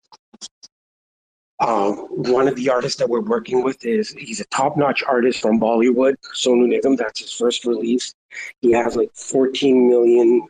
Um, 1.60 2.08
one 2.10 2.47
of 2.47 2.56
the 2.56 2.70
artists 2.70 2.97
that 2.99 3.08
we're 3.08 3.22
working 3.22 3.64
with 3.64 3.86
is 3.86 4.12
he's 4.12 4.41
a 4.41 4.45
top-notch 4.45 5.04
artist 5.04 5.39
from 5.39 5.60
Bollywood, 5.60 6.16
Sonu 6.34 6.68
Nigam. 6.68 6.97
That's 6.97 7.22
his 7.22 7.32
first 7.32 7.66
release. 7.66 8.14
He 8.62 8.72
has 8.72 8.95
like 8.95 9.14
14 9.16 9.88
million 9.88 10.47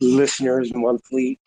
listeners 0.00 0.74
monthly. 0.74 1.38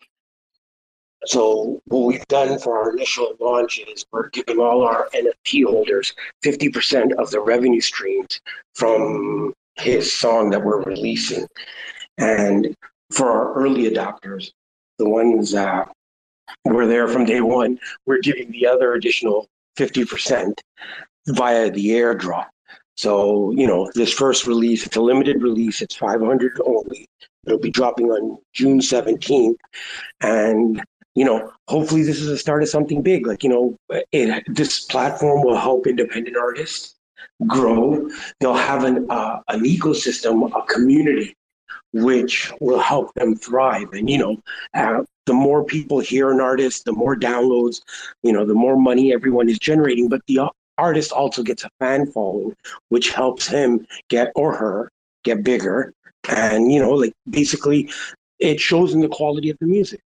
So 1.26 1.82
what 1.86 2.06
we've 2.06 2.26
done 2.28 2.58
for 2.58 2.78
our 2.78 2.92
initial 2.92 3.34
launch 3.40 3.78
is 3.78 4.06
we're 4.10 4.30
giving 4.30 4.58
all 4.58 4.82
our 4.82 5.08
NFT 5.14 5.64
holders 5.64 6.14
50% 6.42 7.12
of 7.14 7.30
the 7.30 7.40
revenue 7.40 7.80
streams 7.80 8.40
from 8.74 9.52
his 9.76 10.12
song 10.14 10.50
that 10.50 10.64
we're 10.64 10.82
releasing. 10.82 11.46
And 12.16 12.74
for 13.10 13.30
our 13.30 13.52
early 13.54 13.90
adopters, 13.90 14.52
the 14.98 15.08
ones 15.08 15.52
that 15.52 15.90
were 16.64 16.86
there 16.86 17.08
from 17.08 17.24
day 17.24 17.40
one, 17.40 17.78
we're 18.06 18.20
giving 18.20 18.50
the 18.50 18.66
other 18.66 18.94
additional 18.94 19.48
50% 19.78 20.52
via 21.28 21.70
the 21.70 21.90
airdrop. 21.90 22.46
So, 22.96 23.50
you 23.52 23.66
know, 23.66 23.90
this 23.94 24.12
first 24.12 24.46
release, 24.46 24.84
it's 24.84 24.96
a 24.96 25.00
limited 25.00 25.42
release, 25.42 25.80
it's 25.80 25.96
500 25.96 26.60
only. 26.64 27.06
It'll 27.46 27.58
be 27.58 27.70
dropping 27.70 28.10
on 28.10 28.38
June 28.52 28.80
17th. 28.80 29.56
And, 30.20 30.82
you 31.14 31.24
know, 31.24 31.50
hopefully 31.68 32.02
this 32.02 32.20
is 32.20 32.28
a 32.28 32.36
start 32.36 32.62
of 32.62 32.68
something 32.68 33.00
big. 33.00 33.26
Like, 33.26 33.42
you 33.42 33.48
know, 33.48 33.76
it, 34.12 34.44
this 34.48 34.84
platform 34.84 35.42
will 35.42 35.56
help 35.56 35.86
independent 35.86 36.36
artists 36.36 36.96
grow. 37.46 38.06
They'll 38.40 38.52
have 38.52 38.84
an, 38.84 39.06
uh, 39.10 39.40
an 39.48 39.64
ecosystem, 39.64 40.50
a 40.54 40.62
community 40.66 41.34
which 41.92 42.52
will 42.60 42.78
help 42.78 43.12
them 43.14 43.34
thrive. 43.34 43.92
And 43.92 44.08
you 44.08 44.18
know, 44.18 44.36
uh, 44.74 45.04
the 45.26 45.34
more 45.34 45.64
people 45.64 46.00
hear 46.00 46.30
an 46.30 46.40
artist, 46.40 46.84
the 46.84 46.92
more 46.92 47.16
downloads, 47.16 47.80
you 48.22 48.32
know, 48.32 48.44
the 48.44 48.54
more 48.54 48.76
money 48.76 49.12
everyone 49.12 49.48
is 49.48 49.58
generating. 49.58 50.08
But 50.08 50.22
the 50.26 50.50
artist 50.78 51.12
also 51.12 51.42
gets 51.42 51.64
a 51.64 51.70
fan 51.78 52.10
following, 52.10 52.56
which 52.88 53.10
helps 53.10 53.46
him 53.46 53.86
get 54.08 54.32
or 54.34 54.54
her 54.56 54.90
get 55.24 55.44
bigger. 55.44 55.92
And 56.28 56.72
you 56.72 56.80
know, 56.80 56.90
like 56.90 57.12
basically, 57.28 57.90
it 58.38 58.60
shows 58.60 58.94
in 58.94 59.00
the 59.00 59.08
quality 59.08 59.50
of 59.50 59.58
the 59.60 59.66
music. 59.66 60.00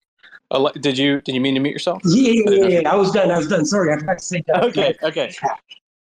Uh, 0.52 0.70
did 0.82 0.98
you 0.98 1.22
did 1.22 1.34
you 1.34 1.42
mean 1.42 1.56
to 1.56 1.60
mute 1.60 1.72
yourself? 1.74 2.02
Yeah, 2.06 2.44
yeah, 2.48 2.68
yeah, 2.68 2.92
I 2.92 2.96
was 2.96 3.12
done. 3.12 3.32
I 3.32 3.38
was 3.38 3.48
done. 3.48 3.66
Sorry, 3.66 3.92
I 3.92 3.98
forgot 3.98 4.20
to 4.20 4.24
say 4.24 4.44
that. 4.48 4.64
Okay, 4.66 4.96
okay, 5.02 5.34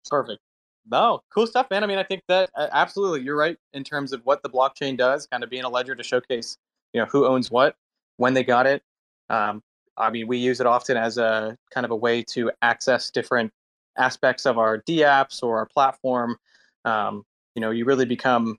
perfect. 0.09 0.41
No, 0.89 1.21
cool 1.33 1.47
stuff, 1.47 1.67
man. 1.71 1.83
I 1.83 1.87
mean, 1.87 1.97
I 1.97 2.03
think 2.03 2.23
that 2.27 2.49
uh, 2.55 2.67
absolutely 2.71 3.21
you're 3.21 3.37
right 3.37 3.57
in 3.73 3.83
terms 3.83 4.11
of 4.11 4.21
what 4.25 4.43
the 4.43 4.49
blockchain 4.49 4.97
does, 4.97 5.27
kind 5.27 5.43
of 5.43 5.49
being 5.49 5.63
a 5.63 5.69
ledger 5.69 5.95
to 5.95 6.03
showcase, 6.03 6.57
you 6.93 6.99
know, 6.99 7.05
who 7.05 7.25
owns 7.25 7.49
what, 7.49 7.75
when 8.17 8.33
they 8.33 8.43
got 8.43 8.67
it. 8.67 8.83
Um, 9.29 9.63
I 9.97 10.09
mean, 10.09 10.27
we 10.27 10.37
use 10.37 10.59
it 10.59 10.65
often 10.65 10.97
as 10.97 11.17
a 11.17 11.57
kind 11.71 11.85
of 11.85 11.91
a 11.91 11.95
way 11.95 12.23
to 12.31 12.51
access 12.61 13.11
different 13.11 13.51
aspects 13.97 14.45
of 14.45 14.57
our 14.57 14.79
DApps 14.79 15.41
or 15.43 15.57
our 15.57 15.67
platform. 15.67 16.37
Um, 16.83 17.23
you 17.55 17.61
know, 17.61 17.71
you 17.71 17.85
really 17.85 18.05
become, 18.05 18.57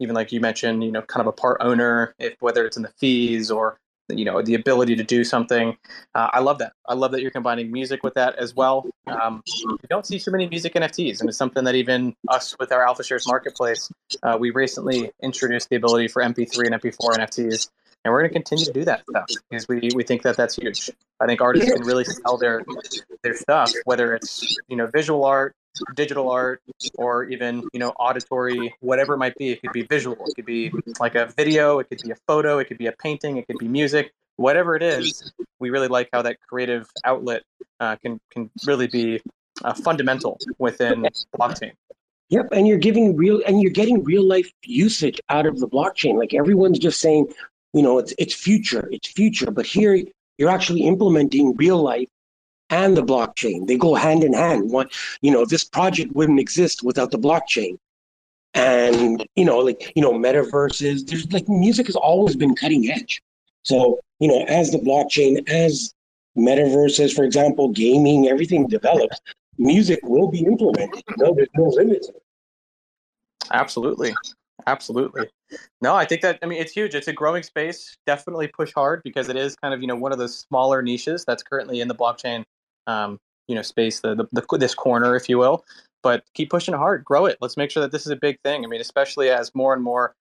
even 0.00 0.14
like 0.14 0.32
you 0.32 0.40
mentioned, 0.40 0.82
you 0.82 0.92
know, 0.92 1.02
kind 1.02 1.20
of 1.20 1.26
a 1.26 1.32
part 1.32 1.58
owner, 1.60 2.14
if 2.18 2.36
whether 2.40 2.64
it's 2.64 2.76
in 2.76 2.84
the 2.84 2.92
fees 2.98 3.50
or 3.50 3.78
you 4.08 4.24
know 4.24 4.42
the 4.42 4.54
ability 4.54 4.96
to 4.96 5.04
do 5.04 5.24
something. 5.24 5.76
Uh, 6.14 6.30
i 6.32 6.40
love 6.40 6.58
that. 6.58 6.72
I 6.88 6.94
love 6.94 7.12
that 7.12 7.22
you're 7.22 7.30
combining 7.30 7.72
music 7.72 8.02
with 8.02 8.14
that 8.14 8.36
as 8.36 8.54
well. 8.54 8.86
Um, 9.06 9.42
you 9.46 9.88
don't 9.88 10.06
see 10.06 10.18
too 10.18 10.30
many 10.30 10.48
music 10.48 10.74
nfts 10.74 11.20
and 11.20 11.28
it's 11.28 11.38
something 11.38 11.64
that 11.64 11.74
even 11.74 12.14
us 12.28 12.56
with 12.58 12.72
our 12.72 12.86
alpha 12.86 13.02
shares 13.02 13.26
marketplace 13.26 13.90
uh, 14.22 14.36
we 14.38 14.50
recently 14.50 15.10
introduced 15.22 15.68
the 15.68 15.76
ability 15.76 16.08
for 16.08 16.22
mp3 16.22 16.66
and 16.66 16.82
mp4 16.82 17.18
nfts 17.18 17.70
and 18.04 18.12
we're 18.12 18.20
going 18.20 18.30
to 18.30 18.34
continue 18.34 18.64
to 18.64 18.72
do 18.72 18.84
that 18.84 19.02
stuff 19.08 19.26
because 19.50 19.66
we, 19.68 19.88
we 19.94 20.02
think 20.02 20.22
that 20.22 20.36
that's 20.36 20.56
huge. 20.56 20.90
I 21.20 21.26
think 21.26 21.40
artists 21.40 21.72
can 21.72 21.82
really 21.82 22.04
sell 22.04 22.36
their 22.36 22.64
their 23.22 23.34
stuff 23.34 23.72
whether 23.84 24.14
it's 24.14 24.56
you 24.68 24.76
know 24.76 24.86
visual 24.86 25.24
art 25.24 25.54
digital 25.94 26.30
art 26.30 26.62
or 26.94 27.24
even 27.24 27.62
you 27.72 27.80
know 27.80 27.90
auditory 27.98 28.74
whatever 28.80 29.14
it 29.14 29.18
might 29.18 29.34
be. 29.36 29.50
It 29.50 29.62
could 29.62 29.72
be 29.72 29.82
visual 29.82 30.16
it 30.26 30.34
could 30.36 30.46
be 30.46 30.72
like 31.00 31.14
a 31.14 31.26
video 31.36 31.78
it 31.78 31.88
could 31.88 32.00
be 32.02 32.10
a 32.10 32.16
photo 32.26 32.58
it 32.58 32.66
could 32.66 32.78
be 32.78 32.86
a 32.86 32.92
painting 32.92 33.36
it 33.36 33.46
could 33.46 33.58
be 33.58 33.68
music 33.68 34.12
whatever 34.36 34.76
it 34.76 34.82
is 34.82 35.32
we 35.58 35.70
really 35.70 35.88
like 35.88 36.08
how 36.12 36.22
that 36.22 36.38
creative 36.40 36.88
outlet 37.04 37.42
uh, 37.80 37.96
can 37.96 38.20
can 38.30 38.50
really 38.66 38.86
be 38.86 39.20
uh, 39.64 39.74
fundamental 39.74 40.38
within 40.58 41.06
blockchain. 41.38 41.72
Yep, 42.28 42.48
and 42.52 42.66
you're 42.66 42.78
giving 42.78 43.16
real 43.16 43.40
and 43.46 43.62
you're 43.62 43.72
getting 43.72 44.02
real 44.02 44.24
life 44.24 44.50
usage 44.64 45.20
out 45.28 45.46
of 45.46 45.60
the 45.60 45.68
blockchain. 45.68 46.18
Like 46.18 46.34
everyone's 46.34 46.78
just 46.78 47.00
saying, 47.00 47.32
you 47.72 47.82
know, 47.82 47.98
it's 47.98 48.14
it's 48.18 48.34
future, 48.34 48.88
it's 48.90 49.08
future, 49.08 49.50
but 49.50 49.66
here 49.66 50.02
you're 50.38 50.50
actually 50.50 50.82
implementing 50.82 51.56
real 51.56 51.82
life 51.82 52.08
and 52.70 52.96
the 52.96 53.02
blockchain. 53.02 53.66
They 53.66 53.76
go 53.76 53.94
hand 53.94 54.24
in 54.24 54.32
hand. 54.32 54.70
One, 54.70 54.88
you 55.20 55.30
know, 55.30 55.44
this 55.44 55.64
project 55.64 56.14
wouldn't 56.14 56.40
exist 56.40 56.82
without 56.82 57.10
the 57.10 57.18
blockchain. 57.18 57.78
And 58.54 59.26
you 59.36 59.44
know, 59.44 59.58
like 59.58 59.92
you 59.94 60.02
know, 60.02 60.12
metaverses. 60.12 61.06
There's 61.06 61.30
like 61.32 61.48
music 61.48 61.86
has 61.86 61.96
always 61.96 62.36
been 62.36 62.54
cutting 62.54 62.90
edge. 62.90 63.22
So 63.62 64.00
you 64.20 64.28
know, 64.28 64.44
as 64.48 64.70
the 64.70 64.78
blockchain, 64.78 65.46
as 65.48 65.94
metaverses, 66.36 67.14
for 67.14 67.24
example, 67.24 67.68
gaming, 67.68 68.28
everything 68.28 68.66
develops, 68.66 69.20
music 69.58 70.00
will 70.02 70.30
be 70.30 70.40
implemented. 70.40 71.02
You 71.08 71.24
know, 71.24 71.34
there's 71.34 71.48
no 71.56 71.64
limits. 71.64 72.10
Absolutely. 73.52 74.14
Absolutely. 74.66 75.28
No, 75.80 75.94
I 75.94 76.04
think 76.04 76.22
that 76.22 76.38
I 76.42 76.46
mean 76.46 76.60
it's 76.60 76.72
huge. 76.72 76.94
It's 76.94 77.08
a 77.08 77.12
growing 77.12 77.42
space. 77.44 77.96
Definitely 78.06 78.48
push 78.48 78.72
hard 78.74 79.02
because 79.04 79.28
it 79.28 79.36
is 79.36 79.54
kind 79.56 79.72
of 79.72 79.80
you 79.80 79.86
know 79.86 79.96
one 79.96 80.12
of 80.12 80.18
those 80.18 80.36
smaller 80.36 80.82
niches 80.82 81.24
that's 81.24 81.42
currently 81.42 81.80
in 81.80 81.88
the 81.88 81.94
blockchain 81.94 82.44
um, 82.86 83.18
you 83.48 83.54
know 83.54 83.62
space 83.62 84.00
the, 84.00 84.14
the, 84.14 84.26
the 84.32 84.58
this 84.58 84.74
corner 84.74 85.16
if 85.16 85.28
you 85.28 85.38
will 85.38 85.64
but 86.02 86.24
keep 86.34 86.50
pushing 86.50 86.74
hard 86.74 87.04
grow 87.04 87.26
it 87.26 87.38
let's 87.40 87.56
make 87.56 87.70
sure 87.70 87.80
that 87.80 87.92
this 87.92 88.06
is 88.06 88.12
a 88.12 88.16
big 88.16 88.38
thing 88.44 88.64
i 88.64 88.68
mean 88.68 88.80
especially 88.80 89.30
as 89.30 89.54
more 89.54 89.72
and 89.74 89.82
more 89.82 90.14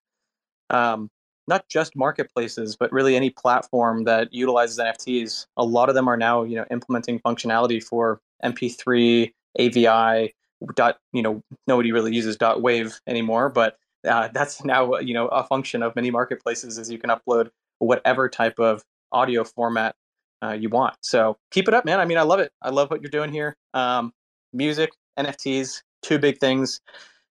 um, 0.69 1.09
not 1.47 1.67
just 1.69 1.95
marketplaces 1.95 2.75
but 2.75 2.91
really 2.91 3.15
any 3.15 3.29
platform 3.29 4.03
that 4.03 4.33
utilizes 4.33 4.77
nfts 4.77 5.45
a 5.57 5.65
lot 5.65 5.89
of 5.89 5.95
them 5.95 6.07
are 6.07 6.17
now 6.17 6.43
you 6.43 6.55
know 6.55 6.65
implementing 6.71 7.19
functionality 7.19 7.83
for 7.83 8.19
mp3 8.43 9.31
avi 9.59 10.33
dot 10.75 10.97
you 11.13 11.21
know 11.21 11.41
nobody 11.67 11.91
really 11.91 12.13
uses 12.13 12.37
dot 12.37 12.61
wave 12.61 12.99
anymore 13.07 13.49
but 13.49 13.77
uh, 14.05 14.29
that's 14.33 14.63
now 14.63 14.97
you 14.99 15.13
know 15.13 15.27
a 15.27 15.43
function 15.43 15.83
of 15.83 15.95
many 15.95 16.11
marketplaces 16.11 16.77
is 16.77 16.89
you 16.91 16.97
can 16.97 17.09
upload 17.09 17.49
whatever 17.79 18.29
type 18.29 18.59
of 18.59 18.83
audio 19.11 19.43
format 19.43 19.95
uh, 20.43 20.51
you 20.51 20.69
want. 20.69 20.95
So 21.01 21.37
keep 21.51 21.67
it 21.67 21.73
up, 21.73 21.85
man. 21.85 21.99
I 21.99 22.05
mean, 22.05 22.17
I 22.17 22.23
love 22.23 22.39
it. 22.39 22.51
I 22.61 22.69
love 22.69 22.89
what 22.89 23.01
you're 23.01 23.09
doing 23.09 23.31
here. 23.31 23.55
Um, 23.73 24.13
music, 24.53 24.91
NFTs, 25.17 25.81
two 26.01 26.19
big 26.19 26.39
things 26.39 26.81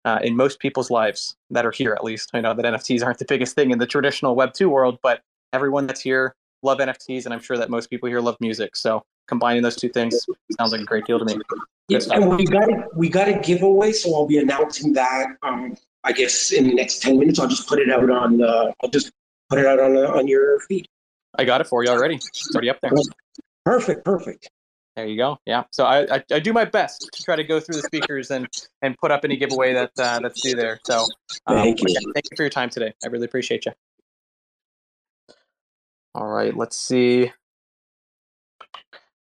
uh, 0.05 0.19
in 0.23 0.37
most 0.37 0.59
people's 0.61 0.91
lives 0.91 1.37
that 1.51 1.67
are 1.67 1.71
here, 1.71 1.93
at 1.93 2.05
least. 2.05 2.31
I 2.35 2.41
know 2.41 2.55
that 2.55 2.65
NFTs 2.65 3.05
aren't 3.05 3.19
the 3.19 3.25
biggest 3.25 3.55
thing 3.55 3.71
in 3.71 3.79
the 3.79 3.87
traditional 3.87 4.37
Web2 4.37 4.69
world, 4.69 4.99
but 5.03 5.23
everyone 5.53 5.87
that's 5.87 6.01
here 6.01 6.35
love 6.63 6.79
NFTs, 6.79 7.25
and 7.25 7.33
I'm 7.33 7.41
sure 7.41 7.57
that 7.57 7.71
most 7.71 7.89
people 7.91 8.09
here 8.09 8.21
love 8.21 8.37
music. 8.41 8.77
So 8.77 9.03
combining 9.29 9.63
those 9.63 9.77
two 9.77 9.89
things 9.89 10.27
sounds 10.59 10.73
like 10.73 10.81
a 10.81 10.85
great 10.85 11.05
deal 11.05 11.19
to 11.19 11.25
me. 11.25 11.41
Yeah, 11.89 12.01
and 12.13 12.37
we 12.37 12.45
got 12.45 12.69
a, 12.69 12.85
we 12.95 13.09
got 13.09 13.29
a 13.29 13.39
giveaway, 13.39 13.93
so 13.93 14.15
I'll 14.15 14.27
be 14.27 14.39
announcing 14.39 14.93
that. 14.95 15.29
Um, 15.43 15.77
I 16.09 16.13
guess 16.13 16.53
in 16.53 16.67
the 16.67 16.75
next 16.75 17.03
ten 17.03 17.19
minutes, 17.19 17.39
I'll 17.39 17.49
just 17.49 17.69
put 17.69 17.79
it 17.79 17.91
out 17.91 18.09
on. 18.11 18.43
Uh, 18.43 18.73
I'll 18.83 18.91
just 18.91 19.13
put 19.51 19.59
it 19.59 19.67
out 19.67 19.79
on 19.79 19.97
uh, 19.97 20.19
on 20.19 20.27
your 20.27 20.59
feed. 20.61 20.89
I 21.39 21.45
got 21.45 21.61
it 21.61 21.67
for 21.67 21.85
you 21.85 21.91
already. 21.91 22.15
It's 22.17 22.51
already 22.55 22.71
up 22.71 22.81
there. 22.81 22.91
Perfect, 23.65 24.05
perfect. 24.07 24.49
There 24.97 25.07
you 25.07 25.19
go. 25.19 25.39
Yeah. 25.45 25.65
So 25.71 25.85
I, 25.85 26.17
I, 26.17 26.25
I, 26.33 26.41
do 26.41 26.53
my 26.53 26.65
best 26.65 27.09
to 27.13 27.23
try 27.23 27.37
to 27.37 27.45
go 27.45 27.61
through 27.61 27.77
the 27.77 27.83
speakers 27.83 28.31
and 28.31 28.49
and 28.83 28.97
put 28.99 29.11
up 29.11 29.21
any 29.25 29.37
giveaway 29.37 29.75
that 29.75 29.93
uh, 29.99 30.19
that's 30.21 30.41
due 30.41 30.57
there. 30.57 30.81
So 30.87 31.07
um, 31.47 31.59
thank 31.59 31.81
you. 31.83 31.95
thank 32.15 32.27
you 32.31 32.37
for 32.37 32.43
your 32.43 32.51
time 32.51 32.71
today. 32.71 32.93
I 33.05 33.09
really 33.09 33.27
appreciate 33.27 33.67
you. 33.67 33.73
All 36.15 36.27
right. 36.27 36.57
Let's 36.57 36.77
see. 36.77 37.31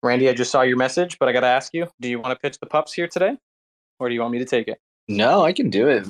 Randy, 0.04 0.28
I 0.28 0.34
just 0.34 0.52
saw 0.52 0.64
your 0.64 0.78
message, 0.78 1.18
but 1.18 1.30
I 1.30 1.32
got 1.32 1.40
to 1.40 1.48
ask 1.48 1.74
you: 1.74 1.88
Do 2.02 2.10
you 2.10 2.20
want 2.20 2.34
to 2.34 2.40
pitch 2.40 2.60
the 2.60 2.68
pups 2.68 2.92
here 2.92 3.08
today, 3.08 3.38
or 4.00 4.10
do 4.10 4.14
you 4.14 4.22
want 4.22 4.34
me 4.34 4.40
to 4.40 4.46
take 4.46 4.68
it? 4.68 4.80
No, 5.08 5.43
I 5.43 5.51
can 5.51 5.70
do 5.70 5.88
it. 5.89 6.06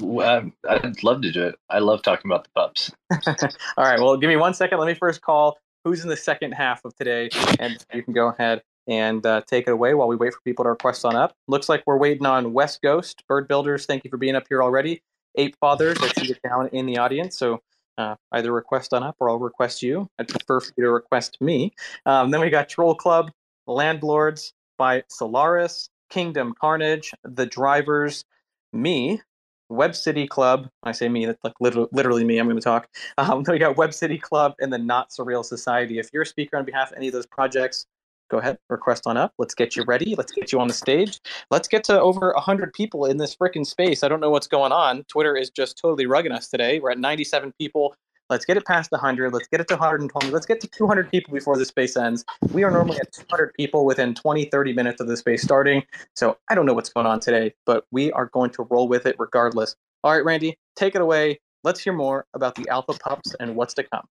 I'd 0.70 1.04
love 1.04 1.22
to 1.22 1.32
do 1.32 1.44
it. 1.44 1.56
I 1.70 1.80
love 1.80 2.04
talking 2.04 2.30
about 2.30 2.44
the 2.44 2.50
pups. 2.56 2.92
All 3.78 3.86
right. 3.86 4.00
Well, 4.00 4.18
give 4.18 4.28
me 4.28 4.36
one 4.36 4.54
second. 4.54 4.78
Let 4.80 4.88
me 4.88 4.94
first 4.94 5.22
call 5.22 5.58
who's 5.84 6.04
in 6.04 6.10
the 6.10 6.18
second 6.18 6.54
half 6.54 6.86
of 6.86 6.96
today, 6.96 7.30
and 7.60 7.84
you 7.94 8.04
can 8.04 8.14
go 8.14 8.30
ahead 8.30 8.62
and 8.88 9.26
uh, 9.26 9.42
take 9.48 9.68
it 9.68 9.72
away 9.72 9.94
while 9.94 10.08
we 10.08 10.16
wait 10.16 10.34
for 10.34 10.40
people 10.46 10.64
to 10.64 10.70
request 10.70 11.06
on 11.06 11.16
up. 11.16 11.34
Looks 11.48 11.70
like 11.70 11.84
we're 11.86 11.98
waiting 11.98 12.26
on 12.26 12.54
West 12.54 12.82
Ghost, 12.82 13.24
Bird 13.28 13.48
Builders. 13.48 13.86
Thank 13.86 14.04
you 14.04 14.10
for 14.10 14.18
being 14.18 14.36
up 14.36 14.46
here 14.48 14.62
already. 14.62 15.02
Ape 15.36 15.56
Fathers, 15.60 15.98
I 16.02 16.10
see 16.10 16.28
you 16.28 16.36
down 16.48 16.68
in 16.70 16.86
the 16.86 16.98
audience. 16.98 17.38
So 17.38 17.62
uh, 17.98 18.16
either 18.32 18.52
request 18.52 18.94
on 18.94 19.04
up 19.04 19.16
or 19.20 19.30
I'll 19.30 19.40
request 19.40 19.82
you. 19.82 20.08
I'd 20.20 20.28
prefer 20.28 20.60
for 20.60 20.72
you 20.78 20.84
to 20.84 20.92
request 20.92 21.38
me. 21.42 21.74
Um, 22.06 22.32
then 22.32 22.42
we 22.42 22.50
got 22.50 22.70
Troll 22.70 22.96
Club, 22.96 23.32
Landlords 23.66 24.54
by 24.78 25.04
Solaris, 25.10 25.90
Kingdom 26.10 26.54
Carnage, 26.60 27.12
The 27.24 27.46
Drivers, 27.46 28.26
me, 28.74 29.22
Web 29.70 29.96
City 29.96 30.28
Club. 30.28 30.70
I 30.84 30.92
say 30.92 31.10
me, 31.10 31.26
that's 31.26 31.44
like 31.44 31.54
literally, 31.60 31.90
literally 31.92 32.24
me. 32.24 32.38
I'm 32.38 32.48
going 32.48 32.58
to 32.58 32.64
talk. 32.64 32.88
Um, 33.18 33.44
we 33.48 33.60
got 33.60 33.78
Web 33.78 33.94
City 33.94 34.18
Club 34.18 34.54
and 34.60 34.72
the 34.72 34.78
Not 34.78 35.10
Surreal 35.10 35.44
Society. 35.44 36.00
If 36.00 36.10
you're 36.14 36.24
a 36.24 36.28
speaker 36.28 36.58
on 36.58 36.66
behalf 36.66 36.92
of 36.92 36.98
any 36.98 37.08
of 37.08 37.14
those 37.14 37.26
projects, 37.26 37.86
go 38.30 38.40
ahead, 38.40 38.58
request 38.70 39.04
on 39.06 39.18
up. 39.18 39.34
Let's 39.38 39.54
get 39.54 39.76
you 39.76 39.84
ready. 39.84 40.16
Let's 40.16 40.32
get 40.32 40.52
you 40.52 40.60
on 40.60 40.68
the 40.68 40.74
stage. 40.74 41.20
Let's 41.52 41.68
get 41.68 41.84
to 41.86 42.00
over 42.00 42.32
100 42.34 42.74
people 42.74 43.06
in 43.06 43.18
this 43.18 43.36
freaking 43.36 43.66
space. 43.66 44.04
I 44.04 44.08
don't 44.08 44.20
know 44.20 44.30
what's 44.30 44.48
going 44.48 44.72
on. 44.72 45.04
Twitter 45.06 45.36
is 45.36 45.50
just 45.50 45.78
totally 45.78 46.06
rugging 46.06 46.32
us 46.32 46.48
today. 46.48 46.80
We're 46.80 46.92
at 46.92 47.00
97 47.00 47.54
people. 47.60 47.96
Let's 48.34 48.46
get 48.46 48.58
it 48.58 48.66
past 48.66 48.92
100. 48.92 49.32
Let's 49.32 49.48
get 49.48 49.62
it 49.62 49.68
to 49.68 49.76
120. 49.76 50.32
Let's 50.32 50.48
get 50.48 50.60
to 50.62 50.68
200 50.68 51.12
people 51.12 51.36
before 51.36 51.56
the 51.56 51.66
space 51.66 51.96
ends. 51.96 52.26
We 52.52 52.64
are 52.64 52.72
normally 52.72 52.98
at 52.98 53.12
200 53.12 53.54
people 53.54 53.86
within 53.86 54.16
20, 54.16 54.46
30 54.46 54.74
minutes 54.74 55.00
of 55.00 55.08
the 55.08 55.16
space 55.16 55.44
starting. 55.44 55.84
So 56.16 56.40
I 56.50 56.56
don't 56.56 56.66
know 56.66 56.74
what's 56.74 56.90
going 56.90 57.06
on 57.06 57.20
today, 57.20 57.54
but 57.68 57.86
we 57.92 58.12
are 58.14 58.26
going 58.26 58.50
to 58.54 58.64
roll 58.72 58.88
with 58.88 59.06
it 59.06 59.18
regardless. 59.20 59.76
All 60.04 60.14
right, 60.14 60.26
Randy, 60.26 60.58
take 60.76 60.96
it 60.96 61.02
away. 61.02 61.42
Let's 61.64 61.80
hear 61.80 61.94
more 61.94 62.26
about 62.34 62.56
the 62.56 62.68
Alpha 62.70 62.94
Pups 62.94 63.36
and 63.40 63.56
what's 63.56 63.76
to 63.76 63.84
come. 63.84 64.08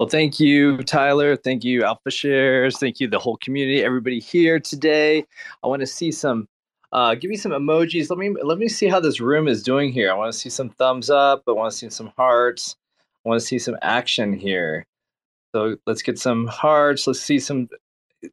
Well, 0.00 0.08
thank 0.08 0.40
you, 0.40 0.78
Tyler. 0.84 1.36
Thank 1.36 1.62
you, 1.62 1.84
Alpha 1.84 2.10
Shares. 2.10 2.78
Thank 2.78 3.00
you, 3.00 3.06
the 3.06 3.18
whole 3.18 3.36
community, 3.36 3.84
everybody 3.84 4.18
here 4.18 4.60
today. 4.60 5.26
I 5.62 5.66
want 5.66 5.80
to 5.80 5.86
see 5.86 6.10
some. 6.10 6.48
Uh, 6.90 7.16
give 7.16 7.28
me 7.28 7.36
some 7.36 7.52
emojis. 7.52 8.08
Let 8.08 8.18
me 8.18 8.34
let 8.42 8.56
me 8.56 8.68
see 8.68 8.88
how 8.88 9.00
this 9.00 9.20
room 9.20 9.46
is 9.46 9.62
doing 9.62 9.92
here. 9.92 10.10
I 10.10 10.14
want 10.14 10.32
to 10.32 10.38
see 10.38 10.48
some 10.48 10.70
thumbs 10.70 11.10
up. 11.10 11.42
I 11.46 11.52
want 11.52 11.70
to 11.70 11.76
see 11.76 11.90
some 11.90 12.12
hearts. 12.16 12.76
I 13.24 13.28
want 13.28 13.40
to 13.40 13.46
see 13.46 13.58
some 13.58 13.76
action 13.82 14.32
here. 14.32 14.86
So 15.54 15.76
let's 15.86 16.02
get 16.02 16.18
some 16.18 16.46
hearts. 16.46 17.06
Let's 17.06 17.20
see 17.20 17.38
some. 17.38 17.68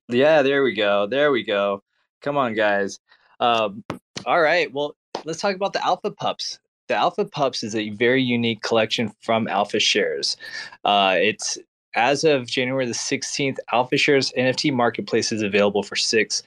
Yeah, 0.07 0.41
there 0.41 0.63
we 0.63 0.73
go. 0.73 1.07
There 1.07 1.31
we 1.31 1.43
go. 1.43 1.83
Come 2.21 2.37
on, 2.37 2.53
guys. 2.53 2.99
Um, 3.39 3.83
all 4.25 4.41
right. 4.41 4.71
Well, 4.73 4.95
let's 5.25 5.41
talk 5.41 5.55
about 5.55 5.73
the 5.73 5.83
Alpha 5.85 6.11
Pups 6.11 6.59
the 6.89 6.95
Alpha 6.95 7.23
Pups 7.23 7.63
is 7.63 7.75
a 7.75 7.91
very 7.91 8.21
unique 8.21 8.61
collection 8.61 9.13
from 9.21 9.47
Alpha 9.47 9.79
Shares. 9.79 10.35
Uh, 10.83 11.15
it's 11.17 11.57
as 11.95 12.23
of 12.23 12.47
January 12.47 12.85
the 12.85 12.91
16th, 12.91 13.57
Alpha 13.71 13.95
Shares 13.95 14.33
NFT 14.37 14.73
marketplace 14.73 15.31
is 15.31 15.41
available 15.41 15.83
for 15.83 15.95
six 15.95 16.43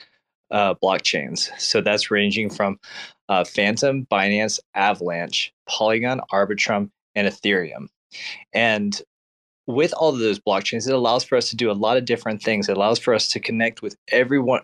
uh, 0.51 0.75
blockchains. 0.75 1.49
So 1.59 1.81
that's 1.81 2.11
ranging 2.11 2.51
from 2.51 2.79
uh, 3.29 3.45
Fantom, 3.45 4.07
Binance, 4.07 4.59
Avalanche, 4.75 5.53
Polygon, 5.67 6.21
Arbitrum, 6.33 6.91
and 7.15 7.27
Ethereum. 7.27 7.87
And 8.53 9.01
with 9.67 9.93
all 9.95 10.11
of 10.11 10.19
those 10.19 10.41
blockchains, 10.41 10.89
it 10.89 10.95
allows 10.95 11.25
for 11.25 11.37
us 11.37 11.51
to 11.51 11.57
do 11.57 11.71
a 11.71 11.73
lot 11.73 11.97
of 11.97 12.05
different 12.05 12.43
things. 12.43 12.69
It 12.69 12.77
allows 12.77 12.99
for 12.99 13.15
us 13.15 13.29
to 13.29 13.41
connect 13.41 13.83
with 13.83 13.97
everyone, 14.09 14.63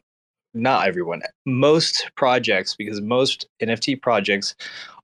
not 0.55 0.87
everyone, 0.89 1.23
most 1.47 2.11
projects, 2.17 2.75
because 2.75 3.01
most 3.01 3.47
NFT 3.63 4.01
projects 4.01 4.55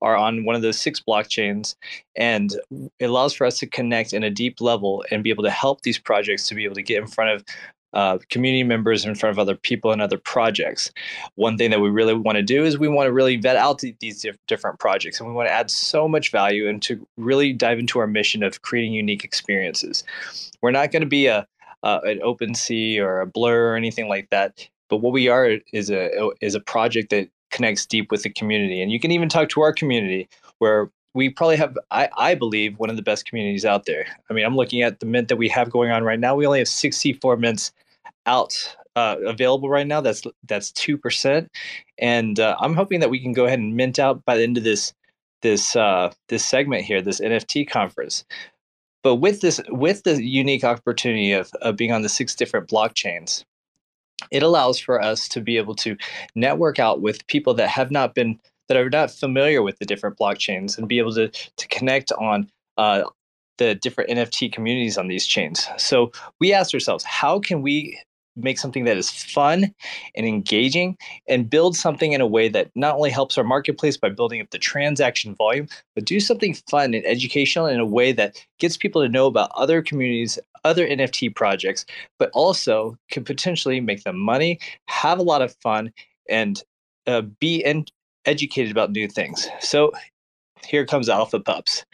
are 0.03 0.16
on 0.16 0.45
one 0.45 0.57
of 0.57 0.62
those 0.62 0.78
six 0.78 1.01
blockchains. 1.01 1.76
And 2.16 2.55
it 2.99 3.07
allows 3.07 3.34
for 3.34 3.47
us 3.47 3.59
to 3.61 3.66
connect 3.66 4.12
in 4.12 4.24
a 4.24 4.30
deep 4.30 4.61
level 4.61 5.05
and 5.11 5.22
be 5.22 5.30
able 5.30 5.45
to 5.45 5.51
help 5.51 5.82
these 5.82 5.99
projects 5.99 6.49
to 6.49 6.55
be 6.55 6.64
able 6.64 6.74
to 6.74 6.82
get 6.82 7.01
in 7.01 7.07
front 7.07 7.30
of 7.30 7.45
uh, 7.95 8.18
community 8.28 8.64
members 8.64 9.05
in 9.05 9.14
front 9.14 9.32
of 9.32 9.38
other 9.38 9.57
people 9.57 9.92
and 9.92 10.03
other 10.03 10.18
projects. 10.18 10.92
One 11.36 11.57
thing 11.57 11.70
that 11.70 11.80
we 11.80 11.88
really 11.88 12.14
want 12.14 12.36
to 12.36 12.42
do 12.42 12.64
is 12.64 12.78
we 12.78 12.88
want 12.88 13.07
to 13.07 13.12
really 13.12 13.36
vet 13.36 13.57
out 13.57 13.82
these 14.01 14.26
different 14.47 14.78
projects 14.78 15.20
and 15.20 15.28
we 15.28 15.34
want 15.34 15.49
to 15.49 15.53
add 15.53 15.70
so 15.70 16.09
much 16.09 16.30
value 16.30 16.68
and 16.68 16.82
to 16.82 17.07
really 17.16 17.53
dive 17.53 17.78
into 17.78 17.99
our 18.01 18.07
mission 18.07 18.42
of 18.42 18.62
creating 18.62 18.92
unique 18.92 19.24
experiences. 19.24 20.05
We're 20.61 20.72
not 20.72 20.90
going 20.92 21.03
to 21.03 21.09
be 21.09 21.26
a 21.26 21.47
an 21.84 22.18
OpenSea 22.20 22.99
or 22.99 23.20
a 23.20 23.26
Blur 23.26 23.72
or 23.72 23.76
anything 23.76 24.09
like 24.09 24.30
that. 24.30 24.68
But 24.88 24.99
what 24.99 25.12
we 25.12 25.28
are 25.28 25.59
is 25.72 25.90
a 25.90 26.30
is 26.40 26.55
a 26.55 26.61
project 26.61 27.11
that 27.11 27.28
connects 27.51 27.86
deep 27.86 28.11
with 28.11 28.22
the 28.22 28.30
community, 28.30 28.82
and 28.82 28.90
you 28.90 28.99
can 28.99 29.11
even 29.11 29.28
talk 29.28 29.49
to 29.51 29.61
our 29.61 29.72
community 29.72 30.28
where 30.59 30.90
we 31.14 31.28
probably 31.28 31.57
have 31.57 31.78
I, 31.90 32.09
I 32.16 32.34
believe 32.34 32.78
one 32.78 32.90
of 32.90 32.97
the 32.97 33.03
best 33.03 33.26
communities 33.26 33.64
out 33.64 33.86
there 33.86 34.07
i 34.28 34.32
mean 34.32 34.45
i'm 34.45 34.57
looking 34.57 34.82
at 34.82 35.01
the 35.01 35.07
mint 35.07 35.28
that 35.28 35.36
we 35.36 35.49
have 35.49 35.70
going 35.70 35.90
on 35.90 36.03
right 36.03 36.18
now 36.18 36.34
we 36.34 36.45
only 36.45 36.59
have 36.59 36.68
64 36.68 37.36
mints 37.36 37.72
out 38.26 38.76
uh, 38.96 39.16
available 39.26 39.68
right 39.68 39.86
now 39.86 40.00
that's 40.00 40.22
that's 40.46 40.70
2% 40.72 41.48
and 41.98 42.40
uh, 42.40 42.56
i'm 42.60 42.74
hoping 42.74 43.00
that 43.00 43.10
we 43.10 43.20
can 43.20 43.32
go 43.32 43.44
ahead 43.44 43.58
and 43.58 43.76
mint 43.76 43.98
out 43.98 44.24
by 44.24 44.36
the 44.36 44.42
end 44.42 44.56
of 44.56 44.64
this 44.64 44.92
this 45.42 45.76
uh, 45.76 46.12
this 46.28 46.44
segment 46.44 46.84
here 46.84 47.02
this 47.02 47.20
nft 47.20 47.68
conference 47.68 48.24
but 49.02 49.16
with 49.16 49.40
this 49.40 49.60
with 49.68 50.02
the 50.04 50.22
unique 50.22 50.64
opportunity 50.64 51.32
of, 51.32 51.50
of 51.60 51.76
being 51.76 51.92
on 51.92 52.02
the 52.02 52.08
six 52.08 52.34
different 52.34 52.68
blockchains 52.68 53.44
it 54.30 54.42
allows 54.42 54.78
for 54.78 55.02
us 55.02 55.28
to 55.28 55.40
be 55.40 55.56
able 55.56 55.74
to 55.74 55.96
network 56.34 56.78
out 56.78 57.00
with 57.00 57.26
people 57.26 57.54
that 57.54 57.68
have 57.68 57.90
not 57.90 58.14
been 58.14 58.38
that 58.68 58.76
are 58.76 58.88
not 58.88 59.10
familiar 59.10 59.62
with 59.62 59.78
the 59.78 59.84
different 59.84 60.16
blockchains 60.18 60.78
and 60.78 60.88
be 60.88 60.98
able 60.98 61.12
to 61.12 61.28
to 61.28 61.68
connect 61.68 62.12
on 62.12 62.48
uh, 62.78 63.02
the 63.58 63.74
different 63.74 64.10
NFT 64.10 64.52
communities 64.52 64.98
on 64.98 65.08
these 65.08 65.26
chains. 65.26 65.68
So 65.76 66.10
we 66.40 66.52
asked 66.52 66.74
ourselves, 66.74 67.04
how 67.04 67.38
can 67.38 67.62
we 67.62 67.98
make 68.37 68.59
something 68.59 68.85
that 68.85 68.97
is 68.97 69.11
fun 69.11 69.72
and 70.14 70.26
engaging 70.26 70.97
and 71.28 71.49
build 71.49 71.76
something 71.76 72.12
in 72.12 72.20
a 72.20 72.26
way 72.26 72.49
that 72.49 72.70
not 72.74 72.97
only 72.97 73.11
helps 73.11 73.39
our 73.39 73.45
marketplace 73.45 73.97
by 73.97 74.09
building 74.09 74.41
up 74.41 74.51
the 74.51 74.59
transaction 74.59 75.35
volume, 75.35 75.68
but 75.95 76.05
do 76.05 76.20
something 76.20 76.55
fun 76.68 76.95
and 76.95 77.07
educational 77.07 77.66
in 77.66 77.80
a 77.80 77.87
way 77.87 78.12
that 78.12 78.45
gets 78.59 78.76
people 78.76 79.03
to 79.03 79.09
know 79.09 79.26
about 79.26 79.51
other 79.55 79.82
communities, 79.82 80.39
other 80.64 80.87
NFT 80.87 81.35
projects, 81.35 81.85
but 82.18 82.30
also 82.32 82.97
can 83.11 83.24
potentially 83.24 83.80
make 83.80 84.05
them 84.05 84.18
money, 84.18 84.59
have 84.87 85.18
a 85.18 85.22
lot 85.22 85.43
of 85.43 85.55
fun, 85.62 85.93
and 86.28 86.62
uh, 87.07 87.20
be 87.20 87.64
en- 87.64 87.87
educated 88.24 88.70
about 88.70 88.93
new 88.93 89.09
things. 89.09 89.49
So 89.61 89.93
here 90.64 90.87
comes 90.87 91.09
Alpha 91.09 91.41
Pups. 91.41 91.85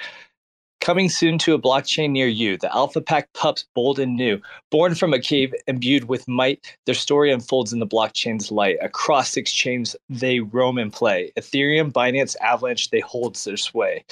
Coming 0.81 1.11
soon 1.11 1.37
to 1.41 1.53
a 1.53 1.61
blockchain 1.61 2.11
near 2.11 2.27
you, 2.27 2.57
the 2.57 2.75
Alpha 2.75 3.03
Pack 3.03 3.31
pups, 3.35 3.67
bold 3.75 3.99
and 3.99 4.17
new. 4.17 4.41
Born 4.71 4.95
from 4.95 5.13
a 5.13 5.19
cave 5.19 5.55
imbued 5.67 6.09
with 6.09 6.27
might, 6.27 6.75
their 6.87 6.95
story 6.95 7.31
unfolds 7.31 7.75
in 7.75 7.81
the 7.81 7.87
blockchain's 7.87 8.51
light. 8.51 8.79
Across 8.81 9.35
chains, 9.45 9.95
they 10.09 10.41
roam 10.41 10.79
and 10.79 10.91
play. 10.91 11.33
Ethereum, 11.39 11.93
Binance, 11.93 12.35
Avalanche, 12.41 12.89
they 12.89 13.01
hold 13.01 13.37
their 13.37 13.59
sway. 13.59 14.03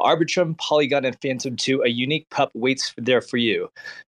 Arbitrum, 0.00 0.56
Polygon, 0.56 1.04
and 1.04 1.20
Fantom 1.20 1.56
2, 1.56 1.82
a 1.82 1.88
unique 1.88 2.28
pup 2.30 2.50
waits 2.54 2.94
there 2.96 3.20
for 3.20 3.36
you. 3.36 3.68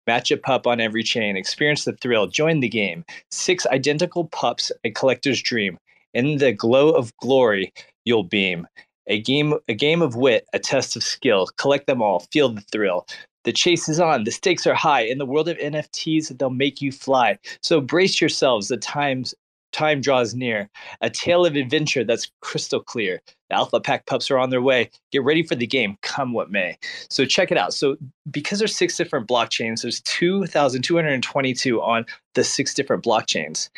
Match 0.06 0.32
a 0.32 0.38
pup 0.38 0.68
on 0.68 0.82
every 0.82 1.04
chain. 1.04 1.38
Experience 1.38 1.86
the 1.86 1.94
thrill. 1.94 2.28
Join 2.28 2.60
the 2.60 2.68
game. 2.68 3.06
Six 3.32 3.66
identical 3.68 4.26
pups, 4.26 4.70
a 4.84 4.92
collector's 4.92 5.42
dream. 5.42 5.78
In 6.14 6.40
the 6.40 6.52
glow 6.52 6.90
of 6.90 7.16
glory, 7.18 7.72
you'll 8.04 8.26
beam. 8.26 8.68
A 9.12 9.20
game, 9.20 9.54
a 9.68 9.74
game 9.74 10.02
of 10.02 10.16
wit, 10.16 10.48
a 10.54 10.60
test 10.60 10.96
of 10.96 11.04
skill. 11.04 11.48
Collect 11.58 11.86
them 11.86 12.02
all, 12.02 12.22
feel 12.32 12.50
the 12.50 12.62
thrill. 12.62 13.06
The 13.44 13.52
chase 13.52 13.90
is 13.90 14.00
on, 14.00 14.24
the 14.24 14.32
stakes 14.32 14.66
are 14.66 14.74
high. 14.74 15.02
In 15.02 15.18
the 15.18 15.26
world 15.26 15.50
of 15.50 15.58
NFTs, 15.58 16.38
they'll 16.38 16.50
make 16.50 16.82
you 16.82 16.92
fly. 16.92 17.38
So 17.62 17.82
brace 17.82 18.22
yourselves, 18.22 18.70
the 18.70 18.78
times 18.78 19.36
time 19.72 20.02
draws 20.02 20.34
near. 20.34 20.70
A 21.02 21.10
tale 21.10 21.46
of 21.46 21.56
adventure 21.56 22.04
that's 22.04 22.32
crystal 22.42 22.80
clear. 22.80 23.22
The 23.50 23.56
Alpha 23.56 23.80
Pack 23.80 24.06
pups 24.06 24.30
are 24.32 24.38
on 24.38 24.50
their 24.50 24.62
way. 24.62 24.90
Get 25.12 25.24
ready 25.24 25.44
for 25.44 25.56
the 25.56 25.68
game, 25.68 25.98
come 26.02 26.34
what 26.34 26.52
may. 26.52 26.78
So 27.10 27.26
check 27.26 27.52
it 27.52 27.58
out. 27.58 27.74
So 27.74 27.98
because 28.30 28.60
there's 28.60 28.76
six 28.76 28.96
different 28.96 29.28
blockchains, 29.28 29.82
there's 29.82 30.02
2,222 30.02 31.82
on 31.82 32.06
the 32.34 32.44
six 32.44 32.74
different 32.74 33.04
blockchains, 33.04 33.70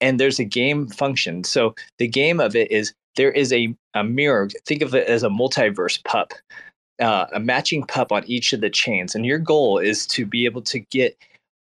and 0.00 0.20
there's 0.20 0.38
a 0.38 0.44
game 0.44 0.86
function. 0.88 1.42
So 1.44 1.74
the 1.98 2.08
game 2.08 2.38
of 2.38 2.54
it 2.54 2.70
is 2.70 2.92
there 3.16 3.32
is 3.32 3.52
a, 3.52 3.74
a 3.94 4.04
mirror. 4.04 4.48
Think 4.64 4.82
of 4.82 4.94
it 4.94 5.08
as 5.08 5.22
a 5.22 5.28
multiverse 5.28 6.02
pup, 6.04 6.32
uh, 7.00 7.26
a 7.32 7.40
matching 7.40 7.84
pup 7.84 8.12
on 8.12 8.24
each 8.26 8.52
of 8.52 8.60
the 8.60 8.70
chains. 8.70 9.14
And 9.14 9.26
your 9.26 9.38
goal 9.38 9.78
is 9.78 10.06
to 10.08 10.24
be 10.24 10.44
able 10.44 10.62
to 10.62 10.78
get 10.78 11.16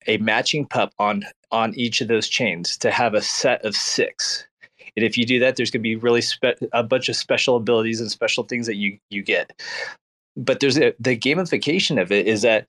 a 0.06 0.16
matching 0.18 0.66
pup 0.66 0.92
on 0.98 1.24
on 1.52 1.74
each 1.74 2.00
of 2.00 2.08
those 2.08 2.28
chains 2.28 2.76
to 2.76 2.90
have 2.90 3.12
a 3.12 3.20
set 3.20 3.64
of 3.64 3.74
six. 3.74 4.46
And 4.96 5.04
if 5.04 5.18
you 5.18 5.26
do 5.26 5.38
that, 5.40 5.56
there's 5.56 5.70
going 5.70 5.80
to 5.80 5.82
be 5.82 5.96
really 5.96 6.20
spe- 6.20 6.62
a 6.72 6.82
bunch 6.82 7.08
of 7.08 7.16
special 7.16 7.56
abilities 7.56 8.00
and 8.00 8.10
special 8.10 8.44
things 8.44 8.66
that 8.66 8.76
you 8.76 8.98
you 9.10 9.22
get. 9.22 9.60
But 10.36 10.60
there's 10.60 10.78
a, 10.78 10.94
the 11.00 11.18
gamification 11.18 12.00
of 12.00 12.12
it 12.12 12.26
is 12.26 12.42
that 12.42 12.66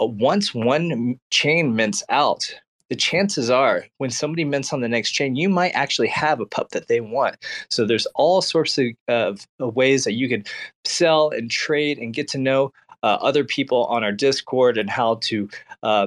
uh, 0.00 0.06
once 0.06 0.54
one 0.54 1.18
chain 1.30 1.76
mints 1.76 2.02
out, 2.08 2.52
the 2.88 2.96
chances 2.96 3.50
are 3.50 3.86
when 3.98 4.10
somebody 4.10 4.44
mints 4.44 4.72
on 4.72 4.80
the 4.80 4.88
next 4.88 5.10
chain, 5.10 5.36
you 5.36 5.48
might 5.48 5.70
actually 5.70 6.08
have 6.08 6.40
a 6.40 6.46
pup 6.46 6.70
that 6.70 6.88
they 6.88 7.00
want. 7.00 7.36
So 7.70 7.84
there's 7.84 8.06
all 8.14 8.42
sorts 8.42 8.78
of, 8.78 8.86
of, 9.08 9.46
ways 9.58 10.04
that 10.04 10.12
you 10.12 10.28
can 10.28 10.44
sell 10.84 11.30
and 11.30 11.50
trade 11.50 11.98
and 11.98 12.14
get 12.14 12.28
to 12.28 12.38
know 12.38 12.72
uh, 13.02 13.18
other 13.20 13.44
people 13.44 13.86
on 13.86 14.04
our 14.04 14.12
Discord 14.12 14.78
and 14.78 14.88
how 14.88 15.16
to 15.22 15.48
uh, 15.82 16.06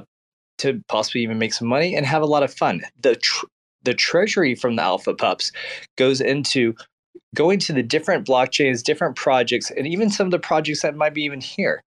to 0.58 0.82
possibly 0.88 1.22
even 1.22 1.38
make 1.38 1.54
some 1.54 1.68
money 1.68 1.94
and 1.94 2.04
have 2.04 2.22
a 2.22 2.26
lot 2.26 2.42
of 2.42 2.52
fun. 2.52 2.82
The 3.00 3.16
tr- 3.16 3.46
the 3.82 3.94
treasury 3.94 4.54
from 4.54 4.76
the 4.76 4.82
alpha 4.82 5.14
pups 5.14 5.52
goes 5.96 6.20
into 6.20 6.74
going 7.34 7.58
to 7.60 7.72
the 7.72 7.82
different 7.82 8.26
blockchains, 8.26 8.82
different 8.82 9.16
projects, 9.16 9.70
and 9.70 9.86
even 9.86 10.10
some 10.10 10.26
of 10.26 10.30
the 10.30 10.38
projects 10.38 10.82
that 10.82 10.96
might 10.96 11.14
be 11.14 11.22
even 11.22 11.40
here, 11.40 11.82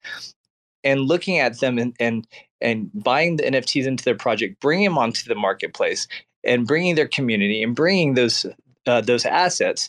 and 0.84 1.02
looking 1.02 1.38
at 1.38 1.60
them 1.60 1.78
and 1.78 1.94
and 2.00 2.26
and 2.60 2.90
buying 2.94 3.36
the 3.36 3.44
NFTs 3.44 3.86
into 3.86 4.04
their 4.04 4.16
project, 4.16 4.60
bringing 4.60 4.84
them 4.84 4.98
onto 4.98 5.28
the 5.28 5.34
marketplace, 5.34 6.06
and 6.44 6.66
bringing 6.66 6.94
their 6.94 7.08
community 7.08 7.62
and 7.62 7.74
bringing 7.74 8.14
those 8.14 8.46
uh, 8.86 9.00
those 9.00 9.24
assets 9.24 9.88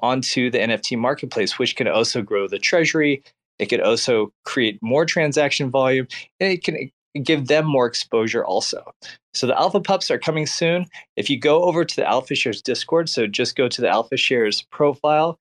onto 0.00 0.50
the 0.50 0.58
NFT 0.58 0.96
marketplace, 0.98 1.58
which 1.58 1.76
can 1.76 1.88
also 1.88 2.22
grow 2.22 2.46
the 2.46 2.58
treasury. 2.58 3.22
It 3.58 3.66
could 3.66 3.80
also 3.80 4.32
create 4.44 4.78
more 4.82 5.04
transaction 5.04 5.70
volume, 5.70 6.06
and 6.38 6.52
it 6.52 6.62
can 6.62 6.90
give 7.22 7.48
them 7.48 7.66
more 7.66 7.86
exposure 7.86 8.44
also. 8.44 8.92
So 9.34 9.46
the 9.46 9.58
Alpha 9.58 9.80
Pups 9.80 10.10
are 10.10 10.18
coming 10.18 10.46
soon. 10.46 10.86
If 11.16 11.28
you 11.28 11.38
go 11.38 11.62
over 11.62 11.84
to 11.84 11.96
the 11.96 12.06
Alpha 12.06 12.34
Shares 12.34 12.62
Discord, 12.62 13.08
so 13.08 13.26
just 13.26 13.56
go 13.56 13.68
to 13.68 13.80
the 13.80 13.88
Alpha 13.88 14.16
Shares 14.16 14.62
profile, 14.70 15.38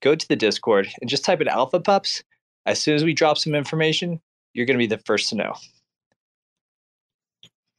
go 0.00 0.14
to 0.14 0.28
the 0.28 0.36
Discord, 0.36 0.88
and 1.00 1.10
just 1.10 1.24
type 1.24 1.40
in 1.40 1.48
Alpha 1.48 1.80
Pups. 1.80 2.22
As 2.66 2.80
soon 2.80 2.94
as 2.94 3.04
we 3.04 3.14
drop 3.14 3.38
some 3.38 3.54
information, 3.54 4.20
you're 4.52 4.66
going 4.66 4.76
to 4.76 4.82
be 4.82 4.86
the 4.86 4.98
first 4.98 5.28
to 5.30 5.36
know. 5.36 5.54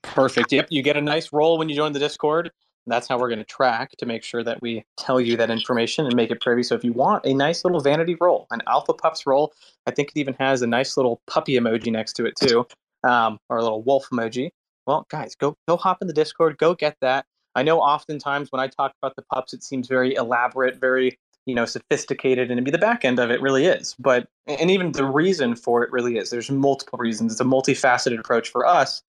Perfect. 0.04 0.52
Yep. 0.52 0.68
You 0.70 0.82
get 0.82 0.98
a 0.98 1.02
nice 1.02 1.34
role 1.34 1.58
when 1.58 1.70
you 1.70 1.76
join 1.76 1.92
the 1.92 2.00
Discord. 2.00 2.52
That's 2.88 3.08
how 3.08 3.20
we're 3.20 3.28
going 3.28 3.40
to 3.40 3.46
track 3.46 3.92
to 3.98 4.06
make 4.06 4.24
sure 4.24 4.44
that 4.44 4.62
we 4.62 4.86
tell 4.98 5.20
you 5.20 5.36
that 5.36 5.50
information 5.50 6.06
and 6.06 6.16
make 6.16 6.32
it 6.32 6.40
privy. 6.40 6.64
So 6.64 6.74
if 6.74 6.86
you 6.86 6.94
want 6.94 7.26
a 7.26 7.34
nice 7.34 7.66
little 7.66 7.82
vanity 7.82 8.16
role, 8.22 8.48
an 8.52 8.62
alpha 8.66 8.94
pups 8.94 9.28
role, 9.28 9.52
I 9.86 9.92
think 9.92 10.12
it 10.16 10.20
even 10.20 10.36
has 10.40 10.62
a 10.62 10.68
nice 10.68 10.96
little 10.96 11.22
puppy 11.28 11.56
emoji 11.56 11.92
next 11.92 12.14
to 12.14 12.26
it 12.26 12.36
too, 12.38 12.66
um, 13.04 13.38
or 13.50 13.58
a 13.58 13.62
little 13.64 13.84
wolf 13.84 14.08
emoji. 14.14 14.52
Well, 14.86 15.06
guys, 15.10 15.36
go 15.36 15.58
go 15.68 15.76
hop 15.76 15.98
in 16.02 16.08
the 16.08 16.14
Discord, 16.14 16.58
go 16.58 16.74
get 16.74 16.96
that. 17.02 17.26
I 17.56 17.64
know 17.64 17.82
oftentimes 17.82 18.54
when 18.54 18.62
I 18.62 18.68
talk 18.68 18.94
about 19.02 19.18
the 19.18 19.24
pups, 19.34 19.54
it 19.54 19.64
seems 19.64 19.90
very 19.90 20.16
elaborate, 20.16 20.80
very 20.80 21.20
you 21.48 21.56
know 21.56 21.66
sophisticated, 21.66 22.52
and 22.52 22.64
be 22.64 22.70
the 22.70 22.78
back 22.78 23.04
end 23.04 23.18
of 23.18 23.32
it 23.32 23.42
really 23.42 23.66
is. 23.66 23.96
But 23.98 24.28
and 24.46 24.70
even 24.70 24.92
the 24.92 25.06
reason 25.06 25.56
for 25.56 25.84
it 25.84 25.92
really 25.92 26.18
is. 26.18 26.30
There's 26.30 26.52
multiple 26.52 27.00
reasons. 27.00 27.32
It's 27.32 27.42
a 27.42 27.46
multifaceted 27.46 28.20
approach 28.20 28.50
for 28.50 28.68
us 28.68 29.02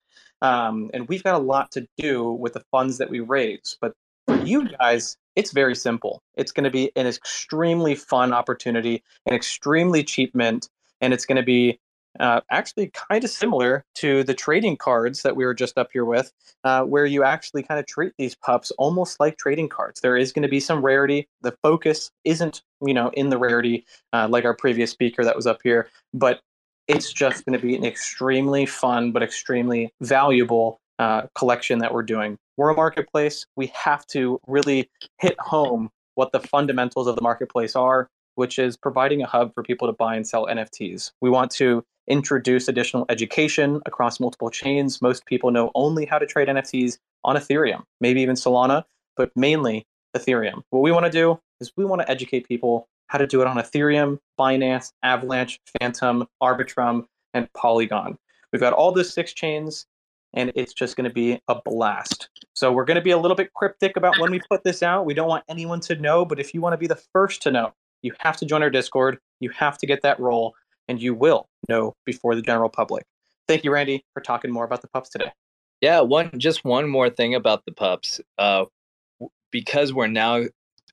um, 0.43 0.91
and 0.95 1.09
we've 1.09 1.23
got 1.23 1.35
a 1.35 1.45
lot 1.45 1.71
to 1.73 1.87
do 1.97 2.33
with 2.33 2.53
the 2.53 2.63
funds 2.71 2.99
that 2.99 3.11
we 3.11 3.21
raise. 3.21 3.77
But 3.81 3.93
for 4.27 4.37
you 4.37 4.69
guys, 4.69 5.17
it's 5.37 5.53
very 5.53 5.75
simple. 5.75 6.23
It's 6.37 6.53
going 6.53 6.65
to 6.65 6.71
be 6.71 6.93
an 6.97 7.07
extremely 7.07 7.95
fun 7.95 8.33
opportunity, 8.33 9.03
an 9.27 9.35
extremely 9.35 10.05
cheap 10.05 10.35
mint, 10.35 10.69
and 11.01 11.13
it's 11.13 11.25
going 11.25 11.37
to 11.37 11.43
be 11.43 11.79
uh, 12.21 12.41
actually 12.51 12.91
kind 12.93 13.25
of 13.25 13.31
similar 13.31 13.85
to 13.95 14.25
the 14.25 14.35
trading 14.35 14.77
cards 14.77 15.23
that 15.23 15.37
we 15.37 15.45
were 15.45 15.55
just 15.55 15.79
up 15.79 15.91
here 15.93 16.05
with, 16.05 16.33
uh, 16.65 16.83
where 16.83 17.07
you 17.07 17.23
actually 17.25 17.63
kind 17.63 17.79
of 17.79 17.87
treat 17.87 18.13
these 18.19 18.35
pups 18.35 18.71
almost 18.73 19.21
like 19.21 19.39
trading 19.39 19.69
cards. 19.69 20.01
There 20.01 20.17
is 20.17 20.33
going 20.33 20.43
to 20.43 20.49
be 20.49 20.61
some 20.61 20.85
rarity. 20.85 21.29
The 21.43 21.57
focus 21.63 22.11
isn't, 22.25 22.63
you 22.85 22.95
know, 22.95 23.11
in 23.11 23.31
the 23.31 23.39
rarity 23.39 23.85
uh, 24.13 24.29
like 24.29 24.45
our 24.45 24.55
previous 24.55 24.91
speaker 24.91 25.25
that 25.25 25.37
was 25.37 25.47
up 25.47 25.61
here, 25.63 25.89
but 26.13 26.41
it's 26.89 27.13
just 27.13 27.45
going 27.45 27.59
to 27.59 27.65
be 27.65 27.77
an 27.77 27.85
extremely 27.85 28.65
fun 28.67 29.13
but 29.13 29.23
extremely 29.23 29.93
valuable 30.01 30.81
uh, 30.99 31.23
collection 31.35 31.79
that 31.79 31.93
we're 31.93 32.03
doing. 32.03 32.39
We're 32.57 32.71
a 32.71 32.75
marketplace. 32.75 33.47
We 33.55 33.69
have 33.69 34.07
to 34.09 34.41
really 34.47 34.91
hit 35.19 35.39
home 35.39 35.91
what 36.17 36.33
the 36.33 36.41
fundamentals 36.41 37.07
of 37.07 37.15
the 37.15 37.23
marketplace 37.23 37.77
are, 37.77 38.11
which 38.39 38.57
is 38.57 38.77
providing 38.77 39.21
a 39.21 39.27
hub 39.27 39.53
for 39.53 39.65
people 39.65 39.89
to 39.89 39.93
buy 39.93 40.15
and 40.15 40.25
sell 40.25 40.47
NFTs. 40.47 41.11
We 41.21 41.29
want 41.29 41.51
to 41.53 41.85
introduce 42.07 42.69
additional 42.69 43.05
education 43.09 43.83
across 43.85 44.21
multiple 44.21 44.49
chains. 44.49 45.03
Most 45.03 45.27
people 45.27 45.51
know 45.51 45.73
only 45.75 46.07
how 46.07 46.19
to 46.19 46.25
trade 46.25 46.47
NFTs 46.47 46.99
on 47.25 47.35
Ethereum, 47.35 47.83
maybe 48.01 48.21
even 48.23 48.37
Solana, 48.37 48.85
but 49.17 49.33
mainly 49.35 49.87
Ethereum. 50.17 50.63
What 50.71 50.83
we 50.83 50.93
want 50.93 51.05
to 51.05 51.11
do 51.11 51.41
is 51.61 51.73
we 51.77 51.85
want 51.85 52.01
to 52.01 52.09
educate 52.09 52.47
people 52.47 52.89
how 53.09 53.19
to 53.19 53.27
do 53.27 53.41
it 53.41 53.49
on 53.49 53.57
Ethereum, 53.57 54.21
Binance, 54.39 54.93
Avalanche, 55.03 55.59
Fantom, 55.81 56.25
Arbitrum, 56.41 57.07
and 57.35 57.53
Polygon. 57.55 58.17
We've 58.53 58.61
got 58.61 58.73
all 58.73 58.93
those 58.93 59.13
six 59.13 59.33
chains, 59.33 59.85
and 60.33 60.53
it's 60.55 60.73
just 60.73 60.95
going 60.95 61.09
to 61.09 61.15
be 61.15 61.41
a 61.49 61.61
blast. 61.61 62.29
So 62.55 62.71
we're 62.71 62.85
going 62.85 62.95
to 62.95 63.03
be 63.03 63.11
a 63.11 63.19
little 63.19 63.37
bit 63.37 63.53
cryptic 63.55 63.97
about 63.97 64.17
when 64.21 64.31
we 64.31 64.41
put 64.49 64.63
this 64.63 64.85
out. 64.85 65.07
We 65.07 65.15
don't 65.15 65.29
want 65.29 65.43
anyone 65.49 65.81
to 65.81 65.97
know, 65.97 66.25
but 66.25 66.39
if 66.39 66.55
you 66.55 66.61
want 66.61 66.75
to 66.75 66.79
be 66.79 66.87
the 66.87 67.03
first 67.13 67.43
to 67.43 67.51
know, 67.51 67.73
you 68.03 68.13
have 68.21 68.37
to 68.39 68.47
join 68.47 68.63
our 68.63 68.71
Discord. 68.71 69.19
You 69.41 69.51
have 69.51 69.79
to 69.79 69.87
get 69.87 70.03
that 70.03 70.19
role, 70.21 70.55
and 70.89 71.01
you 71.01 71.15
will 71.15 71.49
know 71.69 71.95
before 72.05 72.35
the 72.35 72.43
general 72.43 72.69
public. 72.69 73.05
Thank 73.47 73.65
you, 73.65 73.71
Randy, 73.71 74.05
for 74.13 74.21
talking 74.21 74.51
more 74.51 74.65
about 74.65 74.83
the 74.83 74.89
pups 74.89 75.09
today. 75.09 75.33
Yeah, 75.81 76.01
one 76.01 76.31
just 76.39 76.65
one 76.65 76.89
more 76.89 77.09
thing 77.09 77.35
about 77.35 77.65
the 77.65 77.73
pups. 77.73 78.21
Uh, 78.37 78.67
because 79.51 79.93
we're 79.93 80.07
now 80.07 80.45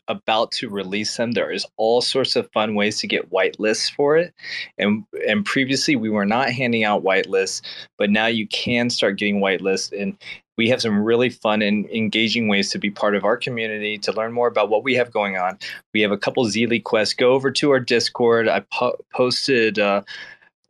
about 0.07 0.52
to 0.52 0.69
release 0.69 1.18
them, 1.18 1.32
there 1.32 1.52
is 1.52 1.65
all 1.77 2.02
sorts 2.02 2.36
of 2.36 2.49
fun 2.52 2.76
ways 2.76 2.99
to 2.99 3.07
get 3.07 3.32
whitelists 3.32 3.91
for 3.91 4.18
it. 4.18 4.34
And 4.77 5.03
and 5.27 5.44
previously 5.44 5.95
we 5.95 6.10
were 6.10 6.26
not 6.26 6.52
handing 6.52 6.84
out 6.84 7.03
whitelists, 7.03 7.61
but 7.98 8.10
now 8.10 8.27
you 8.27 8.48
can 8.48 8.90
start 8.90 9.18
getting 9.18 9.41
whitelists 9.41 9.91
and 9.99 10.18
we 10.57 10.69
have 10.69 10.82
some 10.82 10.99
really 10.99 11.30
fun 11.30 11.61
and 11.61 11.86
engaging 11.90 12.48
ways 12.48 12.69
to 12.72 12.80
be 12.80 12.90
part 12.90 13.15
of 13.15 13.26
our 13.26 13.38
community 13.38 13.98
to 13.99 14.11
learn 14.14 14.32
more 14.32 14.48
about 14.48 14.69
what 14.69 14.84
we 14.84 14.95
have 14.95 15.11
going 15.11 15.38
on. 15.38 15.57
We 15.94 16.02
have 16.02 16.11
a 16.11 16.18
couple 16.18 16.45
Zealy 16.45 16.84
quests. 16.84 17.14
Go 17.14 17.34
over 17.34 17.52
to 17.52 17.72
our 17.72 17.80
Discord. 17.80 18.48
I 18.48 18.61
po- 18.72 18.98
posted 19.14 19.80
uh, 19.80 20.03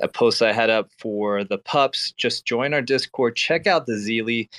a 0.01 0.07
post 0.07 0.41
I 0.41 0.53
had 0.53 0.69
up 0.69 0.89
for 0.97 1.43
the 1.43 1.57
pups. 1.57 2.11
Just 2.17 2.45
join 2.45 2.73
our 2.73 2.81
Discord. 2.81 3.35
Check 3.35 3.67
out 3.67 3.85
the 3.85 3.93
Zealy 3.93 4.49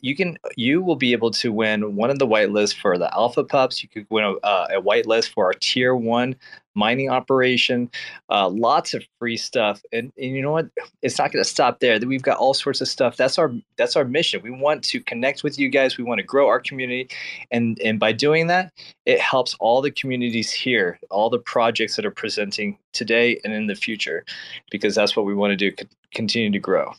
you 0.00 0.14
can 0.14 0.38
you 0.56 0.82
will 0.82 0.96
be 0.96 1.12
able 1.12 1.30
to 1.30 1.52
win 1.52 1.96
one 1.96 2.10
of 2.10 2.18
the 2.18 2.26
white 2.26 2.48
whitelists 2.48 2.74
for 2.74 2.98
the 2.98 3.12
alpha 3.14 3.44
pups 3.44 3.82
you 3.82 3.88
could 3.88 4.06
win 4.10 4.24
a, 4.24 4.32
uh, 4.46 4.68
a 4.76 4.80
whitelist 4.80 5.30
for 5.30 5.46
our 5.46 5.54
tier 5.54 5.94
one 5.94 6.36
mining 6.76 7.10
operation 7.10 7.90
uh, 8.30 8.48
lots 8.48 8.94
of 8.94 9.02
free 9.18 9.36
stuff 9.36 9.82
and, 9.92 10.12
and 10.16 10.36
you 10.36 10.42
know 10.42 10.52
what? 10.52 10.66
It's 11.02 11.18
not 11.18 11.32
going 11.32 11.42
to 11.42 11.48
stop 11.48 11.80
there. 11.80 11.98
We've 11.98 12.22
got 12.22 12.38
all 12.38 12.54
sorts 12.54 12.80
of 12.80 12.88
stuff. 12.88 13.16
That's 13.16 13.38
our 13.38 13.52
that's 13.76 13.96
our 13.96 14.04
mission. 14.04 14.42
We 14.42 14.50
want 14.50 14.84
to 14.84 15.00
connect 15.00 15.42
with 15.42 15.58
you 15.58 15.68
guys. 15.68 15.98
We 15.98 16.04
want 16.04 16.18
to 16.20 16.26
grow 16.26 16.48
our 16.48 16.60
community 16.60 17.08
and 17.50 17.80
and 17.80 17.98
by 17.98 18.12
doing 18.12 18.46
that 18.48 18.72
it 19.06 19.20
helps 19.20 19.56
all 19.60 19.80
the 19.80 19.90
communities 19.90 20.52
here 20.52 20.98
all 21.10 21.30
the 21.30 21.38
projects 21.38 21.96
that 21.96 22.04
are 22.04 22.10
presenting 22.10 22.78
today 22.92 23.40
and 23.44 23.52
in 23.52 23.66
the 23.66 23.74
future 23.74 24.24
because 24.70 24.94
that's 24.94 25.16
what 25.16 25.26
we 25.26 25.34
want 25.34 25.50
to 25.50 25.56
do 25.56 25.72
continue 26.14 26.50
to 26.50 26.58
grow. 26.58 26.92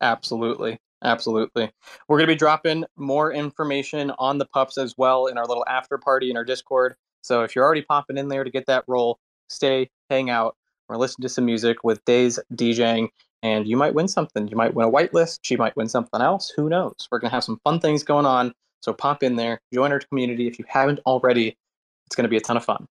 Absolutely. 0.00 0.78
Absolutely. 1.02 1.70
We're 2.08 2.18
going 2.18 2.26
to 2.26 2.34
be 2.34 2.38
dropping 2.38 2.84
more 2.96 3.32
information 3.32 4.10
on 4.18 4.38
the 4.38 4.46
pups 4.46 4.78
as 4.78 4.94
well 4.98 5.26
in 5.26 5.38
our 5.38 5.46
little 5.46 5.64
after 5.68 5.96
party 5.96 6.30
in 6.30 6.36
our 6.36 6.44
Discord. 6.44 6.96
So 7.22 7.42
if 7.42 7.54
you're 7.54 7.64
already 7.64 7.82
popping 7.82 8.18
in 8.18 8.28
there 8.28 8.44
to 8.44 8.50
get 8.50 8.66
that 8.66 8.84
role, 8.86 9.18
stay, 9.48 9.90
hang 10.10 10.30
out, 10.30 10.56
or 10.88 10.96
listen 10.96 11.22
to 11.22 11.28
some 11.28 11.44
music 11.44 11.84
with 11.84 12.04
Daze 12.04 12.38
DJing, 12.54 13.08
and 13.42 13.68
you 13.68 13.76
might 13.76 13.94
win 13.94 14.08
something. 14.08 14.48
You 14.48 14.56
might 14.56 14.74
win 14.74 14.88
a 14.88 14.90
whitelist. 14.90 15.40
She 15.42 15.56
might 15.56 15.76
win 15.76 15.88
something 15.88 16.20
else. 16.20 16.50
Who 16.50 16.68
knows? 16.68 17.08
We're 17.10 17.18
going 17.18 17.30
to 17.30 17.34
have 17.34 17.44
some 17.44 17.60
fun 17.64 17.80
things 17.80 18.02
going 18.02 18.26
on. 18.26 18.52
So 18.80 18.92
pop 18.92 19.22
in 19.22 19.36
there, 19.36 19.60
join 19.72 19.92
our 19.92 20.00
community 20.00 20.46
if 20.46 20.58
you 20.58 20.64
haven't 20.68 21.00
already. 21.06 21.56
It's 22.06 22.16
going 22.16 22.24
to 22.24 22.28
be 22.28 22.36
a 22.36 22.40
ton 22.40 22.56
of 22.56 22.64
fun. 22.64 22.86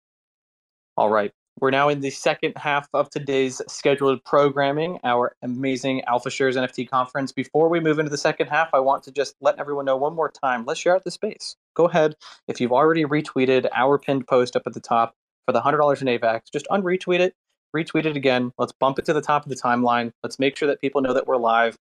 All 0.95 1.09
right. 1.09 1.31
We're 1.59 1.71
now 1.71 1.89
in 1.89 2.01
the 2.01 2.11
second 2.11 2.53
half 2.55 2.87
of 2.93 3.09
today's 3.09 3.63
scheduled 3.67 4.23
programming, 4.23 4.99
our 5.03 5.35
amazing 5.41 6.03
Alpha 6.03 6.29
Shares 6.29 6.55
NFT 6.55 6.87
conference. 6.87 7.31
Before 7.31 7.67
we 7.67 7.79
move 7.79 7.97
into 7.97 8.11
the 8.11 8.17
second 8.17 8.45
half, 8.45 8.69
I 8.73 8.79
want 8.79 9.01
to 9.05 9.11
just 9.11 9.35
let 9.41 9.57
everyone 9.57 9.85
know 9.85 9.97
one 9.97 10.13
more 10.13 10.29
time 10.29 10.65
let's 10.65 10.79
share 10.79 10.95
out 10.95 11.03
the 11.03 11.09
space. 11.09 11.55
Go 11.73 11.85
ahead. 11.85 12.15
If 12.47 12.61
you've 12.61 12.73
already 12.73 13.05
retweeted 13.05 13.67
our 13.73 13.97
pinned 13.97 14.27
post 14.27 14.55
up 14.55 14.67
at 14.67 14.75
the 14.75 14.79
top 14.79 15.15
for 15.47 15.51
the 15.51 15.61
$100 15.61 15.99
in 15.99 16.07
AVAX, 16.07 16.41
just 16.53 16.67
unretweet 16.67 17.21
it, 17.21 17.33
retweet 17.75 18.05
it 18.05 18.15
again. 18.15 18.51
Let's 18.59 18.73
bump 18.73 18.99
it 18.99 19.05
to 19.05 19.13
the 19.13 19.21
top 19.21 19.43
of 19.43 19.49
the 19.49 19.55
timeline. 19.55 20.11
Let's 20.21 20.37
make 20.37 20.57
sure 20.57 20.67
that 20.67 20.79
people 20.79 21.01
know 21.01 21.13
that 21.15 21.25
we're 21.25 21.37
live. 21.37 21.75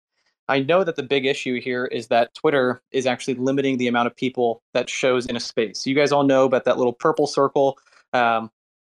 I 0.49 0.61
know 0.61 0.85
that 0.85 0.95
the 0.95 1.03
big 1.03 1.27
issue 1.27 1.61
here 1.61 1.87
is 1.87 2.07
that 2.09 2.33
Twitter 2.35 2.81
is 2.93 3.07
actually 3.07 3.35
limiting 3.35 3.79
the 3.79 3.89
amount 3.89 4.07
of 4.07 4.15
people 4.15 4.63
that 4.73 4.89
shows 4.89 5.27
in 5.27 5.35
a 5.35 5.41
space. 5.41 5.85
You 5.85 5.97
guys 5.97 6.13
all 6.13 6.23
know 6.23 6.45
about 6.45 6.65
that 6.67 6.79
little 6.79 6.93
purple 6.93 7.27
circle. 7.27 7.77
Um, 8.13 8.51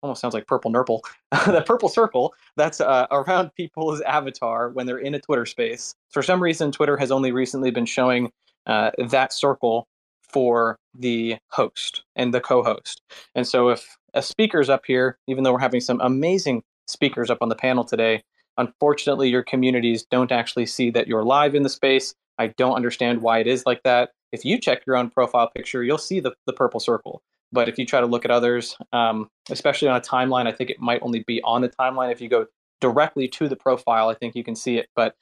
almost 0.06 0.20
sounds 0.20 0.34
like 0.34 0.46
purple 0.46 0.70
nurple. 0.70 1.04
the 1.46 1.62
purple 1.66 1.88
circle 1.88 2.34
that's 2.56 2.80
uh, 2.80 3.06
around 3.10 3.50
people's 3.56 4.00
avatar 4.02 4.70
when 4.70 4.86
they're 4.86 4.98
in 4.98 5.14
a 5.14 5.20
Twitter 5.20 5.46
space. 5.46 5.94
For 6.10 6.22
some 6.22 6.42
reason, 6.42 6.72
Twitter 6.72 6.96
has 6.96 7.10
only 7.10 7.32
recently 7.32 7.70
been 7.70 7.86
showing 7.86 8.30
uh, 8.66 8.92
that 9.08 9.32
circle 9.32 9.86
for 10.22 10.78
the 10.94 11.36
host 11.50 12.04
and 12.14 12.32
the 12.32 12.40
co-host. 12.40 13.02
And 13.34 13.46
so, 13.46 13.68
if 13.68 13.96
a 14.14 14.22
speaker's 14.22 14.68
up 14.68 14.82
here, 14.86 15.18
even 15.26 15.44
though 15.44 15.52
we're 15.52 15.58
having 15.58 15.80
some 15.80 16.00
amazing 16.00 16.62
speakers 16.86 17.30
up 17.30 17.38
on 17.40 17.48
the 17.48 17.54
panel 17.54 17.84
today, 17.84 18.22
unfortunately, 18.56 19.28
your 19.28 19.42
communities 19.42 20.06
don't 20.10 20.32
actually 20.32 20.66
see 20.66 20.90
that 20.90 21.06
you're 21.06 21.24
live 21.24 21.54
in 21.54 21.62
the 21.62 21.68
space. 21.68 22.14
I 22.38 22.48
don't 22.48 22.74
understand 22.74 23.22
why 23.22 23.38
it 23.38 23.46
is 23.46 23.64
like 23.66 23.82
that. 23.84 24.10
If 24.32 24.44
you 24.44 24.58
check 24.58 24.82
your 24.86 24.96
own 24.96 25.10
profile 25.10 25.50
picture, 25.54 25.82
you'll 25.82 25.98
see 25.98 26.20
the, 26.20 26.32
the 26.46 26.52
purple 26.52 26.80
circle. 26.80 27.22
But 27.56 27.70
if 27.70 27.78
you 27.78 27.86
try 27.86 28.00
to 28.00 28.06
look 28.06 28.26
at 28.26 28.30
others, 28.30 28.76
um, 28.92 29.30
especially 29.48 29.88
on 29.88 29.96
a 29.96 30.00
timeline, 30.02 30.46
I 30.46 30.52
think 30.52 30.68
it 30.68 30.78
might 30.78 31.00
only 31.00 31.24
be 31.26 31.40
on 31.42 31.62
the 31.62 31.70
timeline. 31.70 32.12
If 32.12 32.20
you 32.20 32.28
go 32.28 32.44
directly 32.82 33.28
to 33.28 33.48
the 33.48 33.56
profile, 33.56 34.10
I 34.10 34.14
think 34.14 34.34
you 34.34 34.44
can 34.44 34.54
see 34.54 34.76
it. 34.76 34.88
But 34.94 35.14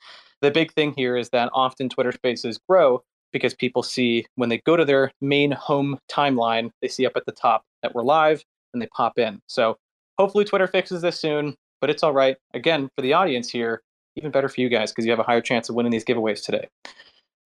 the 0.42 0.50
big 0.50 0.72
thing 0.72 0.94
here 0.96 1.16
is 1.16 1.30
that 1.30 1.48
often 1.54 1.88
Twitter 1.88 2.10
spaces 2.10 2.58
grow 2.68 3.04
because 3.32 3.54
people 3.54 3.84
see 3.84 4.26
when 4.34 4.48
they 4.48 4.58
go 4.66 4.76
to 4.76 4.84
their 4.84 5.12
main 5.20 5.52
home 5.52 6.00
timeline, 6.10 6.70
they 6.82 6.88
see 6.88 7.06
up 7.06 7.12
at 7.14 7.24
the 7.24 7.30
top 7.30 7.62
that 7.84 7.94
we're 7.94 8.02
live 8.02 8.42
and 8.72 8.82
they 8.82 8.88
pop 8.88 9.16
in. 9.16 9.40
So 9.46 9.76
hopefully 10.18 10.44
Twitter 10.44 10.66
fixes 10.66 11.02
this 11.02 11.20
soon, 11.20 11.54
but 11.80 11.88
it's 11.88 12.02
all 12.02 12.12
right. 12.12 12.36
Again, 12.52 12.88
for 12.96 13.02
the 13.02 13.12
audience 13.12 13.48
here, 13.48 13.80
even 14.16 14.32
better 14.32 14.48
for 14.48 14.60
you 14.60 14.68
guys 14.68 14.90
because 14.90 15.04
you 15.04 15.12
have 15.12 15.20
a 15.20 15.22
higher 15.22 15.40
chance 15.40 15.68
of 15.68 15.76
winning 15.76 15.92
these 15.92 16.04
giveaways 16.04 16.44
today. 16.44 16.66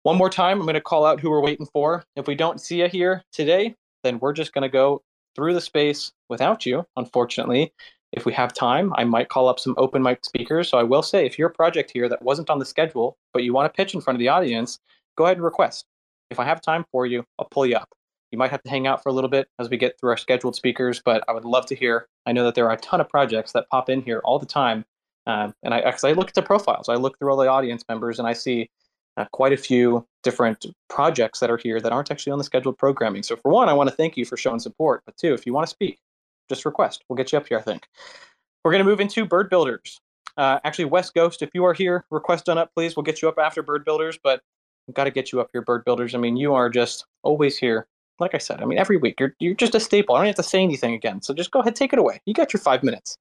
One 0.02 0.18
more 0.18 0.28
time, 0.28 0.60
I'm 0.60 0.66
going 0.66 0.74
to 0.74 0.82
call 0.82 1.06
out 1.06 1.20
who 1.20 1.30
we're 1.30 1.40
waiting 1.40 1.66
for. 1.72 2.04
If 2.14 2.26
we 2.26 2.34
don't 2.34 2.60
see 2.60 2.82
you 2.82 2.88
here 2.88 3.22
today, 3.32 3.74
then 4.06 4.18
we're 4.20 4.32
just 4.32 4.54
going 4.54 4.62
to 4.62 4.68
go 4.68 5.02
through 5.34 5.52
the 5.52 5.60
space 5.60 6.12
without 6.28 6.64
you, 6.64 6.86
unfortunately. 6.96 7.72
if 8.12 8.24
we 8.24 8.32
have 8.32 8.54
time, 8.54 8.94
I 8.96 9.04
might 9.04 9.28
call 9.28 9.48
up 9.48 9.60
some 9.60 9.74
open 9.76 10.02
mic 10.02 10.24
speakers. 10.24 10.68
So 10.70 10.78
I 10.78 10.84
will 10.84 11.02
say, 11.02 11.26
if 11.26 11.38
you're 11.38 11.50
a 11.50 11.52
project 11.52 11.90
here 11.92 12.08
that 12.08 12.22
wasn't 12.22 12.48
on 12.48 12.58
the 12.58 12.64
schedule, 12.64 13.18
but 13.34 13.42
you 13.42 13.52
want 13.52 13.70
to 13.70 13.76
pitch 13.76 13.94
in 13.94 14.00
front 14.00 14.14
of 14.16 14.20
the 14.20 14.28
audience, 14.28 14.78
go 15.18 15.24
ahead 15.24 15.36
and 15.36 15.44
request. 15.44 15.84
If 16.30 16.40
I 16.40 16.44
have 16.44 16.62
time 16.62 16.86
for 16.92 17.04
you, 17.04 17.24
I'll 17.38 17.48
pull 17.50 17.66
you 17.66 17.76
up. 17.76 17.90
You 18.32 18.38
might 18.38 18.50
have 18.50 18.62
to 18.62 18.70
hang 18.70 18.86
out 18.86 19.02
for 19.02 19.10
a 19.10 19.12
little 19.12 19.28
bit 19.30 19.48
as 19.58 19.68
we 19.68 19.76
get 19.76 19.98
through 19.98 20.10
our 20.10 20.16
scheduled 20.16 20.56
speakers, 20.56 21.02
but 21.04 21.22
I 21.28 21.32
would 21.32 21.44
love 21.44 21.66
to 21.66 21.74
hear. 21.74 22.08
I 22.26 22.32
know 22.32 22.44
that 22.44 22.54
there 22.54 22.66
are 22.66 22.74
a 22.74 22.78
ton 22.78 23.00
of 23.00 23.08
projects 23.08 23.52
that 23.52 23.68
pop 23.70 23.90
in 23.90 24.02
here 24.02 24.20
all 24.24 24.38
the 24.38 24.46
time. 24.46 24.84
Um, 25.26 25.52
and 25.62 25.74
I, 25.74 25.82
cause 25.82 26.04
I 26.04 26.12
look 26.12 26.28
at 26.28 26.34
the 26.34 26.42
profiles, 26.42 26.88
I 26.88 26.94
look 26.94 27.18
through 27.18 27.30
all 27.30 27.36
the 27.36 27.48
audience 27.48 27.84
members, 27.88 28.18
and 28.18 28.28
I 28.28 28.32
see 28.32 28.70
uh, 29.16 29.24
quite 29.32 29.52
a 29.52 29.56
few 29.56 30.06
different 30.22 30.66
projects 30.88 31.40
that 31.40 31.50
are 31.50 31.56
here 31.56 31.80
that 31.80 31.92
aren't 31.92 32.10
actually 32.10 32.32
on 32.32 32.38
the 32.38 32.44
scheduled 32.44 32.78
programming. 32.78 33.22
So, 33.22 33.36
for 33.36 33.50
one, 33.50 33.68
I 33.68 33.72
want 33.72 33.88
to 33.88 33.96
thank 33.96 34.16
you 34.16 34.24
for 34.24 34.36
showing 34.36 34.60
support. 34.60 35.02
But 35.06 35.16
two, 35.16 35.32
if 35.34 35.46
you 35.46 35.52
want 35.52 35.66
to 35.66 35.70
speak, 35.70 35.98
just 36.48 36.64
request. 36.64 37.04
We'll 37.08 37.16
get 37.16 37.32
you 37.32 37.38
up 37.38 37.46
here, 37.48 37.58
I 37.58 37.62
think. 37.62 37.86
We're 38.64 38.72
going 38.72 38.84
to 38.84 38.88
move 38.88 39.00
into 39.00 39.24
bird 39.24 39.48
builders. 39.48 40.00
Uh, 40.36 40.58
actually, 40.64 40.84
West 40.86 41.14
Ghost, 41.14 41.42
if 41.42 41.50
you 41.54 41.64
are 41.64 41.72
here, 41.72 42.04
request 42.10 42.46
done 42.46 42.58
up, 42.58 42.70
please. 42.74 42.96
We'll 42.96 43.04
get 43.04 43.22
you 43.22 43.28
up 43.28 43.38
after 43.38 43.62
bird 43.62 43.84
builders, 43.84 44.18
but 44.22 44.42
we've 44.86 44.94
got 44.94 45.04
to 45.04 45.10
get 45.10 45.32
you 45.32 45.40
up 45.40 45.48
here, 45.52 45.62
bird 45.62 45.84
builders. 45.84 46.14
I 46.14 46.18
mean, 46.18 46.36
you 46.36 46.54
are 46.54 46.68
just 46.68 47.06
always 47.22 47.56
here. 47.56 47.86
Like 48.18 48.34
I 48.34 48.38
said, 48.38 48.62
I 48.62 48.64
mean, 48.64 48.78
every 48.78 48.96
week 48.96 49.20
you're 49.20 49.34
you're 49.38 49.54
just 49.54 49.74
a 49.74 49.80
staple. 49.80 50.14
I 50.14 50.20
don't 50.20 50.26
have 50.26 50.36
to 50.36 50.42
say 50.42 50.62
anything 50.62 50.94
again. 50.94 51.20
So 51.20 51.34
just 51.34 51.50
go 51.50 51.60
ahead, 51.60 51.76
take 51.76 51.92
it 51.92 51.98
away. 51.98 52.20
You 52.24 52.32
got 52.32 52.52
your 52.52 52.60
five 52.60 52.82
minutes. 52.82 53.18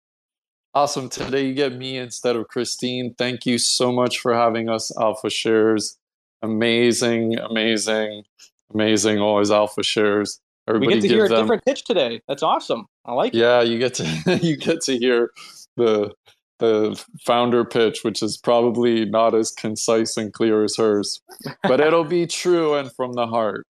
Awesome. 0.76 1.08
Today 1.08 1.46
you 1.46 1.54
get 1.54 1.74
me 1.78 1.98
instead 1.98 2.36
of 2.36 2.50
Christine. 2.50 3.16
Thank 3.18 3.46
you 3.46 3.58
so 3.58 3.94
much 3.94 4.20
for 4.20 4.34
having 4.34 4.68
us, 4.68 4.92
Alpha 4.98 5.30
Shares. 5.30 5.98
Amazing, 6.42 7.40
amazing, 7.40 8.24
amazing. 8.74 9.20
Always 9.20 9.52
Alpha 9.52 9.84
Shares. 9.84 10.42
Everybody 10.68 10.88
we 10.88 10.94
get 10.96 11.08
to 11.08 11.08
hear 11.08 11.26
a 11.26 11.30
them, 11.30 11.44
different 11.44 11.64
pitch 11.64 11.86
today. 11.86 12.20
That's 12.28 12.44
awesome. 12.44 12.88
I 13.06 13.14
like 13.14 13.34
it. 13.34 13.38
Yeah, 13.38 13.62
you 13.62 13.80
get 13.80 13.94
to 13.94 14.40
you 14.44 14.58
get 14.58 14.82
to 14.82 14.98
hear 14.98 15.32
the 15.78 16.12
the 16.60 17.02
founder 17.26 17.64
pitch, 17.64 18.04
which 18.04 18.22
is 18.22 18.38
probably 18.38 19.06
not 19.06 19.34
as 19.34 19.52
concise 19.52 20.18
and 20.18 20.34
clear 20.34 20.62
as 20.66 20.76
hers, 20.76 21.22
but 21.64 21.80
it'll 21.80 22.04
be 22.04 22.28
true 22.42 22.74
and 22.74 22.92
from 22.92 23.14
the 23.14 23.28
heart. 23.28 23.66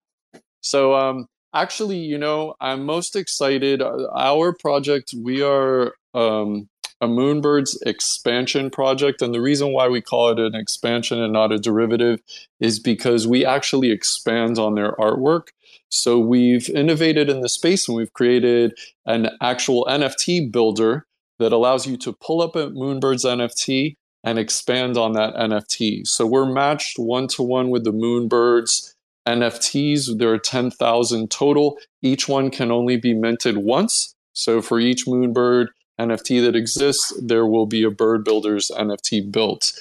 So, 0.62 0.96
um, 0.96 1.28
actually, 1.54 1.98
you 2.00 2.18
know, 2.18 2.56
I'm 2.60 2.84
most 2.84 3.16
excited. 3.16 3.84
Our 3.84 4.54
project, 4.54 5.14
we 5.16 5.44
are 5.44 5.94
um, 6.16 6.68
a 7.02 7.08
Moonbirds 7.08 7.76
expansion 7.86 8.70
project, 8.70 9.22
and 9.22 9.34
the 9.34 9.42
reason 9.42 9.74
why 9.74 9.88
we 9.88 10.02
call 10.02 10.30
it 10.30 10.40
an 10.40 10.56
expansion 10.56 11.22
and 11.22 11.34
not 11.34 11.52
a 11.52 11.58
derivative 11.58 12.22
is 12.60 12.80
because 12.80 13.28
we 13.28 13.46
actually 13.46 13.92
expand 13.92 14.58
on 14.58 14.76
their 14.76 14.94
artwork. 14.94 15.48
So 15.90 16.20
we've 16.20 16.70
innovated 16.70 17.30
in 17.30 17.42
the 17.42 17.50
space 17.50 17.88
and 17.88 17.98
we've 17.98 18.14
created 18.14 18.78
an 19.06 19.30
actual 19.42 19.86
NFT 19.90 20.52
builder 20.52 21.06
that 21.40 21.52
allows 21.52 21.86
you 21.86 21.98
to 21.98 22.14
pull 22.14 22.42
up 22.42 22.56
a 22.56 22.68
Moonbirds 22.70 23.26
NFT 23.26 23.96
and 24.24 24.40
expand 24.40 24.98
on 24.98 25.14
that 25.14 25.36
NFT. 25.36 26.08
So 26.08 26.26
we're 26.26 26.52
matched 26.52 26.98
one 26.98 27.28
to 27.30 27.44
one 27.44 27.70
with 27.70 27.84
the 27.84 27.92
Moonbirds 27.92 28.94
NFTs. 29.28 30.18
There 30.18 30.32
are 30.32 30.40
10,000 30.40 31.30
total. 31.30 31.78
Each 32.02 32.28
one 32.28 32.50
can 32.50 32.72
only 32.72 32.98
be 32.98 33.14
minted 33.14 33.58
once. 33.58 34.16
So 34.34 34.62
for 34.62 34.80
each 34.80 35.06
Moonbird 35.06 35.68
NFT 36.00 36.44
that 36.44 36.56
exists, 36.56 37.14
there 37.22 37.46
will 37.46 37.66
be 37.66 37.84
a 37.84 37.92
Bird 37.92 38.24
Builders 38.24 38.72
NFT 38.76 39.32
built. 39.32 39.72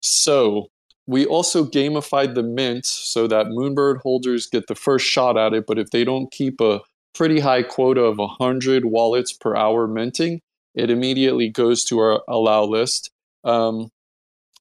So 0.00 0.68
we 1.06 1.26
also 1.26 1.64
gamified 1.64 2.34
the 2.34 2.42
mint 2.42 2.86
so 2.86 3.26
that 3.26 3.46
Moonbird 3.46 3.98
holders 3.98 4.46
get 4.46 4.66
the 4.66 4.74
first 4.74 5.06
shot 5.06 5.36
at 5.36 5.52
it, 5.52 5.66
but 5.66 5.78
if 5.78 5.90
they 5.90 6.04
don't 6.04 6.30
keep 6.30 6.60
a 6.60 6.80
pretty 7.14 7.40
high 7.40 7.62
quota 7.62 8.02
of 8.02 8.18
100 8.18 8.86
wallets 8.86 9.32
per 9.32 9.54
hour 9.54 9.86
minting, 9.86 10.40
it 10.74 10.90
immediately 10.90 11.48
goes 11.48 11.84
to 11.84 11.98
our 11.98 12.22
allow 12.28 12.64
list. 12.64 13.10
Um, 13.44 13.90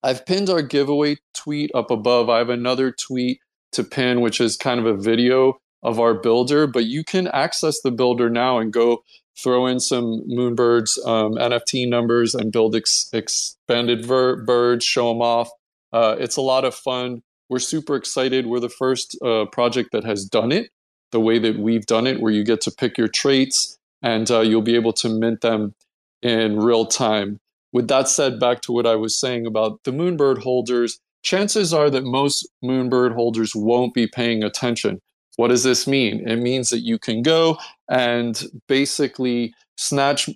I've 0.04 0.26
pinned 0.26 0.50
our 0.50 0.62
giveaway 0.62 1.18
tweet 1.34 1.72
up 1.74 1.90
above. 1.90 2.30
I 2.30 2.38
have 2.38 2.50
another 2.50 2.92
tweet 2.92 3.40
to 3.72 3.84
pin, 3.84 4.22
which 4.22 4.40
is 4.40 4.58
kind 4.58 4.80
of 4.80 4.86
a 4.86 4.96
video 4.96 5.58
of 5.82 6.00
our 6.00 6.14
builder, 6.14 6.68
but 6.68 6.86
you 6.86 7.04
can 7.04 7.28
access 7.28 7.82
the 7.82 7.92
builder 7.92 8.30
now 8.30 8.60
and 8.60 8.72
go 8.72 9.04
throw 9.38 9.68
in 9.68 9.80
some 9.80 10.24
Moonbirds 10.30 11.06
um, 11.08 11.34
NFT 11.36 11.88
numbers 11.90 12.36
and 12.36 12.52
build 12.52 12.76
ex- 12.76 13.10
expanded 13.14 14.06
ver- 14.06 14.44
birds, 14.44 14.86
show 14.86 15.10
them 15.10 15.22
off. 15.22 15.50
Uh, 15.92 16.16
it's 16.20 16.38
a 16.38 16.42
lot 16.42 16.66
of 16.66 16.76
fun. 16.76 17.22
We're 17.50 17.60
super 17.60 17.96
excited. 17.96 18.48
We're 18.48 18.60
the 18.60 18.70
first 18.70 19.18
uh, 19.24 19.46
project 19.46 19.92
that 19.92 20.04
has 20.04 20.26
done 20.26 20.52
it 20.52 20.70
the 21.12 21.20
way 21.20 21.40
that 21.40 21.58
we've 21.58 21.86
done 21.86 22.08
it, 22.08 22.20
where 22.20 22.32
you 22.34 22.44
get 22.44 22.60
to 22.62 22.72
pick 22.72 22.98
your 22.98 23.08
traits 23.08 23.78
and 24.02 24.30
uh, 24.30 24.42
you'll 24.42 24.62
be 24.62 24.76
able 24.76 24.92
to 24.92 25.08
mint 25.08 25.42
them 25.42 25.74
in 26.22 26.60
real 26.60 26.86
time. 26.86 27.40
With 27.72 27.88
that 27.88 28.10
said, 28.10 28.40
back 28.40 28.62
to 28.62 28.72
what 28.72 28.86
I 28.86 28.96
was 28.96 29.18
saying 29.18 29.46
about 29.46 29.84
the 29.84 29.92
Moonbird 29.92 30.40
holders, 30.40 31.00
chances 31.24 31.74
are 31.74 31.90
that 31.90 32.04
most 32.04 32.48
Moonbird 32.64 33.14
holders 33.14 33.56
won't 33.56 33.94
be 33.94 34.08
paying 34.08 34.44
attention. 34.44 35.00
What 35.36 35.48
does 35.48 35.64
this 35.64 35.88
mean? 35.88 36.28
It 36.28 36.38
means 36.38 36.70
that 36.70 36.82
you 36.82 37.00
can 37.00 37.24
go 37.24 37.58
and 37.90 38.42
basically 38.68 39.54
snatch 39.78 40.30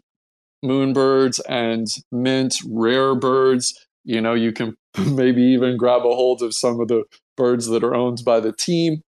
moonbirds 0.63 1.39
and 1.47 1.87
mint 2.11 2.55
rare 2.67 3.15
birds. 3.15 3.87
You 4.03 4.21
know, 4.21 4.33
you 4.33 4.51
can 4.51 4.75
maybe 4.97 5.43
even 5.43 5.77
grab 5.77 6.01
a 6.01 6.15
hold 6.15 6.41
of 6.41 6.55
some 6.55 6.79
of 6.79 6.87
the 6.87 7.03
birds 7.35 7.67
that 7.67 7.83
are 7.83 7.95
owned 7.95 8.23
by 8.25 8.39
the 8.39 8.51
team. 8.51 9.01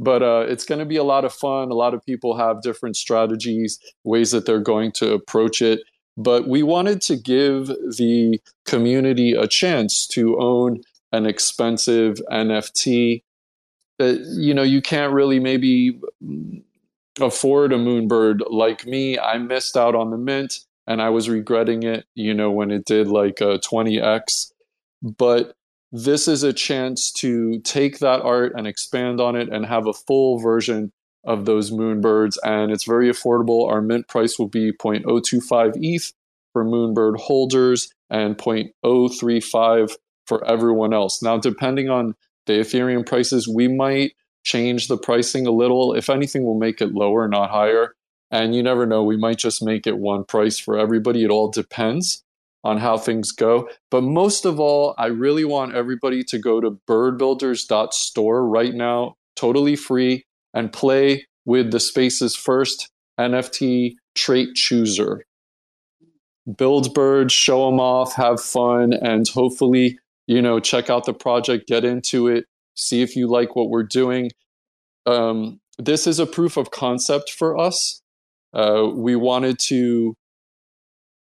But 0.00 0.22
uh, 0.22 0.44
it's 0.48 0.64
going 0.64 0.78
to 0.78 0.84
be 0.84 0.96
a 0.96 1.04
lot 1.04 1.24
of 1.24 1.32
fun. 1.32 1.70
A 1.70 1.74
lot 1.74 1.94
of 1.94 2.04
people 2.04 2.36
have 2.36 2.62
different 2.62 2.96
strategies, 2.96 3.78
ways 4.04 4.30
that 4.30 4.46
they're 4.46 4.60
going 4.60 4.92
to 4.92 5.12
approach 5.12 5.60
it. 5.60 5.80
But 6.16 6.48
we 6.48 6.62
wanted 6.62 7.00
to 7.02 7.16
give 7.16 7.66
the 7.66 8.40
community 8.64 9.32
a 9.32 9.46
chance 9.46 10.06
to 10.08 10.38
own 10.40 10.82
an 11.12 11.26
expensive 11.26 12.20
NFT 12.30 13.22
you 13.98 14.54
know 14.54 14.62
you 14.62 14.80
can't 14.80 15.12
really 15.12 15.40
maybe 15.40 16.00
afford 17.20 17.72
a 17.72 17.76
moonbird 17.76 18.40
like 18.50 18.86
me. 18.86 19.18
I 19.18 19.38
missed 19.38 19.76
out 19.76 19.94
on 19.94 20.10
the 20.10 20.18
mint 20.18 20.60
and 20.86 21.02
i 21.02 21.10
was 21.10 21.28
regretting 21.28 21.82
it 21.82 22.06
you 22.14 22.32
know 22.32 22.50
when 22.50 22.70
it 22.70 22.84
did 22.86 23.08
like 23.08 23.42
uh, 23.42 23.50
a 23.50 23.58
20x 23.58 24.52
but 25.02 25.54
this 25.92 26.28
is 26.28 26.42
a 26.42 26.52
chance 26.52 27.10
to 27.12 27.60
take 27.60 27.98
that 27.98 28.20
art 28.22 28.52
and 28.56 28.66
expand 28.66 29.20
on 29.20 29.36
it 29.36 29.48
and 29.48 29.64
have 29.64 29.86
a 29.86 29.92
full 29.92 30.38
version 30.38 30.92
of 31.24 31.44
those 31.44 31.70
moonbirds 31.70 32.36
and 32.42 32.70
it's 32.70 32.84
very 32.84 33.10
affordable. 33.10 33.68
Our 33.70 33.80
mint 33.80 34.08
price 34.08 34.38
will 34.38 34.48
be 34.48 34.72
0.025 34.72 35.76
eth 35.82 36.12
for 36.52 36.64
moonbird 36.64 37.18
holders 37.18 37.92
and 38.10 38.36
0.035 38.36 39.96
for 40.26 40.44
everyone 40.46 40.92
else. 40.92 41.22
Now 41.22 41.38
depending 41.38 41.88
on 41.88 42.14
the 42.48 42.54
Ethereum 42.54 43.06
prices, 43.06 43.46
we 43.46 43.68
might 43.68 44.14
change 44.42 44.88
the 44.88 44.96
pricing 44.98 45.46
a 45.46 45.52
little. 45.52 45.94
If 45.94 46.10
anything, 46.10 46.44
we'll 46.44 46.58
make 46.58 46.80
it 46.80 46.92
lower, 46.92 47.28
not 47.28 47.50
higher. 47.50 47.94
And 48.30 48.54
you 48.54 48.62
never 48.62 48.86
know, 48.86 49.04
we 49.04 49.16
might 49.16 49.38
just 49.38 49.62
make 49.62 49.86
it 49.86 49.98
one 49.98 50.24
price 50.24 50.58
for 50.58 50.76
everybody. 50.78 51.22
It 51.22 51.30
all 51.30 51.50
depends 51.50 52.24
on 52.64 52.78
how 52.78 52.98
things 52.98 53.30
go. 53.30 53.68
But 53.90 54.02
most 54.02 54.44
of 54.44 54.58
all, 54.58 54.94
I 54.98 55.06
really 55.06 55.44
want 55.44 55.74
everybody 55.74 56.24
to 56.24 56.38
go 56.38 56.60
to 56.60 56.78
birdbuilders.store 56.88 58.46
right 58.46 58.74
now, 58.74 59.16
totally 59.36 59.76
free, 59.76 60.24
and 60.52 60.72
play 60.72 61.26
with 61.44 61.70
the 61.70 61.80
Spaces 61.80 62.34
First 62.34 62.90
NFT 63.20 63.94
trait 64.14 64.54
chooser. 64.54 65.24
Build 66.56 66.94
birds, 66.94 67.32
show 67.32 67.66
them 67.66 67.78
off, 67.78 68.14
have 68.14 68.40
fun, 68.40 68.92
and 68.94 69.28
hopefully 69.28 69.98
you 70.28 70.42
know, 70.42 70.60
check 70.60 70.90
out 70.90 71.06
the 71.06 71.14
project, 71.14 71.66
get 71.66 71.84
into 71.84 72.28
it, 72.28 72.44
see 72.74 73.00
if 73.00 73.16
you 73.16 73.26
like 73.26 73.56
what 73.56 73.70
we're 73.70 73.82
doing. 73.82 74.30
Um, 75.06 75.58
this 75.78 76.06
is 76.06 76.20
a 76.20 76.26
proof 76.26 76.56
of 76.56 76.70
concept 76.70 77.30
for 77.30 77.58
us. 77.58 78.02
Uh, 78.52 78.88
we 78.94 79.16
wanted 79.16 79.58
to 79.58 80.14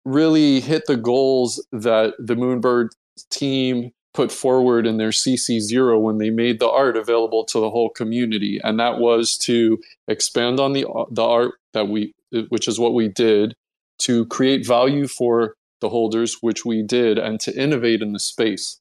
really 0.06 0.60
hit 0.60 0.84
the 0.86 0.98
goals 0.98 1.65
that 1.72 2.14
the 2.19 2.36
Moonbird 2.36 2.90
team 3.32 3.91
put 4.14 4.32
forward 4.32 4.86
in 4.86 4.98
their 4.98 5.10
CC0 5.10 5.99
when 5.99 6.19
they 6.19 6.30
made 6.30 6.60
the 6.60 6.69
art 6.69 6.95
available 6.95 7.44
to 7.45 7.60
the 7.60 7.69
whole 7.69 7.90
community, 7.90 8.60
and 8.64 8.80
that 8.80 8.99
was 8.99 9.38
to 9.38 9.80
expand 10.07 10.60
on 10.60 10.73
the 10.73 10.86
the 11.10 11.23
art 11.23 11.53
that 11.73 11.88
we, 11.88 12.14
which 12.49 12.68
is 12.68 12.80
what 12.80 12.94
we 12.94 13.07
did, 13.07 13.56
to 13.99 14.26
create 14.26 14.68
value 14.68 15.07
for 15.07 15.56
the 15.80 15.90
holders, 15.90 16.38
which 16.41 16.65
we 16.65 16.84
did, 16.84 17.18
and 17.18 17.40
to 17.40 17.56
innovate 17.56 18.02
in 18.02 18.11
the 18.11 18.19
space 18.19 18.81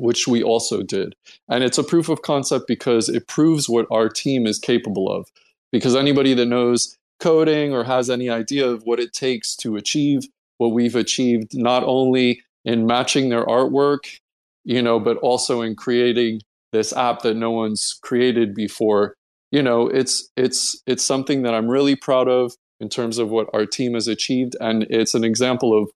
which 0.00 0.26
we 0.26 0.42
also 0.42 0.82
did. 0.82 1.14
And 1.48 1.62
it's 1.62 1.78
a 1.78 1.84
proof 1.84 2.08
of 2.08 2.22
concept 2.22 2.66
because 2.66 3.08
it 3.08 3.28
proves 3.28 3.68
what 3.68 3.86
our 3.90 4.08
team 4.08 4.46
is 4.46 4.58
capable 4.58 5.08
of. 5.10 5.28
Because 5.72 5.94
anybody 5.94 6.34
that 6.34 6.46
knows 6.46 6.96
coding 7.20 7.72
or 7.72 7.84
has 7.84 8.10
any 8.10 8.28
idea 8.30 8.66
of 8.66 8.82
what 8.84 8.98
it 8.98 9.12
takes 9.12 9.54
to 9.56 9.76
achieve 9.76 10.26
what 10.58 10.72
we've 10.72 10.96
achieved, 10.96 11.56
not 11.56 11.84
only 11.84 12.42
in 12.64 12.86
matching 12.86 13.28
their 13.28 13.46
artwork, 13.46 14.18
you 14.64 14.82
know, 14.82 15.00
but 15.00 15.16
also 15.18 15.62
in 15.62 15.74
creating 15.74 16.40
this 16.72 16.92
app 16.92 17.22
that 17.22 17.34
no 17.34 17.50
one's 17.50 17.98
created 18.02 18.54
before, 18.54 19.14
you 19.50 19.62
know, 19.62 19.88
it's 19.88 20.30
it's 20.36 20.82
it's 20.86 21.04
something 21.04 21.42
that 21.42 21.54
I'm 21.54 21.68
really 21.68 21.96
proud 21.96 22.28
of. 22.28 22.52
in 22.80 22.88
terms 22.88 23.18
of 23.18 23.28
what 23.28 23.48
our 23.52 23.66
team 23.66 23.94
has 23.94 24.08
achieved. 24.08 24.56
And 24.60 24.84
it's 24.90 25.14
an 25.14 25.24
example 25.24 25.80
of 25.80 25.90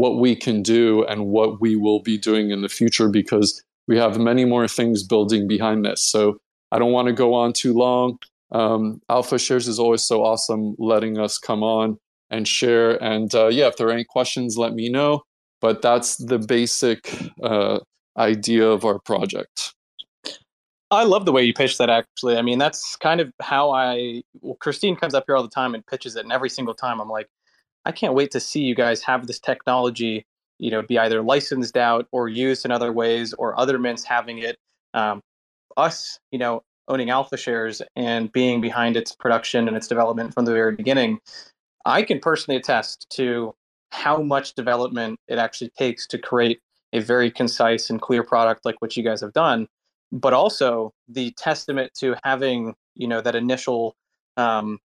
what 0.00 0.18
we 0.18 0.34
can 0.34 0.62
do 0.62 1.04
and 1.04 1.26
what 1.26 1.60
we 1.60 1.76
will 1.76 2.00
be 2.00 2.16
doing 2.16 2.50
in 2.50 2.62
the 2.62 2.68
future 2.68 3.08
because 3.08 3.62
we 3.86 3.98
have 3.98 4.18
many 4.18 4.46
more 4.46 4.66
things 4.66 5.02
building 5.02 5.46
behind 5.46 5.84
this. 5.84 6.00
So 6.00 6.38
I 6.72 6.78
don't 6.78 6.92
want 6.92 7.08
to 7.08 7.12
go 7.12 7.34
on 7.34 7.52
too 7.52 7.74
long. 7.74 8.18
Um, 8.50 9.02
Alpha 9.10 9.38
Shares 9.38 9.68
is 9.68 9.78
always 9.78 10.02
so 10.02 10.24
awesome 10.24 10.74
letting 10.78 11.18
us 11.18 11.36
come 11.36 11.62
on 11.62 11.98
and 12.30 12.48
share. 12.48 13.02
And 13.02 13.34
uh, 13.34 13.48
yeah, 13.48 13.66
if 13.66 13.76
there 13.76 13.88
are 13.88 13.92
any 13.92 14.04
questions, 14.04 14.56
let 14.56 14.72
me 14.72 14.88
know. 14.88 15.22
But 15.60 15.82
that's 15.82 16.16
the 16.16 16.38
basic 16.38 17.14
uh, 17.42 17.80
idea 18.16 18.66
of 18.66 18.86
our 18.86 18.98
project. 19.00 19.74
I 20.90 21.04
love 21.04 21.26
the 21.26 21.32
way 21.32 21.44
you 21.44 21.52
pitch 21.52 21.76
that. 21.78 21.90
Actually, 21.90 22.36
I 22.36 22.42
mean 22.42 22.58
that's 22.58 22.96
kind 22.96 23.20
of 23.20 23.30
how 23.40 23.70
I. 23.70 24.22
Well, 24.40 24.56
Christine 24.56 24.96
comes 24.96 25.14
up 25.14 25.24
here 25.26 25.36
all 25.36 25.42
the 25.42 25.48
time 25.48 25.74
and 25.74 25.86
pitches 25.86 26.16
it, 26.16 26.24
and 26.24 26.32
every 26.32 26.48
single 26.48 26.74
time 26.74 27.00
I'm 27.00 27.08
like, 27.08 27.28
I 27.84 27.92
can't 27.92 28.14
wait 28.14 28.30
to 28.32 28.40
see 28.40 28.60
you 28.60 28.74
guys 28.74 29.02
have 29.02 29.26
this 29.26 29.38
technology, 29.38 30.26
you 30.58 30.70
know, 30.70 30.82
be 30.82 30.98
either 30.98 31.22
licensed 31.22 31.76
out 31.76 32.06
or 32.12 32.28
used 32.28 32.64
in 32.64 32.70
other 32.70 32.92
ways, 32.92 33.32
or 33.34 33.58
other 33.58 33.78
mints 33.78 34.04
having 34.04 34.38
it. 34.38 34.56
Um, 34.94 35.22
us, 35.76 36.18
you 36.30 36.38
know, 36.38 36.62
owning 36.88 37.10
Alpha 37.10 37.36
Shares 37.36 37.80
and 37.96 38.30
being 38.32 38.60
behind 38.60 38.96
its 38.96 39.14
production 39.14 39.68
and 39.68 39.76
its 39.76 39.86
development 39.86 40.34
from 40.34 40.44
the 40.44 40.52
very 40.52 40.74
beginning, 40.74 41.20
I 41.86 42.02
can 42.02 42.18
personally 42.18 42.56
attest 42.58 43.06
to 43.10 43.54
how 43.90 44.22
much 44.22 44.54
development 44.54 45.18
it 45.28 45.38
actually 45.38 45.70
takes 45.78 46.06
to 46.08 46.18
create 46.18 46.60
a 46.92 47.00
very 47.00 47.30
concise 47.30 47.88
and 47.88 48.00
clear 48.00 48.22
product 48.22 48.64
like 48.64 48.80
what 48.82 48.96
you 48.96 49.02
guys 49.02 49.20
have 49.20 49.32
done 49.32 49.68
but 50.12 50.32
also 50.32 50.92
the 51.08 51.32
testament 51.32 51.92
to 51.94 52.16
having 52.24 52.74
you 52.94 53.06
know 53.06 53.20
that 53.20 53.34
initial 53.34 53.94
um, 54.36 54.78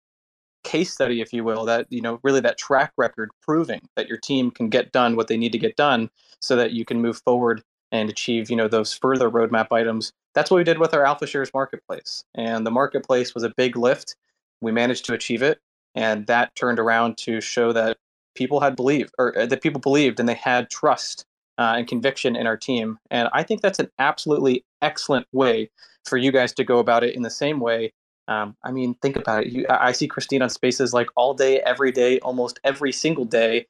case 0.75 0.93
study, 0.93 1.21
if 1.21 1.33
you 1.33 1.45
will, 1.45 1.65
that 1.65 1.87
you 1.91 2.01
know 2.01 2.19
really 2.25 2.41
that 2.41 2.59
track 2.59 2.93
record 2.97 3.31
proving 3.41 3.81
that 3.95 4.09
your 4.09 4.19
team 4.19 4.51
can 4.51 4.69
get 4.69 4.91
done 4.91 5.15
what 5.15 5.29
they 5.29 5.37
need 5.37 5.53
to 5.53 5.59
get 5.59 5.77
done, 5.77 6.11
so 6.41 6.57
that 6.57 6.73
you 6.73 6.85
can 6.85 7.01
move 7.01 7.21
forward 7.25 7.63
and 7.93 8.11
achieve 8.11 8.51
you 8.51 8.57
know 8.57 8.67
those 8.67 8.93
further 8.93 9.31
roadmap 9.31 9.69
items. 9.71 10.13
That's 10.35 10.51
what 10.51 10.57
we 10.57 10.65
did 10.65 10.81
with 10.81 10.93
our 10.93 11.07
Alpha 11.07 11.29
Shares 11.29 11.53
marketplace, 11.55 12.25
and 12.35 12.67
the 12.67 12.73
marketplace 12.73 13.35
was 13.35 13.45
a 13.45 13.55
big 13.57 13.77
lift. 13.77 14.17
We 14.61 14.73
managed 14.73 15.05
to 15.05 15.15
achieve 15.15 15.43
it, 15.43 15.61
and 15.95 16.27
that 16.27 16.55
turned 16.57 16.81
around 16.81 17.19
to 17.19 17.41
show 17.41 17.73
that 17.73 17.97
people 18.35 18.59
had 18.59 18.75
believed, 18.75 19.15
or 19.17 19.39
uh, 19.39 19.47
that 19.47 19.63
people 19.63 19.81
believed, 19.81 20.19
and 20.19 20.29
they 20.29 20.35
had 20.35 20.71
trust 20.71 21.25
uh, 21.57 21.75
and 21.77 21.87
conviction 21.87 22.35
in 22.35 22.49
our 22.49 22.57
team. 22.57 22.99
And 23.13 23.29
I 23.33 23.45
think 23.45 23.61
that's 23.63 23.79
an 23.79 23.91
absolutely 24.01 24.65
excellent 24.83 25.29
way 25.33 25.71
for 26.05 26.17
you 26.17 26.33
guys 26.33 26.53
to 26.55 26.65
go 26.65 26.81
about 26.81 27.05
it 27.05 27.15
in 27.15 27.23
the 27.23 27.31
same 27.31 27.61
way. 27.61 27.93
Um, 28.29 28.57
I 28.65 28.71
mean, 28.71 28.95
think 28.95 29.17
about 29.17 29.45
it. 29.45 29.53
You, 29.53 29.67
I 29.69 29.93
see 29.93 30.09
Christine 30.09 30.43
on 30.43 30.51
spaces 30.51 30.93
like 30.93 31.09
all 31.17 31.35
day, 31.35 31.61
every 31.61 31.93
day, 31.93 32.19
almost 32.21 32.59
every 32.65 32.93
single 32.93 33.25
day. 33.25 33.67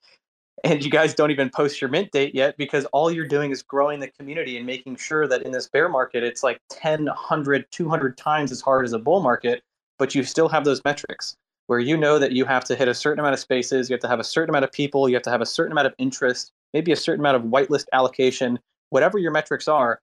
And 0.63 0.83
you 0.83 0.91
guys 0.91 1.15
don't 1.15 1.31
even 1.31 1.51
post 1.51 1.81
your 1.81 1.91
mint 1.91 2.13
date 2.13 2.35
yet 2.35 2.57
because 2.57 2.85
all 2.87 3.11
you're 3.11 3.27
doing 3.27 3.51
is 3.51 3.63
growing 3.63 4.01
the 4.01 4.09
community 4.09 4.57
and 4.57 4.65
making 4.65 4.97
sure 4.97 5.27
that 5.27 5.43
in 5.43 5.53
this 5.53 5.69
bear 5.69 5.89
market, 5.89 6.23
it's 6.23 6.43
like 6.43 6.59
10, 6.71 7.07
100, 7.07 7.67
200 7.71 8.17
times 8.17 8.53
as 8.53 8.61
hard 8.61 8.85
as 8.85 8.93
a 8.93 8.99
bull 8.99 9.21
market, 9.21 9.63
but 9.99 10.15
you 10.15 10.23
still 10.23 10.49
have 10.49 10.65
those 10.65 10.83
metrics 10.85 11.37
where 11.67 11.81
you 11.81 11.97
know 11.97 12.19
that 12.19 12.33
you 12.33 12.45
have 12.45 12.65
to 12.65 12.77
hit 12.77 12.89
a 12.89 12.95
certain 12.95 13.19
amount 13.19 13.35
of 13.35 13.41
spaces, 13.41 13.91
you 13.91 13.95
have 13.95 14.01
to 14.01 14.09
have 14.09 14.21
a 14.21 14.25
certain 14.25 14.51
amount 14.51 14.65
of 14.65 14.73
people, 14.73 15.09
you 15.09 15.15
have 15.15 15.23
to 15.23 15.31
have 15.31 15.41
a 15.41 15.47
certain 15.47 15.73
amount 15.73 15.87
of 15.87 15.95
interest, 15.99 16.53
maybe 16.73 16.93
a 16.93 16.97
certain 16.97 17.21
amount 17.21 17.37
of 17.37 17.43
whitelist 17.43 17.87
allocation, 17.93 18.59
whatever 18.91 19.19
your 19.19 19.33
metrics 19.33 19.67
are, 19.67 20.01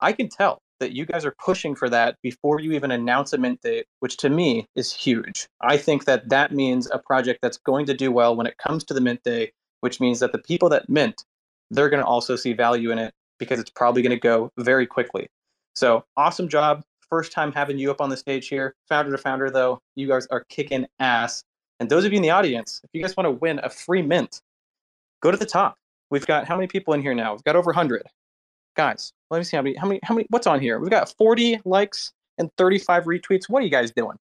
I 0.00 0.12
can 0.12 0.28
tell 0.28 0.62
that 0.80 0.92
you 0.92 1.06
guys 1.06 1.24
are 1.24 1.34
pushing 1.44 1.74
for 1.74 1.88
that 1.88 2.16
before 2.22 2.60
you 2.60 2.72
even 2.72 2.90
announce 2.90 3.32
a 3.32 3.38
mint 3.38 3.62
date, 3.62 3.86
which 4.00 4.16
to 4.18 4.30
me 4.30 4.66
is 4.74 4.92
huge. 4.92 5.48
I 5.60 5.76
think 5.76 6.04
that 6.04 6.28
that 6.28 6.52
means 6.52 6.88
a 6.90 6.98
project 6.98 7.40
that's 7.42 7.58
going 7.58 7.86
to 7.86 7.94
do 7.94 8.12
well 8.12 8.36
when 8.36 8.46
it 8.46 8.58
comes 8.58 8.84
to 8.84 8.94
the 8.94 9.00
mint 9.00 9.22
day, 9.22 9.52
which 9.80 10.00
means 10.00 10.20
that 10.20 10.32
the 10.32 10.38
people 10.38 10.68
that 10.70 10.88
mint, 10.88 11.24
they're 11.70 11.88
going 11.88 12.02
to 12.02 12.08
also 12.08 12.36
see 12.36 12.52
value 12.52 12.90
in 12.90 12.98
it 12.98 13.14
because 13.38 13.58
it's 13.58 13.70
probably 13.70 14.02
going 14.02 14.10
to 14.10 14.20
go 14.20 14.50
very 14.58 14.86
quickly. 14.86 15.28
So 15.74 16.04
awesome 16.16 16.48
job. 16.48 16.82
First 17.08 17.32
time 17.32 17.52
having 17.52 17.78
you 17.78 17.90
up 17.90 18.00
on 18.00 18.10
the 18.10 18.16
stage 18.16 18.48
here. 18.48 18.74
Founder 18.88 19.12
to 19.12 19.18
founder, 19.18 19.50
though, 19.50 19.80
you 19.94 20.08
guys 20.08 20.26
are 20.28 20.44
kicking 20.48 20.86
ass. 20.98 21.44
And 21.78 21.88
those 21.88 22.04
of 22.04 22.12
you 22.12 22.16
in 22.16 22.22
the 22.22 22.30
audience, 22.30 22.80
if 22.82 22.90
you 22.92 23.02
guys 23.02 23.16
want 23.16 23.26
to 23.26 23.30
win 23.30 23.60
a 23.62 23.68
free 23.68 24.02
mint, 24.02 24.40
go 25.22 25.30
to 25.30 25.36
the 25.36 25.46
top. 25.46 25.76
We've 26.10 26.26
got 26.26 26.46
how 26.46 26.56
many 26.56 26.66
people 26.66 26.94
in 26.94 27.02
here 27.02 27.14
now? 27.14 27.32
We've 27.32 27.44
got 27.44 27.56
over 27.56 27.68
100. 27.68 28.02
Guys, 28.76 29.12
let 29.30 29.38
me 29.38 29.44
see 29.44 29.56
how 29.56 29.62
many, 29.62 29.74
how 29.76 29.86
many, 29.86 30.00
how 30.02 30.14
many, 30.14 30.26
what's 30.30 30.46
on 30.46 30.60
here? 30.60 30.78
We've 30.78 30.90
got 30.90 31.12
40 31.16 31.60
likes 31.64 32.12
and 32.38 32.50
35 32.58 33.04
retweets. 33.04 33.48
What 33.48 33.62
are 33.62 33.64
you 33.64 33.70
guys 33.70 33.90
doing? 33.90 34.18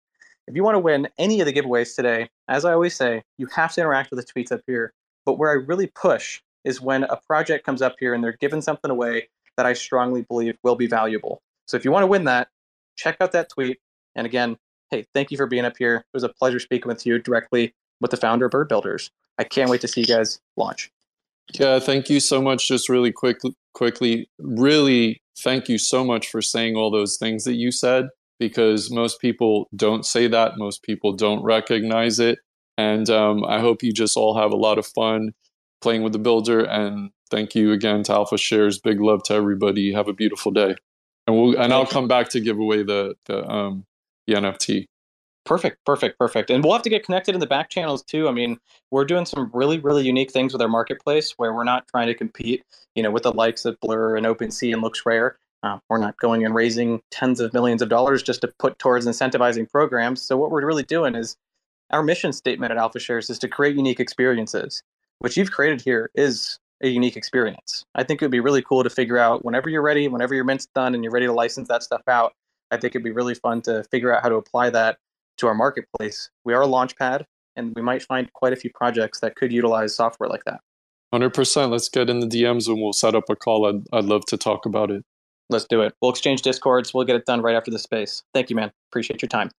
If 0.48 0.56
you 0.56 0.64
want 0.64 0.76
to 0.76 0.80
win 0.80 1.08
any 1.18 1.42
of 1.42 1.46
the 1.46 1.54
giveaways 1.54 1.96
today, 1.96 2.30
as 2.48 2.66
I 2.66 2.74
always 2.74 2.96
say, 2.96 3.24
you 3.38 3.48
have 3.48 3.74
to 3.74 3.82
interact 3.82 4.12
with 4.12 4.26
the 4.26 4.32
tweets 4.32 4.52
up 4.52 4.62
here. 4.66 4.94
But 5.26 5.34
where 5.34 5.50
I 5.50 5.54
really 5.54 5.88
push 5.88 6.42
is 6.64 6.80
when 6.80 7.04
a 7.04 7.18
project 7.28 7.66
comes 7.66 7.82
up 7.82 7.96
here 8.00 8.14
and 8.14 8.24
they're 8.24 8.38
giving 8.40 8.62
something 8.62 8.92
away 8.92 9.28
that 9.58 9.66
I 9.66 9.74
strongly 9.74 10.22
believe 10.22 10.58
will 10.64 10.76
be 10.76 10.88
valuable. 10.88 11.42
So 11.68 11.78
if 11.78 11.84
you 11.84 11.92
want 11.92 12.04
to 12.04 12.08
win 12.08 12.26
that, 12.26 12.48
check 12.96 13.18
out 13.20 13.32
that 13.32 13.50
tweet. 13.50 13.80
And 14.16 14.26
again, 14.26 14.58
hey, 14.92 15.06
thank 15.14 15.32
you 15.32 15.38
for 15.38 15.48
being 15.48 15.66
up 15.66 15.78
here. 15.78 15.98
It 15.98 16.06
was 16.14 16.24
a 16.24 16.30
pleasure 16.30 16.60
speaking 16.60 16.88
with 16.88 17.06
you 17.06 17.20
directly 17.20 17.74
with 18.02 18.12
the 18.12 18.18
founder 18.18 18.46
of 18.46 18.52
Bird 18.52 18.70
Builders. 18.70 19.12
I 19.38 19.44
can't 19.44 19.70
wait 19.70 19.82
to 19.82 19.88
see 19.88 20.02
you 20.02 20.08
guys 20.08 20.40
launch. 20.56 20.92
Yeah, 21.54 21.80
thank 21.80 22.10
you 22.10 22.20
so 22.20 22.42
much. 22.42 22.68
Just 22.68 22.90
really 22.90 23.12
quick, 23.12 23.40
quickly, 23.76 24.28
really 24.40 25.22
thank 25.44 25.70
you 25.70 25.78
so 25.78 26.04
much 26.04 26.28
for 26.28 26.42
saying 26.42 26.76
all 26.76 26.90
those 26.90 27.18
things 27.18 27.44
that 27.44 27.56
you 27.56 27.72
said 27.72 28.08
because 28.40 28.90
most 28.90 29.22
people 29.22 29.70
don't 29.76 30.06
say 30.06 30.28
that. 30.28 30.58
Most 30.58 30.82
people 30.82 31.14
don't 31.14 31.44
recognize 31.44 32.20
it. 32.20 32.40
And 32.78 33.10
um, 33.10 33.46
I 33.46 33.60
hope 33.60 33.84
you 33.84 33.94
just 33.94 34.18
all 34.18 34.38
have 34.38 34.52
a 34.52 34.58
lot 34.58 34.78
of 34.78 34.86
fun 34.88 35.32
playing 35.82 36.04
with 36.04 36.14
the 36.14 36.20
builder. 36.20 36.62
And 36.62 37.12
thank 37.30 37.56
you 37.56 37.72
again 37.72 38.04
to 38.04 38.14
Alpha 38.14 38.38
Shares. 38.38 38.80
Big 38.80 39.00
love 39.00 39.24
to 39.24 39.34
everybody. 39.34 39.94
Have 39.94 40.08
a 40.08 40.14
beautiful 40.14 40.52
day. 40.52 40.76
And 41.28 41.36
we'll 41.36 41.60
and 41.60 41.74
I'll 41.74 41.86
come 41.86 42.08
back 42.08 42.30
to 42.30 42.40
give 42.40 42.60
away 42.60 42.84
the 42.84 43.16
the 43.26 43.48
um 43.48 43.86
the 44.28 44.34
NFT. 44.34 44.86
Perfect, 45.46 45.78
perfect, 45.86 46.18
perfect. 46.18 46.50
And 46.50 46.64
we'll 46.64 46.74
have 46.74 46.82
to 46.82 46.90
get 46.90 47.06
connected 47.06 47.36
in 47.36 47.40
the 47.40 47.46
back 47.46 47.70
channels 47.70 48.04
too. 48.04 48.28
I 48.28 48.32
mean, 48.32 48.58
we're 48.90 49.06
doing 49.06 49.26
some 49.26 49.52
really, 49.54 49.78
really 49.80 50.04
unique 50.04 50.32
things 50.32 50.52
with 50.52 50.62
our 50.62 50.68
marketplace 50.68 51.36
where 51.38 51.54
we're 51.54 51.64
not 51.64 51.88
trying 51.88 52.08
to 52.08 52.16
compete, 52.16 52.64
you 52.96 53.04
know, 53.04 53.12
with 53.12 53.24
the 53.24 53.32
likes 53.32 53.64
of 53.64 53.80
Blur 53.80 54.16
and 54.16 54.26
OpenSea 54.26 54.74
and 54.74 54.82
LooksRare. 54.82 55.34
Uh, 55.62 55.78
we're 55.90 56.00
not 56.00 56.18
going 56.18 56.44
and 56.46 56.56
raising 56.56 57.02
tens 57.12 57.40
of 57.40 57.54
millions 57.54 57.84
of 57.84 57.90
dollars 57.90 58.24
just 58.24 58.42
to 58.42 58.52
put 58.60 58.78
towards 58.80 59.06
incentivizing 59.06 59.70
programs. 59.70 60.22
So 60.22 60.36
what 60.36 60.50
we're 60.50 60.66
really 60.66 60.84
doing 60.84 61.14
is 61.16 61.38
our 61.92 62.02
mission 62.02 62.34
statement 62.34 62.72
at 62.72 62.78
AlphaShares 62.78 63.30
is 63.30 63.38
to 63.40 63.48
create 63.48 63.76
unique 63.76 64.00
experiences. 64.00 64.82
What 65.20 65.38
you've 65.38 65.52
created 65.52 65.82
here 65.82 66.10
is 66.16 66.58
a 66.82 66.88
unique 66.88 67.16
experience. 67.16 67.86
I 67.94 68.04
think 68.04 68.22
it 68.22 68.26
would 68.26 68.32
be 68.32 68.40
really 68.40 68.64
cool 68.64 68.84
to 68.84 68.90
figure 68.90 69.18
out 69.18 69.46
whenever 69.46 69.70
you're 69.70 69.82
ready, 69.84 70.08
whenever 70.08 70.34
your 70.34 70.44
mint's 70.44 70.68
done 70.74 70.96
and 70.96 71.04
you're 71.04 71.14
ready 71.14 71.28
to 71.28 71.34
license 71.34 71.68
that 71.68 71.84
stuff 71.84 72.02
out. 72.08 72.34
I 72.72 72.78
think 72.78 72.92
it'd 72.96 73.04
be 73.04 73.12
really 73.12 73.36
fun 73.36 73.62
to 73.64 73.84
figure 73.86 74.14
out 74.14 74.24
how 74.24 74.30
to 74.30 74.36
apply 74.36 74.72
that 74.72 74.98
to 75.38 75.48
our 75.48 75.54
marketplace, 75.54 76.30
we 76.44 76.54
are 76.54 76.64
a 76.64 76.68
launchpad 76.68 77.26
and 77.56 77.74
we 77.76 77.82
might 77.82 78.04
find 78.04 78.32
quite 78.34 78.54
a 78.54 78.56
few 78.56 78.70
projects 78.76 79.20
that 79.22 79.36
could 79.36 79.52
utilize 79.52 79.96
software 79.96 80.30
like 80.30 80.44
that. 80.46 80.60
100%. 81.14 81.70
Let's 81.70 81.90
get 81.90 82.10
in 82.10 82.20
the 82.20 82.28
DMs 82.28 82.68
and 82.68 82.82
we'll 82.82 82.94
set 82.94 83.16
up 83.16 83.26
a 83.30 83.36
call. 83.36 83.68
I'd, 83.68 83.98
I'd 83.98 84.06
love 84.06 84.26
to 84.28 84.38
talk 84.38 84.66
about 84.66 84.92
it. 84.92 85.04
Let's 85.50 85.66
do 85.66 85.82
it. 85.82 85.94
We'll 86.02 86.12
exchange 86.12 86.42
discords. 86.42 86.94
We'll 86.94 87.06
get 87.06 87.16
it 87.16 87.26
done 87.26 87.42
right 87.42 87.56
after 87.56 87.72
the 87.72 87.80
space. 87.80 88.24
Thank 88.34 88.50
you, 88.50 88.56
man. 88.56 88.72
Appreciate 88.92 89.22
your 89.22 89.30
time. 89.30 89.52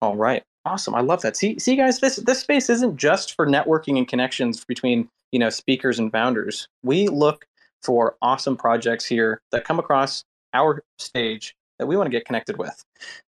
All 0.00 0.16
right. 0.16 0.42
Awesome. 0.64 0.94
I 0.94 1.00
love 1.00 1.20
that. 1.22 1.36
See, 1.36 1.58
see, 1.58 1.76
guys, 1.76 2.00
this 2.00 2.16
this 2.16 2.40
space 2.40 2.70
isn't 2.70 2.96
just 2.96 3.34
for 3.34 3.46
networking 3.46 3.98
and 3.98 4.08
connections 4.08 4.64
between 4.64 5.08
you 5.30 5.38
know 5.38 5.50
speakers 5.50 5.98
and 5.98 6.10
founders. 6.10 6.68
We 6.82 7.08
look 7.08 7.44
for 7.82 8.16
awesome 8.22 8.56
projects 8.56 9.04
here 9.04 9.42
that 9.52 9.64
come 9.64 9.78
across 9.78 10.24
our 10.54 10.82
stage 10.98 11.54
that 11.78 11.86
we 11.86 11.96
want 11.96 12.06
to 12.06 12.10
get 12.10 12.24
connected 12.24 12.56
with. 12.56 12.82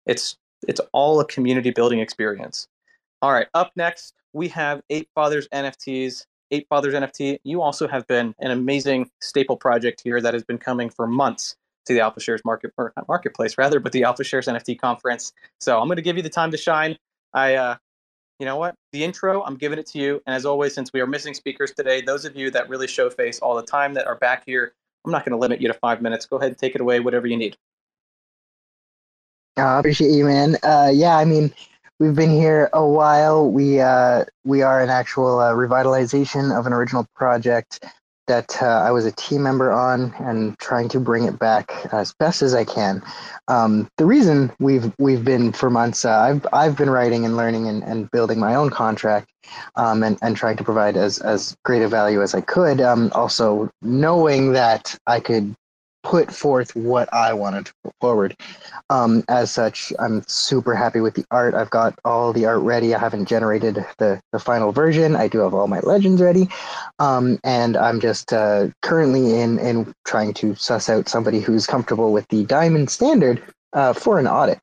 It's 0.06 0.36
it's 0.68 0.80
all 0.92 1.20
a 1.20 1.24
community 1.26 1.70
building 1.70 2.00
experience. 2.00 2.68
All 3.22 3.32
right, 3.32 3.46
up 3.54 3.72
next, 3.76 4.14
we 4.32 4.48
have 4.48 4.82
Ape 4.90 5.08
Fathers 5.14 5.48
NFTs. 5.52 6.26
Ape 6.50 6.68
Fathers 6.68 6.94
NFT, 6.94 7.38
you 7.42 7.62
also 7.62 7.88
have 7.88 8.06
been 8.06 8.34
an 8.38 8.50
amazing 8.50 9.10
staple 9.20 9.56
project 9.56 10.02
here 10.04 10.20
that 10.20 10.34
has 10.34 10.44
been 10.44 10.58
coming 10.58 10.90
for 10.90 11.06
months 11.06 11.56
to 11.86 11.94
the 11.94 12.00
Alpha 12.00 12.20
Shares 12.20 12.42
market 12.44 12.72
marketplace 13.08 13.58
rather, 13.58 13.80
but 13.80 13.92
the 13.92 14.04
Alpha 14.04 14.24
Shares 14.24 14.46
NFT 14.46 14.78
conference. 14.78 15.32
So 15.60 15.80
I'm 15.80 15.86
going 15.88 15.96
to 15.96 16.02
give 16.02 16.16
you 16.16 16.22
the 16.22 16.28
time 16.30 16.50
to 16.50 16.56
shine. 16.56 16.96
I, 17.32 17.54
uh, 17.54 17.76
you 18.38 18.46
know 18.46 18.56
what? 18.56 18.74
The 18.92 19.04
intro, 19.04 19.42
I'm 19.42 19.56
giving 19.56 19.78
it 19.78 19.86
to 19.88 19.98
you. 19.98 20.22
And 20.26 20.34
as 20.34 20.44
always, 20.44 20.74
since 20.74 20.92
we 20.92 21.00
are 21.00 21.06
missing 21.06 21.34
speakers 21.34 21.72
today, 21.72 22.00
those 22.00 22.24
of 22.24 22.36
you 22.36 22.50
that 22.50 22.68
really 22.68 22.86
show 22.86 23.10
face 23.10 23.38
all 23.38 23.54
the 23.54 23.62
time 23.62 23.94
that 23.94 24.06
are 24.06 24.16
back 24.16 24.44
here, 24.46 24.74
I'm 25.04 25.12
not 25.12 25.24
going 25.24 25.32
to 25.32 25.38
limit 25.38 25.60
you 25.60 25.68
to 25.68 25.74
five 25.74 26.00
minutes. 26.02 26.26
Go 26.26 26.36
ahead 26.36 26.48
and 26.48 26.58
take 26.58 26.74
it 26.74 26.80
away, 26.80 27.00
whatever 27.00 27.26
you 27.26 27.36
need. 27.36 27.56
I 29.56 29.78
appreciate 29.78 30.10
you, 30.10 30.24
man. 30.24 30.56
Uh, 30.62 30.90
yeah, 30.92 31.16
I 31.16 31.24
mean, 31.24 31.52
we've 32.00 32.14
been 32.14 32.30
here 32.30 32.70
a 32.72 32.86
while. 32.86 33.48
We 33.48 33.80
uh, 33.80 34.24
we 34.44 34.62
are 34.62 34.80
an 34.80 34.90
actual 34.90 35.38
uh, 35.38 35.52
revitalization 35.52 36.56
of 36.56 36.66
an 36.66 36.72
original 36.72 37.06
project 37.14 37.84
that 38.26 38.60
uh, 38.62 38.66
I 38.66 38.90
was 38.90 39.04
a 39.04 39.12
team 39.12 39.42
member 39.42 39.70
on 39.70 40.14
and 40.18 40.58
trying 40.58 40.88
to 40.88 41.00
bring 41.00 41.24
it 41.24 41.38
back 41.38 41.70
as 41.92 42.14
best 42.18 42.40
as 42.42 42.54
I 42.54 42.64
can. 42.64 43.02
Um, 43.48 43.86
the 43.98 44.06
reason 44.06 44.50
we've 44.58 44.92
we've 44.98 45.24
been 45.24 45.52
for 45.52 45.70
months, 45.70 46.04
uh, 46.04 46.18
I've 46.18 46.46
I've 46.52 46.76
been 46.76 46.90
writing 46.90 47.24
and 47.24 47.36
learning 47.36 47.68
and, 47.68 47.84
and 47.84 48.10
building 48.10 48.40
my 48.40 48.56
own 48.56 48.70
contract 48.70 49.30
um, 49.76 50.02
and 50.02 50.18
and 50.20 50.36
trying 50.36 50.56
to 50.56 50.64
provide 50.64 50.96
as 50.96 51.18
as 51.20 51.56
great 51.64 51.82
a 51.82 51.88
value 51.88 52.22
as 52.22 52.34
I 52.34 52.40
could. 52.40 52.80
Um, 52.80 53.12
also 53.14 53.70
knowing 53.82 54.52
that 54.52 54.98
I 55.06 55.20
could 55.20 55.54
put 56.04 56.32
forth 56.32 56.76
what 56.76 57.12
I 57.12 57.32
wanted 57.32 57.66
to 57.66 57.72
put 57.82 57.94
forward. 58.00 58.36
Um, 58.90 59.24
as 59.28 59.50
such, 59.50 59.92
I'm 59.98 60.22
super 60.28 60.74
happy 60.74 61.00
with 61.00 61.14
the 61.14 61.24
art. 61.30 61.54
I've 61.54 61.70
got 61.70 61.98
all 62.04 62.32
the 62.32 62.44
art 62.44 62.60
ready. 62.60 62.94
I 62.94 62.98
haven't 63.00 63.26
generated 63.26 63.84
the, 63.98 64.20
the 64.30 64.38
final 64.38 64.70
version. 64.70 65.16
I 65.16 65.26
do 65.26 65.38
have 65.38 65.54
all 65.54 65.66
my 65.66 65.80
legends 65.80 66.20
ready. 66.20 66.48
Um, 66.98 67.40
and 67.42 67.76
I'm 67.76 68.00
just 68.00 68.32
uh, 68.32 68.68
currently 68.82 69.40
in, 69.40 69.58
in 69.58 69.92
trying 70.04 70.34
to 70.34 70.54
suss 70.54 70.88
out 70.88 71.08
somebody 71.08 71.40
who's 71.40 71.66
comfortable 71.66 72.12
with 72.12 72.28
the 72.28 72.44
diamond 72.44 72.90
standard 72.90 73.42
uh, 73.72 73.94
for 73.94 74.18
an 74.18 74.28
audit 74.28 74.60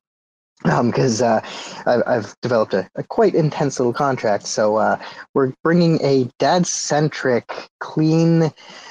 because 0.62 1.22
um, 1.22 1.36
uh, 1.36 1.40
I've, 1.86 2.02
I've, 2.06 2.40
developed 2.40 2.74
a, 2.74 2.88
a, 2.94 3.02
quite 3.02 3.34
intense 3.34 3.78
little 3.78 3.92
contract. 3.92 4.46
So 4.46 4.76
uh, 4.76 4.98
we're 5.34 5.52
bringing 5.62 6.02
a 6.02 6.28
dad-centric, 6.38 7.68
clean. 7.80 8.42
Uh, 8.42 8.50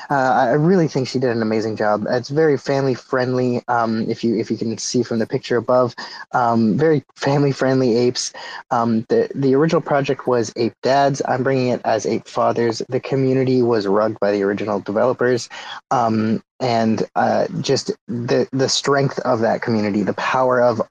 I 0.10 0.54
really 0.54 0.88
think 0.88 1.08
she 1.08 1.20
did 1.20 1.30
an 1.30 1.42
amazing 1.42 1.78
job. 1.78 2.06
It's 2.10 2.30
very 2.30 2.58
family 2.58 2.94
friendly. 2.94 3.62
Um, 3.68 4.10
if 4.10 4.24
you 4.24 4.38
if 4.38 4.52
you 4.52 4.58
can 4.58 4.78
see 4.78 5.04
from 5.04 5.20
the 5.20 5.28
picture 5.28 5.58
above, 5.58 5.96
um, 6.34 6.78
very 6.78 7.04
family 7.16 7.54
friendly 7.54 7.96
apes. 7.96 8.34
Um, 8.72 9.06
the 9.08 9.30
the 9.34 9.56
original 9.56 9.82
project 9.82 10.28
was 10.28 10.52
Ape 10.58 10.74
Dads. 10.84 11.22
I'm 11.28 11.44
bringing 11.44 11.70
it 11.70 11.82
as 11.86 12.06
Ape 12.06 12.28
Fathers. 12.28 12.82
The 12.90 13.00
community 13.00 13.62
was 13.62 13.88
rugged 13.88 14.20
by 14.20 14.32
the 14.32 14.44
original 14.44 14.82
developers 14.82 15.48
um, 15.92 16.44
and 16.60 17.08
uh, 17.16 17.48
just 17.62 17.92
the 18.08 18.48
the 18.52 18.70
strength 18.70 19.20
of 19.20 19.40
that 19.42 19.62
community, 19.62 20.04
the 20.04 20.14
power 20.14 20.62
of 20.62 20.82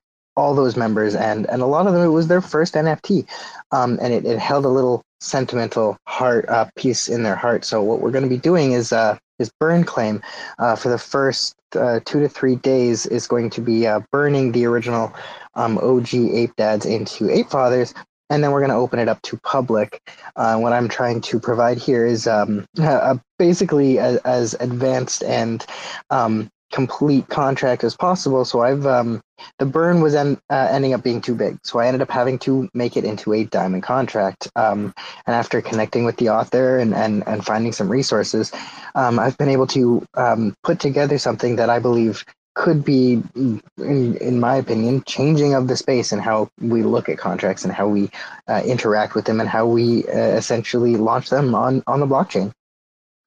all 0.40 0.54
those 0.54 0.76
members, 0.76 1.14
and 1.14 1.48
and 1.50 1.60
a 1.60 1.66
lot 1.66 1.86
of 1.86 1.92
them 1.92 2.02
it 2.02 2.08
was 2.08 2.28
their 2.28 2.40
first 2.40 2.74
NFT, 2.74 3.26
um, 3.72 3.98
and 4.00 4.14
it, 4.14 4.24
it 4.24 4.38
held 4.38 4.64
a 4.64 4.68
little 4.68 5.02
sentimental 5.20 5.98
heart 6.06 6.48
uh, 6.48 6.66
piece 6.76 7.08
in 7.08 7.22
their 7.22 7.36
heart. 7.36 7.64
So 7.64 7.82
what 7.82 8.00
we're 8.00 8.10
going 8.10 8.24
to 8.24 8.30
be 8.30 8.38
doing 8.38 8.72
is 8.72 8.90
uh, 8.92 9.18
is 9.38 9.50
burn 9.60 9.84
claim 9.84 10.22
uh, 10.58 10.76
for 10.76 10.88
the 10.88 10.98
first 10.98 11.54
uh, 11.76 12.00
two 12.04 12.20
to 12.20 12.28
three 12.28 12.56
days 12.56 13.06
is 13.06 13.26
going 13.26 13.50
to 13.50 13.60
be 13.60 13.86
uh, 13.86 14.00
burning 14.10 14.52
the 14.52 14.64
original 14.64 15.12
um, 15.54 15.78
OG 15.78 16.14
ape 16.14 16.56
dads 16.56 16.86
into 16.86 17.30
ape 17.30 17.50
fathers. 17.50 17.94
And 18.28 18.44
then 18.44 18.52
we're 18.52 18.60
going 18.60 18.70
to 18.70 18.76
open 18.76 19.00
it 19.00 19.08
up 19.08 19.20
to 19.22 19.36
public. 19.38 20.00
Uh, 20.36 20.56
what 20.56 20.72
I'm 20.72 20.88
trying 20.88 21.20
to 21.22 21.40
provide 21.40 21.78
here 21.78 22.06
is 22.06 22.28
um, 22.28 22.64
basically 23.38 23.98
as, 23.98 24.18
as, 24.18 24.54
advanced 24.60 25.24
and 25.24 25.66
um, 26.10 26.48
complete 26.70 27.28
contract 27.28 27.84
as 27.84 27.96
possible. 27.96 28.44
So 28.44 28.62
I've 28.62 28.86
um, 28.86 29.20
the 29.58 29.66
burn 29.66 30.00
was 30.00 30.14
en- 30.14 30.40
uh, 30.50 30.68
ending 30.70 30.94
up 30.94 31.02
being 31.02 31.20
too 31.20 31.34
big, 31.34 31.58
so 31.62 31.78
I 31.78 31.86
ended 31.86 32.02
up 32.02 32.10
having 32.10 32.38
to 32.40 32.68
make 32.74 32.96
it 32.96 33.04
into 33.04 33.32
a 33.32 33.44
diamond 33.44 33.82
contract. 33.82 34.50
Um, 34.56 34.94
and 35.26 35.34
after 35.34 35.60
connecting 35.60 36.04
with 36.04 36.16
the 36.16 36.28
author 36.30 36.78
and 36.78 36.94
and, 36.94 37.26
and 37.26 37.44
finding 37.44 37.72
some 37.72 37.88
resources, 37.88 38.52
um, 38.94 39.18
I've 39.18 39.38
been 39.38 39.48
able 39.48 39.66
to 39.68 40.06
um, 40.14 40.54
put 40.62 40.80
together 40.80 41.18
something 41.18 41.56
that 41.56 41.70
I 41.70 41.78
believe 41.78 42.24
could 42.54 42.84
be, 42.84 43.22
in, 43.34 44.16
in 44.16 44.40
my 44.40 44.56
opinion, 44.56 45.02
changing 45.04 45.54
of 45.54 45.68
the 45.68 45.76
space 45.76 46.12
and 46.12 46.20
how 46.20 46.50
we 46.60 46.82
look 46.82 47.08
at 47.08 47.16
contracts 47.16 47.64
and 47.64 47.72
how 47.72 47.88
we 47.88 48.10
uh, 48.48 48.62
interact 48.66 49.14
with 49.14 49.24
them 49.24 49.40
and 49.40 49.48
how 49.48 49.66
we 49.66 50.06
uh, 50.08 50.36
essentially 50.36 50.96
launch 50.96 51.30
them 51.30 51.54
on 51.54 51.82
on 51.86 52.00
the 52.00 52.06
blockchain. 52.06 52.52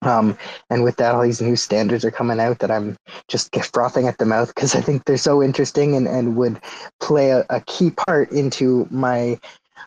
Um, 0.05 0.37
and 0.69 0.83
with 0.83 0.97
that, 0.97 1.15
all 1.15 1.23
these 1.23 1.41
new 1.41 1.55
standards 1.55 2.03
are 2.05 2.11
coming 2.11 2.39
out 2.39 2.59
that 2.59 2.71
I'm 2.71 2.97
just 3.27 3.55
frothing 3.73 4.07
at 4.07 4.17
the 4.17 4.25
mouth 4.25 4.53
because 4.53 4.75
I 4.75 4.81
think 4.81 5.05
they're 5.05 5.17
so 5.17 5.41
interesting 5.41 5.95
and, 5.95 6.07
and 6.07 6.35
would 6.35 6.59
play 6.99 7.31
a, 7.31 7.45
a 7.49 7.61
key 7.61 7.91
part 7.91 8.31
into 8.31 8.87
my 8.91 9.39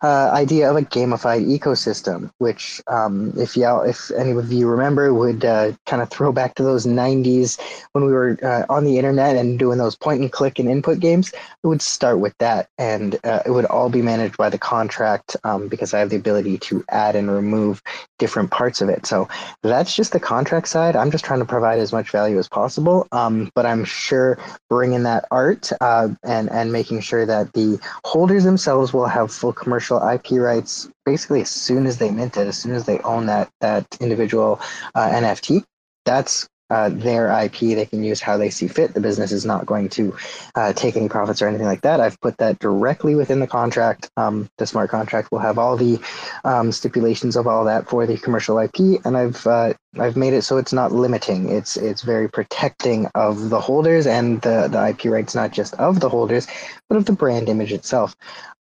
uh, 0.02 0.31
idea 0.32 0.70
of 0.70 0.77
a 0.77 0.82
gamified 0.82 1.47
ecosystem, 1.47 2.31
which, 2.39 2.81
um, 2.86 3.32
if 3.36 3.56
y'all, 3.56 3.82
if 3.82 4.10
any 4.12 4.32
of 4.32 4.52
you 4.52 4.68
remember, 4.68 5.12
would 5.14 5.44
uh, 5.44 5.73
kind 5.86 6.02
of 6.02 6.10
throw 6.10 6.32
back 6.32 6.55
to 6.55 6.62
those 6.62 6.86
'90s 6.86 7.59
when 7.93 8.05
we 8.05 8.12
were 8.12 8.39
uh, 8.43 8.64
on 8.68 8.85
the 8.85 8.98
internet 8.98 9.36
and 9.36 9.59
doing 9.59 9.78
those 9.78 9.97
point 9.97 10.20
and 10.20 10.32
click 10.32 10.59
and 10.59 10.68
input 10.68 11.01
games. 11.01 11.32
It 11.32 11.66
would 11.66 11.82
start 11.82 12.18
with 12.18 12.36
that, 12.39 12.68
and 12.78 13.18
uh, 13.24 13.43
it 13.47 13.51
would 13.51 13.66
all 13.66 13.89
be 13.89 14.02
managed 14.02 14.36
by 14.36 14.51
the 14.51 14.59
contract 14.59 15.36
um, 15.44 15.68
because 15.68 15.94
I 15.94 16.01
have 16.01 16.10
the 16.10 16.16
ability 16.16 16.59
to 16.59 16.85
add 16.90 17.16
and 17.16 17.31
remove 17.31 17.82
different 18.18 18.51
parts 18.51 18.81
of 18.81 18.89
it. 18.89 19.06
So 19.06 19.28
that's 19.62 19.94
just 19.94 20.12
the 20.12 20.20
contract 20.20 20.68
side. 20.68 20.97
I'm 20.97 21.10
just 21.10 21.24
trying 21.24 21.40
to 21.40 21.44
provide 21.44 21.78
as 21.78 21.93
much 21.93 22.10
value 22.10 22.39
as 22.39 22.48
possible, 22.48 23.06
um, 23.12 23.51
but 23.55 23.66
I'm 23.66 23.85
sure 23.85 24.39
bringing 24.68 25.05
that 25.05 25.24
art 25.31 25.70
uh, 25.81 26.09
and 26.23 26.51
and 26.51 26.73
making 26.73 27.01
sure 27.01 27.27
that 27.27 27.52
the 27.52 27.78
holders 28.05 28.44
themselves 28.44 28.93
will 28.93 29.06
have 29.06 29.32
full 29.32 29.52
commercial 29.52 29.85
IP 29.94 30.32
rights 30.32 30.90
basically 31.04 31.42
as 31.42 31.50
soon 31.50 31.86
as 31.86 31.98
they 31.98 32.10
mint 32.10 32.36
it, 32.36 32.46
as 32.46 32.58
soon 32.58 32.74
as 32.74 32.84
they 32.84 32.98
own 33.00 33.26
that 33.26 33.48
that 33.60 33.86
individual 34.00 34.60
uh, 34.94 35.08
NFT. 35.08 35.64
That's 36.04 36.48
uh, 36.70 36.88
their 36.90 37.28
IP. 37.44 37.59
They 37.59 37.86
can 37.86 38.02
use 38.02 38.20
how 38.20 38.36
they 38.36 38.51
see 38.51 38.68
fit. 38.68 38.94
The 38.94 39.01
business 39.01 39.32
is 39.32 39.44
not 39.44 39.66
going 39.66 39.88
to 39.90 40.16
uh, 40.55 40.72
take 40.72 40.97
any 40.97 41.09
profits 41.09 41.40
or 41.40 41.48
anything 41.48 41.66
like 41.66 41.82
that. 41.82 42.01
I've 42.01 42.20
put 42.20 42.38
that 42.38 42.59
directly 42.59 43.14
within 43.14 43.40
the 43.40 43.47
contract. 43.47 44.10
Um, 44.16 44.48
the 44.59 44.66
smart 44.66 44.90
contract 44.90 45.30
will 45.30 45.38
have 45.38 45.59
all 45.59 45.76
the 45.76 46.01
um, 46.44 46.72
stipulations 46.72 47.36
of 47.36 47.47
all 47.47 47.64
that 47.66 47.88
for 47.88 48.06
the 48.06 48.18
commercial 48.18 48.59
IP, 48.59 49.01
and 49.05 49.16
I've 49.16 49.47
uh, 49.47 49.74
I've 49.98 50.16
made 50.16 50.32
it 50.32 50.43
so 50.43 50.56
it's 50.56 50.72
not 50.72 50.93
limiting. 50.93 51.51
It's 51.51 51.76
it's 51.76 52.02
very 52.02 52.28
protecting 52.28 53.06
of 53.14 53.51
the 53.51 53.60
holders 53.60 54.06
and 54.06 54.40
the 54.43 54.68
the 54.68 54.88
IP 54.88 55.12
rights, 55.12 55.34
not 55.34 55.52
just 55.52 55.74
of 55.74 56.01
the 56.01 56.09
holders, 56.09 56.47
but 56.88 56.97
of 56.97 57.05
the 57.05 57.12
brand 57.12 57.48
image 57.48 57.72
itself. 57.72 58.16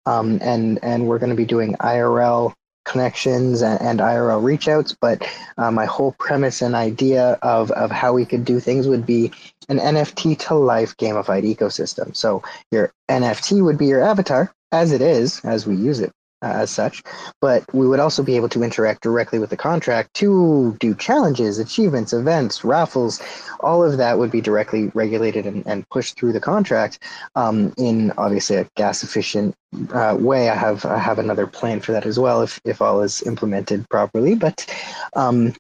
Um, 0.05 0.37
and 0.41 0.79
and 0.83 1.07
we're 1.07 1.19
going 1.19 1.31
to 1.31 1.35
be 1.35 1.45
doing 1.45 1.73
IRL 1.75 2.53
connections 2.85 3.61
and, 3.61 3.81
and 3.81 3.99
IRL 3.99 4.43
reach 4.43 4.67
outs, 4.67 4.95
but 4.99 5.27
uh, 5.57 5.71
my 5.71 5.85
whole 5.85 6.13
premise 6.17 6.61
and 6.61 6.75
idea 6.75 7.37
of, 7.41 7.71
of 7.71 7.91
how 7.91 8.13
we 8.13 8.25
could 8.25 8.45
do 8.45 8.59
things 8.59 8.87
would 8.87 9.05
be 9.05 9.31
an 9.67 9.79
NFT 9.79 10.37
to 10.47 10.55
life 10.55 10.95
gamified 10.97 11.43
ecosystem. 11.43 12.15
So 12.15 12.43
your 12.71 12.93
NFT 13.09 13.63
would 13.63 13.77
be 13.77 13.87
your 13.87 14.03
avatar, 14.03 14.53
as 14.71 14.91
it 14.91 15.01
is, 15.01 15.43
as 15.43 15.67
we 15.67 15.75
use 15.75 15.99
it 15.99 16.13
as 16.41 16.69
such, 16.69 17.01
but 17.41 17.63
we 17.73 17.87
would 17.87 17.99
also 17.99 18.23
be 18.23 18.35
able 18.35 18.49
to 18.49 18.63
interact 18.63 19.01
directly 19.01 19.39
with 19.39 19.49
the 19.49 19.57
contract 19.57 20.13
to 20.15 20.75
do 20.79 20.93
challenges, 20.95 21.59
achievements, 21.59 22.13
events, 22.13 22.63
raffles. 22.63 23.21
All 23.61 23.83
of 23.83 23.97
that 23.97 24.19
would 24.19 24.31
be 24.31 24.41
directly 24.41 24.91
regulated 24.93 25.45
and, 25.45 25.65
and 25.65 25.87
pushed 25.89 26.17
through 26.19 26.33
the 26.33 26.39
contract 26.39 26.99
um, 27.35 27.73
in 27.77 28.11
obviously 28.17 28.57
a 28.57 28.67
gas 28.75 29.03
efficient 29.03 29.55
uh, 29.93 30.17
way. 30.19 30.49
I 30.49 30.55
have 30.55 30.85
I 30.85 30.97
have 30.97 31.19
another 31.19 31.47
plan 31.47 31.79
for 31.79 31.91
that 31.93 32.05
as 32.05 32.19
well 32.19 32.41
if 32.41 32.59
if 32.65 32.81
all 32.81 33.01
is 33.01 33.21
implemented 33.23 33.87
properly. 33.89 34.35
But 34.35 34.65
um, 35.15 35.53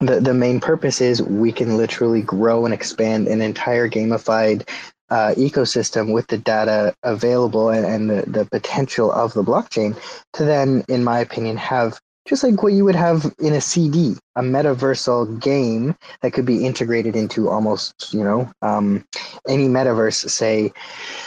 the 0.00 0.20
the 0.20 0.34
main 0.34 0.60
purpose 0.60 1.00
is 1.00 1.22
we 1.22 1.52
can 1.52 1.76
literally 1.76 2.22
grow 2.22 2.64
and 2.64 2.72
expand 2.72 3.28
an 3.28 3.42
entire 3.42 3.88
gamified 3.88 4.68
uh, 5.10 5.34
ecosystem 5.36 6.12
with 6.12 6.26
the 6.28 6.38
data 6.38 6.94
available 7.02 7.70
and, 7.70 7.84
and 7.84 8.10
the, 8.10 8.30
the 8.30 8.44
potential 8.46 9.10
of 9.12 9.32
the 9.34 9.42
blockchain 9.42 9.96
to 10.34 10.44
then, 10.44 10.84
in 10.88 11.04
my 11.04 11.18
opinion, 11.18 11.56
have 11.56 12.00
just 12.30 12.44
like 12.44 12.62
what 12.62 12.72
you 12.72 12.84
would 12.84 12.94
have 12.94 13.34
in 13.40 13.52
a 13.54 13.60
CD, 13.60 14.14
a 14.36 14.40
metaversal 14.40 15.40
game 15.40 15.96
that 16.22 16.32
could 16.32 16.46
be 16.46 16.64
integrated 16.64 17.16
into 17.16 17.48
almost, 17.48 18.14
you 18.14 18.22
know, 18.22 18.48
um, 18.62 19.04
any 19.48 19.66
metaverse, 19.66 20.30
say, 20.30 20.72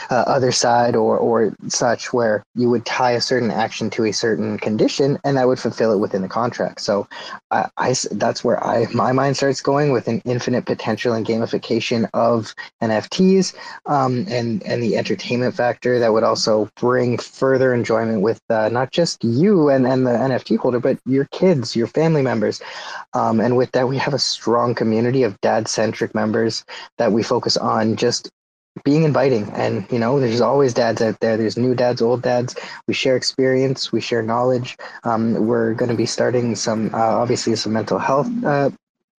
uh, 0.08 0.24
Otherside 0.24 0.94
or 0.94 1.18
or 1.18 1.54
such, 1.68 2.14
where 2.14 2.42
you 2.54 2.70
would 2.70 2.86
tie 2.86 3.12
a 3.12 3.20
certain 3.20 3.50
action 3.50 3.90
to 3.90 4.06
a 4.06 4.12
certain 4.12 4.58
condition, 4.58 5.18
and 5.24 5.36
that 5.36 5.46
would 5.46 5.58
fulfill 5.58 5.92
it 5.92 5.98
within 5.98 6.22
the 6.22 6.28
contract. 6.28 6.80
So, 6.80 7.06
I, 7.50 7.68
I 7.76 7.94
that's 8.12 8.42
where 8.42 8.64
I 8.64 8.86
my 8.94 9.12
mind 9.12 9.36
starts 9.36 9.60
going 9.60 9.92
with 9.92 10.08
an 10.08 10.22
infinite 10.24 10.64
potential 10.64 11.12
and 11.12 11.26
gamification 11.26 12.08
of 12.14 12.54
NFTs, 12.82 13.54
um, 13.84 14.24
and 14.30 14.62
and 14.62 14.82
the 14.82 14.96
entertainment 14.96 15.54
factor 15.54 15.98
that 15.98 16.14
would 16.14 16.24
also 16.24 16.70
bring 16.76 17.18
further 17.18 17.74
enjoyment 17.74 18.22
with 18.22 18.40
uh, 18.48 18.70
not 18.70 18.90
just 18.90 19.22
you 19.22 19.68
and 19.68 19.86
and 19.86 20.06
the 20.06 20.12
NFT 20.12 20.56
holder, 20.56 20.80
but 20.80 20.93
your 21.06 21.26
kids, 21.26 21.76
your 21.76 21.86
family 21.86 22.22
members. 22.22 22.60
Um, 23.12 23.40
and 23.40 23.56
with 23.56 23.72
that, 23.72 23.88
we 23.88 23.98
have 23.98 24.14
a 24.14 24.18
strong 24.18 24.74
community 24.74 25.22
of 25.22 25.40
dad 25.40 25.68
centric 25.68 26.14
members 26.14 26.64
that 26.98 27.12
we 27.12 27.22
focus 27.22 27.56
on 27.56 27.96
just 27.96 28.30
being 28.82 29.04
inviting. 29.04 29.48
And 29.50 29.86
you 29.90 29.98
know 29.98 30.18
there's 30.18 30.40
always 30.40 30.74
dads 30.74 31.00
out 31.00 31.20
there. 31.20 31.36
There's 31.36 31.56
new 31.56 31.74
dads 31.74 32.02
old 32.02 32.22
dads. 32.22 32.56
We 32.88 32.94
share 32.94 33.16
experience. 33.16 33.92
We 33.92 34.00
share 34.00 34.22
knowledge. 34.22 34.76
Um, 35.04 35.46
we're 35.46 35.74
going 35.74 35.90
to 35.90 35.96
be 35.96 36.06
starting 36.06 36.56
some 36.56 36.92
uh, 36.92 36.98
obviously 36.98 37.54
some 37.56 37.72
mental 37.72 37.98
health 37.98 38.28
uh, 38.44 38.70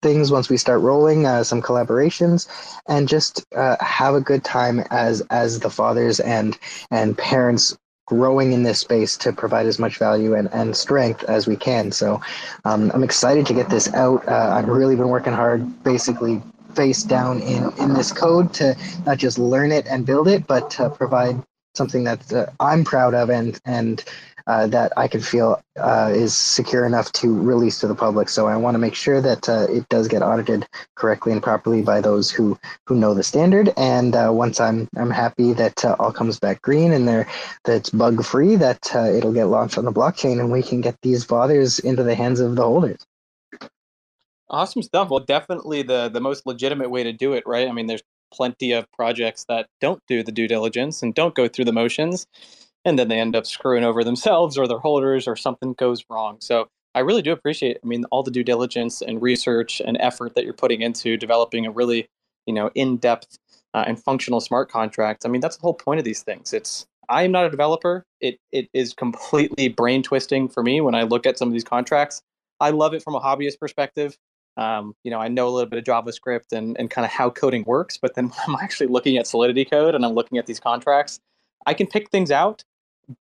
things 0.02 0.32
once 0.32 0.50
we 0.50 0.58
start 0.58 0.82
rolling 0.82 1.26
uh, 1.26 1.44
some 1.44 1.62
collaborations 1.62 2.48
and 2.88 3.08
just 3.08 3.44
uh, 3.56 3.76
have 3.80 4.14
a 4.14 4.22
good 4.22 4.44
time 4.44 4.82
as 4.92 5.22
as 5.32 5.60
the 5.62 5.70
fathers 5.70 6.20
and 6.20 6.60
and 6.92 7.18
parents 7.18 7.76
growing 8.06 8.54
in 8.54 8.64
this 8.64 8.80
space 8.80 9.18
to 9.18 9.34
provide 9.34 9.66
as 9.66 9.80
much 9.80 9.98
value 9.98 10.36
and, 10.36 10.50
and 10.54 10.76
strength 10.76 11.24
as 11.24 11.48
we 11.48 11.56
can. 11.56 11.92
So 11.92 12.22
um, 12.64 12.92
I'm 12.94 13.04
excited 13.04 13.46
to 13.48 13.54
get 13.54 13.70
this 13.70 13.92
out. 13.94 14.28
Uh, 14.28 14.54
I've 14.56 14.68
really 14.68 14.96
been 14.96 15.10
working 15.10 15.34
hard, 15.34 15.84
basically 15.84 16.42
face 16.76 17.04
down 17.04 17.42
in, 17.42 17.72
in 17.80 17.94
this 17.94 18.12
code 18.12 18.54
to 18.56 18.76
not 19.06 19.18
just 19.18 19.40
learn 19.40 19.72
it 19.72 19.88
and 19.88 20.06
build 20.06 20.28
it, 20.28 20.46
but 20.46 20.70
to 20.72 20.90
provide 20.90 21.42
something 21.74 22.04
that 22.04 22.32
uh, 22.32 22.48
I'm 22.60 22.84
proud 22.84 23.14
of 23.14 23.30
and 23.30 23.60
and 23.66 24.04
uh, 24.48 24.68
that 24.68 24.94
I 24.98 25.08
can 25.08 25.22
feel 25.22 25.62
uh, 25.78 26.12
is 26.14 26.36
secure 26.36 26.86
enough 26.86 27.12
to 27.14 27.34
release 27.34 27.80
to 27.80 27.88
the 27.88 27.96
public. 27.96 28.30
So 28.30 28.48
I 28.48 28.56
want 28.56 28.76
to 28.76 28.80
make 28.80 28.96
sure 28.96 29.22
that 29.22 29.50
uh, 29.50 29.68
it 29.70 29.88
does 29.90 30.08
get 30.08 30.22
audited 30.22 30.68
correctly 30.96 31.32
and 31.32 31.42
properly 31.42 31.82
by 31.82 32.02
those 32.02 32.30
who 32.30 32.58
who 32.86 32.96
know 32.96 33.14
the 33.14 33.24
standard. 33.24 33.74
And 33.78 34.16
uh, 34.16 34.32
once 34.32 34.60
I'm 34.60 34.88
I'm 34.98 35.10
happy 35.10 35.54
that 35.54 35.84
uh, 35.84 35.96
all 36.00 36.12
comes 36.12 36.40
back 36.40 36.62
green 36.62 36.92
and 36.92 37.08
there 37.08 37.28
that's 37.64 37.90
bug 37.90 38.24
free, 38.24 38.56
that 38.58 38.96
it'll 38.96 39.34
get 39.34 39.46
launched 39.46 39.78
on 39.78 39.86
the 39.86 39.92
blockchain 39.92 40.40
and 40.40 40.52
we 40.52 40.62
can 40.62 40.82
get 40.82 40.96
these 41.02 41.26
bothers 41.26 41.80
into 41.80 42.04
the 42.04 42.16
hands 42.16 42.40
of 42.40 42.56
the 42.56 42.64
holders. 42.64 43.06
Awesome 44.48 44.84
stuff. 44.84 45.10
Well, 45.10 45.22
definitely 45.22 45.82
the 45.82 46.10
the 46.10 46.22
most 46.22 46.46
legitimate 46.46 46.92
way 46.92 47.04
to 47.04 47.12
do 47.12 47.34
it, 47.34 47.44
right? 47.48 47.68
I 47.68 47.72
mean, 47.72 47.88
there's 47.88 48.04
plenty 48.32 48.74
of 48.74 48.92
projects 48.92 49.46
that 49.46 49.68
don't 49.80 50.02
do 50.08 50.22
the 50.22 50.32
due 50.32 50.48
diligence 50.48 51.02
and 51.02 51.16
don't 51.16 51.36
go 51.36 51.48
through 51.48 51.66
the 51.66 51.74
motions 51.74 52.28
and 52.86 52.98
then 52.98 53.08
they 53.08 53.20
end 53.20 53.36
up 53.36 53.46
screwing 53.46 53.84
over 53.84 54.04
themselves 54.04 54.58
or 54.58 54.68
their 54.68 54.80
holders 54.80 55.28
or 55.28 55.36
something 55.36 55.74
goes 55.74 56.06
wrong. 56.10 56.38
So 56.40 56.70
I 56.94 57.00
really 57.00 57.22
do 57.22 57.34
appreciate, 57.34 57.78
I 57.84 57.88
mean, 57.88 58.06
all 58.06 58.24
the 58.24 58.32
due 58.32 58.44
diligence 58.44 59.02
and 59.02 59.22
research 59.22 59.82
and 59.84 59.98
effort 60.00 60.36
that 60.36 60.46
you're 60.46 60.54
putting 60.54 60.82
into 60.82 61.18
developing 61.18 61.66
a 61.66 61.72
really, 61.72 62.08
you 62.46 62.54
know, 62.54 62.72
in-depth 62.76 63.38
uh, 63.74 63.84
and 63.86 64.02
functional 64.02 64.40
smart 64.40 64.72
contract. 64.72 65.26
I 65.26 65.30
mean, 65.30 65.42
that's 65.42 65.58
the 65.58 65.62
whole 65.62 65.74
point 65.74 66.00
of 66.00 66.06
these 66.06 66.22
things. 66.22 66.54
It's 66.54 66.86
I'm 67.10 67.32
not 67.32 67.46
a 67.46 67.50
developer. 67.50 68.06
It 68.22 68.40
it 68.52 68.70
is 68.74 68.94
completely 68.94 69.68
brain 69.68 70.02
twisting 70.02 70.48
for 70.48 70.64
me 70.64 70.82
when 70.82 70.96
I 70.96 71.04
look 71.04 71.26
at 71.26 71.38
some 71.38 71.50
of 71.50 71.54
these 71.54 71.64
contracts. 71.64 72.22
I 72.60 72.70
love 72.70 72.94
it 72.94 73.04
from 73.04 73.16
a 73.16 73.20
hobbyist 73.20 73.60
perspective. 73.60 74.18
Um, 74.58 74.96
you 75.04 75.12
know, 75.12 75.20
I 75.20 75.28
know 75.28 75.50
a 75.50 75.52
little 75.52 75.70
bit 75.70 75.80
of 75.80 75.84
JavaScript 75.84 76.54
and, 76.54 76.78
and 76.80 76.90
kind 76.90 77.04
of 77.04 77.12
how 77.12 77.30
coding 77.30 77.66
works, 77.68 77.98
but 78.02 78.16
then 78.16 78.28
when 78.30 78.40
I'm 78.48 78.64
actually 78.64 78.88
looking 78.88 79.18
at 79.18 79.28
Solidity 79.28 79.66
code 79.66 79.96
and 79.96 80.06
I'm 80.06 80.14
looking 80.14 80.38
at 80.38 80.46
these 80.46 80.62
contracts, 80.62 81.20
I 81.66 81.74
can 81.74 81.88
pick 81.88 82.10
things 82.10 82.32
out 82.32 82.64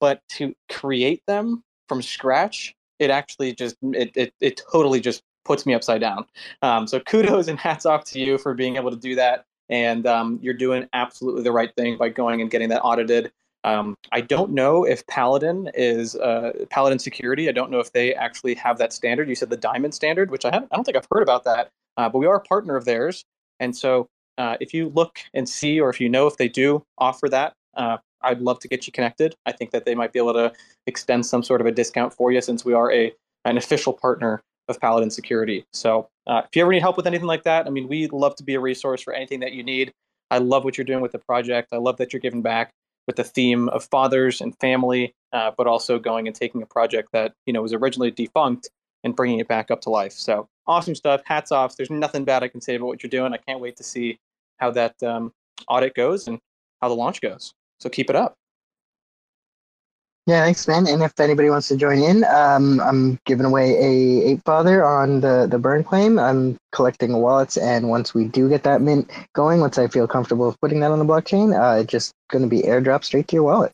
but 0.00 0.20
to 0.28 0.54
create 0.68 1.22
them 1.26 1.62
from 1.88 2.02
scratch 2.02 2.74
it 2.98 3.10
actually 3.10 3.54
just 3.54 3.76
it, 3.82 4.12
it, 4.16 4.34
it 4.40 4.60
totally 4.70 5.00
just 5.00 5.22
puts 5.44 5.66
me 5.66 5.74
upside 5.74 6.00
down 6.00 6.24
um, 6.62 6.86
so 6.86 7.00
kudos 7.00 7.48
and 7.48 7.58
hats 7.68 7.86
off 7.86 8.04
to 8.04 8.20
you 8.20 8.38
for 8.38 8.54
being 8.54 8.76
able 8.76 8.90
to 8.90 8.96
do 8.96 9.14
that 9.14 9.44
and 9.68 10.06
um, 10.06 10.38
you're 10.42 10.54
doing 10.54 10.88
absolutely 10.92 11.42
the 11.42 11.52
right 11.52 11.74
thing 11.76 11.96
by 11.96 12.08
going 12.08 12.40
and 12.40 12.50
getting 12.50 12.68
that 12.68 12.80
audited 12.82 13.32
um, 13.64 13.96
i 14.12 14.20
don't 14.20 14.52
know 14.52 14.84
if 14.84 15.06
paladin 15.06 15.70
is 15.74 16.16
uh, 16.16 16.52
paladin 16.70 16.98
security 16.98 17.48
i 17.48 17.52
don't 17.52 17.70
know 17.70 17.80
if 17.80 17.92
they 17.92 18.14
actually 18.14 18.54
have 18.54 18.78
that 18.78 18.92
standard 18.92 19.28
you 19.28 19.34
said 19.34 19.50
the 19.50 19.56
diamond 19.56 19.94
standard 19.94 20.30
which 20.30 20.44
i, 20.44 20.50
haven't. 20.50 20.68
I 20.72 20.76
don't 20.76 20.84
think 20.84 20.96
i've 20.96 21.08
heard 21.10 21.22
about 21.22 21.44
that 21.44 21.70
uh, 21.96 22.08
but 22.08 22.18
we 22.18 22.26
are 22.26 22.36
a 22.36 22.40
partner 22.40 22.76
of 22.76 22.84
theirs 22.84 23.24
and 23.60 23.76
so 23.76 24.08
uh, 24.38 24.56
if 24.60 24.72
you 24.72 24.88
look 24.88 25.18
and 25.34 25.48
see 25.48 25.80
or 25.80 25.90
if 25.90 26.00
you 26.00 26.08
know 26.08 26.26
if 26.26 26.36
they 26.36 26.48
do 26.48 26.84
offer 26.98 27.28
that 27.28 27.54
uh, 27.74 27.98
I'd 28.22 28.40
love 28.40 28.60
to 28.60 28.68
get 28.68 28.86
you 28.86 28.92
connected. 28.92 29.34
I 29.46 29.52
think 29.52 29.70
that 29.72 29.84
they 29.84 29.94
might 29.94 30.12
be 30.12 30.18
able 30.18 30.34
to 30.34 30.52
extend 30.86 31.26
some 31.26 31.42
sort 31.42 31.60
of 31.60 31.66
a 31.66 31.72
discount 31.72 32.12
for 32.12 32.30
you 32.32 32.40
since 32.40 32.64
we 32.64 32.72
are 32.72 32.92
a 32.92 33.12
an 33.44 33.56
official 33.56 33.92
partner 33.92 34.42
of 34.68 34.80
Paladin 34.80 35.10
Security. 35.10 35.64
So 35.72 36.08
uh, 36.26 36.42
if 36.44 36.54
you 36.54 36.62
ever 36.62 36.70
need 36.70 36.80
help 36.80 36.96
with 36.96 37.06
anything 37.06 37.26
like 37.26 37.42
that, 37.42 37.66
I 37.66 37.70
mean, 37.70 37.88
we'd 37.88 38.12
love 38.12 38.36
to 38.36 38.44
be 38.44 38.54
a 38.54 38.60
resource 38.60 39.02
for 39.02 39.12
anything 39.12 39.40
that 39.40 39.52
you 39.52 39.64
need. 39.64 39.92
I 40.30 40.38
love 40.38 40.64
what 40.64 40.78
you're 40.78 40.84
doing 40.84 41.00
with 41.00 41.12
the 41.12 41.18
project. 41.18 41.70
I 41.72 41.78
love 41.78 41.96
that 41.96 42.12
you're 42.12 42.20
giving 42.20 42.42
back 42.42 42.70
with 43.06 43.16
the 43.16 43.24
theme 43.24 43.68
of 43.70 43.84
fathers 43.84 44.40
and 44.40 44.56
family, 44.60 45.12
uh, 45.32 45.50
but 45.56 45.66
also 45.66 45.98
going 45.98 46.26
and 46.26 46.36
taking 46.36 46.62
a 46.62 46.66
project 46.66 47.08
that 47.12 47.32
you 47.46 47.52
know 47.52 47.62
was 47.62 47.72
originally 47.72 48.10
defunct 48.10 48.70
and 49.04 49.16
bringing 49.16 49.40
it 49.40 49.48
back 49.48 49.70
up 49.70 49.80
to 49.82 49.90
life. 49.90 50.12
So 50.12 50.48
awesome 50.66 50.94
stuff. 50.94 51.22
Hats 51.24 51.50
off. 51.50 51.76
There's 51.76 51.90
nothing 51.90 52.24
bad 52.24 52.42
I 52.42 52.48
can 52.48 52.60
say 52.60 52.76
about 52.76 52.86
what 52.86 53.02
you're 53.02 53.10
doing. 53.10 53.32
I 53.32 53.38
can't 53.38 53.60
wait 53.60 53.76
to 53.76 53.82
see 53.82 54.18
how 54.58 54.70
that 54.70 55.02
um, 55.02 55.32
audit 55.68 55.94
goes 55.94 56.28
and 56.28 56.38
how 56.80 56.88
the 56.88 56.94
launch 56.94 57.20
goes. 57.20 57.52
So 57.82 57.90
keep 57.90 58.08
it 58.08 58.14
up. 58.14 58.36
Yeah, 60.28 60.44
thanks, 60.44 60.68
man. 60.68 60.86
And 60.86 61.02
if 61.02 61.18
anybody 61.18 61.50
wants 61.50 61.66
to 61.66 61.76
join 61.76 61.98
in, 61.98 62.22
um, 62.22 62.80
I'm 62.80 63.18
giving 63.26 63.44
away 63.44 63.72
a 63.72 64.30
Ape 64.30 64.44
Father 64.44 64.84
on 64.84 65.20
the 65.20 65.48
the 65.50 65.58
burn 65.58 65.82
claim. 65.82 66.16
I'm 66.16 66.56
collecting 66.70 67.14
wallets, 67.14 67.56
and 67.56 67.88
once 67.88 68.14
we 68.14 68.26
do 68.26 68.48
get 68.48 68.62
that 68.62 68.80
mint 68.80 69.10
going, 69.32 69.60
once 69.60 69.78
I 69.78 69.88
feel 69.88 70.06
comfortable 70.06 70.54
putting 70.62 70.78
that 70.78 70.92
on 70.92 71.00
the 71.00 71.04
blockchain, 71.04 71.58
uh, 71.58 71.80
it's 71.80 71.90
just 71.90 72.12
going 72.30 72.42
to 72.42 72.48
be 72.48 72.62
airdrop 72.62 73.02
straight 73.02 73.26
to 73.28 73.34
your 73.34 73.42
wallet. 73.42 73.72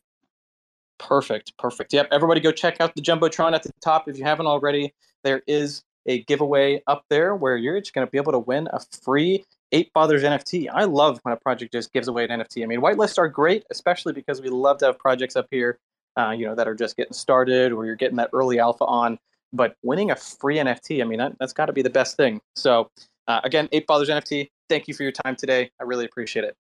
Perfect, 0.99 1.53
perfect. 1.59 1.93
Yep, 1.93 2.09
everybody 2.11 2.41
go 2.41 2.51
check 2.51 2.81
out 2.81 2.95
the 2.95 3.03
jumbotron 3.03 3.53
at 3.53 3.63
the 3.63 3.71
top 3.83 4.09
if 4.09 4.17
you 4.17 4.25
haven't 4.25 4.47
already. 4.47 4.95
There 5.25 5.43
is 5.47 5.83
a 6.07 6.23
giveaway 6.23 6.83
up 6.87 7.05
there 7.11 7.37
where 7.37 7.59
you're 7.59 7.79
just 7.79 7.93
going 7.93 8.07
to 8.07 8.11
be 8.11 8.17
able 8.17 8.33
to 8.33 8.39
win 8.39 8.69
a 8.73 8.81
free 9.03 9.45
Ape 9.73 9.91
Fathers 9.93 10.23
NFT. 10.23 10.69
I 10.73 10.85
love 10.85 11.21
when 11.23 11.33
a 11.33 11.37
project 11.37 11.73
just 11.73 11.93
gives 11.93 12.09
away 12.09 12.25
an 12.25 12.41
NFT. 12.41 12.63
I 12.63 12.67
mean, 12.67 12.81
whitelists 12.81 13.19
are 13.19 13.29
great, 13.29 13.65
especially 13.71 14.13
because 14.13 14.41
we 14.41 14.49
love 14.49 14.79
to 14.79 14.87
have 14.87 14.99
projects 14.99 15.37
up 15.37 15.47
here, 15.51 15.79
uh, 16.19 16.31
you 16.31 16.47
know, 16.47 16.55
that 16.55 16.67
are 16.67 16.75
just 16.75 16.97
getting 16.97 17.13
started 17.13 17.73
or 17.73 17.85
you're 17.85 17.97
getting 17.97 18.17
that 18.17 18.31
early 18.33 18.59
alpha 18.59 18.85
on. 18.85 19.19
But 19.53 19.77
winning 19.83 20.11
a 20.11 20.17
free 20.17 20.57
NFT, 20.57 21.03
I 21.03 21.05
mean, 21.05 21.19
that, 21.19 21.35
has 21.41 21.53
got 21.53 21.67
to 21.67 21.73
be 21.73 21.83
the 21.83 21.91
best 21.91 22.17
thing. 22.17 22.41
So, 22.57 22.91
uh, 23.27 23.41
again, 23.45 23.69
Ape 23.73 23.87
Fathers 23.87 24.09
NFT, 24.09 24.51
thank 24.69 24.89
you 24.89 24.95
for 24.95 25.03
your 25.03 25.13
time 25.13 25.37
today. 25.37 25.71
I 25.81 25.85
really 25.85 26.05
appreciate 26.05 26.45
it. 26.45 26.57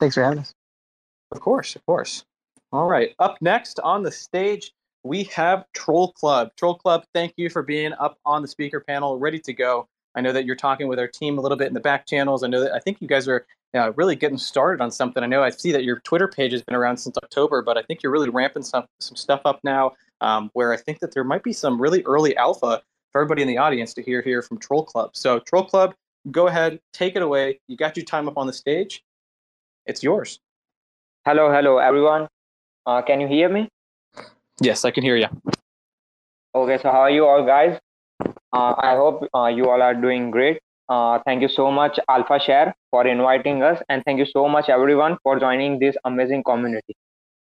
Thanks 0.00 0.14
for 0.14 0.22
having 0.22 0.38
us. 0.38 0.54
Of 1.32 1.40
course, 1.40 1.76
of 1.76 1.84
course. 1.84 2.24
All 2.72 2.86
right. 2.86 3.14
Up 3.18 3.38
next 3.40 3.80
on 3.80 4.02
the 4.02 4.12
stage, 4.12 4.72
we 5.02 5.24
have 5.24 5.64
Troll 5.74 6.12
Club. 6.12 6.50
Troll 6.56 6.74
Club, 6.74 7.04
thank 7.14 7.34
you 7.36 7.50
for 7.50 7.62
being 7.62 7.92
up 7.94 8.18
on 8.24 8.42
the 8.42 8.48
speaker 8.48 8.80
panel, 8.80 9.18
ready 9.18 9.38
to 9.40 9.52
go. 9.52 9.88
I 10.18 10.20
know 10.20 10.32
that 10.32 10.44
you're 10.44 10.56
talking 10.56 10.88
with 10.88 10.98
our 10.98 11.06
team 11.06 11.38
a 11.38 11.40
little 11.40 11.56
bit 11.56 11.68
in 11.68 11.74
the 11.74 11.80
back 11.80 12.04
channels. 12.04 12.42
I 12.42 12.48
know 12.48 12.60
that 12.60 12.74
I 12.74 12.80
think 12.80 13.00
you 13.00 13.06
guys 13.06 13.28
are 13.28 13.46
uh, 13.72 13.92
really 13.92 14.16
getting 14.16 14.36
started 14.36 14.82
on 14.82 14.90
something. 14.90 15.22
I 15.22 15.28
know 15.28 15.44
I 15.44 15.50
see 15.50 15.70
that 15.70 15.84
your 15.84 16.00
Twitter 16.00 16.26
page 16.26 16.50
has 16.50 16.60
been 16.60 16.74
around 16.74 16.96
since 16.96 17.16
October, 17.18 17.62
but 17.62 17.78
I 17.78 17.82
think 17.82 18.02
you're 18.02 18.10
really 18.10 18.28
ramping 18.28 18.64
some 18.64 18.84
some 18.98 19.14
stuff 19.14 19.42
up 19.44 19.60
now. 19.62 19.92
Um, 20.20 20.50
where 20.54 20.72
I 20.72 20.76
think 20.76 20.98
that 20.98 21.14
there 21.14 21.22
might 21.22 21.44
be 21.44 21.52
some 21.52 21.80
really 21.80 22.02
early 22.02 22.36
alpha 22.36 22.82
for 23.12 23.20
everybody 23.20 23.42
in 23.42 23.48
the 23.48 23.58
audience 23.58 23.94
to 23.94 24.02
hear 24.02 24.20
here 24.20 24.42
from 24.42 24.58
Troll 24.58 24.84
Club. 24.84 25.10
So 25.14 25.38
Troll 25.38 25.64
Club, 25.64 25.94
go 26.32 26.48
ahead, 26.48 26.80
take 26.92 27.14
it 27.14 27.22
away. 27.22 27.60
You 27.68 27.76
got 27.76 27.96
your 27.96 28.04
time 28.04 28.26
up 28.26 28.36
on 28.36 28.48
the 28.48 28.52
stage. 28.52 29.04
It's 29.86 30.02
yours. 30.02 30.40
Hello, 31.26 31.52
hello, 31.52 31.78
everyone. 31.78 32.26
Uh, 32.84 33.02
can 33.02 33.20
you 33.20 33.28
hear 33.28 33.48
me? 33.48 33.68
Yes, 34.60 34.84
I 34.84 34.90
can 34.90 35.04
hear 35.04 35.16
you. 35.16 35.28
Okay, 36.56 36.78
so 36.82 36.90
how 36.90 37.02
are 37.02 37.10
you 37.10 37.24
all 37.24 37.46
guys? 37.46 37.78
Uh, 38.52 38.74
I 38.78 38.94
hope 38.96 39.28
uh, 39.34 39.46
you 39.46 39.68
all 39.68 39.82
are 39.82 39.94
doing 39.94 40.30
great. 40.30 40.60
Uh, 40.88 41.18
thank 41.26 41.42
you 41.42 41.48
so 41.48 41.70
much, 41.70 41.98
Alpha 42.08 42.40
Share, 42.40 42.74
for 42.90 43.06
inviting 43.06 43.62
us, 43.62 43.80
and 43.90 44.02
thank 44.04 44.18
you 44.18 44.24
so 44.26 44.48
much, 44.48 44.68
everyone, 44.70 45.18
for 45.22 45.38
joining 45.38 45.78
this 45.78 45.96
amazing 46.04 46.42
community. 46.44 46.96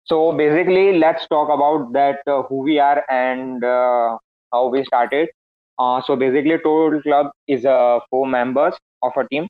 So 0.03 0.33
basically, 0.33 0.97
let's 0.99 1.27
talk 1.27 1.49
about 1.49 1.93
that 1.93 2.19
uh, 2.27 2.43
who 2.43 2.57
we 2.57 2.79
are 2.79 3.05
and 3.09 3.63
uh, 3.63 4.17
how 4.51 4.67
we 4.67 4.83
started. 4.83 5.29
Uh, 5.79 6.01
so 6.05 6.15
basically, 6.17 6.57
Troll 6.57 7.01
Club 7.01 7.31
is 7.47 7.63
four 8.09 8.27
members 8.27 8.73
of 9.01 9.13
a 9.15 9.27
team. 9.29 9.47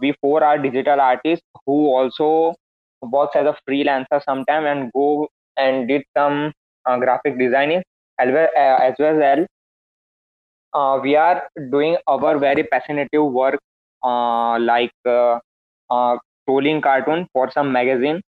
we 0.00 0.14
four 0.20 0.42
are 0.42 0.58
digital 0.58 1.00
artists 1.00 1.46
who 1.66 1.86
also 1.94 2.54
works 3.02 3.36
as 3.36 3.46
a 3.46 3.56
freelancer 3.68 4.22
sometime 4.24 4.66
and 4.66 4.90
go 4.92 5.28
and 5.56 5.86
did 5.88 6.02
some 6.16 6.52
graphic 7.00 7.38
designing 7.38 7.82
as 8.18 8.32
well 8.32 8.48
as 8.56 8.94
well 8.98 9.46
uh, 10.74 10.98
we 11.02 11.16
are 11.16 11.48
doing 11.70 11.96
our 12.06 12.38
very 12.38 12.62
passionate 12.64 13.08
work 13.12 13.58
uh, 14.02 14.58
like 14.58 14.92
uh, 15.06 15.38
uh, 15.90 16.16
trolling 16.46 16.80
cartoon 16.80 17.26
for 17.32 17.50
some 17.50 17.72
magazine 17.72 18.20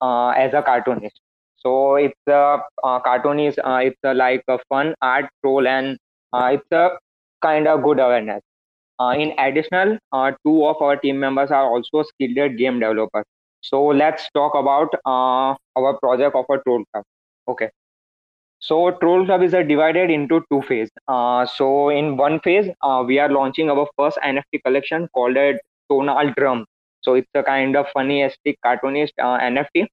uh, 0.00 0.30
as 0.30 0.54
a 0.54 0.62
cartoonist. 0.62 1.20
So 1.56 1.96
it's 1.96 2.20
a 2.28 2.58
uh, 2.84 3.00
cartoon 3.00 3.40
is 3.40 3.58
uh, 3.62 3.80
it's 3.82 3.98
like 4.02 4.42
a 4.48 4.58
fun 4.68 4.94
art 5.02 5.26
troll 5.44 5.66
and 5.66 5.98
uh, 6.32 6.50
it's 6.54 6.66
a 6.72 6.98
kind 7.42 7.68
of 7.68 7.82
good 7.82 7.98
awareness. 8.00 8.42
Uh, 9.00 9.14
in 9.18 9.32
additional 9.38 9.98
uh, 10.12 10.32
two 10.46 10.66
of 10.66 10.80
our 10.82 10.96
team 10.96 11.18
members 11.18 11.50
are 11.50 11.66
also 11.66 12.02
skilled 12.02 12.56
game 12.56 12.80
developers. 12.80 13.24
So 13.62 13.86
let's 13.86 14.28
talk 14.34 14.54
about 14.54 14.88
uh, 15.06 15.54
our 15.76 15.98
project 16.00 16.34
of 16.36 16.44
a 16.50 16.58
troll 16.62 16.84
okay 17.48 17.70
so 18.60 18.90
Troll 19.00 19.24
Club 19.24 19.42
is 19.42 19.52
divided 19.52 20.10
into 20.10 20.44
two 20.50 20.60
phases. 20.62 20.92
Uh, 21.08 21.46
so 21.46 21.88
in 21.88 22.18
one 22.18 22.40
phase, 22.40 22.68
uh, 22.82 23.02
we 23.06 23.18
are 23.18 23.30
launching 23.30 23.70
our 23.70 23.86
first 23.98 24.18
NFT 24.22 24.62
collection 24.62 25.08
called 25.14 25.36
it 25.38 25.60
Donald 25.88 26.34
Drum. 26.36 26.66
So 27.00 27.14
it's 27.14 27.30
a 27.34 27.42
kind 27.42 27.74
of 27.74 27.86
funny, 27.94 28.20
funnyistic 28.20 28.56
cartoonist 28.62 29.14
uh, 29.18 29.38
NFT. 29.38 29.86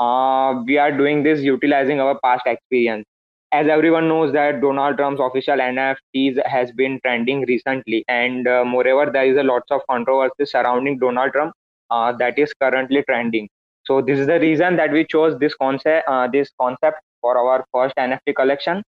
Uh, 0.00 0.62
we 0.66 0.78
are 0.78 0.90
doing 0.90 1.22
this 1.22 1.40
utilizing 1.40 2.00
our 2.00 2.18
past 2.24 2.42
experience. 2.46 3.04
As 3.52 3.68
everyone 3.68 4.08
knows 4.08 4.32
that 4.32 4.60
Donald 4.60 4.98
Trump's 4.98 5.20
official 5.20 5.56
NFTs 5.56 6.44
has 6.44 6.72
been 6.72 7.00
trending 7.04 7.42
recently, 7.46 8.04
and 8.08 8.48
uh, 8.48 8.64
moreover, 8.64 9.10
there 9.12 9.26
is 9.26 9.36
a 9.38 9.44
lots 9.44 9.70
of 9.70 9.80
controversy 9.88 10.44
surrounding 10.44 10.98
Donald 10.98 11.32
Trump 11.32 11.54
uh, 11.90 12.12
that 12.18 12.36
is 12.36 12.52
currently 12.60 13.04
trending. 13.08 13.48
So 13.84 14.02
this 14.02 14.18
is 14.18 14.26
the 14.26 14.40
reason 14.40 14.76
that 14.76 14.90
we 14.92 15.06
chose 15.06 15.38
this 15.38 15.54
concept, 15.54 16.06
this 16.32 16.50
concept 16.60 16.98
for 17.28 17.36
our 17.38 17.64
first 17.72 17.94
NFT 17.96 18.34
collection. 18.34 18.82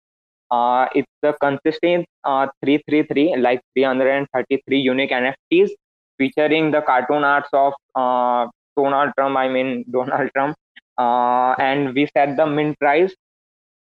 Uh, 0.51 0.87
it's 0.95 1.13
the 1.23 1.33
consistent 1.41 2.07
uh, 2.25 2.47
333, 2.65 3.37
like 3.37 3.61
333 3.77 4.79
unique 4.79 5.11
NFTs 5.11 5.71
featuring 6.19 6.71
the 6.71 6.81
cartoon 6.83 7.25
arts 7.25 7.49
of 7.53 7.73
uh, 7.95 8.47
Donald 8.77 9.13
Trump, 9.17 9.37
I 9.37 9.49
mean 9.49 9.85
Donald 9.99 10.31
Trump, 10.35 10.57
uh, 10.99 11.55
and 11.59 11.95
we 11.95 12.09
set 12.17 12.37
the 12.37 12.47
mint 12.47 12.79
price 12.79 13.15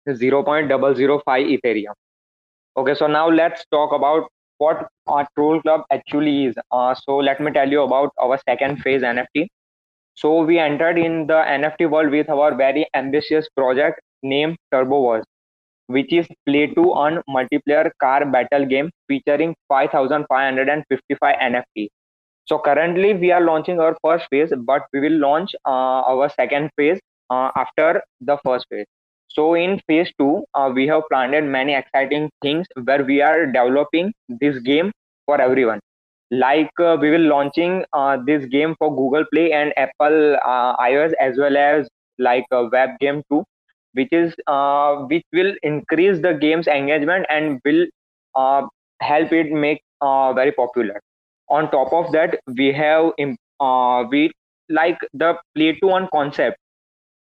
0.005 0.07 1.23
Ethereum. 1.55 1.93
Okay, 2.77 2.95
so 2.95 3.07
now 3.07 3.29
let's 3.29 3.65
talk 3.71 3.93
about 3.93 4.29
what 4.57 4.87
our 5.07 5.27
Troll 5.35 5.61
Club 5.61 5.81
actually 5.91 6.45
is. 6.45 6.55
Uh, 6.71 6.93
so 6.93 7.17
let 7.17 7.41
me 7.41 7.51
tell 7.51 7.69
you 7.69 7.81
about 7.81 8.11
our 8.21 8.39
second 8.47 8.81
phase 8.81 9.01
NFT. 9.01 9.47
So 10.13 10.43
we 10.43 10.59
entered 10.59 10.97
in 10.99 11.27
the 11.27 11.41
NFT 11.57 11.89
world 11.89 12.11
with 12.11 12.29
our 12.29 12.55
very 12.55 12.87
ambitious 12.93 13.47
project 13.57 13.99
named 14.23 14.57
Wars, 14.71 15.25
which 15.87 16.11
is 16.13 16.27
play 16.45 16.67
to 16.67 16.83
earn 16.97 17.21
multiplayer 17.29 17.91
car 18.01 18.25
battle 18.25 18.65
game 18.65 18.89
featuring 19.07 19.55
5,555 19.69 21.35
NFT. 21.39 21.89
So 22.45 22.59
currently 22.59 23.13
we 23.13 23.31
are 23.31 23.41
launching 23.41 23.79
our 23.79 23.95
first 24.03 24.27
phase, 24.31 24.51
but 24.65 24.83
we 24.93 24.99
will 25.01 25.17
launch 25.19 25.55
uh, 25.65 26.01
our 26.13 26.29
second 26.29 26.71
phase 26.77 26.99
uh, 27.29 27.51
after 27.55 28.01
the 28.21 28.37
first 28.45 28.65
phase. 28.69 28.85
So 29.27 29.53
in 29.55 29.79
phase 29.87 30.11
two, 30.19 30.43
uh, 30.53 30.71
we 30.73 30.87
have 30.87 31.03
planned 31.11 31.51
many 31.51 31.73
exciting 31.73 32.29
things 32.41 32.67
where 32.83 33.03
we 33.03 33.21
are 33.21 33.45
developing 33.45 34.13
this 34.27 34.59
game 34.59 34.91
for 35.25 35.39
everyone. 35.41 35.79
Like 36.31 36.71
uh, 36.79 36.97
we 36.99 37.09
will 37.11 37.27
launching 37.27 37.85
uh, 37.93 38.17
this 38.25 38.45
game 38.45 38.75
for 38.79 38.95
Google 38.95 39.25
Play 39.33 39.51
and 39.53 39.73
Apple 39.77 40.35
uh, 40.45 40.75
iOS 40.77 41.13
as 41.19 41.37
well 41.37 41.57
as 41.57 41.87
like 42.19 42.45
a 42.51 42.65
web 42.67 42.91
game 42.99 43.21
too, 43.29 43.43
which 43.93 44.09
is 44.11 44.35
uh, 44.47 44.95
which 45.13 45.25
will 45.33 45.53
increase 45.63 46.19
the 46.21 46.33
game's 46.33 46.67
engagement 46.67 47.25
and 47.29 47.59
will 47.65 47.85
uh, 48.35 48.67
help 49.01 49.31
it 49.33 49.51
make 49.51 49.81
very 50.01 50.51
popular. 50.51 50.99
On 51.49 51.69
top 51.71 51.91
of 51.93 52.11
that, 52.13 52.39
we 52.57 52.71
have 52.73 53.11
we 54.11 54.31
like 54.69 54.99
the 55.13 55.37
play 55.55 55.73
to 55.79 55.89
earn 55.95 56.07
concept 56.13 56.57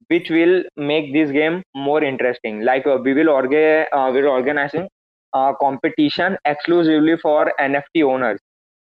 which 0.09 0.31
will 0.31 0.65
make 0.77 1.13
this 1.13 1.31
game 1.31 1.63
more 1.75 2.03
interesting. 2.03 2.61
Like 2.63 2.87
uh, 2.87 2.99
we 3.03 3.15
will 3.15 3.27
orga- 3.27 3.87
uh, 3.93 4.11
we're 4.13 4.29
organizing 4.29 4.89
a 5.35 5.53
competition 5.61 6.37
exclusively 6.45 7.17
for 7.17 7.53
NFT 7.61 8.03
owners, 8.03 8.41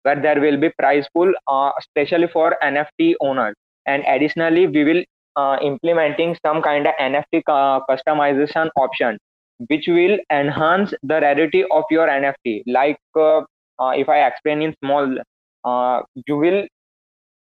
where 0.03 0.21
there 0.21 0.39
will 0.41 0.57
be 0.57 0.69
prize 0.79 1.07
pool, 1.13 1.33
uh, 1.47 1.71
especially 1.79 2.27
for 2.27 2.55
NFT 2.63 3.15
owners. 3.21 3.55
And 3.85 4.03
additionally, 4.07 4.67
we 4.67 4.83
will 4.83 5.03
uh, 5.37 5.57
implementing 5.61 6.35
some 6.45 6.61
kind 6.61 6.87
of 6.87 6.93
NFT 6.99 7.43
customization 7.89 8.69
option, 8.75 9.17
which 9.69 9.85
will 9.87 10.17
enhance 10.31 10.93
the 11.03 11.21
rarity 11.21 11.63
of 11.71 11.85
your 11.91 12.07
NFT. 12.09 12.63
Like 12.67 12.97
uh, 13.15 13.39
uh, 13.79 13.93
if 13.95 14.09
I 14.09 14.27
explain 14.27 14.61
in 14.61 14.75
small, 14.83 15.17
you 16.27 16.37
will 16.37 16.67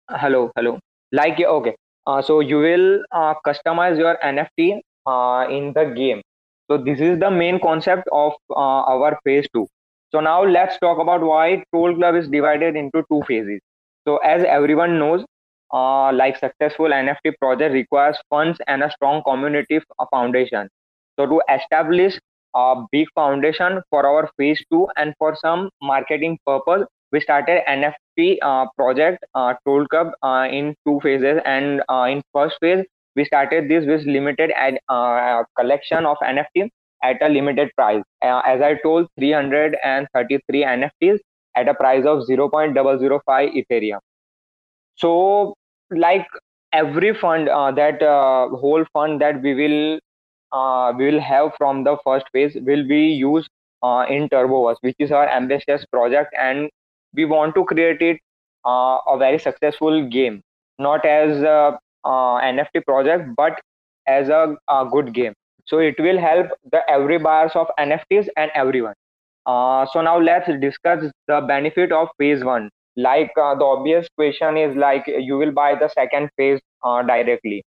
hello 0.09 0.51
hello. 0.55 0.79
Like 1.11 1.39
okay. 1.39 1.75
Uh, 2.07 2.21
so 2.21 2.39
you 2.39 2.57
will 2.59 3.03
uh, 3.11 3.35
customize 3.45 3.97
your 3.97 4.17
nft 4.23 4.79
uh, 5.05 5.47
in 5.49 5.73
the 5.73 5.85
game. 5.95 6.21
So 6.69 6.77
this 6.77 6.99
is 6.99 7.19
the 7.19 7.29
main 7.31 7.59
concept 7.59 8.07
of 8.11 8.33
uh, 8.49 8.81
our 8.93 9.19
phase 9.25 9.47
2 9.55 9.67
so 10.11 10.19
now 10.21 10.43
let's 10.43 10.77
talk 10.79 10.99
about 10.99 11.21
why 11.21 11.63
troll 11.71 11.95
club 11.95 12.15
is 12.15 12.27
divided 12.29 12.75
into 12.75 13.03
two 13.11 13.21
phases. 13.27 13.59
So 14.07 14.17
as 14.17 14.43
everyone 14.43 14.97
knows 14.99 15.23
uh, 15.73 16.11
like 16.13 16.37
successful 16.37 16.87
nft 16.87 17.33
project 17.39 17.73
requires 17.73 18.17
funds 18.29 18.59
and 18.67 18.83
a 18.83 18.91
strong 18.91 19.21
community 19.23 19.79
foundation 20.11 20.69
so 21.19 21.25
to 21.25 21.41
establish 21.53 22.19
a 22.55 22.83
big 22.91 23.07
foundation 23.13 23.81
for 23.89 24.05
our 24.05 24.29
phase 24.37 24.63
2 24.71 24.87
and 24.97 25.13
for 25.19 25.35
some 25.35 25.69
marketing 25.81 26.37
purpose 26.45 26.85
we 27.11 27.19
started 27.19 27.61
NFT 27.67 28.37
uh, 28.41 28.65
project 28.75 29.23
uh, 29.33 29.53
Troll 29.63 29.85
Club 29.87 30.11
uh, 30.21 30.47
in 30.51 30.75
two 30.85 30.99
phases, 31.01 31.41
and 31.45 31.81
uh, 31.89 32.03
in 32.09 32.21
first 32.33 32.57
phase 32.61 32.85
we 33.15 33.25
started 33.25 33.69
this 33.69 33.85
with 33.85 34.05
limited 34.05 34.51
ad, 34.55 34.79
uh, 34.89 35.43
collection 35.57 36.05
of 36.05 36.17
NFT 36.23 36.69
at 37.03 37.21
a 37.21 37.29
limited 37.29 37.71
price. 37.75 38.03
Uh, 38.21 38.41
as 38.45 38.61
I 38.61 38.75
told, 38.83 39.07
333 39.19 40.63
NFTs 40.63 41.19
at 41.55 41.67
a 41.67 41.73
price 41.73 42.05
of 42.05 42.27
0.005 42.27 43.19
Ethereum. 43.27 43.99
So, 44.95 45.55
like 45.91 46.27
every 46.73 47.13
fund, 47.13 47.49
uh, 47.49 47.71
that 47.71 48.01
whole 48.01 48.85
fund 48.93 49.21
that 49.21 49.41
we 49.41 49.53
will 49.53 49.99
we 50.97 51.11
will 51.11 51.19
have 51.19 51.51
from 51.57 51.83
the 51.83 51.97
first 52.03 52.25
phase 52.33 52.57
will 52.61 52.87
be 52.87 53.07
used 53.07 53.49
uh, 53.81 54.05
in 54.09 54.27
Turboverse, 54.29 54.77
which 54.81 54.95
is 54.99 55.11
our 55.11 55.27
ambitious 55.29 55.85
project, 55.85 56.33
and 56.37 56.69
we 57.13 57.25
want 57.25 57.55
to 57.55 57.65
create 57.65 58.01
it 58.01 58.19
uh, 58.65 58.97
a 59.07 59.17
very 59.17 59.39
successful 59.39 60.07
game. 60.07 60.41
Not 60.77 61.05
as 61.05 61.41
a, 61.41 61.77
nft 62.05 62.85
project 62.85 63.35
but 63.35 63.59
as 64.07 64.29
a, 64.29 64.55
a, 64.69 64.87
good 64.89 65.13
game. 65.13 65.33
So 65.65 65.79
it 65.79 65.95
will 65.99 66.17
help 66.17 66.47
the 66.71 66.81
every 66.89 67.19
buyers 67.19 67.51
of 67.55 67.67
nfts 67.77 68.27
and 68.37 68.49
everyone. 68.55 68.93
Uh, 69.45 69.85
so 69.91 70.01
now 70.01 70.17
let's 70.19 70.49
discuss 70.61 71.03
the 71.27 71.41
benefit 71.41 71.91
of 71.91 72.07
phase 72.17 72.43
one 72.43 72.69
like 72.95 73.31
uh, 73.41 73.55
the 73.55 73.65
obvious 73.65 74.07
question 74.15 74.57
is 74.57 74.75
like 74.75 75.05
you 75.07 75.37
will 75.37 75.51
buy 75.51 75.75
the 75.75 75.89
second 75.89 76.29
phase 76.37 76.59
uh, 76.83 77.01
directly. 77.03 77.63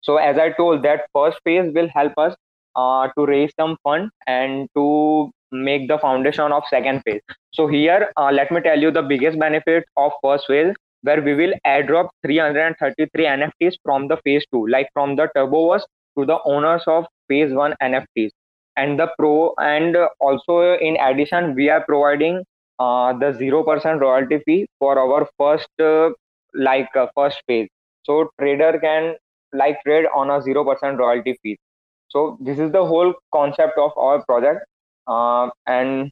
So 0.00 0.16
as 0.16 0.38
i 0.38 0.50
told 0.50 0.82
that 0.84 1.06
first 1.12 1.38
phase 1.44 1.72
will 1.74 1.88
help 1.88 2.12
us 2.16 2.34
uh, 2.76 3.08
to 3.16 3.26
raise 3.26 3.52
some 3.58 3.76
fund 3.82 4.10
and 4.26 4.68
to 4.76 5.30
make 5.52 5.88
the 5.88 5.98
foundation 5.98 6.52
of 6.52 6.62
second 6.70 7.02
phase. 7.04 7.20
So 7.52 7.66
here 7.66 8.10
uh, 8.16 8.30
let 8.30 8.50
me 8.50 8.60
tell 8.60 8.78
you 8.78 8.90
the 8.90 9.02
biggest 9.02 9.38
benefit 9.38 9.84
of 9.96 10.12
first 10.22 10.46
phase 10.46 10.74
where 11.02 11.22
we 11.22 11.34
will 11.34 11.52
airdrop 11.66 12.08
333 12.24 13.24
nfts 13.24 13.76
from 13.84 14.08
the 14.08 14.16
phase 14.24 14.44
2 14.52 14.66
like 14.68 14.88
from 14.92 15.14
the 15.16 15.28
turboverse 15.36 15.84
to 16.18 16.24
the 16.30 16.38
owners 16.44 16.82
of 16.86 17.06
phase 17.28 17.52
1 17.52 17.74
nfts 17.82 18.30
and 18.76 18.98
the 18.98 19.08
pro 19.18 19.54
and 19.58 19.96
also 20.20 20.74
in 20.88 20.96
addition 21.08 21.54
we 21.54 21.68
are 21.68 21.84
providing 21.84 22.42
uh, 22.78 23.12
the 23.18 23.32
0% 23.32 24.00
royalty 24.00 24.38
fee 24.46 24.66
for 24.78 24.98
our 24.98 25.28
first 25.38 25.68
uh, 25.80 26.10
like 26.54 26.88
uh, 26.96 27.06
first 27.14 27.42
phase. 27.46 27.68
So 28.04 28.30
trader 28.40 28.78
can 28.80 29.16
like 29.52 29.82
trade 29.84 30.06
on 30.14 30.30
a 30.30 30.40
0% 30.40 30.98
royalty 30.98 31.36
fee. 31.42 31.58
So 32.08 32.38
this 32.40 32.58
is 32.58 32.72
the 32.72 32.84
whole 32.84 33.14
concept 33.32 33.78
of 33.78 33.92
our 33.96 34.24
project. 34.24 34.64
And 35.66 36.10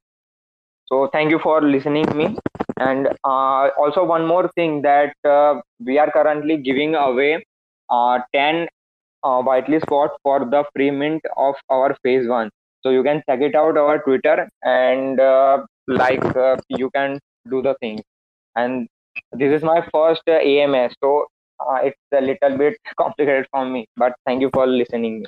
so 0.86 1.08
thank 1.12 1.30
you 1.30 1.38
for 1.38 1.62
listening 1.62 2.06
me. 2.16 2.36
And 2.78 3.08
uh, 3.24 3.70
also 3.78 4.04
one 4.04 4.26
more 4.26 4.50
thing 4.54 4.82
that 4.82 5.14
uh, 5.24 5.60
we 5.84 5.98
are 5.98 6.10
currently 6.10 6.56
giving 6.58 6.94
away 6.94 7.44
uh, 7.90 8.18
10 8.34 8.68
uh, 9.22 9.42
whitelist 9.42 9.82
spots 9.82 10.14
for 10.22 10.40
the 10.40 10.64
free 10.74 10.90
mint 10.90 11.22
of 11.36 11.54
our 11.70 11.96
phase 12.02 12.28
one. 12.28 12.50
So 12.82 12.90
you 12.90 13.02
can 13.02 13.22
check 13.28 13.40
it 13.40 13.54
out 13.54 13.78
our 13.78 14.02
twitter 14.02 14.48
and 14.62 15.18
like 15.86 16.24
uh, 16.36 16.56
you 16.68 16.90
can 16.90 17.18
do 17.48 17.62
the 17.62 17.74
thing 17.80 18.02
and 18.56 18.88
this 19.32 19.52
is 19.52 19.62
my 19.62 19.86
first 19.92 20.22
uh, 20.28 20.32
ams 20.32 20.94
so 21.02 21.26
it's 21.82 21.98
a 22.12 22.20
little 22.20 22.58
bit 22.58 22.76
complicated 23.00 23.46
for 23.50 23.64
me 23.64 23.86
but 23.96 24.14
thank 24.26 24.40
you 24.40 24.50
for 24.52 24.66
listening 24.66 25.24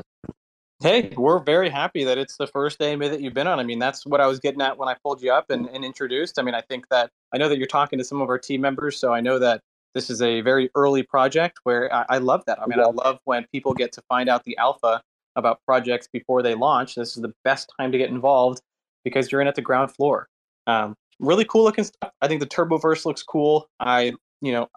Hey, 0.82 1.10
we're 1.16 1.38
very 1.38 1.70
happy 1.70 2.04
that 2.04 2.18
it's 2.18 2.36
the 2.36 2.46
first 2.46 2.82
AMA 2.82 3.08
that 3.08 3.22
you've 3.22 3.32
been 3.32 3.46
on. 3.46 3.58
I 3.58 3.62
mean, 3.62 3.78
that's 3.78 4.04
what 4.04 4.20
I 4.20 4.26
was 4.26 4.40
getting 4.40 4.60
at 4.60 4.76
when 4.76 4.90
I 4.90 4.96
pulled 5.02 5.22
you 5.22 5.32
up 5.32 5.48
and, 5.48 5.70
and 5.70 5.86
introduced. 5.86 6.38
I 6.38 6.42
mean, 6.42 6.54
I 6.54 6.60
think 6.60 6.86
that 6.90 7.08
I 7.32 7.38
know 7.38 7.48
that 7.48 7.56
you're 7.56 7.66
talking 7.66 7.98
to 7.98 8.04
some 8.04 8.20
of 8.20 8.28
our 8.28 8.38
team 8.38 8.60
members, 8.60 8.98
so 8.98 9.14
I 9.14 9.22
know 9.22 9.38
that 9.38 9.62
this 9.94 10.10
is 10.10 10.20
a 10.20 10.42
very 10.42 10.68
early 10.74 11.02
project 11.02 11.60
where 11.62 11.92
I, 11.94 12.04
I 12.10 12.18
love 12.18 12.44
that. 12.44 12.60
I 12.60 12.66
mean, 12.66 12.78
I 12.78 12.84
love 12.84 13.20
when 13.24 13.46
people 13.50 13.72
get 13.72 13.92
to 13.92 14.02
find 14.10 14.28
out 14.28 14.44
the 14.44 14.54
alpha 14.58 15.00
about 15.34 15.60
projects 15.64 16.08
before 16.12 16.42
they 16.42 16.54
launch. 16.54 16.94
This 16.94 17.16
is 17.16 17.22
the 17.22 17.32
best 17.42 17.72
time 17.80 17.90
to 17.92 17.96
get 17.96 18.10
involved 18.10 18.60
because 19.02 19.32
you're 19.32 19.40
in 19.40 19.48
at 19.48 19.54
the 19.54 19.62
ground 19.62 19.92
floor. 19.92 20.28
Um, 20.66 20.96
really 21.18 21.44
cool 21.44 21.64
looking 21.64 21.84
stuff. 21.84 22.12
I 22.20 22.28
think 22.28 22.40
the 22.40 22.46
Turboverse 22.46 23.04
looks 23.04 23.22
cool. 23.22 23.68
I, 23.80 24.12
you 24.40 24.52
know, 24.52 24.68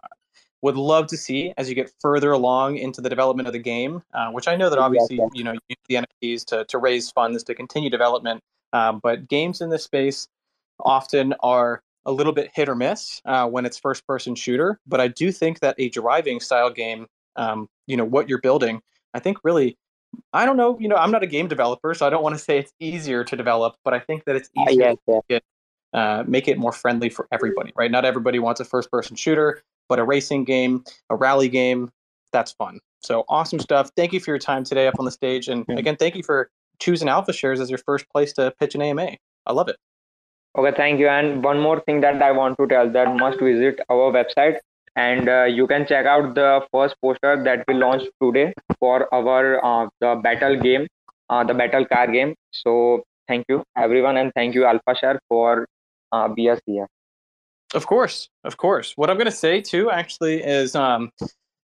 would 0.62 0.76
love 0.76 1.06
to 1.08 1.16
see 1.16 1.52
as 1.56 1.68
you 1.68 1.74
get 1.74 1.92
further 2.00 2.32
along 2.32 2.76
into 2.76 3.00
the 3.00 3.08
development 3.08 3.46
of 3.46 3.52
the 3.52 3.58
game, 3.58 4.02
uh, 4.12 4.30
which 4.30 4.46
I 4.48 4.56
know 4.56 4.68
that 4.68 4.78
obviously 4.78 5.20
you 5.32 5.44
know 5.44 5.52
you 5.52 5.60
use 5.68 5.78
the 5.88 5.94
NFTs 6.22 6.44
to 6.46 6.64
to 6.66 6.78
raise 6.78 7.10
funds 7.10 7.42
to 7.44 7.54
continue 7.54 7.90
development. 7.90 8.42
Um, 8.72 9.00
but 9.02 9.28
games 9.28 9.60
in 9.60 9.70
this 9.70 9.84
space 9.84 10.28
often 10.78 11.34
are 11.40 11.82
a 12.06 12.12
little 12.12 12.32
bit 12.32 12.50
hit 12.54 12.68
or 12.68 12.74
miss 12.74 13.20
uh, 13.24 13.48
when 13.48 13.66
it's 13.66 13.78
first 13.78 14.06
person 14.06 14.34
shooter. 14.34 14.78
But 14.86 15.00
I 15.00 15.08
do 15.08 15.32
think 15.32 15.60
that 15.60 15.74
a 15.78 15.88
driving 15.88 16.40
style 16.40 16.70
game, 16.70 17.06
um, 17.36 17.68
you 17.86 17.96
know, 17.96 18.04
what 18.04 18.28
you're 18.28 18.40
building, 18.40 18.80
I 19.14 19.20
think 19.20 19.38
really. 19.44 19.76
I 20.32 20.44
don't 20.44 20.56
know, 20.56 20.76
you 20.80 20.88
know, 20.88 20.96
I'm 20.96 21.12
not 21.12 21.22
a 21.22 21.26
game 21.28 21.46
developer, 21.46 21.94
so 21.94 22.04
I 22.04 22.10
don't 22.10 22.24
want 22.24 22.34
to 22.34 22.38
say 22.40 22.58
it's 22.58 22.72
easier 22.80 23.22
to 23.22 23.36
develop, 23.36 23.76
but 23.84 23.94
I 23.94 24.00
think 24.00 24.24
that 24.24 24.34
it's 24.34 24.50
easier 24.58 24.96
yeah, 25.06 25.20
yeah. 25.28 25.38
Uh, 25.92 26.24
make 26.26 26.48
it 26.48 26.58
more 26.58 26.72
friendly 26.72 27.08
for 27.08 27.26
everybody, 27.32 27.72
right? 27.76 27.90
Not 27.90 28.04
everybody 28.04 28.38
wants 28.38 28.60
a 28.60 28.64
first 28.64 28.90
person 28.90 29.16
shooter 29.16 29.62
but 29.90 29.98
a 29.98 30.04
racing 30.04 30.44
game, 30.44 30.82
a 31.10 31.16
rally 31.16 31.50
game, 31.50 31.90
that's 32.32 32.52
fun. 32.52 32.78
So 33.00 33.24
awesome 33.28 33.58
stuff. 33.58 33.90
Thank 33.96 34.12
you 34.14 34.20
for 34.20 34.30
your 34.30 34.38
time 34.38 34.64
today 34.64 34.86
up 34.86 34.94
on 34.98 35.04
the 35.04 35.10
stage. 35.10 35.48
And 35.48 35.66
again, 35.68 35.96
thank 35.96 36.14
you 36.14 36.22
for 36.22 36.48
choosing 36.78 37.08
Alpha 37.08 37.32
Shares 37.32 37.60
as 37.60 37.68
your 37.68 37.80
first 37.84 38.08
place 38.08 38.32
to 38.34 38.54
pitch 38.58 38.74
an 38.74 38.82
AMA. 38.82 39.16
I 39.46 39.52
love 39.52 39.68
it. 39.68 39.76
Okay, 40.56 40.76
thank 40.76 41.00
you. 41.00 41.08
And 41.08 41.42
one 41.42 41.58
more 41.60 41.80
thing 41.80 42.00
that 42.02 42.22
I 42.22 42.30
want 42.30 42.56
to 42.58 42.66
tell 42.66 42.88
that 42.88 43.16
must 43.16 43.40
visit 43.40 43.80
our 43.90 44.12
website 44.12 44.58
and 44.96 45.28
uh, 45.28 45.44
you 45.44 45.66
can 45.66 45.86
check 45.86 46.06
out 46.06 46.34
the 46.34 46.62
first 46.72 46.94
poster 47.02 47.42
that 47.44 47.64
we 47.66 47.74
launched 47.74 48.08
today 48.22 48.52
for 48.78 49.12
our 49.14 49.64
uh, 49.64 49.88
the 50.00 50.20
battle 50.22 50.56
game, 50.56 50.86
uh, 51.30 51.44
the 51.44 51.54
battle 51.54 51.84
car 51.84 52.06
game. 52.08 52.34
So 52.50 53.02
thank 53.28 53.44
you 53.48 53.62
everyone 53.76 54.16
and 54.16 54.32
thank 54.34 54.54
you 54.54 54.64
Alpha 54.64 54.94
Share 55.00 55.20
for 55.28 55.66
uh, 56.12 56.28
here. 56.66 56.88
Of 57.74 57.86
course, 57.86 58.28
of 58.44 58.56
course. 58.56 58.94
What 58.96 59.10
I'm 59.10 59.16
going 59.16 59.26
to 59.26 59.32
say 59.32 59.60
too, 59.60 59.90
actually, 59.90 60.42
is 60.42 60.74
um, 60.74 61.12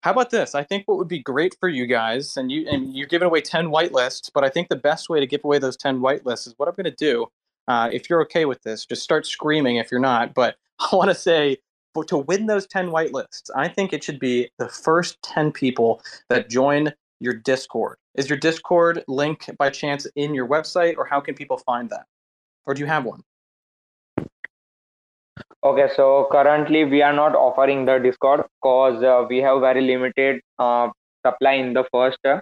how 0.02 0.12
about 0.12 0.30
this? 0.30 0.56
I 0.56 0.64
think 0.64 0.84
what 0.86 0.98
would 0.98 1.10
be 1.10 1.20
great 1.20 1.58
for 1.60 1.68
you 1.68 1.86
guys, 1.86 2.38
and 2.38 2.52
you 2.52 2.66
and 2.70 2.96
you're 2.96 3.08
giving 3.08 3.26
away 3.26 3.42
ten 3.42 3.68
whitelists, 3.68 4.30
but 4.34 4.44
I 4.44 4.50
think 4.50 4.70
the 4.70 4.78
best 4.78 5.10
way 5.10 5.20
to 5.20 5.28
give 5.28 5.42
away 5.44 5.60
those 5.60 5.76
ten 5.76 6.00
whitelists 6.00 6.48
is 6.48 6.54
what 6.58 6.70
I'm 6.70 6.76
going 6.76 6.86
to 6.86 6.92
do. 6.92 7.28
Uh, 7.68 7.90
if 7.92 8.10
you're 8.10 8.22
okay 8.22 8.46
with 8.46 8.62
this, 8.64 8.86
just 8.86 9.04
start 9.04 9.26
screaming 9.28 9.76
if 9.76 9.92
you're 9.92 10.00
not. 10.00 10.34
But 10.34 10.56
I 10.80 10.96
want 10.96 11.10
to 11.10 11.16
say 11.16 11.58
for 11.94 12.06
to 12.06 12.18
win 12.18 12.46
those 12.46 12.66
ten 12.66 12.90
whitelists, 12.90 13.50
I 13.56 13.68
think 13.68 13.92
it 13.92 14.04
should 14.04 14.20
be 14.20 14.50
the 14.58 14.70
first 14.70 15.22
ten 15.22 15.52
people 15.52 16.02
that 16.30 16.50
join 16.50 16.94
your 17.20 17.34
Discord. 17.34 17.98
Is 18.16 18.30
your 18.30 18.38
Discord 18.38 19.04
link 19.10 19.50
by 19.58 19.70
chance 19.70 20.08
in 20.16 20.34
your 20.34 20.48
website, 20.48 20.96
or 20.98 21.06
how 21.06 21.20
can 21.20 21.36
people 21.36 21.58
find 21.58 21.90
that? 21.90 22.06
Or 22.66 22.74
do 22.74 22.80
you 22.80 22.88
have 22.88 23.04
one? 23.04 23.22
Okay, 25.62 25.88
so 25.94 26.28
currently 26.32 26.86
we 26.86 27.02
are 27.02 27.12
not 27.14 27.36
offering 27.36 27.86
the 27.86 27.98
Discord 27.98 28.44
because 28.62 29.04
uh, 29.04 29.26
we 29.30 29.40
have 29.40 29.60
very 29.60 29.82
limited 29.82 30.42
uh, 30.58 30.90
supply 31.26 31.54
in 31.54 31.74
the 31.74 31.84
first. 31.92 32.18
Uh, 32.24 32.40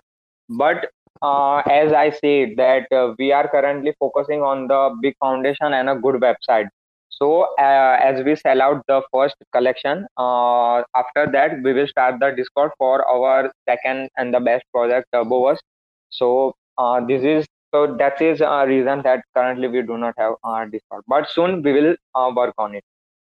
but 0.50 0.90
uh, 1.24 1.58
as 1.70 1.94
I 1.94 2.12
say 2.12 2.54
that 2.56 2.92
uh, 2.92 3.16
we 3.18 3.32
are 3.32 3.48
currently 3.48 3.94
focusing 4.00 4.42
on 4.42 4.68
the 4.68 4.96
big 5.02 5.16
foundation 5.20 5.74
and 5.74 5.90
a 5.90 5.96
good 5.96 6.22
website. 6.22 6.68
So 7.10 7.48
uh, 7.58 7.98
as 8.04 8.24
we 8.24 8.36
sell 8.36 8.62
out 8.62 8.84
the 8.88 9.02
first 9.12 9.36
collection, 9.52 10.06
after 10.20 11.26
that 11.32 11.64
we 11.64 11.74
will 11.74 11.88
start 11.88 12.20
the 12.20 12.32
Discord 12.32 12.72
for 12.78 13.04
our 13.10 13.52
second 13.68 14.10
and 14.18 14.32
the 14.32 14.40
best 14.40 14.64
project 14.72 15.08
Turboverse. 15.12 15.58
So 16.12 16.54
this 17.08 17.24
is 17.24 17.48
so 17.74 17.96
that 17.98 18.22
is 18.22 18.42
a 18.42 18.66
reason 18.68 19.02
that 19.04 19.24
currently 19.36 19.68
we 19.68 19.82
do 19.82 19.98
not 19.98 20.14
have 20.18 20.34
our 20.44 20.66
Discord, 20.68 21.04
but 21.08 21.30
soon 21.30 21.62
we 21.62 21.74
will 21.74 21.96
work 22.36 22.54
on 22.58 22.76
it. 22.76 22.84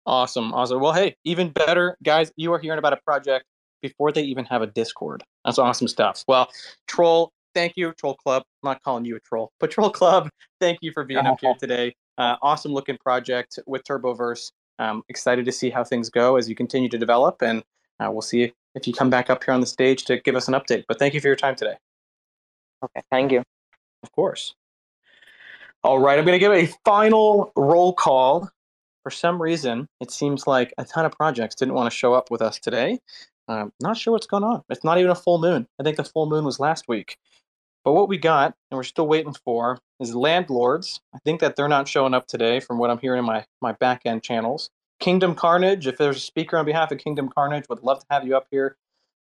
Awesome, 0.07 0.53
awesome. 0.55 0.81
Well, 0.81 0.93
hey, 0.93 1.17
even 1.25 1.51
better, 1.51 1.97
guys. 2.03 2.33
You 2.37 2.53
are 2.53 2.59
hearing 2.59 2.79
about 2.79 2.93
a 2.93 2.99
project 3.05 3.45
before 3.83 4.13
they 4.13 4.23
even 4.23 4.45
have 4.47 4.63
a 4.63 4.67
Discord. 4.67 5.23
That's 5.45 5.59
awesome 5.59 5.89
stuff. 5.89 6.25
Well, 6.27 6.49
Troll, 6.87 7.33
thank 7.55 7.77
you, 7.77 7.93
Troll 7.93 8.15
Club. 8.15 8.43
I'm 8.63 8.71
not 8.71 8.83
calling 8.83 9.05
you 9.05 9.17
a 9.17 9.21
troll, 9.21 9.53
but 9.61 9.71
Troll 9.71 9.91
Club, 9.91 10.29
thank 10.61 10.79
you 10.81 10.93
for 10.93 11.05
being 11.05 11.27
up 11.27 11.39
here 11.41 11.55
today. 11.61 11.95
Uh, 12.19 12.37
awesome 12.43 12.73
looking 12.73 12.99
project 12.99 13.59
with 13.67 13.83
Turboverse. 13.85 14.51
Um, 14.79 15.03
excited 15.09 15.45
to 15.45 15.53
see 15.53 15.71
how 15.71 15.85
things 15.85 16.09
go 16.09 16.37
as 16.37 16.49
you 16.49 16.55
continue 16.55 16.89
to 16.89 16.99
develop, 16.99 17.43
and 17.43 17.63
uh, 17.99 18.11
we'll 18.11 18.23
see 18.23 18.53
if 18.75 18.87
you 18.87 18.95
come 18.95 19.11
back 19.11 19.29
up 19.29 19.45
here 19.45 19.53
on 19.53 19.61
the 19.61 19.67
stage 19.67 20.05
to 20.05 20.19
give 20.21 20.37
us 20.37 20.49
an 20.49 20.55
update. 20.55 20.85
But 20.89 20.99
thank 20.99 21.13
you 21.13 21.21
for 21.21 21.27
your 21.27 21.37
time 21.37 21.57
today. 21.57 21.75
Okay, 22.83 23.03
thank 23.11 23.33
you. 23.33 23.43
Of 24.03 24.13
course. 24.13 24.55
All 25.83 25.99
right, 25.99 26.19
I'm 26.19 26.25
going 26.25 26.39
to 26.39 26.39
give 26.39 26.53
a 26.53 26.73
final 26.85 27.53
roll 27.57 27.95
call 27.95 28.51
for 29.03 29.11
some 29.11 29.41
reason, 29.41 29.89
it 30.01 30.11
seems 30.11 30.47
like 30.47 30.75
a 30.79 30.85
ton 30.85 31.05
of 31.05 31.13
projects 31.13 31.55
didn't 31.55 31.75
want 31.75 31.91
to 31.91 31.97
show 31.97 32.13
up 32.15 32.31
with 32.31 32.43
us 32.43 32.59
today. 32.59 33.01
Um, 33.49 33.73
not 33.81 33.97
sure 33.97 34.13
what's 34.13 34.27
going 34.27 34.45
on. 34.45 34.63
It's 34.69 34.85
not 34.85 34.99
even 34.99 35.11
a 35.11 35.17
full 35.17 35.39
moon. 35.39 35.67
I 35.79 35.83
think 35.83 35.97
the 35.97 36.05
full 36.05 36.27
moon 36.27 36.45
was 36.45 36.61
last 36.61 36.87
week. 36.87 37.17
But 37.85 37.95
what 37.95 38.09
we 38.09 38.19
got, 38.19 38.55
and 38.71 38.77
we're 38.77 38.85
still 38.85 39.09
waiting 39.09 39.35
for, 39.45 39.79
is 40.01 40.15
Landlords. 40.15 41.01
I 41.15 41.19
think 41.25 41.41
that 41.41 41.57
they're 41.57 41.67
not 41.67 41.89
showing 41.89 42.13
up 42.13 42.27
today 42.27 42.61
from 42.61 42.79
what 42.79 42.91
I'm 42.91 42.99
hearing 42.99 43.21
in 43.21 43.25
my, 43.25 43.45
my 43.63 43.73
back 43.73 44.03
end 44.05 44.23
channels. 44.23 44.71
Kingdom 45.01 45.35
Carnage, 45.35 45.87
if 45.87 45.97
there's 45.97 46.19
a 46.19 46.21
speaker 46.21 46.59
on 46.59 46.67
behalf 46.67 46.93
of 46.93 46.99
Kingdom 46.99 47.31
Carnage, 47.31 47.65
would 47.71 47.83
love 47.83 48.01
to 48.01 48.07
have 48.11 48.27
you 48.27 48.37
up 48.37 48.47
here. 48.51 48.77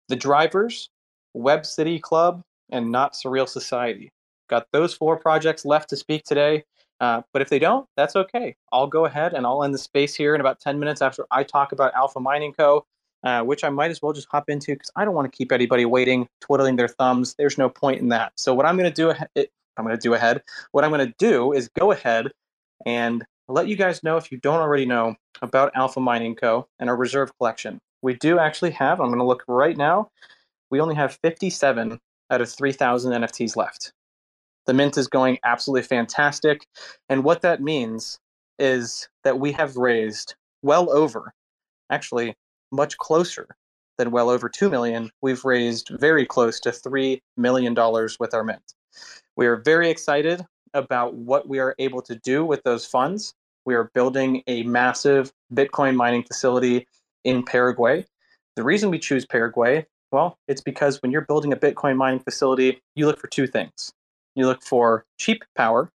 The 0.08 0.16
Drivers, 0.16 0.90
Web 1.36 1.68
City 1.68 2.00
Club, 2.00 2.42
and 2.72 2.92
Not 2.92 3.14
Surreal 3.14 3.48
Society. 3.48 4.12
Got 4.50 4.68
those 4.72 4.94
four 4.94 5.18
projects 5.18 5.66
left 5.66 5.90
to 5.90 5.96
speak 5.96 6.24
today. 6.24 6.64
Uh, 7.00 7.22
but 7.32 7.42
if 7.42 7.50
they 7.50 7.60
don't, 7.60 7.88
that's 7.96 8.16
okay. 8.16 8.56
I'll 8.72 8.88
go 8.88 9.06
ahead 9.06 9.34
and 9.34 9.46
I'll 9.46 9.64
end 9.64 9.74
the 9.74 9.80
space 9.80 10.16
here 10.16 10.34
in 10.34 10.42
about 10.42 10.60
10 10.60 10.80
minutes 10.80 11.02
after 11.02 11.26
I 11.32 11.44
talk 11.44 11.72
about 11.72 11.94
Alpha 11.94 12.20
Mining 12.20 12.54
Co., 12.54 12.86
uh, 13.24 13.44
which 13.44 13.64
I 13.64 13.70
might 13.70 13.92
as 13.92 14.02
well 14.02 14.14
just 14.14 14.28
hop 14.32 14.50
into 14.50 14.74
because 14.74 14.92
I 14.96 15.06
don't 15.06 15.14
want 15.14 15.32
to 15.32 15.36
keep 15.36 15.52
anybody 15.52 15.86
waiting, 15.86 16.28
twiddling 16.42 16.76
their 16.76 16.88
thumbs. 16.88 17.36
There's 17.38 17.58
no 17.58 17.70
point 17.70 18.02
in 18.02 18.10
that. 18.10 18.34
So 18.36 18.54
what 18.54 18.66
I'm 18.66 18.78
going 18.78 18.92
to 18.92 18.96
do, 18.96 19.14
it, 19.36 19.52
I'm 19.78 19.86
going 19.86 19.96
to 19.96 20.02
do 20.02 20.14
ahead. 20.14 20.42
What 20.72 20.84
I'm 20.84 20.92
going 20.92 21.08
to 21.08 21.14
do 21.18 21.54
is 21.54 21.70
go 21.70 21.92
ahead 21.92 22.32
and 22.86 23.24
let 23.48 23.68
you 23.68 23.76
guys 23.76 24.04
know 24.04 24.18
if 24.18 24.32
you 24.32 24.40
don't 24.40 24.60
already 24.60 24.86
know 24.86 25.16
about 25.42 25.72
Alpha 25.76 26.00
Mining 26.00 26.36
Co. 26.36 26.68
and 26.80 26.90
our 26.90 26.96
reserve 26.96 27.32
collection. 27.38 27.80
We 28.02 28.14
do 28.16 28.40
actually 28.40 28.72
have. 28.72 29.00
I'm 29.00 29.08
going 29.08 29.20
to 29.20 29.26
look 29.26 29.44
right 29.48 29.78
now. 29.78 30.10
We 30.70 30.80
only 30.80 30.96
have 30.96 31.18
57 31.24 32.00
out 32.30 32.42
of 32.42 32.50
3,000 32.50 33.22
NFTs 33.22 33.56
left. 33.56 33.94
The 34.68 34.74
mint 34.74 34.98
is 34.98 35.08
going 35.08 35.40
absolutely 35.46 35.88
fantastic. 35.88 36.68
And 37.08 37.24
what 37.24 37.42
that 37.42 37.62
means 37.62 38.20
is 38.60 39.08
that 39.24 39.40
we 39.40 39.54
have 39.54 39.78
raised 39.78 40.36
well 40.62 40.92
over, 40.92 41.34
actually, 41.90 42.36
much 42.72 42.98
closer 42.98 43.48
than 43.98 44.12
well 44.12 44.30
over 44.30 44.50
2 44.50 44.70
million. 44.70 45.10
We've 45.22 45.44
raised 45.46 45.90
very 45.90 46.26
close 46.26 46.60
to 46.62 46.70
$3 46.70 47.22
million 47.38 47.74
with 48.20 48.34
our 48.34 48.44
mint. 48.44 48.74
We 49.38 49.48
are 49.48 49.56
very 49.56 49.90
excited 49.90 50.46
about 50.74 51.14
what 51.14 51.48
we 51.48 51.60
are 51.60 51.74
able 51.80 52.02
to 52.02 52.16
do 52.16 52.46
with 52.46 52.62
those 52.64 52.86
funds. 52.86 53.34
We 53.66 53.74
are 53.74 53.90
building 53.94 54.44
a 54.48 54.64
massive 54.64 55.32
Bitcoin 55.54 55.96
mining 55.96 56.24
facility 56.24 56.88
in 57.24 57.44
Paraguay. 57.44 58.06
The 58.58 58.64
reason 58.64 58.90
we 58.90 59.00
choose 59.00 59.26
Paraguay, 59.26 59.86
well, 60.12 60.38
it's 60.48 60.62
because 60.62 61.02
when 61.02 61.12
you're 61.12 61.22
building 61.22 61.54
a 61.54 61.58
Bitcoin 61.58 61.96
mining 61.96 62.20
facility, 62.20 62.82
you 62.96 63.06
look 63.06 63.20
for 63.20 63.28
two 63.28 63.48
things 63.48 63.94
you 64.38 64.46
look 64.46 64.64
for 64.64 65.06
cheap 65.18 65.44
power, 65.56 65.92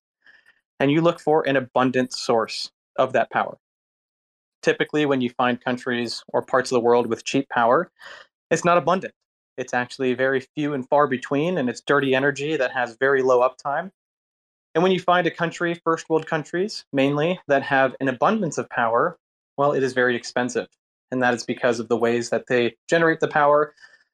and 0.80 0.92
you 0.92 1.02
look 1.02 1.20
for 1.20 1.48
an 1.48 1.56
abundant 1.56 2.12
source 2.12 2.72
of 2.98 3.14
that 3.14 3.30
power. 3.30 3.58
Typically, 4.62 5.06
when 5.06 5.22
you 5.22 5.30
find 5.30 5.62
countries 5.62 6.24
or 6.30 6.42
parts 6.42 6.72
of 6.72 6.76
the 6.76 6.82
world 6.82 7.08
with 7.08 7.24
cheap 7.24 7.48
power, 7.50 7.92
it's 8.50 8.66
not 8.66 8.78
abundant. 8.78 9.14
It's 9.58 9.74
actually 9.74 10.14
very 10.14 10.46
few 10.56 10.74
and 10.74 10.88
far 10.88 11.08
between, 11.08 11.58
and 11.58 11.70
it's 11.70 11.82
dirty 11.82 12.16
energy 12.16 12.58
that 12.58 12.72
has 12.72 12.98
very 13.00 13.22
low 13.22 13.48
uptime. 13.48 13.92
And 14.74 14.82
when 14.82 14.92
you 14.92 15.00
find 15.00 15.28
a 15.28 15.32
country, 15.32 15.80
first 15.84 16.10
world 16.10 16.26
countries 16.26 16.86
mainly, 16.94 17.40
that 17.48 17.64
have 17.64 17.96
an 18.00 18.08
abundance 18.08 18.58
of 18.58 18.70
power, 18.70 19.18
well, 19.58 19.74
it 19.74 19.84
is 19.84 19.94
very 19.94 20.16
expensive. 20.16 20.68
And 21.12 21.22
that 21.22 21.34
is 21.34 21.44
because 21.44 21.80
of 21.80 21.90
the 21.90 21.98
ways 21.98 22.30
that 22.30 22.48
they 22.48 22.76
generate 22.90 23.20
the 23.20 23.28
power. 23.28 23.74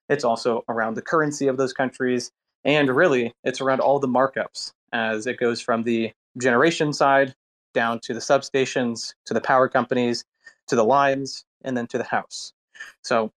It's 0.10 0.24
also 0.24 0.64
around 0.68 0.96
the 0.96 1.02
currency 1.02 1.48
of 1.48 1.58
those 1.58 1.74
countries 1.74 2.32
and 2.66 2.90
really, 2.90 3.34
it's 3.44 3.62
around 3.62 3.80
all 3.80 4.00
the 4.00 4.08
markups 4.08 4.74
as 4.94 5.28
it 5.28 5.40
goes 5.40 5.62
from 5.62 5.84
the 5.84 6.12
generation 6.38 6.94
side 6.94 7.36
down 7.74 8.00
to 8.00 8.14
the 8.14 8.20
substations, 8.20 9.14
to 9.26 9.34
the 9.34 9.42
power 9.42 9.68
companies, 9.68 10.26
to 10.68 10.76
the 10.76 10.84
lines, 10.84 11.46
and 11.64 11.78
then 11.78 11.88
to 11.88 11.98
the 11.98 12.04
house. 12.04 12.54
So 13.04 13.32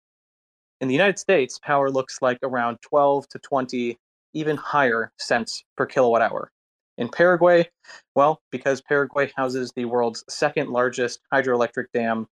in 0.81 0.89
the 0.89 0.95
United 0.95 1.19
States, 1.19 1.59
power 1.59 1.91
looks 1.91 2.23
like 2.23 2.39
around 2.43 2.79
12 2.83 3.29
to 3.29 3.39
20, 3.39 3.99
even 4.33 4.57
higher 4.57 5.13
cents 5.19 5.65
per 5.77 5.87
kilowatt 5.87 6.23
hour. 6.23 6.51
In 6.97 7.09
Paraguay, 7.09 7.69
well, 8.15 8.43
because 8.51 8.81
Paraguay 8.81 9.31
houses 9.37 9.73
the 9.75 9.87
world's 9.87 10.25
second 10.29 10.71
largest 10.71 11.21
hydroelectric 11.33 11.87
dam, 11.95 12.29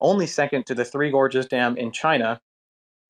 only 0.00 0.26
second 0.26 0.66
to 0.66 0.74
the 0.74 0.84
Three 0.84 1.10
Gorges 1.10 1.46
Dam 1.46 1.76
in 1.76 1.92
China, 1.92 2.40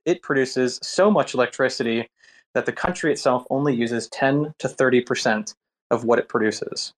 it 0.05 0.23
produces 0.23 0.79
so 0.83 1.11
much 1.11 1.35
electricity 1.35 2.09
that 2.55 2.67
the 2.67 2.73
country 2.73 3.13
itself 3.13 3.45
only 3.51 3.75
uses 3.75 4.09
10 4.09 4.55
to 4.59 4.69
30% 4.69 5.55
of 5.91 6.05
what 6.05 6.19
it 6.19 6.29
produces. 6.29 6.93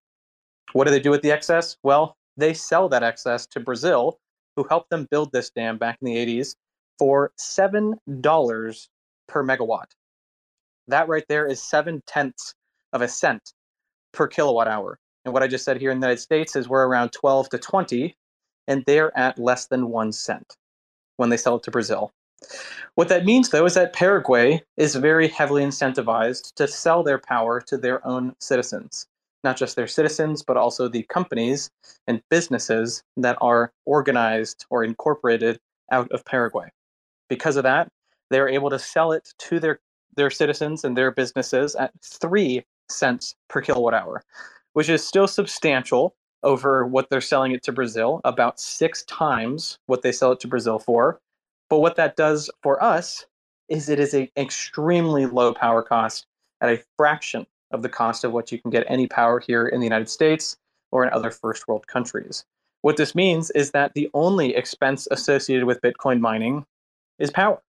What 0.73 0.85
do 0.85 0.91
they 0.91 1.01
do 1.01 1.11
with 1.11 1.23
the 1.23 1.33
excess? 1.33 1.77
Well, 1.83 2.17
they 2.37 2.55
sell 2.55 2.89
that 2.89 3.03
excess 3.03 3.47
to 3.49 3.61
Brazil, 3.61 4.19
who 4.57 4.65
helped 4.65 4.91
them 4.91 5.07
build 5.11 5.33
this 5.33 5.51
dam 5.51 5.79
back 5.79 5.99
in 6.01 6.07
the 6.07 6.17
80s 6.17 6.57
for 6.99 7.33
$7 7.39 8.89
per 9.29 9.45
megawatt. 9.45 9.87
That 10.89 11.09
right 11.09 11.25
there 11.29 11.47
is 11.47 11.63
seven 11.63 12.03
tenths 12.07 12.55
of 12.93 13.03
a 13.03 13.09
cent 13.09 13.53
per 14.13 14.27
kilowatt 14.27 14.69
hour. 14.69 14.99
And 15.25 15.33
what 15.33 15.43
I 15.43 15.49
just 15.49 15.65
said 15.65 15.81
here 15.81 15.91
in 15.91 16.01
the 16.01 16.07
United 16.07 16.21
States 16.21 16.55
is 16.57 16.69
we're 16.69 16.87
around 16.87 17.11
12 17.11 17.49
to 17.51 17.59
20, 17.59 18.15
and 18.69 18.85
they're 18.87 19.17
at 19.17 19.39
less 19.39 19.67
than 19.67 19.89
one 19.89 20.13
cent 20.13 20.57
when 21.17 21.31
they 21.31 21.37
sell 21.37 21.57
it 21.57 21.63
to 21.65 21.71
Brazil. 21.71 22.13
What 22.95 23.09
that 23.09 23.25
means, 23.25 23.51
though, 23.51 23.67
is 23.67 23.75
that 23.75 23.93
Paraguay 23.93 24.63
is 24.77 24.95
very 24.95 25.29
heavily 25.29 25.65
incentivized 25.65 26.55
to 26.55 26.69
sell 26.69 27.03
their 27.03 27.19
power 27.19 27.61
to 27.63 27.77
their 27.77 28.07
own 28.07 28.35
citizens. 28.39 29.07
Not 29.43 29.57
just 29.57 29.77
their 29.77 29.87
citizens, 29.87 30.43
but 30.43 30.57
also 30.57 30.89
the 30.89 31.03
companies 31.05 31.71
and 32.07 32.23
businesses 32.31 33.03
that 33.17 33.37
are 33.41 33.73
organized 33.85 34.65
or 34.71 34.85
incorporated 34.85 35.59
out 35.91 36.11
of 36.13 36.25
Paraguay. 36.25 36.71
Because 37.29 37.57
of 37.57 37.65
that, 37.65 37.89
they're 38.31 38.49
able 38.49 38.71
to 38.71 38.79
sell 38.79 39.13
it 39.13 39.33
to 39.39 39.61
their 39.61 39.81
their 40.17 40.31
citizens 40.31 40.85
and 40.85 40.97
their 40.97 41.11
businesses 41.11 41.75
at 41.75 41.93
three 42.03 42.65
cents 42.89 43.35
per 43.49 43.61
kilowatt 43.61 43.95
hour, 43.95 44.23
which 44.75 44.89
is 44.89 45.07
still 45.07 45.27
substantial 45.27 46.15
over 46.43 46.87
what 46.87 47.09
they're 47.11 47.21
selling 47.21 47.53
it 47.53 47.63
to 47.65 47.73
Brazil, 47.73 48.21
about 48.25 48.61
six 48.61 49.03
times 49.05 49.79
what 49.87 50.03
they 50.03 50.13
sell 50.13 50.33
it 50.33 50.41
to 50.41 50.49
Brazil 50.49 50.79
for. 50.79 51.21
But 51.75 51.81
what 51.81 51.97
that 51.97 52.15
does 52.15 52.49
for 52.63 52.81
us 52.81 53.27
is 53.69 53.89
it 53.89 53.99
is 53.99 54.15
an 54.15 54.29
extremely 54.37 55.27
low 55.27 55.53
power 55.53 55.83
cost 55.83 56.25
at 56.61 56.71
a 56.71 56.81
fraction 56.97 57.49
of 57.73 57.83
the 57.83 57.89
cost 57.89 58.23
of 58.23 58.31
what 58.31 58.53
you 58.53 58.61
can 58.61 58.71
get 58.71 58.87
any 58.87 59.09
power 59.09 59.41
here 59.41 59.67
in 59.67 59.81
the 59.81 59.85
United 59.85 60.09
States 60.09 60.57
or 60.93 61.05
in 61.05 61.13
other 61.13 61.33
first 61.33 61.67
world 61.67 61.89
countries. 61.89 62.45
What 62.83 62.97
this 62.97 63.17
means 63.17 63.51
is 63.51 63.73
that 63.73 63.93
the 63.95 64.09
only 64.15 64.55
expense 64.55 65.09
associated 65.11 65.65
with 65.65 65.81
Bitcoin 65.81 66.21
mining 66.21 66.65
is 67.19 67.33
power. 67.33 67.61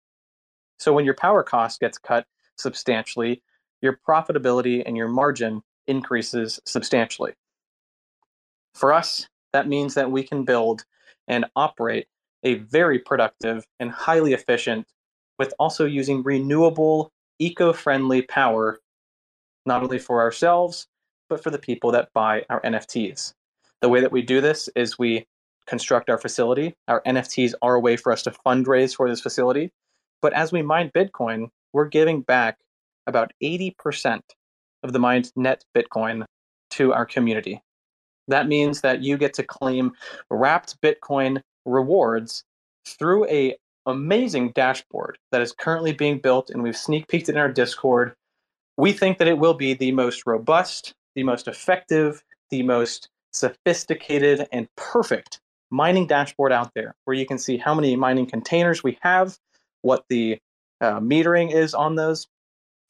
So 0.78 0.92
when 0.92 1.06
your 1.06 1.14
power 1.14 1.42
cost 1.42 1.80
gets 1.80 1.96
cut 1.96 2.26
substantially, 2.58 3.40
your 3.80 3.98
profitability 4.06 4.82
and 4.84 4.98
your 4.98 5.08
margin 5.08 5.62
increases 5.86 6.60
substantially. 6.66 7.32
For 8.74 8.92
us, 8.92 9.28
that 9.54 9.66
means 9.66 9.94
that 9.94 10.10
we 10.10 10.24
can 10.24 10.44
build 10.44 10.84
and 11.26 11.46
operate 11.56 12.06
a 12.44 12.54
very 12.54 12.98
productive 12.98 13.64
and 13.80 13.90
highly 13.90 14.32
efficient, 14.32 14.86
with 15.38 15.52
also 15.58 15.84
using 15.84 16.22
renewable, 16.22 17.10
eco 17.38 17.72
friendly 17.72 18.22
power, 18.22 18.78
not 19.66 19.82
only 19.82 19.98
for 19.98 20.20
ourselves, 20.20 20.86
but 21.28 21.42
for 21.42 21.50
the 21.50 21.58
people 21.58 21.90
that 21.90 22.12
buy 22.14 22.44
our 22.50 22.60
NFTs. 22.62 23.32
The 23.80 23.88
way 23.88 24.00
that 24.00 24.12
we 24.12 24.22
do 24.22 24.40
this 24.40 24.68
is 24.76 24.98
we 24.98 25.26
construct 25.66 26.10
our 26.10 26.18
facility. 26.18 26.74
Our 26.88 27.02
NFTs 27.02 27.54
are 27.62 27.74
a 27.74 27.80
way 27.80 27.96
for 27.96 28.12
us 28.12 28.22
to 28.22 28.30
fundraise 28.46 28.94
for 28.94 29.08
this 29.08 29.20
facility. 29.20 29.72
But 30.22 30.32
as 30.34 30.52
we 30.52 30.62
mine 30.62 30.90
Bitcoin, 30.94 31.48
we're 31.72 31.88
giving 31.88 32.20
back 32.20 32.58
about 33.06 33.32
80% 33.42 34.20
of 34.82 34.92
the 34.92 34.98
mined 34.98 35.32
net 35.36 35.64
Bitcoin 35.76 36.24
to 36.70 36.92
our 36.92 37.06
community. 37.06 37.62
That 38.28 38.48
means 38.48 38.80
that 38.82 39.02
you 39.02 39.16
get 39.18 39.34
to 39.34 39.42
claim 39.42 39.92
wrapped 40.30 40.80
Bitcoin 40.80 41.42
rewards 41.64 42.44
through 42.86 43.26
a 43.28 43.56
amazing 43.86 44.50
dashboard 44.52 45.18
that 45.30 45.42
is 45.42 45.52
currently 45.52 45.92
being 45.92 46.18
built 46.18 46.50
and 46.50 46.62
we've 46.62 46.76
sneak 46.76 47.06
peeked 47.08 47.28
it 47.28 47.32
in 47.32 47.38
our 47.38 47.50
Discord. 47.50 48.14
We 48.76 48.92
think 48.92 49.18
that 49.18 49.28
it 49.28 49.38
will 49.38 49.54
be 49.54 49.74
the 49.74 49.92
most 49.92 50.26
robust, 50.26 50.94
the 51.14 51.22
most 51.22 51.48
effective, 51.48 52.22
the 52.50 52.62
most 52.62 53.08
sophisticated 53.32 54.46
and 54.52 54.68
perfect 54.76 55.40
mining 55.70 56.06
dashboard 56.06 56.52
out 56.52 56.72
there 56.74 56.94
where 57.04 57.16
you 57.16 57.26
can 57.26 57.38
see 57.38 57.56
how 57.56 57.74
many 57.74 57.96
mining 57.96 58.26
containers 58.26 58.82
we 58.82 58.98
have, 59.02 59.38
what 59.82 60.04
the 60.08 60.38
uh, 60.80 61.00
metering 61.00 61.52
is 61.52 61.74
on 61.74 61.96
those, 61.96 62.26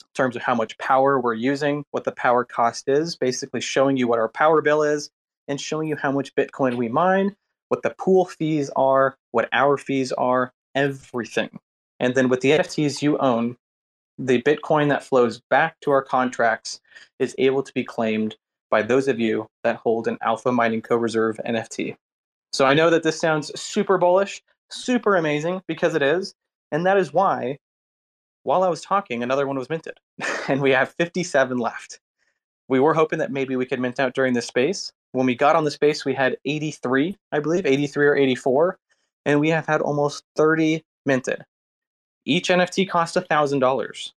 in 0.01 0.07
terms 0.15 0.37
of 0.37 0.43
how 0.43 0.55
much 0.55 0.77
power 0.79 1.21
we're 1.21 1.35
using, 1.35 1.85
what 1.91 2.05
the 2.05 2.13
power 2.13 2.45
cost 2.45 2.89
is, 2.89 3.17
basically 3.17 3.61
showing 3.61 3.97
you 3.97 4.07
what 4.07 4.19
our 4.19 4.29
power 4.29 4.61
bill 4.61 4.83
is, 4.83 5.11
and 5.49 5.61
showing 5.61 5.89
you 5.89 5.97
how 5.97 6.13
much 6.13 6.35
Bitcoin 6.35 6.77
we 6.77 6.89
mine, 6.89 7.35
what 7.69 7.83
the 7.83 7.95
pool 7.99 8.27
fees 8.27 8.71
are, 8.77 9.17
what 9.33 9.49
our 9.53 9.77
fees 9.77 10.13
are, 10.13 10.53
everything. 10.75 11.59
And 12.01 12.15
then 12.15 12.29
with 12.29 12.41
the 12.41 12.51
NFTs 12.51 13.03
you 13.03 13.19
own, 13.19 13.57
the 14.19 14.43
Bitcoin 14.43 14.89
that 14.91 15.05
flows 15.05 15.41
back 15.51 15.77
to 15.81 15.91
our 15.91 16.03
contracts 16.03 16.81
is 17.19 17.35
able 17.39 17.63
to 17.63 17.73
be 17.73 17.85
claimed 17.85 18.37
by 18.71 18.83
those 18.83 19.09
of 19.09 19.21
you 19.21 19.49
that 19.63 19.77
hold 19.77 20.09
an 20.09 20.19
Alpha 20.23 20.53
Mining 20.53 20.83
Co 20.83 20.97
Reserve 20.97 21.39
NFT. 21.47 21.97
So 22.53 22.65
I 22.65 22.75
know 22.75 22.91
that 22.91 23.03
this 23.03 23.19
sounds 23.19 23.51
super 23.61 23.99
bullish, 23.99 24.43
super 24.71 25.17
amazing 25.17 25.63
because 25.67 25.95
it 25.95 26.03
is. 26.03 26.35
And 26.71 26.87
that 26.87 26.97
is 26.97 27.13
why, 27.13 27.59
while 28.43 28.63
I 28.63 28.69
was 28.69 28.81
talking, 28.81 29.23
another 29.23 29.47
one 29.47 29.59
was 29.59 29.69
minted. 29.69 29.99
and 30.49 30.61
we 30.61 30.71
have 30.71 30.95
57 30.99 31.59
left. 31.59 32.01
We 32.69 32.81
were 32.81 32.95
hoping 32.95 33.19
that 33.19 33.33
maybe 33.33 33.57
we 33.57 33.67
could 33.67 33.81
mint 33.81 34.01
out 34.01 34.15
during 34.15 34.35
this 34.35 34.47
space, 34.47 34.93
when 35.15 35.27
we 35.27 35.37
got 35.37 35.55
on 35.55 35.65
the 35.65 35.71
space, 35.71 36.05
we 36.05 36.13
had 36.13 36.37
83, 36.45 37.17
I 37.31 37.39
believe, 37.39 37.67
83 37.67 38.07
or 38.07 38.17
84, 38.17 38.79
and 39.25 39.39
we 39.39 39.49
have 39.51 39.65
had 39.65 39.81
almost 39.81 40.25
30 40.35 40.83
minted. 41.07 41.45
Each 42.25 42.49
NFT 42.49 42.89
cost 42.89 43.15
$1,000. 43.15 44.13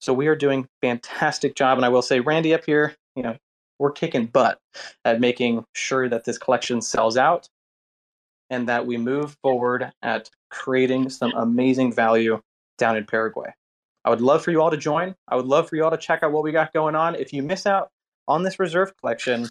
So 0.00 0.14
we 0.14 0.28
are 0.28 0.36
doing 0.36 0.66
fantastic 0.80 1.54
job. 1.54 1.76
And 1.76 1.84
I 1.84 1.90
will 1.90 2.00
say, 2.00 2.20
Randy 2.20 2.54
up 2.54 2.64
here, 2.64 2.94
you 3.16 3.22
know, 3.22 3.36
we're 3.78 3.92
kicking 3.92 4.26
butt 4.26 4.58
at 5.04 5.20
making 5.20 5.64
sure 5.74 6.08
that 6.08 6.24
this 6.24 6.38
collection 6.38 6.80
sells 6.80 7.18
out 7.18 7.48
and 8.48 8.66
that 8.66 8.86
we 8.86 8.96
move 8.96 9.36
forward 9.42 9.92
at 10.00 10.30
creating 10.50 11.10
some 11.10 11.32
amazing 11.36 11.92
value 11.92 12.40
down 12.78 12.96
in 12.96 13.04
Paraguay. 13.04 13.52
I 14.06 14.10
would 14.10 14.22
love 14.22 14.42
for 14.42 14.52
you 14.52 14.62
all 14.62 14.70
to 14.70 14.78
join. 14.78 15.14
I 15.28 15.36
would 15.36 15.46
love 15.46 15.68
for 15.68 15.76
you 15.76 15.84
all 15.84 15.90
to 15.90 15.98
check 15.98 16.22
out 16.22 16.32
what 16.32 16.44
we 16.44 16.50
got 16.50 16.72
going 16.72 16.94
on. 16.94 17.14
If 17.14 17.34
you 17.34 17.42
miss 17.42 17.66
out 17.66 17.90
on 18.26 18.42
this 18.42 18.58
reserve 18.58 18.96
collection, 18.96 19.46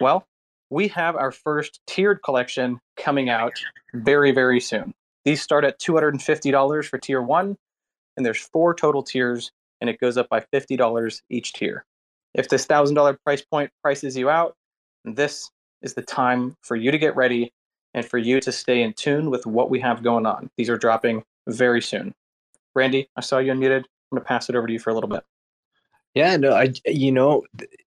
well, 0.00 0.26
we 0.70 0.88
have 0.88 1.16
our 1.16 1.32
first 1.32 1.80
tiered 1.86 2.22
collection 2.22 2.80
coming 2.96 3.28
out 3.28 3.52
very, 3.94 4.32
very 4.32 4.60
soon. 4.60 4.94
These 5.24 5.42
start 5.42 5.64
at 5.64 5.80
$250 5.80 6.88
for 6.88 6.98
tier 6.98 7.22
one, 7.22 7.56
and 8.16 8.24
there's 8.24 8.38
four 8.38 8.74
total 8.74 9.02
tiers, 9.02 9.50
and 9.80 9.88
it 9.88 10.00
goes 10.00 10.16
up 10.16 10.28
by 10.28 10.44
$50 10.52 11.22
each 11.30 11.52
tier. 11.52 11.84
If 12.34 12.48
this 12.48 12.66
$1,000 12.66 13.16
price 13.24 13.42
point 13.42 13.70
prices 13.82 14.16
you 14.16 14.28
out, 14.30 14.54
this 15.04 15.50
is 15.82 15.94
the 15.94 16.02
time 16.02 16.56
for 16.62 16.76
you 16.76 16.90
to 16.90 16.98
get 16.98 17.16
ready 17.16 17.52
and 17.94 18.04
for 18.04 18.18
you 18.18 18.40
to 18.40 18.52
stay 18.52 18.82
in 18.82 18.92
tune 18.92 19.30
with 19.30 19.46
what 19.46 19.70
we 19.70 19.80
have 19.80 20.02
going 20.02 20.26
on. 20.26 20.50
These 20.56 20.68
are 20.68 20.76
dropping 20.76 21.24
very 21.46 21.80
soon. 21.80 22.14
Randy, 22.74 23.08
I 23.16 23.22
saw 23.22 23.38
you 23.38 23.52
unmuted. 23.52 23.78
I'm 23.78 24.16
going 24.16 24.22
to 24.22 24.28
pass 24.28 24.48
it 24.48 24.56
over 24.56 24.66
to 24.66 24.72
you 24.72 24.78
for 24.78 24.90
a 24.90 24.94
little 24.94 25.08
bit. 25.08 25.24
Yeah, 26.14 26.36
no, 26.36 26.52
I, 26.52 26.72
you 26.86 27.12
know, 27.12 27.44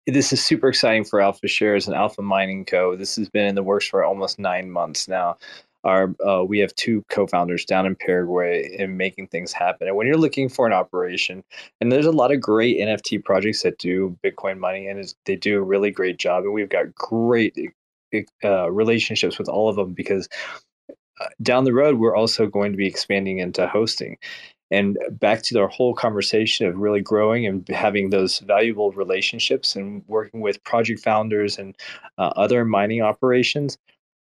this 0.07 0.33
is 0.33 0.45
super 0.45 0.69
exciting 0.69 1.05
for 1.05 1.21
Alpha 1.21 1.49
Shares 1.49 1.87
and 1.87 1.97
Alpha 1.97 2.23
Mining 2.23 2.65
Co. 2.65 2.97
This 2.97 3.17
has 3.17 3.29
been 3.29 3.47
in 3.47 3.55
the 3.55 3.63
works 3.63 3.89
for 3.89 4.05
almost 4.05 4.39
nine 4.39 4.71
months 4.71 5.09
now. 5.09 5.37
Our 5.85 6.15
uh, 6.27 6.45
we 6.45 6.59
have 6.61 6.75
two 6.77 7.05
co-founders 7.11 7.65
down 7.65 7.85
in 7.85 7.95
Paraguay 7.95 8.75
and 8.79 8.97
making 8.97 9.29
things 9.29 9.53
happen. 9.53 9.87
And 9.87 9.97
when 9.97 10.07
you're 10.07 10.17
looking 10.17 10.49
for 10.49 10.67
an 10.67 10.73
operation, 10.73 11.45
and 11.81 11.93
there's 11.93 12.07
a 12.07 12.13
lot 12.13 12.33
of 12.33 12.41
great 12.41 12.79
NFT 12.79 13.23
projects 13.23 13.63
that 13.63 13.79
do 13.79 14.17
Bitcoin 14.25 14.59
mining, 14.59 14.89
and 14.89 15.15
they 15.27 15.37
do 15.37 15.59
a 15.59 15.63
really 15.63 15.91
great 15.91 16.19
job. 16.19 16.45
And 16.45 16.55
we've 16.55 16.71
got 16.71 16.95
great 16.95 17.55
uh, 18.43 18.71
relationships 18.71 19.39
with 19.39 19.49
all 19.49 19.69
of 19.69 19.77
them 19.77 19.93
because 19.93 20.29
uh, 21.21 21.27
down 21.43 21.65
the 21.65 21.73
road 21.73 21.99
we're 21.99 22.17
also 22.17 22.47
going 22.47 22.73
to 22.73 22.79
be 22.79 22.87
expanding 22.87 23.39
into 23.39 23.67
hosting 23.67 24.17
and 24.75 24.99
back 25.11 25.43
to 25.43 25.59
our 25.61 25.69
whole 25.69 25.95
conversation 25.95 26.67
of 26.67 26.77
really 26.77 27.01
growing 27.01 27.47
and 27.47 27.67
having 27.69 28.11
those 28.11 28.41
valuable 28.41 28.91
relationships 28.93 29.77
and 29.77 30.03
working 30.07 30.41
with 30.41 30.63
project 30.65 31.01
founders 31.01 31.59
and 31.59 31.77
uh, 32.19 32.33
other 32.37 32.65
mining 32.65 33.03
operations 33.03 33.79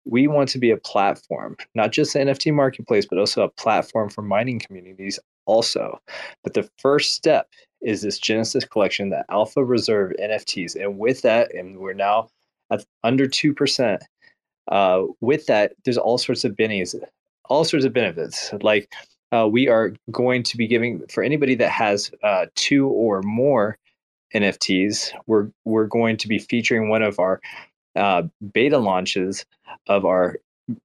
we 0.04 0.26
want 0.26 0.48
to 0.48 0.58
be 0.58 0.70
a 0.70 0.76
platform 0.76 1.56
not 1.74 1.92
just 1.92 2.12
the 2.12 2.20
nft 2.20 2.54
marketplace 2.54 3.06
but 3.06 3.18
also 3.18 3.42
a 3.42 3.50
platform 3.50 4.08
for 4.08 4.22
mining 4.22 4.58
communities 4.58 5.18
also. 5.46 5.98
But 6.44 6.52
the 6.52 6.68
first 6.78 7.14
step 7.14 7.48
is 7.80 8.02
this 8.02 8.18
genesis 8.18 8.64
collection 8.64 9.10
the 9.10 9.24
alpha 9.30 9.64
reserve 9.64 10.12
nfts 10.20 10.76
and 10.76 10.98
with 10.98 11.22
that 11.22 11.54
and 11.54 11.78
we're 11.78 11.94
now 11.94 12.28
at 12.70 12.84
under 13.02 13.26
2% 13.26 13.98
uh, 14.70 15.02
with 15.20 15.46
that 15.46 15.72
there's 15.84 15.96
all 15.96 16.18
sorts 16.18 16.44
of 16.44 16.52
bennies 16.52 16.94
all 17.48 17.64
sorts 17.64 17.84
of 17.84 17.92
benefits. 17.92 18.52
Like 18.62 18.92
uh, 19.32 19.48
we 19.50 19.68
are 19.68 19.92
going 20.10 20.42
to 20.42 20.56
be 20.56 20.66
giving 20.66 21.06
for 21.08 21.22
anybody 21.22 21.54
that 21.56 21.70
has 21.70 22.10
uh, 22.22 22.46
two 22.54 22.88
or 22.88 23.22
more 23.22 23.78
NFTs. 24.34 25.12
We're 25.26 25.50
we're 25.64 25.86
going 25.86 26.16
to 26.18 26.28
be 26.28 26.38
featuring 26.38 26.88
one 26.88 27.02
of 27.02 27.18
our 27.18 27.40
uh, 27.96 28.22
beta 28.52 28.78
launches 28.78 29.44
of 29.86 30.04
our 30.04 30.36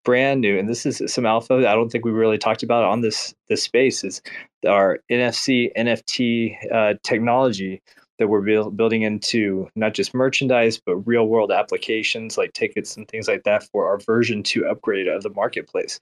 brand 0.03 0.41
new, 0.41 0.57
and 0.57 0.69
this 0.69 0.85
is 0.85 1.01
some 1.11 1.25
alpha. 1.25 1.55
I 1.55 1.73
don't 1.73 1.89
think 1.89 2.05
we 2.05 2.11
really 2.11 2.37
talked 2.37 2.63
about 2.63 2.83
on 2.83 3.01
this 3.01 3.33
this 3.47 3.63
space 3.63 4.03
is 4.03 4.21
our 4.67 4.99
NFC 5.11 5.71
NFT 5.77 6.55
uh, 6.71 6.93
technology 7.03 7.81
that 8.19 8.27
we're 8.27 8.41
build, 8.41 8.77
building 8.77 9.01
into 9.01 9.67
not 9.75 9.93
just 9.93 10.13
merchandise 10.13 10.79
but 10.85 10.95
real 10.97 11.27
world 11.27 11.51
applications 11.51 12.37
like 12.37 12.53
tickets 12.53 12.95
and 12.95 13.07
things 13.07 13.27
like 13.27 13.43
that 13.43 13.63
for 13.71 13.87
our 13.87 13.97
version 13.99 14.43
two 14.43 14.65
upgrade 14.67 15.07
of 15.07 15.23
the 15.23 15.31
marketplace. 15.31 15.99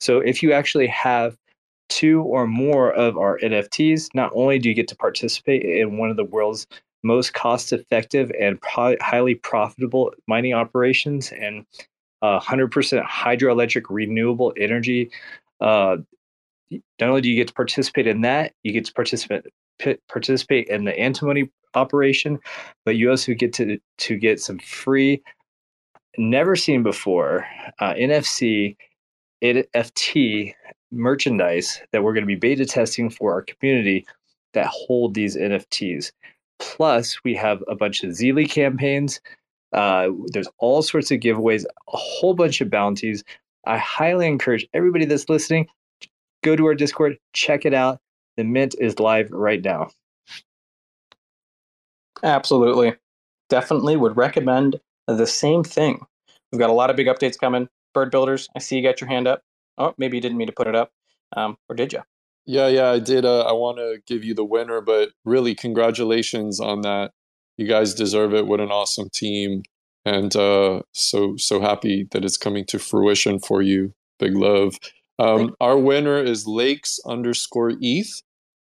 So 0.00 0.20
if 0.20 0.42
you 0.42 0.52
actually 0.52 0.86
have 0.86 1.36
two 1.88 2.22
or 2.22 2.46
more 2.46 2.92
of 2.92 3.16
our 3.16 3.38
NFTs, 3.38 4.14
not 4.14 4.30
only 4.34 4.58
do 4.58 4.68
you 4.68 4.74
get 4.74 4.88
to 4.88 4.96
participate 4.96 5.62
in 5.62 5.98
one 5.98 6.10
of 6.10 6.16
the 6.16 6.24
world's 6.24 6.66
most 7.02 7.32
cost 7.34 7.72
effective 7.72 8.30
and 8.40 8.60
pro- 8.60 8.96
highly 9.00 9.34
profitable 9.34 10.12
mining 10.26 10.52
operations 10.52 11.32
and 11.32 11.64
uh, 12.22 12.40
100% 12.40 13.04
hydroelectric 13.06 13.84
renewable 13.88 14.52
energy. 14.56 15.10
Uh, 15.60 15.98
not 16.70 17.08
only 17.08 17.20
do 17.20 17.30
you 17.30 17.36
get 17.36 17.48
to 17.48 17.54
participate 17.54 18.06
in 18.06 18.22
that, 18.22 18.52
you 18.62 18.72
get 18.72 18.84
to 18.84 18.92
participate 18.92 19.44
participate 20.08 20.66
in 20.68 20.84
the 20.84 20.98
antimony 20.98 21.48
operation, 21.74 22.38
but 22.84 22.96
you 22.96 23.08
also 23.10 23.32
get 23.32 23.52
to 23.52 23.78
to 23.96 24.16
get 24.16 24.40
some 24.40 24.58
free, 24.58 25.22
never 26.18 26.56
seen 26.56 26.82
before 26.82 27.46
uh, 27.78 27.94
NFC 27.94 28.76
NFT 29.42 30.54
merchandise 30.90 31.80
that 31.92 32.02
we're 32.02 32.12
going 32.12 32.22
to 32.22 32.26
be 32.26 32.34
beta 32.34 32.64
testing 32.64 33.10
for 33.10 33.32
our 33.32 33.42
community 33.42 34.06
that 34.54 34.66
hold 34.66 35.14
these 35.14 35.36
NFTs. 35.36 36.12
Plus, 36.58 37.22
we 37.24 37.34
have 37.34 37.62
a 37.68 37.74
bunch 37.74 38.02
of 38.02 38.10
Zealy 38.10 38.48
campaigns. 38.48 39.20
Uh, 39.72 40.08
there's 40.32 40.48
all 40.58 40.82
sorts 40.82 41.10
of 41.10 41.20
giveaways, 41.20 41.64
a 41.64 41.96
whole 41.96 42.34
bunch 42.34 42.60
of 42.60 42.70
bounties. 42.70 43.22
I 43.66 43.78
highly 43.78 44.26
encourage 44.26 44.66
everybody 44.72 45.04
that's 45.04 45.28
listening 45.28 45.68
go 46.42 46.56
to 46.56 46.66
our 46.66 46.74
Discord, 46.74 47.18
check 47.32 47.64
it 47.66 47.74
out. 47.74 48.00
The 48.36 48.44
mint 48.44 48.74
is 48.78 48.98
live 48.98 49.30
right 49.30 49.62
now. 49.62 49.90
Absolutely. 52.22 52.94
Definitely 53.48 53.96
would 53.96 54.16
recommend 54.16 54.80
the 55.06 55.26
same 55.26 55.64
thing. 55.64 56.04
We've 56.52 56.58
got 56.58 56.70
a 56.70 56.74
lot 56.74 56.90
of 56.90 56.96
big 56.96 57.06
updates 57.06 57.38
coming. 57.38 57.68
Bird 57.94 58.10
Builders, 58.10 58.48
I 58.54 58.60
see 58.60 58.76
you 58.76 58.82
got 58.82 59.00
your 59.00 59.08
hand 59.08 59.26
up. 59.26 59.42
Oh, 59.78 59.94
maybe 59.98 60.16
you 60.16 60.20
didn't 60.20 60.38
mean 60.38 60.48
to 60.48 60.52
put 60.52 60.66
it 60.66 60.74
up. 60.74 60.90
Um, 61.36 61.56
or 61.68 61.76
did 61.76 61.92
you? 61.92 62.02
Yeah, 62.46 62.68
yeah, 62.68 62.90
I 62.90 62.98
did. 62.98 63.24
Uh, 63.24 63.42
I 63.42 63.52
want 63.52 63.78
to 63.78 63.98
give 64.06 64.24
you 64.24 64.34
the 64.34 64.44
winner, 64.44 64.80
but 64.80 65.10
really, 65.24 65.54
congratulations 65.54 66.60
on 66.60 66.80
that. 66.82 67.12
You 67.56 67.66
guys 67.66 67.94
deserve 67.94 68.32
it. 68.34 68.46
What 68.46 68.60
an 68.60 68.70
awesome 68.70 69.10
team. 69.12 69.62
And 70.04 70.34
uh, 70.34 70.82
so, 70.92 71.36
so 71.36 71.60
happy 71.60 72.08
that 72.12 72.24
it's 72.24 72.38
coming 72.38 72.64
to 72.66 72.78
fruition 72.78 73.38
for 73.38 73.60
you. 73.60 73.92
Big 74.18 74.34
love. 74.34 74.76
Um, 75.18 75.54
our 75.60 75.76
winner 75.76 76.18
is 76.18 76.46
Lakes 76.46 76.98
underscore 77.06 77.72
ETH. 77.80 78.22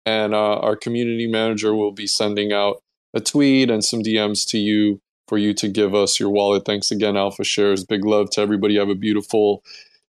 And 0.07 0.35
uh, 0.35 0.59
our 0.61 0.77
community 0.77 1.27
manager 1.27 1.75
will 1.75 1.93
be 1.93 2.07
sending 2.07 2.53
out 2.53 2.81
a 3.13 3.21
tweet 3.21 3.71
and 3.71 3.85
some 3.85 4.03
DMs 4.03 4.49
to 4.51 4.59
you 4.59 5.01
for 5.27 5.37
you 5.37 5.53
to 5.55 5.69
give 5.69 5.95
us 5.95 6.21
your 6.21 6.31
wallet. 6.31 6.65
Thanks 6.65 6.93
again, 6.93 7.17
Alpha 7.17 7.43
Shares. 7.43 7.85
Big 7.85 8.05
love 8.05 8.31
to 8.31 8.41
everybody. 8.41 8.77
Have 8.77 8.89
a 8.89 8.95
beautiful 8.95 9.65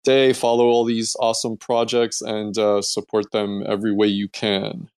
day. 0.03 0.34
Follow 0.34 0.65
all 0.65 0.84
these 0.84 1.15
awesome 1.19 1.57
projects 1.57 2.22
and 2.22 2.57
uh, 2.57 2.82
support 2.82 3.32
them 3.32 3.64
every 3.68 3.94
way 3.94 4.07
you 4.07 4.28
can. 4.30 4.90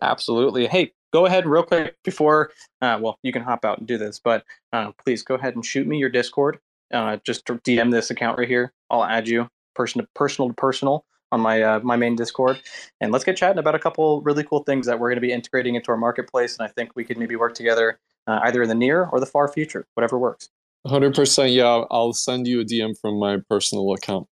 Absolutely. 0.00 0.66
Hey, 0.66 0.92
go 1.12 1.26
ahead 1.26 1.46
real 1.46 1.62
quick 1.62 1.96
before, 2.02 2.50
uh, 2.80 2.98
well, 3.00 3.18
you 3.22 3.32
can 3.32 3.42
hop 3.42 3.64
out 3.64 3.78
and 3.78 3.86
do 3.86 3.98
this, 3.98 4.20
but 4.22 4.44
uh, 4.72 4.92
please 5.04 5.22
go 5.22 5.34
ahead 5.34 5.54
and 5.54 5.64
shoot 5.64 5.86
me 5.86 5.98
your 5.98 6.08
Discord. 6.08 6.58
Uh, 6.92 7.18
just 7.24 7.46
DM 7.46 7.90
this 7.90 8.10
account 8.10 8.38
right 8.38 8.48
here. 8.48 8.72
I'll 8.90 9.04
add 9.04 9.28
you 9.28 9.48
person 9.74 10.02
to 10.02 10.08
personal 10.14 10.48
to 10.48 10.54
personal 10.54 11.04
on 11.30 11.40
my 11.40 11.62
uh, 11.62 11.80
my 11.80 11.96
main 11.96 12.14
Discord, 12.14 12.60
and 13.00 13.10
let's 13.10 13.24
get 13.24 13.36
chatting 13.36 13.58
about 13.58 13.74
a 13.74 13.78
couple 13.78 14.20
really 14.22 14.44
cool 14.44 14.62
things 14.64 14.86
that 14.86 14.98
we're 14.98 15.08
going 15.08 15.16
to 15.16 15.26
be 15.26 15.32
integrating 15.32 15.74
into 15.74 15.90
our 15.90 15.96
marketplace. 15.96 16.58
And 16.58 16.68
I 16.68 16.70
think 16.70 16.90
we 16.94 17.04
could 17.04 17.16
maybe 17.16 17.36
work 17.36 17.54
together 17.54 17.98
uh, 18.26 18.40
either 18.42 18.62
in 18.62 18.68
the 18.68 18.74
near 18.74 19.06
or 19.06 19.20
the 19.20 19.26
far 19.26 19.48
future, 19.48 19.86
whatever 19.94 20.18
works. 20.18 20.50
100%. 20.86 21.54
Yeah, 21.54 21.84
I'll 21.90 22.12
send 22.12 22.46
you 22.46 22.60
a 22.60 22.64
DM 22.64 22.98
from 23.00 23.18
my 23.18 23.38
personal 23.48 23.92
account. 23.92 24.26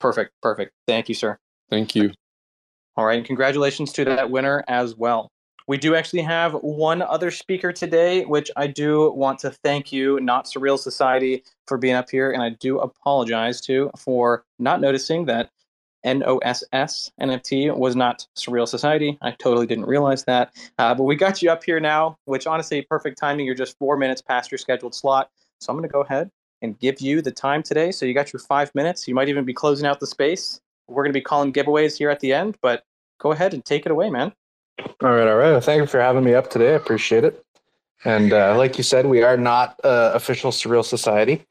Perfect. 0.00 0.32
Perfect. 0.42 0.72
Thank 0.86 1.08
you, 1.08 1.14
sir. 1.14 1.38
Thank 1.70 1.94
you. 1.94 2.12
All 2.96 3.04
right. 3.06 3.18
And 3.18 3.26
congratulations 3.26 3.92
to 3.94 4.04
that 4.06 4.30
winner 4.30 4.64
as 4.68 4.96
well. 4.96 5.30
We 5.68 5.76
do 5.76 5.94
actually 5.94 6.22
have 6.22 6.54
one 6.54 7.02
other 7.02 7.30
speaker 7.30 7.72
today, 7.72 8.24
which 8.24 8.50
I 8.56 8.66
do 8.66 9.12
want 9.12 9.38
to 9.40 9.50
thank 9.50 9.92
you, 9.92 10.18
Not 10.20 10.46
Surreal 10.46 10.78
Society, 10.78 11.44
for 11.66 11.76
being 11.76 11.94
up 11.94 12.08
here. 12.08 12.32
And 12.32 12.42
I 12.42 12.50
do 12.50 12.78
apologize 12.78 13.60
to 13.62 13.90
for 13.98 14.44
not 14.58 14.80
noticing 14.80 15.26
that 15.26 15.50
NOSS 16.06 17.10
NFT 17.20 17.76
was 17.76 17.96
not 17.96 18.26
Surreal 18.34 18.66
Society. 18.66 19.18
I 19.20 19.32
totally 19.32 19.66
didn't 19.66 19.84
realize 19.86 20.24
that. 20.24 20.54
Uh, 20.78 20.94
but 20.94 21.02
we 21.02 21.16
got 21.16 21.42
you 21.42 21.50
up 21.50 21.62
here 21.62 21.80
now, 21.80 22.16
which 22.24 22.46
honestly, 22.46 22.80
perfect 22.80 23.18
timing. 23.18 23.44
You're 23.44 23.54
just 23.54 23.76
four 23.78 23.98
minutes 23.98 24.22
past 24.22 24.50
your 24.50 24.58
scheduled 24.58 24.94
slot. 24.94 25.30
So 25.60 25.70
I'm 25.70 25.76
going 25.76 25.88
to 25.88 25.92
go 25.92 26.00
ahead 26.00 26.30
and 26.62 26.78
give 26.78 27.00
you 27.00 27.22
the 27.22 27.30
time 27.30 27.62
today. 27.62 27.90
So 27.90 28.06
you 28.06 28.14
got 28.14 28.32
your 28.32 28.40
five 28.40 28.74
minutes. 28.74 29.06
You 29.06 29.14
might 29.14 29.28
even 29.28 29.44
be 29.44 29.54
closing 29.54 29.86
out 29.86 30.00
the 30.00 30.06
space. 30.06 30.60
We're 30.88 31.02
going 31.02 31.12
to 31.12 31.18
be 31.18 31.22
calling 31.22 31.52
giveaways 31.52 31.96
here 31.96 32.10
at 32.10 32.20
the 32.20 32.32
end, 32.32 32.56
but 32.62 32.84
go 33.18 33.32
ahead 33.32 33.54
and 33.54 33.64
take 33.64 33.86
it 33.86 33.92
away, 33.92 34.10
man. 34.10 34.32
All 35.02 35.10
right, 35.10 35.26
all 35.26 35.36
right. 35.36 35.50
Well, 35.50 35.60
thank 35.60 35.80
you 35.80 35.86
for 35.86 36.00
having 36.00 36.24
me 36.24 36.34
up 36.34 36.50
today. 36.50 36.72
I 36.72 36.76
appreciate 36.76 37.24
it. 37.24 37.44
And 38.04 38.32
uh, 38.32 38.56
like 38.56 38.78
you 38.78 38.84
said, 38.84 39.06
we 39.06 39.22
are 39.22 39.36
not 39.36 39.80
uh, 39.84 40.12
official 40.14 40.52
Surreal 40.52 40.84
Society. 40.84 41.44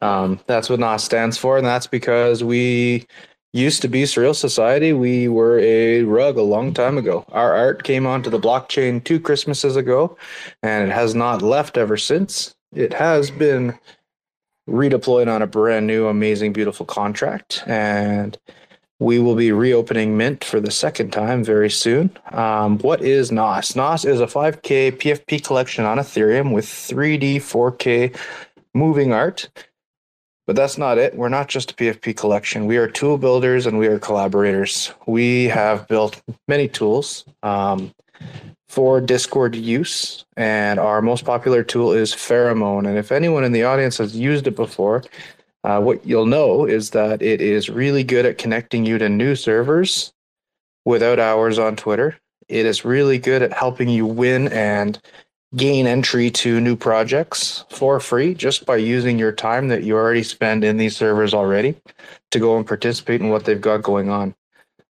Um, 0.00 0.40
that's 0.46 0.70
what 0.70 0.78
NOS 0.78 1.04
stands 1.04 1.36
for, 1.36 1.58
and 1.58 1.66
that's 1.66 1.88
because 1.88 2.44
we 2.44 3.06
used 3.52 3.82
to 3.82 3.88
be 3.88 4.04
Surreal 4.04 4.34
Society. 4.34 4.92
We 4.92 5.26
were 5.26 5.58
a 5.58 6.02
rug 6.02 6.36
a 6.36 6.42
long 6.42 6.72
time 6.72 6.98
ago. 6.98 7.24
Our 7.32 7.52
art 7.52 7.82
came 7.82 8.06
onto 8.06 8.30
the 8.30 8.38
blockchain 8.38 9.02
two 9.02 9.18
Christmases 9.18 9.76
ago, 9.76 10.16
and 10.62 10.88
it 10.88 10.94
has 10.94 11.16
not 11.16 11.42
left 11.42 11.76
ever 11.76 11.96
since. 11.96 12.54
It 12.72 12.92
has 12.92 13.30
been 13.30 13.76
redeployed 14.68 15.32
on 15.32 15.42
a 15.42 15.46
brand 15.46 15.86
new, 15.86 16.06
amazing, 16.06 16.52
beautiful 16.52 16.86
contract. 16.86 17.62
And 17.66 18.38
we 19.00 19.18
will 19.18 19.36
be 19.36 19.52
reopening 19.52 20.16
Mint 20.16 20.44
for 20.44 20.60
the 20.60 20.70
second 20.70 21.12
time 21.12 21.44
very 21.44 21.70
soon. 21.70 22.10
Um, 22.32 22.78
what 22.78 23.00
is 23.00 23.30
NOS? 23.30 23.76
NOS 23.76 24.04
is 24.04 24.20
a 24.20 24.26
5K 24.26 24.92
PFP 24.92 25.44
collection 25.44 25.84
on 25.84 25.98
Ethereum 25.98 26.52
with 26.52 26.66
3D, 26.66 27.36
4K 27.36 28.16
moving 28.74 29.12
art. 29.12 29.48
But 30.46 30.56
that's 30.56 30.78
not 30.78 30.96
it. 30.96 31.14
We're 31.14 31.28
not 31.28 31.48
just 31.48 31.72
a 31.72 31.74
PFP 31.74 32.16
collection. 32.16 32.66
We 32.66 32.78
are 32.78 32.88
tool 32.88 33.18
builders 33.18 33.66
and 33.66 33.78
we 33.78 33.86
are 33.86 33.98
collaborators. 33.98 34.92
We 35.06 35.44
have 35.44 35.86
built 35.88 36.22
many 36.48 36.68
tools. 36.68 37.26
Um, 37.42 37.94
for 38.68 39.00
Discord 39.00 39.54
use. 39.54 40.24
And 40.36 40.78
our 40.78 41.02
most 41.02 41.24
popular 41.24 41.62
tool 41.62 41.92
is 41.92 42.12
Pheromone. 42.12 42.86
And 42.86 42.98
if 42.98 43.10
anyone 43.10 43.44
in 43.44 43.52
the 43.52 43.64
audience 43.64 43.98
has 43.98 44.16
used 44.16 44.46
it 44.46 44.56
before, 44.56 45.02
uh, 45.64 45.80
what 45.80 46.04
you'll 46.06 46.26
know 46.26 46.64
is 46.64 46.90
that 46.90 47.20
it 47.22 47.40
is 47.40 47.68
really 47.68 48.04
good 48.04 48.26
at 48.26 48.38
connecting 48.38 48.84
you 48.84 48.98
to 48.98 49.08
new 49.08 49.34
servers 49.34 50.12
without 50.84 51.18
hours 51.18 51.58
on 51.58 51.76
Twitter. 51.76 52.16
It 52.48 52.64
is 52.64 52.84
really 52.84 53.18
good 53.18 53.42
at 53.42 53.52
helping 53.52 53.88
you 53.88 54.06
win 54.06 54.48
and 54.48 55.00
gain 55.56 55.86
entry 55.86 56.30
to 56.30 56.60
new 56.60 56.76
projects 56.76 57.64
for 57.70 58.00
free 58.00 58.34
just 58.34 58.66
by 58.66 58.76
using 58.76 59.18
your 59.18 59.32
time 59.32 59.68
that 59.68 59.82
you 59.82 59.96
already 59.96 60.22
spend 60.22 60.62
in 60.62 60.76
these 60.76 60.96
servers 60.96 61.32
already 61.32 61.74
to 62.30 62.38
go 62.38 62.56
and 62.56 62.66
participate 62.66 63.20
in 63.20 63.30
what 63.30 63.44
they've 63.44 63.60
got 63.60 63.82
going 63.82 64.10
on. 64.10 64.34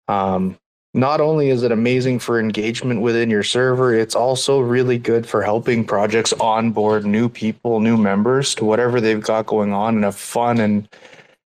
Um, 0.08 0.58
not 0.98 1.22
only 1.22 1.50
is 1.50 1.62
it 1.62 1.72
amazing 1.72 2.18
for 2.18 2.40
engagement 2.40 3.02
within 3.02 3.30
your 3.30 3.44
server, 3.44 3.94
it's 3.94 4.16
also 4.16 4.60
really 4.60 4.98
good 4.98 5.28
for 5.28 5.44
helping 5.44 5.86
projects 5.86 6.34
onboard 6.34 7.06
new 7.06 7.30
people, 7.30 7.80
new 7.80 7.98
members 7.98 8.56
to 8.56 8.66
whatever 8.66 9.00
they've 9.00 9.22
got 9.22 9.46
going 9.46 9.72
on 9.72 9.96
in 9.96 10.04
a 10.04 10.12
fun 10.12 10.60
and 10.60 10.90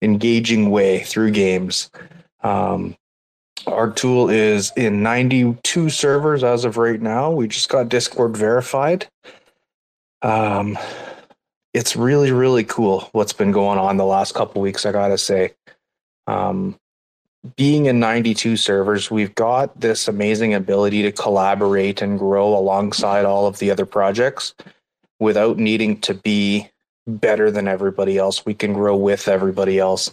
engaging 0.02 0.70
way 0.70 0.98
through 1.04 1.30
games. 1.30 1.90
Um, 2.42 2.96
our 3.68 3.92
tool 3.92 4.30
is 4.30 4.72
in 4.76 5.04
92 5.04 5.90
servers 5.90 6.42
as 6.42 6.64
of 6.64 6.76
right 6.76 7.00
now. 7.00 7.30
We 7.30 7.46
just 7.46 7.68
got 7.68 7.88
Discord 7.88 8.36
verified. 8.36 9.06
Um, 10.22 10.76
it's 11.72 11.94
really, 11.94 12.32
really 12.32 12.64
cool 12.64 13.08
what's 13.12 13.32
been 13.32 13.52
going 13.52 13.78
on 13.78 13.96
the 13.96 14.04
last 14.04 14.34
couple 14.34 14.60
weeks, 14.60 14.84
I 14.84 14.90
gotta 14.90 15.18
say. 15.18 15.54
Um, 16.26 16.76
being 17.54 17.86
in 17.86 18.00
92 18.00 18.56
servers, 18.56 19.10
we've 19.10 19.34
got 19.34 19.78
this 19.80 20.08
amazing 20.08 20.54
ability 20.54 21.02
to 21.02 21.12
collaborate 21.12 22.02
and 22.02 22.18
grow 22.18 22.56
alongside 22.56 23.24
all 23.24 23.46
of 23.46 23.58
the 23.58 23.70
other 23.70 23.86
projects 23.86 24.54
without 25.20 25.58
needing 25.58 26.00
to 26.00 26.14
be 26.14 26.68
better 27.06 27.50
than 27.50 27.68
everybody 27.68 28.18
else. 28.18 28.44
We 28.44 28.54
can 28.54 28.72
grow 28.72 28.96
with 28.96 29.28
everybody 29.28 29.78
else. 29.78 30.10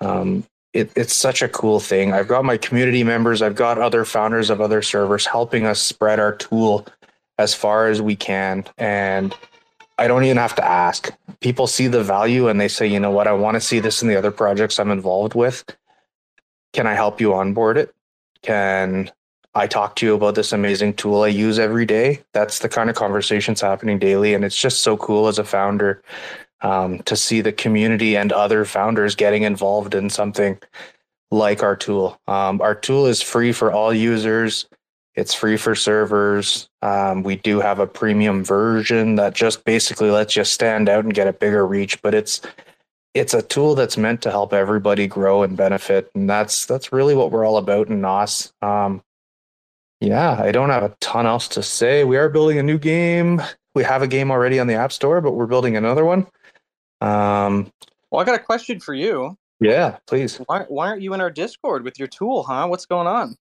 Um, 0.00 0.44
it, 0.72 0.90
it's 0.96 1.14
such 1.14 1.42
a 1.42 1.48
cool 1.48 1.78
thing. 1.78 2.12
I've 2.12 2.28
got 2.28 2.44
my 2.44 2.56
community 2.56 3.04
members, 3.04 3.42
I've 3.42 3.54
got 3.54 3.78
other 3.78 4.04
founders 4.04 4.50
of 4.50 4.60
other 4.60 4.82
servers 4.82 5.26
helping 5.26 5.66
us 5.66 5.80
spread 5.80 6.18
our 6.18 6.34
tool 6.34 6.86
as 7.38 7.54
far 7.54 7.88
as 7.88 8.00
we 8.00 8.16
can. 8.16 8.64
And 8.78 9.34
I 9.98 10.08
don't 10.08 10.24
even 10.24 10.38
have 10.38 10.54
to 10.56 10.64
ask. 10.64 11.12
People 11.40 11.66
see 11.66 11.86
the 11.86 12.02
value 12.02 12.48
and 12.48 12.60
they 12.60 12.68
say, 12.68 12.86
you 12.86 12.98
know 12.98 13.10
what, 13.10 13.26
I 13.26 13.32
want 13.32 13.54
to 13.56 13.60
see 13.60 13.78
this 13.78 14.02
in 14.02 14.08
the 14.08 14.16
other 14.16 14.30
projects 14.30 14.78
I'm 14.80 14.90
involved 14.90 15.34
with 15.34 15.64
can 16.72 16.86
I 16.86 16.94
help 16.94 17.20
you 17.20 17.34
onboard 17.34 17.76
it? 17.78 17.94
Can 18.42 19.10
I 19.54 19.66
talk 19.66 19.96
to 19.96 20.06
you 20.06 20.14
about 20.14 20.34
this 20.34 20.52
amazing 20.52 20.94
tool 20.94 21.22
I 21.22 21.28
use 21.28 21.58
every 21.58 21.86
day? 21.86 22.20
That's 22.32 22.60
the 22.60 22.68
kind 22.68 22.88
of 22.88 22.96
conversations 22.96 23.60
happening 23.60 23.98
daily. 23.98 24.34
And 24.34 24.44
it's 24.44 24.56
just 24.56 24.80
so 24.80 24.96
cool 24.96 25.28
as 25.28 25.38
a 25.38 25.44
founder 25.44 26.02
um, 26.62 27.00
to 27.00 27.16
see 27.16 27.40
the 27.40 27.52
community 27.52 28.16
and 28.16 28.32
other 28.32 28.64
founders 28.64 29.14
getting 29.14 29.42
involved 29.42 29.94
in 29.94 30.08
something 30.08 30.58
like 31.30 31.62
our 31.62 31.76
tool. 31.76 32.20
Um, 32.26 32.60
our 32.60 32.74
tool 32.74 33.06
is 33.06 33.20
free 33.20 33.52
for 33.52 33.72
all 33.72 33.92
users. 33.92 34.66
It's 35.14 35.34
free 35.34 35.58
for 35.58 35.74
servers. 35.74 36.70
Um, 36.80 37.22
we 37.22 37.36
do 37.36 37.60
have 37.60 37.78
a 37.78 37.86
premium 37.86 38.42
version 38.42 39.16
that 39.16 39.34
just 39.34 39.64
basically 39.64 40.10
lets 40.10 40.36
you 40.36 40.44
stand 40.44 40.88
out 40.88 41.04
and 41.04 41.12
get 41.12 41.28
a 41.28 41.32
bigger 41.32 41.66
reach, 41.66 42.00
but 42.00 42.14
it's 42.14 42.40
it's 43.14 43.34
a 43.34 43.42
tool 43.42 43.74
that's 43.74 43.96
meant 43.96 44.22
to 44.22 44.30
help 44.30 44.52
everybody 44.52 45.06
grow 45.06 45.42
and 45.42 45.56
benefit, 45.56 46.10
and 46.14 46.28
that's 46.28 46.66
that's 46.66 46.92
really 46.92 47.14
what 47.14 47.30
we're 47.30 47.46
all 47.46 47.58
about 47.58 47.88
in 47.88 48.00
NOS. 48.00 48.52
Um, 48.62 49.02
yeah, 50.00 50.40
I 50.42 50.50
don't 50.50 50.70
have 50.70 50.82
a 50.82 50.96
ton 51.00 51.26
else 51.26 51.48
to 51.48 51.62
say. 51.62 52.04
We 52.04 52.16
are 52.16 52.28
building 52.28 52.58
a 52.58 52.62
new 52.62 52.78
game. 52.78 53.40
We 53.74 53.84
have 53.84 54.02
a 54.02 54.08
game 54.08 54.30
already 54.30 54.58
on 54.58 54.66
the 54.66 54.74
App 54.74 54.92
Store, 54.92 55.20
but 55.20 55.32
we're 55.32 55.46
building 55.46 55.76
another 55.76 56.04
one. 56.04 56.26
Um, 57.00 57.70
well, 58.10 58.20
I 58.20 58.24
got 58.24 58.34
a 58.34 58.42
question 58.42 58.80
for 58.80 58.94
you. 58.94 59.36
Yeah, 59.60 59.98
please. 60.06 60.38
Why, 60.46 60.64
why 60.68 60.88
aren't 60.88 61.02
you 61.02 61.14
in 61.14 61.20
our 61.20 61.30
Discord 61.30 61.84
with 61.84 61.98
your 61.98 62.08
tool, 62.08 62.42
huh? 62.42 62.66
What's 62.66 62.86
going 62.86 63.06
on? 63.06 63.36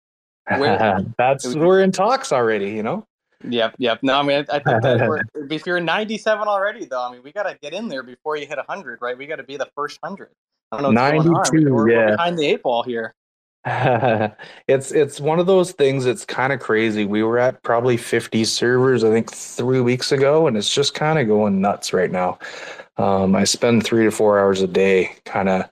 That's 1.18 1.48
we're 1.56 1.82
in 1.82 1.92
talks 1.92 2.32
already, 2.32 2.72
you 2.72 2.84
know. 2.84 3.06
Yep, 3.44 3.76
yep. 3.78 4.00
No, 4.02 4.20
I 4.20 4.24
mean, 4.24 4.46
I 4.50 4.60
think 4.60 4.82
that 4.84 5.08
we're, 5.08 5.24
if 5.50 5.66
you're 5.66 5.80
97 5.80 6.48
already, 6.48 6.86
though, 6.86 7.04
I 7.04 7.12
mean, 7.12 7.22
we 7.24 7.32
got 7.32 7.44
to 7.44 7.58
get 7.62 7.74
in 7.74 7.88
there 7.88 8.04
before 8.04 8.38
you 8.38 8.46
hit 8.46 8.58
100, 8.58 9.00
right? 9.02 9.18
We 9.18 9.28
got 9.28 9.38
to 9.38 9.44
be 9.44 9.58
the 9.58 9.70
first 9.76 9.98
100. 10.02 10.30
I 10.72 10.82
don't 10.82 10.94
know. 10.94 11.02
what's 11.02 11.12
going 11.24 11.36
on. 11.36 11.44
92, 11.44 11.74
We're, 11.74 11.86
we're 11.86 11.92
yeah. 11.92 12.12
behind 12.12 12.38
the 12.38 12.46
eight 12.46 12.64
ball 12.64 12.84
here. 12.84 13.14
it's 14.68 14.92
it's 14.92 15.20
one 15.20 15.40
of 15.40 15.46
those 15.46 15.72
things 15.74 16.08
it's 16.08 16.26
kind 16.26 16.52
of 16.52 16.60
crazy 16.60 17.06
we 17.06 17.22
were 17.22 17.38
at 17.38 17.62
probably 17.62 17.96
50 17.96 18.44
servers 18.44 19.04
i 19.04 19.10
think 19.12 19.32
three 19.32 19.82
weeks 19.82 20.12
ago 20.12 20.48
and 20.48 20.58
it's 20.58 20.74
just 20.74 20.96
kind 20.96 21.20
of 21.20 21.28
going 21.28 21.62
nuts 21.62 21.94
right 21.94 22.10
now 22.10 22.40
um, 22.98 23.36
i 23.36 23.44
spend 23.44 23.84
three 23.84 24.04
to 24.04 24.10
four 24.10 24.40
hours 24.40 24.64
a 24.64 24.68
day 24.68 25.16
kind 25.26 25.48
of 25.48 25.70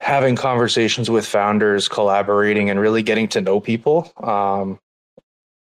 having 0.00 0.34
conversations 0.34 1.10
with 1.10 1.26
founders 1.26 1.88
collaborating 1.88 2.70
and 2.70 2.80
really 2.80 3.02
getting 3.02 3.28
to 3.28 3.42
know 3.42 3.60
people 3.60 4.10
um, 4.22 4.78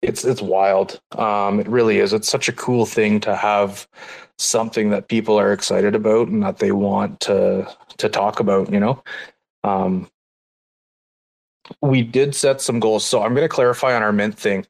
it's 0.02 0.24
it's 0.24 0.42
wild 0.42 1.00
um, 1.16 1.60
it 1.60 1.68
really 1.68 1.98
is 1.98 2.12
it's 2.12 2.28
such 2.28 2.48
a 2.48 2.52
cool 2.52 2.84
thing 2.86 3.20
to 3.20 3.34
have 3.34 3.88
something 4.38 4.90
that 4.90 5.08
people 5.08 5.38
are 5.38 5.52
excited 5.52 5.94
about 5.94 6.28
and 6.28 6.42
that 6.42 6.58
they 6.58 6.72
want 6.72 7.20
to 7.20 7.66
to 7.96 8.08
talk 8.08 8.40
about 8.40 8.72
you 8.72 8.80
know 8.80 9.02
um, 9.64 10.08
we 11.80 12.02
did 12.02 12.34
set 12.34 12.60
some 12.60 12.80
goals. 12.80 13.04
So 13.04 13.22
I'm 13.22 13.34
going 13.34 13.44
to 13.44 13.54
clarify 13.54 13.94
on 13.94 14.02
our 14.02 14.12
mint 14.12 14.38
thing. 14.38 14.66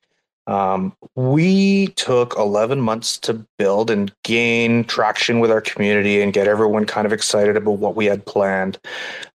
Um, 0.46 0.96
we 1.14 1.88
took 1.88 2.34
11 2.36 2.80
months 2.80 3.16
to 3.20 3.46
build 3.58 3.90
and 3.90 4.12
gain 4.24 4.84
traction 4.84 5.38
with 5.38 5.52
our 5.52 5.60
community 5.60 6.20
and 6.20 6.32
get 6.32 6.48
everyone 6.48 6.84
kind 6.84 7.06
of 7.06 7.12
excited 7.12 7.56
about 7.56 7.78
what 7.78 7.94
we 7.94 8.06
had 8.06 8.26
planned. 8.26 8.78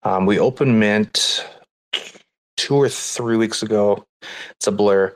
Um, 0.04 0.26
we 0.26 0.40
opened 0.40 0.80
mint 0.80 1.46
two 2.58 2.76
or 2.76 2.90
three 2.90 3.38
weeks 3.38 3.62
ago. 3.62 4.06
It's 4.52 4.66
a 4.68 4.72
blur 4.72 5.16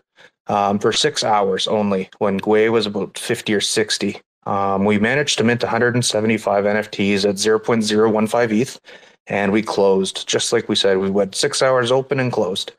um, 0.50 0.80
for 0.80 0.92
six 0.92 1.24
hours 1.24 1.68
only 1.68 2.10
when 2.18 2.40
Gwei 2.40 2.72
was 2.72 2.86
about 2.86 3.18
50 3.18 3.54
or 3.54 3.62
60. 3.62 4.20
Um, 4.46 4.84
we 4.84 4.98
managed 4.98 5.38
to 5.38 5.44
mint 5.44 5.62
175 5.62 6.66
NFTs 6.66 7.30
at 7.30 7.36
0.015 7.36 8.62
ETH 8.62 8.80
and 9.28 9.52
we 9.52 9.62
closed. 9.62 10.28
Just 10.28 10.52
like 10.52 10.68
we 10.68 10.76
said 10.76 10.98
we 10.98 11.10
went 11.10 11.36
six 11.36 11.62
hours 11.62 11.92
open 11.92 12.20
and 12.20 12.32
closed. 12.32 12.72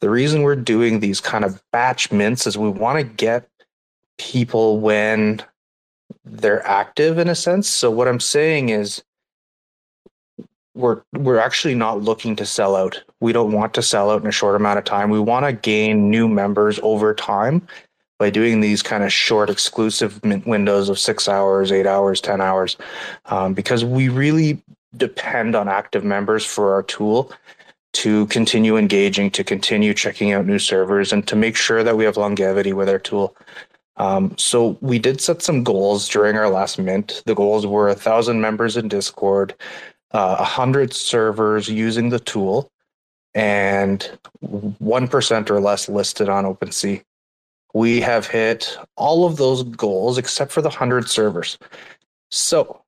The 0.00 0.10
reason 0.10 0.42
we're 0.42 0.56
doing 0.56 1.00
these 1.00 1.20
kind 1.20 1.44
of 1.44 1.62
batch 1.70 2.10
mints 2.10 2.46
is 2.46 2.58
we 2.58 2.68
want 2.68 2.98
to 2.98 3.04
get 3.04 3.48
people 4.18 4.80
when 4.80 5.42
they're 6.24 6.66
active 6.66 7.18
in 7.18 7.28
a 7.28 7.34
sense. 7.34 7.68
So 7.68 7.90
what 7.90 8.08
i'm 8.08 8.20
saying 8.20 8.68
is 8.68 9.02
we're 10.74 11.02
we're 11.12 11.38
actually 11.38 11.74
not 11.74 12.02
looking 12.02 12.36
to 12.36 12.46
sell 12.46 12.76
out 12.76 13.02
we 13.22 13.32
don't 13.32 13.52
want 13.52 13.72
to 13.74 13.82
sell 13.82 14.10
out 14.10 14.22
in 14.22 14.28
a 14.28 14.32
short 14.32 14.56
amount 14.56 14.78
of 14.78 14.84
time 14.84 15.08
we 15.08 15.20
want 15.20 15.46
to 15.46 15.52
gain 15.52 16.10
new 16.10 16.28
members 16.28 16.78
over 16.82 17.14
time 17.14 17.66
by 18.18 18.28
doing 18.30 18.60
these 18.60 18.82
kind 18.82 19.02
of 19.02 19.12
short 19.12 19.48
exclusive 19.48 20.20
windows 20.46 20.88
of 20.88 20.98
six 20.98 21.28
hours 21.28 21.72
eight 21.72 21.86
hours 21.86 22.20
ten 22.20 22.40
hours 22.40 22.76
um, 23.26 23.54
because 23.54 23.84
we 23.84 24.08
really 24.08 24.62
depend 24.96 25.56
on 25.56 25.68
active 25.68 26.04
members 26.04 26.44
for 26.44 26.74
our 26.74 26.82
tool 26.82 27.32
to 27.92 28.26
continue 28.26 28.76
engaging, 28.76 29.30
to 29.30 29.44
continue 29.44 29.92
checking 29.92 30.32
out 30.32 30.46
new 30.46 30.58
servers, 30.58 31.12
and 31.12 31.26
to 31.28 31.36
make 31.36 31.56
sure 31.56 31.82
that 31.82 31.96
we 31.96 32.04
have 32.04 32.16
longevity 32.16 32.72
with 32.72 32.88
our 32.88 32.98
tool. 32.98 33.36
Um, 33.96 34.34
so 34.38 34.78
we 34.80 34.98
did 34.98 35.20
set 35.20 35.42
some 35.42 35.62
goals 35.62 36.08
during 36.08 36.36
our 36.36 36.48
last 36.48 36.78
mint. 36.78 37.22
The 37.26 37.34
goals 37.34 37.66
were 37.66 37.88
a 37.88 37.94
thousand 37.94 38.40
members 38.40 38.76
in 38.76 38.88
Discord, 38.88 39.54
uh, 40.12 40.36
a 40.38 40.44
hundred 40.44 40.94
servers 40.94 41.68
using 41.68 42.08
the 42.08 42.20
tool, 42.20 42.70
and 43.34 44.18
one 44.78 45.08
percent 45.08 45.50
or 45.50 45.60
less 45.60 45.88
listed 45.88 46.28
on 46.28 46.44
OpenSea. 46.44 47.02
We 47.74 48.00
have 48.00 48.26
hit 48.26 48.76
all 48.96 49.24
of 49.24 49.36
those 49.36 49.62
goals 49.62 50.18
except 50.18 50.52
for 50.52 50.62
the 50.62 50.70
hundred 50.70 51.08
servers. 51.08 51.58
So 52.30 52.82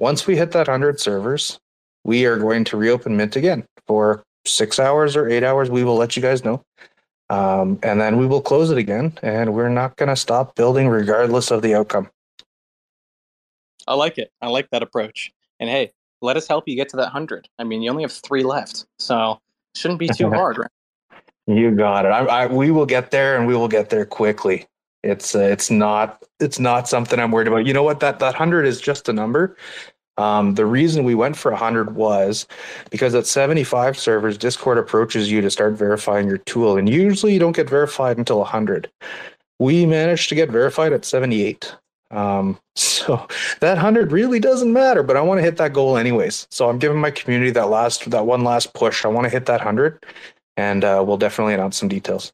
once 0.00 0.26
we 0.26 0.34
hit 0.34 0.52
that 0.52 0.66
100 0.66 0.98
servers, 0.98 1.60
we 2.04 2.24
are 2.24 2.38
going 2.38 2.64
to 2.64 2.76
reopen 2.78 3.18
Mint 3.18 3.36
again 3.36 3.66
for 3.86 4.24
six 4.46 4.78
hours 4.78 5.14
or 5.14 5.28
eight 5.28 5.44
hours. 5.44 5.68
We 5.68 5.84
will 5.84 5.96
let 5.96 6.16
you 6.16 6.22
guys 6.22 6.42
know. 6.42 6.64
Um, 7.28 7.78
and 7.82 8.00
then 8.00 8.16
we 8.16 8.26
will 8.26 8.40
close 8.40 8.70
it 8.70 8.78
again. 8.78 9.12
And 9.22 9.52
we're 9.52 9.68
not 9.68 9.96
going 9.96 10.08
to 10.08 10.16
stop 10.16 10.56
building 10.56 10.88
regardless 10.88 11.50
of 11.50 11.60
the 11.60 11.74
outcome. 11.74 12.08
I 13.86 13.92
like 13.94 14.16
it. 14.16 14.32
I 14.40 14.48
like 14.48 14.70
that 14.70 14.82
approach. 14.82 15.32
And 15.60 15.68
hey, 15.68 15.92
let 16.22 16.36
us 16.36 16.46
help 16.46 16.68
you 16.68 16.76
get 16.76 16.88
to 16.90 16.96
that 16.96 17.04
100. 17.04 17.48
I 17.58 17.64
mean, 17.64 17.82
you 17.82 17.90
only 17.90 18.02
have 18.02 18.12
three 18.12 18.42
left. 18.42 18.86
So 18.98 19.38
shouldn't 19.74 20.00
be 20.00 20.08
too 20.08 20.30
hard, 20.34 20.58
right? 20.58 20.70
You 21.46 21.72
got 21.72 22.06
it. 22.06 22.10
I, 22.10 22.24
I, 22.24 22.46
we 22.46 22.70
will 22.70 22.86
get 22.86 23.10
there 23.10 23.36
and 23.36 23.46
we 23.46 23.56
will 23.56 23.68
get 23.68 23.90
there 23.90 24.06
quickly. 24.06 24.66
It's 25.02 25.34
uh, 25.34 25.40
it's 25.40 25.70
not 25.70 26.22
it's 26.40 26.58
not 26.58 26.86
something 26.86 27.18
I'm 27.18 27.30
worried 27.30 27.48
about. 27.48 27.66
You 27.66 27.72
know 27.72 27.82
what? 27.82 28.00
That 28.00 28.18
that 28.18 28.34
hundred 28.34 28.66
is 28.66 28.80
just 28.80 29.08
a 29.08 29.12
number. 29.12 29.56
Um, 30.18 30.54
the 30.54 30.66
reason 30.66 31.04
we 31.04 31.14
went 31.14 31.34
for 31.34 31.50
100 31.50 31.94
was 31.94 32.46
because 32.90 33.14
at 33.14 33.26
75 33.26 33.98
servers, 33.98 34.36
Discord 34.36 34.76
approaches 34.76 35.30
you 35.30 35.40
to 35.40 35.50
start 35.50 35.72
verifying 35.72 36.28
your 36.28 36.38
tool, 36.38 36.76
and 36.76 36.88
usually 36.88 37.32
you 37.32 37.38
don't 37.38 37.56
get 37.56 37.70
verified 37.70 38.18
until 38.18 38.38
100. 38.38 38.90
We 39.58 39.86
managed 39.86 40.28
to 40.28 40.34
get 40.34 40.50
verified 40.50 40.92
at 40.92 41.06
78. 41.06 41.74
Um, 42.10 42.58
so 42.76 43.26
that 43.60 43.74
100 43.74 44.12
really 44.12 44.40
doesn't 44.40 44.72
matter, 44.72 45.02
but 45.02 45.16
I 45.16 45.20
want 45.20 45.38
to 45.38 45.42
hit 45.42 45.56
that 45.58 45.72
goal 45.72 45.96
anyways. 45.96 46.46
So 46.50 46.68
I'm 46.68 46.78
giving 46.78 46.98
my 46.98 47.10
community 47.10 47.50
that 47.52 47.68
last 47.68 48.10
that 48.10 48.26
one 48.26 48.44
last 48.44 48.74
push. 48.74 49.04
I 49.04 49.08
want 49.08 49.24
to 49.24 49.30
hit 49.30 49.46
that 49.46 49.60
100, 49.60 50.04
and 50.56 50.84
uh, 50.84 51.02
we'll 51.06 51.16
definitely 51.16 51.54
announce 51.54 51.76
some 51.76 51.88
details. 51.88 52.32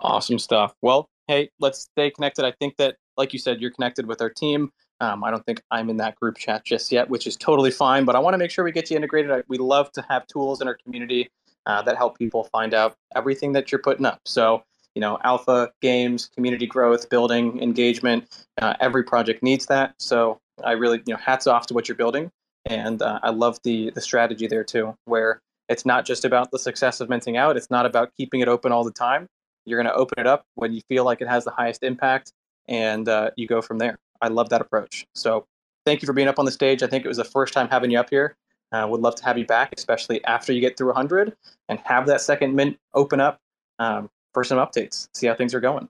Awesome 0.00 0.38
stuff. 0.38 0.74
Well, 0.82 1.08
hey, 1.28 1.50
let's 1.60 1.82
stay 1.82 2.10
connected. 2.10 2.44
I 2.44 2.52
think 2.52 2.76
that, 2.78 2.96
like 3.16 3.32
you 3.32 3.38
said, 3.38 3.60
you're 3.60 3.70
connected 3.70 4.06
with 4.06 4.20
our 4.20 4.30
team. 4.30 4.72
Um, 5.00 5.24
I 5.24 5.30
don't 5.30 5.44
think 5.46 5.62
I'm 5.70 5.88
in 5.88 5.96
that 5.98 6.16
group 6.16 6.36
chat 6.36 6.64
just 6.64 6.92
yet, 6.92 7.08
which 7.08 7.26
is 7.26 7.36
totally 7.36 7.70
fine. 7.70 8.04
But 8.04 8.16
I 8.16 8.18
want 8.18 8.34
to 8.34 8.38
make 8.38 8.50
sure 8.50 8.64
we 8.64 8.72
get 8.72 8.90
you 8.90 8.96
integrated. 8.96 9.44
We 9.48 9.58
love 9.58 9.92
to 9.92 10.04
have 10.08 10.26
tools 10.26 10.60
in 10.60 10.68
our 10.68 10.74
community 10.74 11.30
uh, 11.66 11.82
that 11.82 11.96
help 11.96 12.18
people 12.18 12.44
find 12.44 12.74
out 12.74 12.96
everything 13.14 13.52
that 13.52 13.70
you're 13.70 13.80
putting 13.80 14.04
up. 14.04 14.20
So, 14.26 14.62
you 14.94 15.00
know, 15.00 15.18
alpha 15.24 15.72
games, 15.80 16.30
community 16.34 16.66
growth, 16.66 17.08
building, 17.08 17.60
engagement. 17.62 18.28
Uh, 18.60 18.74
every 18.80 19.02
project 19.02 19.42
needs 19.42 19.66
that. 19.66 19.94
So, 19.98 20.38
I 20.64 20.72
really, 20.72 20.98
you 21.06 21.14
know, 21.14 21.16
hats 21.16 21.46
off 21.46 21.66
to 21.68 21.74
what 21.74 21.88
you're 21.88 21.96
building, 21.96 22.30
and 22.66 23.00
uh, 23.00 23.20
I 23.22 23.30
love 23.30 23.58
the 23.64 23.90
the 23.94 24.00
strategy 24.00 24.46
there 24.46 24.64
too, 24.64 24.94
where 25.04 25.40
it's 25.68 25.86
not 25.86 26.04
just 26.04 26.24
about 26.24 26.50
the 26.50 26.58
success 26.58 27.00
of 27.00 27.08
minting 27.08 27.36
out. 27.36 27.56
It's 27.56 27.70
not 27.70 27.86
about 27.86 28.10
keeping 28.16 28.40
it 28.40 28.48
open 28.48 28.72
all 28.72 28.84
the 28.84 28.90
time. 28.90 29.26
You're 29.64 29.80
going 29.80 29.92
to 29.92 29.98
open 29.98 30.18
it 30.18 30.26
up 30.26 30.44
when 30.56 30.72
you 30.72 30.80
feel 30.88 31.04
like 31.04 31.20
it 31.20 31.28
has 31.28 31.44
the 31.44 31.52
highest 31.52 31.82
impact, 31.82 32.32
and 32.68 33.08
uh, 33.08 33.30
you 33.36 33.46
go 33.46 33.62
from 33.62 33.78
there. 33.78 33.98
I 34.20 34.28
love 34.28 34.48
that 34.50 34.60
approach. 34.60 35.06
So 35.14 35.46
thank 35.86 36.02
you 36.02 36.06
for 36.06 36.12
being 36.12 36.28
up 36.28 36.38
on 36.38 36.44
the 36.44 36.50
stage. 36.50 36.82
I 36.82 36.86
think 36.86 37.04
it 37.04 37.08
was 37.08 37.16
the 37.16 37.24
first 37.24 37.54
time 37.54 37.68
having 37.68 37.90
you 37.90 37.98
up 37.98 38.10
here. 38.10 38.36
Uh, 38.72 38.86
would 38.88 39.00
love 39.00 39.16
to 39.16 39.24
have 39.24 39.36
you 39.36 39.46
back, 39.46 39.72
especially 39.76 40.24
after 40.24 40.52
you 40.52 40.60
get 40.60 40.76
through 40.76 40.88
100 40.88 41.34
and 41.68 41.78
have 41.84 42.06
that 42.06 42.20
second 42.20 42.54
mint 42.54 42.78
open 42.94 43.20
up 43.20 43.38
um, 43.80 44.08
for 44.32 44.44
some 44.44 44.58
updates, 44.58 45.08
see 45.14 45.26
how 45.26 45.34
things 45.34 45.54
are 45.54 45.60
going. 45.60 45.88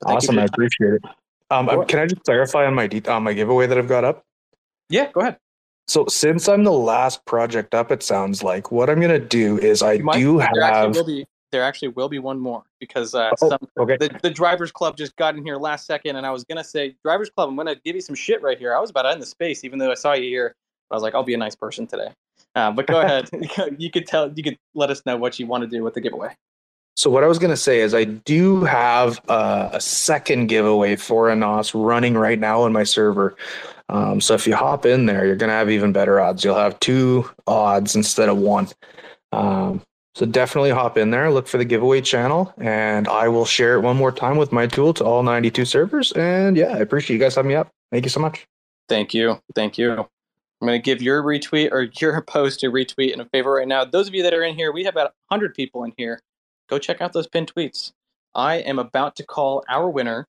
But 0.00 0.08
thank 0.08 0.22
you 0.22 0.26
for 0.28 0.32
Awesome, 0.32 0.38
I 0.38 0.44
appreciate 0.44 0.94
it. 0.94 1.02
Um, 1.50 1.66
can 1.86 1.98
I 2.00 2.06
just 2.06 2.22
clarify 2.24 2.66
on 2.66 2.74
my 2.74 2.86
de- 2.86 3.10
on 3.10 3.22
my 3.22 3.32
giveaway 3.32 3.66
that 3.66 3.78
I've 3.78 3.88
got 3.88 4.04
up? 4.04 4.24
Yeah, 4.90 5.10
go 5.12 5.20
ahead. 5.20 5.38
So 5.86 6.04
since 6.08 6.48
I'm 6.48 6.64
the 6.64 6.72
last 6.72 7.24
project 7.24 7.74
up, 7.74 7.90
it 7.90 8.02
sounds 8.02 8.42
like 8.42 8.70
what 8.70 8.90
I'm 8.90 9.00
gonna 9.00 9.18
do 9.18 9.58
is 9.58 9.82
I 9.82 9.98
might- 9.98 10.18
do 10.18 10.38
there 10.38 10.62
actually 10.62 10.86
have. 10.86 10.96
will 10.96 11.04
be 11.06 11.26
there 11.50 11.62
actually 11.62 11.88
will 11.88 12.10
be 12.10 12.18
one 12.18 12.38
more 12.38 12.62
because 12.78 13.14
uh, 13.14 13.30
Oh, 13.40 13.48
some, 13.48 13.58
okay. 13.78 13.96
the, 13.96 14.20
the 14.22 14.28
drivers 14.30 14.70
club 14.70 14.98
just 14.98 15.16
got 15.16 15.34
in 15.34 15.42
here 15.46 15.56
last 15.56 15.86
second 15.86 16.16
and 16.16 16.26
i 16.26 16.30
was 16.30 16.44
gonna 16.44 16.62
say 16.62 16.94
drivers 17.02 17.30
club 17.30 17.48
i'm 17.48 17.56
gonna 17.56 17.74
give 17.86 17.94
you 17.94 18.02
some 18.02 18.14
shit 18.14 18.42
right 18.42 18.58
here 18.58 18.76
i 18.76 18.78
was 18.78 18.90
about 18.90 19.04
to 19.04 19.08
end 19.12 19.22
the 19.22 19.26
space 19.26 19.64
even 19.64 19.78
though 19.78 19.90
i 19.90 19.94
saw 19.94 20.12
you 20.12 20.24
here 20.28 20.54
i 20.90 20.94
was 20.94 21.02
like 21.02 21.14
i'll 21.14 21.22
be 21.22 21.32
a 21.32 21.38
nice 21.38 21.54
person 21.56 21.86
today 21.86 22.08
uh, 22.54 22.70
but 22.70 22.86
go 22.86 23.00
ahead 23.04 23.30
you 23.78 23.90
could 23.90 24.06
tell 24.06 24.30
you 24.34 24.42
could 24.42 24.58
let 24.74 24.90
us 24.90 25.06
know 25.06 25.16
what 25.16 25.38
you 25.38 25.46
want 25.46 25.62
to 25.62 25.66
do 25.66 25.82
with 25.82 25.94
the 25.94 26.02
giveaway 26.02 26.36
So 26.98 27.10
what 27.10 27.22
I 27.22 27.28
was 27.28 27.38
gonna 27.38 27.56
say 27.56 27.78
is 27.78 27.94
I 27.94 28.02
do 28.02 28.64
have 28.64 29.20
uh, 29.28 29.70
a 29.72 29.80
second 29.80 30.48
giveaway 30.48 30.96
for 30.96 31.30
a 31.30 31.36
NOS 31.36 31.72
running 31.72 32.14
right 32.14 32.40
now 32.40 32.62
on 32.62 32.72
my 32.72 32.82
server. 32.82 33.36
Um, 33.88 34.20
so 34.20 34.34
if 34.34 34.48
you 34.48 34.56
hop 34.56 34.84
in 34.84 35.06
there, 35.06 35.24
you're 35.24 35.36
gonna 35.36 35.52
have 35.52 35.70
even 35.70 35.92
better 35.92 36.18
odds. 36.20 36.42
You'll 36.42 36.56
have 36.56 36.80
two 36.80 37.30
odds 37.46 37.94
instead 37.94 38.28
of 38.28 38.38
one. 38.38 38.66
Um, 39.30 39.80
so 40.16 40.26
definitely 40.26 40.70
hop 40.70 40.98
in 40.98 41.12
there, 41.12 41.30
look 41.30 41.46
for 41.46 41.58
the 41.58 41.64
giveaway 41.64 42.00
channel, 42.00 42.52
and 42.58 43.06
I 43.06 43.28
will 43.28 43.44
share 43.44 43.74
it 43.74 43.82
one 43.82 43.96
more 43.96 44.10
time 44.10 44.36
with 44.36 44.50
my 44.50 44.66
tool 44.66 44.92
to 44.94 45.04
all 45.04 45.22
92 45.22 45.66
servers. 45.66 46.10
And 46.10 46.56
yeah, 46.56 46.74
I 46.74 46.78
appreciate 46.78 47.14
you 47.14 47.22
guys 47.22 47.36
having 47.36 47.50
me 47.50 47.54
up. 47.54 47.70
Thank 47.92 48.06
you 48.06 48.10
so 48.10 48.18
much. 48.18 48.44
Thank 48.88 49.14
you. 49.14 49.40
Thank 49.54 49.78
you. 49.78 49.92
I'm 49.92 50.66
going 50.66 50.76
to 50.76 50.84
give 50.84 51.00
your 51.00 51.22
retweet 51.22 51.70
or 51.70 51.82
your 52.00 52.20
post 52.26 52.64
a 52.64 52.66
retweet 52.66 53.12
and 53.12 53.22
a 53.22 53.26
favor 53.26 53.52
right 53.52 53.68
now. 53.68 53.84
Those 53.84 54.08
of 54.08 54.14
you 54.16 54.24
that 54.24 54.34
are 54.34 54.42
in 54.42 54.56
here, 54.56 54.72
we 54.72 54.82
have 54.82 54.94
about 54.94 55.12
100 55.28 55.54
people 55.54 55.84
in 55.84 55.92
here. 55.96 56.20
Go 56.68 56.78
check 56.78 57.00
out 57.00 57.12
those 57.12 57.26
pinned 57.26 57.52
tweets. 57.54 57.92
I 58.34 58.56
am 58.56 58.78
about 58.78 59.16
to 59.16 59.24
call 59.24 59.64
our 59.68 59.88
winner. 59.90 60.26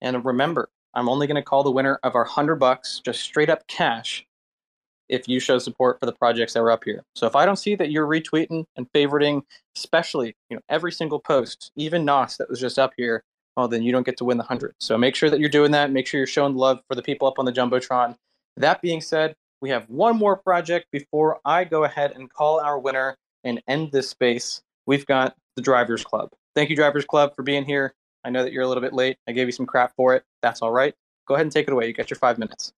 And 0.00 0.24
remember, 0.24 0.68
I'm 0.94 1.08
only 1.08 1.26
going 1.26 1.36
to 1.36 1.42
call 1.42 1.62
the 1.62 1.70
winner 1.70 1.98
of 2.02 2.14
our 2.14 2.24
100 2.24 2.56
bucks, 2.56 3.00
just 3.04 3.20
straight 3.22 3.50
up 3.50 3.66
cash. 3.66 4.26
if 5.10 5.28
you 5.28 5.40
show 5.40 5.58
support 5.58 5.98
for 6.00 6.06
the 6.06 6.12
projects 6.12 6.54
that 6.54 6.62
were 6.62 6.70
up 6.70 6.84
here. 6.84 7.02
So 7.14 7.26
if 7.26 7.36
I 7.36 7.44
don't 7.44 7.56
see 7.56 7.74
that 7.74 7.90
you're 7.90 8.06
retweeting 8.06 8.64
and 8.76 8.90
favoriting, 8.94 9.42
especially 9.76 10.36
you 10.48 10.56
know 10.56 10.62
every 10.68 10.92
single 10.92 11.18
post, 11.20 11.72
even 11.76 12.04
Nos 12.04 12.36
that 12.38 12.48
was 12.48 12.60
just 12.60 12.78
up 12.78 12.92
here, 12.96 13.24
well 13.56 13.68
then 13.68 13.82
you 13.82 13.92
don't 13.92 14.06
get 14.06 14.16
to 14.18 14.24
win 14.24 14.38
the 14.38 14.44
hundred. 14.44 14.74
So 14.80 14.96
make 14.96 15.14
sure 15.14 15.28
that 15.28 15.40
you're 15.40 15.48
doing 15.48 15.72
that. 15.72 15.90
Make 15.90 16.06
sure 16.06 16.18
you're 16.18 16.26
showing 16.26 16.54
love 16.54 16.80
for 16.88 16.94
the 16.94 17.02
people 17.02 17.28
up 17.28 17.38
on 17.38 17.44
the 17.44 17.52
jumbotron. 17.52 18.16
That 18.56 18.80
being 18.80 19.00
said, 19.00 19.34
we 19.60 19.70
have 19.70 19.88
one 19.90 20.16
more 20.16 20.36
project 20.36 20.86
before 20.92 21.40
I 21.44 21.64
go 21.64 21.84
ahead 21.84 22.12
and 22.12 22.32
call 22.32 22.60
our 22.60 22.78
winner 22.78 23.16
and 23.44 23.60
end 23.68 23.92
this 23.92 24.08
space. 24.08 24.62
We've 24.86 25.06
got 25.06 25.34
the 25.60 25.64
Drivers 25.64 26.02
Club. 26.02 26.30
Thank 26.54 26.70
you, 26.70 26.76
Drivers 26.76 27.04
Club, 27.04 27.36
for 27.36 27.42
being 27.42 27.64
here. 27.64 27.94
I 28.24 28.30
know 28.30 28.42
that 28.42 28.52
you're 28.52 28.62
a 28.62 28.68
little 28.68 28.82
bit 28.82 28.92
late. 28.94 29.18
I 29.28 29.32
gave 29.32 29.46
you 29.46 29.52
some 29.52 29.66
crap 29.66 29.94
for 29.94 30.14
it. 30.14 30.24
That's 30.42 30.62
all 30.62 30.72
right. 30.72 30.94
Go 31.28 31.34
ahead 31.34 31.44
and 31.46 31.52
take 31.52 31.68
it 31.68 31.72
away. 31.72 31.86
You 31.86 31.92
got 31.92 32.08
your 32.10 32.18
five 32.18 32.38
minutes. 32.38 32.72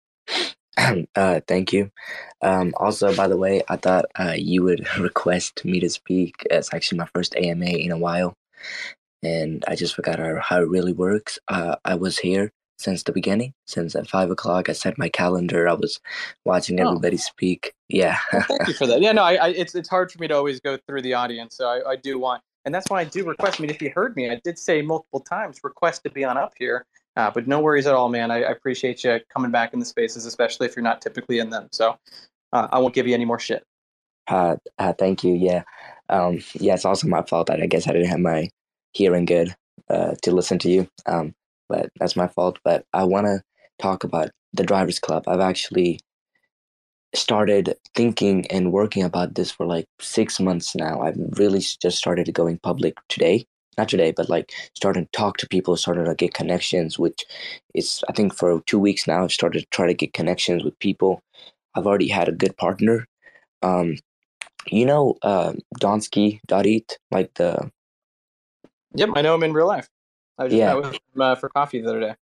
uh, 1.16 1.40
thank 1.46 1.72
you. 1.72 1.90
Um, 2.42 2.74
also, 2.76 3.14
by 3.14 3.28
the 3.28 3.36
way, 3.36 3.62
I 3.68 3.76
thought 3.76 4.06
uh, 4.18 4.34
you 4.36 4.62
would 4.64 4.86
request 4.98 5.64
me 5.64 5.78
to 5.80 5.88
speak. 5.88 6.34
It's 6.50 6.72
actually 6.74 6.98
my 6.98 7.08
first 7.14 7.36
AMA 7.36 7.66
in 7.66 7.92
a 7.92 7.98
while, 7.98 8.34
and 9.22 9.64
I 9.68 9.76
just 9.76 9.94
forgot 9.94 10.18
how, 10.18 10.40
how 10.40 10.60
it 10.62 10.68
really 10.68 10.92
works. 10.92 11.38
Uh, 11.48 11.76
I 11.84 11.94
was 11.94 12.18
here 12.18 12.50
since 12.78 13.04
the 13.04 13.12
beginning, 13.12 13.54
since 13.66 13.94
at 13.94 14.08
five 14.08 14.30
o'clock. 14.30 14.68
I 14.68 14.72
set 14.72 14.98
my 14.98 15.08
calendar. 15.08 15.68
I 15.68 15.74
was 15.74 16.00
watching 16.44 16.80
Oh. 16.80 16.88
everybody 16.88 17.16
speak. 17.16 17.74
Yeah. 17.88 18.18
Well, 18.32 18.42
thank 18.48 18.66
you 18.68 18.74
for 18.74 18.86
that. 18.88 19.00
Yeah, 19.00 19.12
no, 19.12 19.22
I, 19.22 19.34
I 19.34 19.48
it's 19.50 19.74
it's 19.74 19.88
hard 19.88 20.10
for 20.10 20.18
me 20.18 20.28
to 20.28 20.34
always 20.34 20.60
go 20.60 20.76
through 20.88 21.02
the 21.02 21.14
audience, 21.14 21.56
so 21.56 21.68
I, 21.68 21.92
I 21.92 21.96
do 21.96 22.18
want, 22.18 22.42
and 22.64 22.74
that's 22.74 22.88
why 22.88 23.00
I 23.00 23.04
do 23.04 23.24
request. 23.24 23.60
I 23.60 23.62
mean, 23.62 23.70
if 23.70 23.82
you 23.82 23.90
heard 23.94 24.16
me, 24.16 24.30
I 24.30 24.40
did 24.44 24.58
say 24.58 24.82
multiple 24.82 25.20
times 25.20 25.60
request 25.62 26.04
to 26.04 26.10
be 26.10 26.24
on 26.24 26.36
up 26.36 26.52
here, 26.58 26.86
uh, 27.16 27.30
but 27.30 27.46
no 27.46 27.60
worries 27.60 27.86
at 27.86 27.94
all, 27.94 28.08
man. 28.08 28.30
I, 28.30 28.42
I 28.42 28.50
appreciate 28.50 29.04
you 29.04 29.20
coming 29.32 29.50
back 29.50 29.72
in 29.72 29.80
the 29.80 29.84
spaces, 29.84 30.26
especially 30.26 30.66
if 30.66 30.76
you're 30.76 30.82
not 30.82 31.00
typically 31.00 31.38
in 31.38 31.50
them. 31.50 31.68
So 31.72 31.96
uh, 32.52 32.68
I 32.70 32.78
won't 32.78 32.94
give 32.94 33.06
you 33.06 33.14
any 33.14 33.24
more 33.24 33.38
shit. 33.38 33.64
Uh, 34.28 34.56
uh, 34.78 34.92
thank 34.92 35.24
you. 35.24 35.34
Yeah. 35.34 35.62
Um, 36.08 36.40
yeah, 36.54 36.74
it's 36.74 36.84
also 36.84 37.08
my 37.08 37.22
fault 37.22 37.48
that 37.48 37.60
I 37.60 37.66
guess 37.66 37.88
I 37.88 37.92
didn't 37.92 38.08
have 38.08 38.20
my 38.20 38.48
hearing 38.92 39.24
good 39.24 39.54
uh, 39.88 40.14
to 40.22 40.30
listen 40.30 40.58
to 40.60 40.70
you. 40.70 40.88
Um, 41.06 41.34
but 41.68 41.90
that's 41.98 42.16
my 42.16 42.28
fault. 42.28 42.58
But 42.64 42.84
I 42.92 43.04
want 43.04 43.26
to 43.26 43.42
talk 43.78 44.04
about 44.04 44.30
the 44.52 44.64
Drivers 44.64 45.00
Club. 45.00 45.24
I've 45.26 45.40
actually 45.40 46.00
started 47.14 47.76
thinking 47.94 48.46
and 48.48 48.72
working 48.72 49.02
about 49.02 49.34
this 49.34 49.50
for 49.50 49.66
like 49.66 49.86
six 50.00 50.40
months 50.40 50.74
now. 50.74 51.02
I've 51.02 51.18
really 51.38 51.60
just 51.60 51.98
started 51.98 52.32
going 52.34 52.58
public 52.58 52.94
today. 53.08 53.46
Not 53.78 53.88
today, 53.88 54.12
but 54.12 54.28
like 54.28 54.52
starting 54.74 55.06
to 55.06 55.10
talk 55.12 55.38
to 55.38 55.48
people, 55.48 55.76
starting 55.78 56.04
to 56.04 56.14
get 56.14 56.34
connections, 56.34 56.98
which 56.98 57.24
is, 57.74 58.04
I 58.08 58.12
think, 58.12 58.34
for 58.34 58.60
two 58.66 58.78
weeks 58.78 59.06
now, 59.06 59.24
I've 59.24 59.32
started 59.32 59.60
to 59.60 59.66
try 59.70 59.86
to 59.86 59.94
get 59.94 60.12
connections 60.12 60.62
with 60.62 60.78
people. 60.78 61.22
I've 61.74 61.86
already 61.86 62.08
had 62.08 62.28
a 62.28 62.32
good 62.32 62.56
partner. 62.58 63.06
Um, 63.62 63.96
you 64.66 64.86
know, 64.86 65.16
uh, 65.22 65.54
Donsky 65.80 66.40
Darit, 66.48 66.96
like 67.10 67.32
the 67.34 67.70
Yep, 68.94 69.10
I 69.14 69.22
know 69.22 69.34
him 69.34 69.42
in 69.44 69.52
real 69.54 69.66
life. 69.66 69.88
I 70.38 70.48
just 70.48 70.58
Yeah. 70.58 70.66
met 70.66 70.76
with 70.76 70.86
him 70.94 71.00
uh, 71.20 71.34
for 71.36 71.48
coffee 71.48 71.80
the 71.80 71.88
other 71.88 72.00
day. 72.00 72.14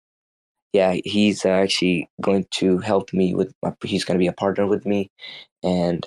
Yeah, 0.73 0.97
he's 1.05 1.45
uh, 1.45 1.51
actually 1.51 2.09
going 2.21 2.47
to 2.53 2.79
help 2.79 3.13
me 3.13 3.35
with. 3.35 3.53
My, 3.63 3.73
he's 3.85 4.05
going 4.05 4.17
to 4.17 4.23
be 4.23 4.29
a 4.29 4.33
partner 4.33 4.67
with 4.67 4.87
me, 4.87 5.11
and 5.63 6.07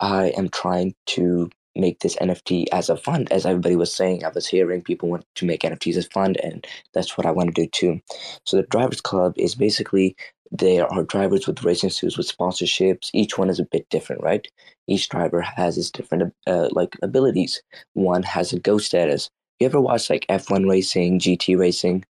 I 0.00 0.28
am 0.36 0.48
trying 0.48 0.94
to 1.08 1.50
make 1.74 2.00
this 2.00 2.16
NFT 2.16 2.66
as 2.72 2.90
a 2.90 2.96
fund. 2.96 3.32
As 3.32 3.46
everybody 3.46 3.76
was 3.76 3.94
saying, 3.94 4.24
I 4.24 4.28
was 4.28 4.46
hearing 4.46 4.82
people 4.82 5.08
want 5.08 5.24
to 5.36 5.46
make 5.46 5.62
NFTs 5.62 5.96
as 5.96 6.06
fund, 6.06 6.36
and 6.42 6.66
that's 6.92 7.16
what 7.16 7.26
I 7.26 7.30
want 7.30 7.54
to 7.54 7.62
do 7.62 7.68
too. 7.68 8.00
So 8.44 8.58
the 8.58 8.64
Drivers 8.64 9.00
Club 9.00 9.34
is 9.36 9.54
basically 9.54 10.16
there 10.50 10.86
are 10.92 11.02
drivers 11.04 11.46
with 11.46 11.64
racing 11.64 11.90
suits 11.90 12.18
with 12.18 12.30
sponsorships. 12.30 13.08
Each 13.14 13.38
one 13.38 13.48
is 13.48 13.58
a 13.58 13.64
bit 13.64 13.88
different, 13.88 14.22
right? 14.22 14.46
Each 14.86 15.08
driver 15.08 15.40
has 15.40 15.78
its 15.78 15.90
different 15.90 16.34
uh, 16.46 16.68
like 16.72 16.96
abilities. 17.02 17.62
One 17.94 18.22
has 18.24 18.52
a 18.52 18.60
go 18.60 18.76
status. 18.76 19.30
You 19.58 19.66
ever 19.66 19.80
watch 19.80 20.10
like 20.10 20.26
F1 20.28 20.68
racing, 20.68 21.20
GT 21.20 21.58
racing? 21.58 22.04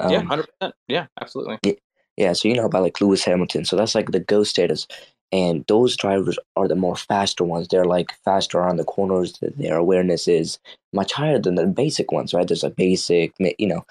Yeah, 0.00 0.18
Um, 0.18 0.26
hundred 0.26 0.48
percent. 0.48 0.74
Yeah, 0.88 1.06
absolutely. 1.20 1.58
yeah, 1.64 1.72
yeah, 2.16 2.32
so 2.32 2.48
you 2.48 2.54
know 2.54 2.66
about 2.66 2.82
like 2.82 3.00
Lewis 3.00 3.24
Hamilton. 3.24 3.64
So 3.64 3.76
that's 3.76 3.94
like 3.94 4.10
the 4.10 4.20
go 4.20 4.44
status. 4.44 4.86
And 5.30 5.64
those 5.68 5.94
drivers 5.96 6.38
are 6.56 6.66
the 6.66 6.74
more 6.74 6.96
faster 6.96 7.44
ones. 7.44 7.68
They're 7.68 7.84
like 7.84 8.12
faster 8.24 8.62
on 8.62 8.76
the 8.78 8.84
corners. 8.84 9.38
Their 9.42 9.76
awareness 9.76 10.26
is 10.26 10.58
much 10.94 11.12
higher 11.12 11.38
than 11.38 11.54
the 11.54 11.66
basic 11.66 12.12
ones, 12.12 12.32
right? 12.32 12.48
There's 12.48 12.64
a 12.64 12.70
basic, 12.70 13.34
you 13.38 13.66
know, 13.66 13.84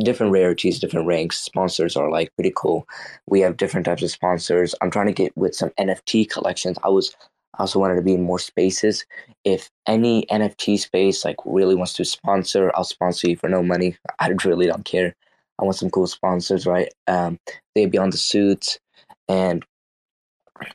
different 0.00 0.32
rarities, 0.32 0.78
different 0.78 1.06
ranks. 1.06 1.38
Sponsors 1.38 1.96
are 1.96 2.10
like 2.10 2.34
pretty 2.36 2.52
cool. 2.54 2.86
We 3.26 3.40
have 3.40 3.56
different 3.56 3.86
types 3.86 4.02
of 4.02 4.10
sponsors. 4.10 4.74
I'm 4.82 4.90
trying 4.90 5.06
to 5.06 5.12
get 5.12 5.34
with 5.36 5.54
some 5.54 5.70
NFT 5.78 6.28
collections. 6.28 6.76
I 6.84 6.90
was 6.90 7.16
I 7.54 7.62
also 7.62 7.78
wanted 7.78 7.96
to 7.96 8.02
be 8.02 8.14
in 8.14 8.22
more 8.22 8.38
spaces. 8.38 9.04
If 9.44 9.70
any 9.86 10.24
NFT 10.30 10.78
space 10.78 11.24
like 11.24 11.36
really 11.44 11.74
wants 11.74 11.92
to 11.94 12.04
sponsor, 12.04 12.70
I'll 12.74 12.84
sponsor 12.84 13.28
you 13.28 13.36
for 13.36 13.48
no 13.48 13.62
money. 13.62 13.96
I 14.18 14.28
really 14.44 14.66
don't 14.66 14.84
care. 14.84 15.14
I 15.62 15.64
want 15.64 15.76
some 15.76 15.90
cool 15.90 16.08
sponsors, 16.08 16.66
right? 16.66 16.92
Um, 17.06 17.38
they'd 17.74 17.90
be 17.90 17.98
on 17.98 18.10
the 18.10 18.16
suits, 18.16 18.80
and 19.28 19.64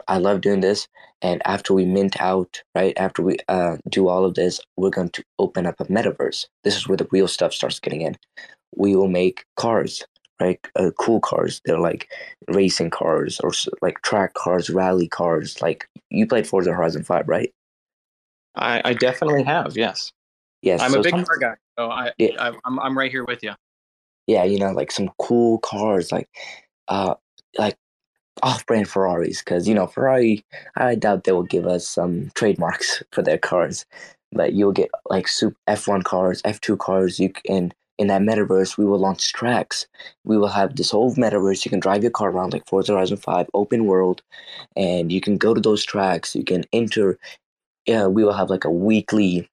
I 0.07 0.17
love 0.17 0.39
doing 0.39 0.61
this. 0.61 0.87
And 1.21 1.41
after 1.45 1.73
we 1.73 1.83
mint 1.83 2.21
out, 2.21 2.63
right 2.73 2.93
after 2.97 3.21
we 3.21 3.37
uh, 3.49 3.77
do 3.89 4.07
all 4.07 4.23
of 4.23 4.35
this, 4.35 4.61
we're 4.77 4.89
going 4.89 5.09
to 5.09 5.23
open 5.39 5.65
up 5.65 5.81
a 5.81 5.85
metaverse. 5.85 6.45
This 6.63 6.77
is 6.77 6.87
where 6.87 6.95
the 6.95 7.07
real 7.11 7.27
stuff 7.27 7.53
starts 7.53 7.81
getting 7.81 8.01
in. 8.01 8.15
We 8.77 8.95
will 8.95 9.09
make 9.09 9.43
cars, 9.57 10.05
right? 10.39 10.59
Uh, 10.73 10.91
cool 10.97 11.19
cars. 11.19 11.59
They're 11.65 11.79
like 11.79 12.09
racing 12.47 12.91
cars 12.91 13.41
or 13.41 13.51
like 13.81 14.01
track 14.03 14.35
cars, 14.35 14.69
rally 14.69 15.09
cars. 15.09 15.61
Like 15.61 15.89
you 16.09 16.25
played 16.27 16.47
Forza 16.47 16.71
Horizon 16.71 17.03
Five, 17.03 17.27
right? 17.27 17.51
I, 18.55 18.81
I 18.85 18.93
definitely 18.93 19.43
have. 19.43 19.75
Yes. 19.75 20.13
Yes. 20.61 20.81
I'm 20.81 20.91
so 20.91 20.99
a 21.01 21.03
big 21.03 21.13
car 21.13 21.37
guy, 21.39 21.55
so 21.77 21.91
I, 21.91 22.11
Yeah. 22.17 22.29
I 22.39 22.53
I'm 22.63 22.79
I'm 22.79 22.97
right 22.97 23.11
here 23.11 23.25
with 23.25 23.43
you. 23.43 23.51
Yeah, 24.27 24.43
you 24.43 24.59
know, 24.59 24.71
like 24.71 24.91
some 24.91 25.09
cool 25.19 25.59
cars, 25.59 26.11
like 26.11 26.29
uh, 26.89 27.15
like 27.57 27.77
off-brand 28.43 28.87
Ferraris, 28.89 29.39
because 29.39 29.67
you 29.67 29.75
know 29.75 29.87
Ferrari. 29.87 30.45
I 30.75 30.95
doubt 30.95 31.23
they 31.23 31.31
will 31.31 31.43
give 31.43 31.67
us 31.67 31.87
some 31.87 32.31
trademarks 32.35 33.03
for 33.11 33.21
their 33.21 33.37
cars, 33.37 33.85
but 34.31 34.53
you'll 34.53 34.73
get 34.73 34.89
like 35.09 35.27
super 35.27 35.57
F1 35.67 36.03
cars, 36.03 36.41
F2 36.43 36.77
cars. 36.77 37.19
You 37.19 37.29
can 37.29 37.73
in 37.97 38.07
that 38.07 38.21
metaverse, 38.21 38.77
we 38.77 38.85
will 38.85 38.99
launch 38.99 39.33
tracks. 39.33 39.87
We 40.23 40.37
will 40.37 40.49
have 40.49 40.75
this 40.75 40.91
whole 40.91 41.15
metaverse. 41.15 41.65
You 41.65 41.71
can 41.71 41.79
drive 41.79 42.03
your 42.03 42.11
car 42.11 42.29
around 42.29 42.53
like 42.53 42.67
Forza 42.67 42.93
Horizon 42.93 43.17
Five, 43.17 43.47
open 43.53 43.85
world, 43.85 44.21
and 44.75 45.11
you 45.11 45.21
can 45.21 45.37
go 45.37 45.53
to 45.53 45.61
those 45.61 45.83
tracks. 45.83 46.35
You 46.35 46.43
can 46.43 46.63
enter. 46.73 47.17
Yeah, 47.87 48.07
we 48.07 48.23
will 48.23 48.33
have 48.33 48.49
like 48.49 48.65
a 48.65 48.71
weekly 48.71 49.49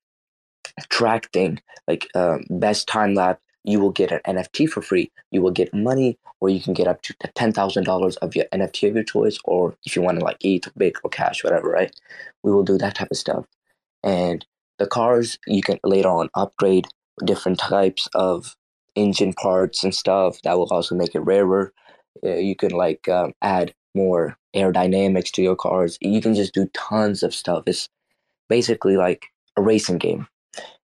track 0.90 1.30
thing, 1.32 1.60
like 1.88 2.08
um, 2.14 2.44
best 2.50 2.86
time 2.86 3.14
lap. 3.14 3.40
You 3.64 3.80
will 3.80 3.90
get 3.90 4.12
an 4.12 4.20
NFT 4.26 4.68
for 4.68 4.82
free. 4.82 5.10
You 5.30 5.42
will 5.42 5.50
get 5.50 5.74
money, 5.74 6.18
or 6.40 6.48
you 6.50 6.60
can 6.60 6.74
get 6.74 6.86
up 6.86 7.02
to 7.02 7.14
ten 7.34 7.52
thousand 7.52 7.84
dollars 7.84 8.16
of 8.16 8.36
your 8.36 8.44
NFT 8.52 8.88
of 8.88 8.94
your 8.94 9.04
choice, 9.04 9.38
or 9.44 9.76
if 9.84 9.96
you 9.96 10.02
want 10.02 10.18
to 10.18 10.24
like 10.24 10.36
eat, 10.40 10.66
bake, 10.76 10.98
or 11.02 11.10
cash, 11.10 11.42
whatever. 11.42 11.68
Right? 11.68 11.94
We 12.42 12.52
will 12.52 12.64
do 12.64 12.78
that 12.78 12.96
type 12.96 13.10
of 13.10 13.16
stuff. 13.16 13.46
And 14.02 14.44
the 14.78 14.86
cars 14.86 15.38
you 15.46 15.62
can 15.62 15.78
later 15.84 16.08
on 16.08 16.28
upgrade 16.34 16.86
different 17.24 17.58
types 17.58 18.08
of 18.14 18.56
engine 18.96 19.32
parts 19.32 19.84
and 19.84 19.94
stuff 19.94 20.40
that 20.42 20.58
will 20.58 20.68
also 20.70 20.94
make 20.94 21.14
it 21.14 21.20
rarer. 21.20 21.72
Uh, 22.24 22.34
you 22.34 22.54
can 22.54 22.70
like 22.70 23.08
um, 23.08 23.32
add 23.42 23.74
more 23.94 24.36
aerodynamics 24.54 25.30
to 25.32 25.42
your 25.42 25.56
cars. 25.56 25.98
You 26.00 26.20
can 26.20 26.34
just 26.34 26.54
do 26.54 26.68
tons 26.74 27.22
of 27.22 27.34
stuff. 27.34 27.64
It's 27.66 27.88
basically 28.48 28.96
like 28.96 29.26
a 29.56 29.62
racing 29.62 29.98
game. 29.98 30.26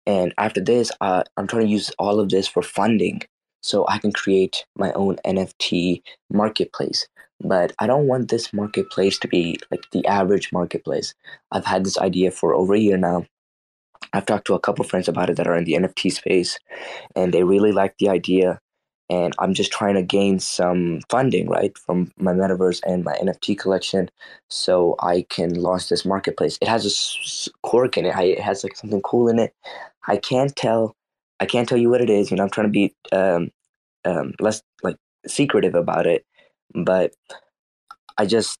And 0.07 0.33
after 0.37 0.61
this, 0.61 0.91
uh, 1.01 1.23
I'm 1.37 1.47
trying 1.47 1.65
to 1.65 1.71
use 1.71 1.91
all 1.97 2.19
of 2.19 2.29
this 2.29 2.47
for 2.47 2.61
funding 2.61 3.21
so 3.61 3.85
I 3.87 3.97
can 3.97 4.11
create 4.11 4.65
my 4.75 4.91
own 4.93 5.17
NFT 5.25 6.01
marketplace. 6.31 7.07
But 7.41 7.73
I 7.79 7.87
don't 7.87 8.07
want 8.07 8.29
this 8.29 8.53
marketplace 8.53 9.17
to 9.19 9.27
be 9.27 9.57
like 9.71 9.81
the 9.91 10.05
average 10.05 10.53
marketplace. 10.53 11.13
I've 11.51 11.65
had 11.65 11.83
this 11.83 11.97
idea 11.97 12.31
for 12.31 12.53
over 12.53 12.75
a 12.75 12.79
year 12.79 12.97
now. 12.97 13.25
I've 14.13 14.25
talked 14.25 14.47
to 14.47 14.53
a 14.53 14.59
couple 14.59 14.85
friends 14.85 15.07
about 15.07 15.29
it 15.29 15.37
that 15.37 15.47
are 15.47 15.57
in 15.57 15.65
the 15.65 15.73
NFT 15.73 16.11
space, 16.11 16.59
and 17.15 17.33
they 17.33 17.43
really 17.43 17.71
like 17.71 17.95
the 17.97 18.09
idea. 18.09 18.59
And 19.09 19.33
I'm 19.37 19.53
just 19.53 19.71
trying 19.71 19.95
to 19.95 20.01
gain 20.01 20.39
some 20.39 21.01
funding, 21.09 21.47
right, 21.47 21.77
from 21.77 22.11
my 22.17 22.33
metaverse 22.33 22.81
and 22.85 23.03
my 23.03 23.15
NFT 23.15 23.57
collection, 23.57 24.09
so 24.49 24.95
I 24.99 25.25
can 25.29 25.53
launch 25.53 25.89
this 25.89 26.05
marketplace. 26.05 26.57
It 26.59 26.67
has 26.67 27.47
a 27.47 27.51
quirk 27.61 27.97
in 27.97 28.05
it. 28.05 28.15
It 28.17 28.39
has 28.39 28.63
like 28.63 28.75
something 28.75 29.01
cool 29.01 29.27
in 29.27 29.37
it. 29.37 29.53
I 30.07 30.17
can't 30.17 30.55
tell. 30.55 30.95
I 31.39 31.45
can't 31.45 31.69
tell 31.69 31.77
you 31.77 31.89
what 31.89 32.01
it 32.01 32.09
is. 32.09 32.31
You 32.31 32.37
know, 32.37 32.43
I'm 32.43 32.49
trying 32.49 32.67
to 32.67 32.71
be 32.71 32.93
um, 33.11 33.51
um, 34.05 34.33
less 34.39 34.63
like 34.81 34.97
secretive 35.27 35.75
about 35.75 36.07
it, 36.07 36.25
but 36.73 37.13
I 38.17 38.25
just 38.25 38.57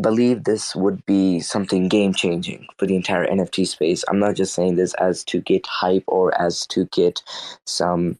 believe 0.00 0.44
this 0.44 0.76
would 0.76 1.04
be 1.06 1.40
something 1.40 1.88
game 1.88 2.14
changing 2.14 2.66
for 2.76 2.86
the 2.86 2.94
entire 2.94 3.26
NFT 3.26 3.66
space. 3.66 4.04
I'm 4.08 4.18
not 4.18 4.34
just 4.34 4.54
saying 4.54 4.76
this 4.76 4.94
as 4.94 5.24
to 5.24 5.40
get 5.40 5.66
hype 5.66 6.04
or 6.06 6.38
as 6.40 6.66
to 6.68 6.84
get 6.86 7.22
some 7.66 8.18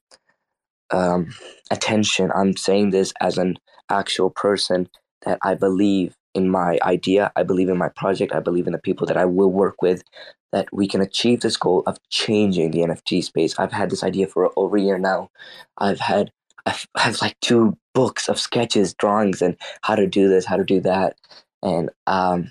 um, 0.91 1.35
attention. 1.71 2.31
I'm 2.35 2.57
saying 2.57 2.91
this 2.91 3.13
as 3.21 3.39
an 3.39 3.59
actual 3.91 4.31
person 4.31 4.89
that 5.25 5.39
I 5.43 5.55
believe 5.55 6.17
in 6.35 6.49
my 6.49 6.79
idea. 6.83 7.33
I 7.37 7.43
believe 7.43 7.69
in 7.69 7.79
my 7.79 7.89
project. 7.89 8.35
I 8.35 8.41
believe 8.41 8.67
in 8.67 8.73
the 8.73 8.79
people 8.79 9.07
that 9.07 9.17
I 9.17 9.25
will 9.25 9.51
work 9.51 9.83
with. 9.83 10.03
That 10.53 10.69
we 10.73 10.89
can 10.89 11.03
achieve 11.03 11.41
this 11.41 11.59
goal 11.59 11.83
of 11.87 11.99
changing 12.09 12.71
the 12.71 12.79
NFT 12.79 13.23
space. 13.23 13.59
I've 13.59 13.73
had 13.73 13.91
this 13.91 14.03
idea 14.03 14.27
for 14.27 14.51
over 14.57 14.79
a 14.79 14.81
year 14.81 14.99
now. 14.99 15.31
I've 15.77 16.01
had 16.01 16.33
I 16.67 16.75
have 16.97 17.21
like 17.21 17.39
two 17.41 17.77
books 17.95 18.29
of 18.29 18.39
sketches, 18.39 18.95
drawings, 18.95 19.43
and 19.43 19.57
how 19.83 19.95
to 19.95 20.07
do 20.07 20.29
this, 20.29 20.45
how 20.45 20.57
to 20.57 20.65
do 20.65 20.81
that, 20.81 21.17
and 21.63 21.91
um, 22.07 22.51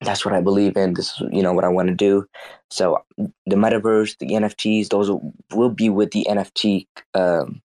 that's 0.00 0.24
what 0.24 0.34
I 0.34 0.40
believe 0.40 0.76
in. 0.76 0.94
This 0.94 1.12
is 1.12 1.22
you 1.32 1.42
know 1.42 1.52
what 1.52 1.64
I 1.64 1.68
want 1.68 1.88
to 1.88 1.94
do. 1.94 2.26
So 2.70 3.02
the 3.16 3.56
metaverse, 3.56 4.16
the 4.18 4.28
NFTs, 4.28 4.88
those 4.88 5.10
will 5.52 5.70
be 5.70 5.88
with 5.88 6.12
the 6.12 6.26
NFT 6.28 6.86
um, 7.14 7.60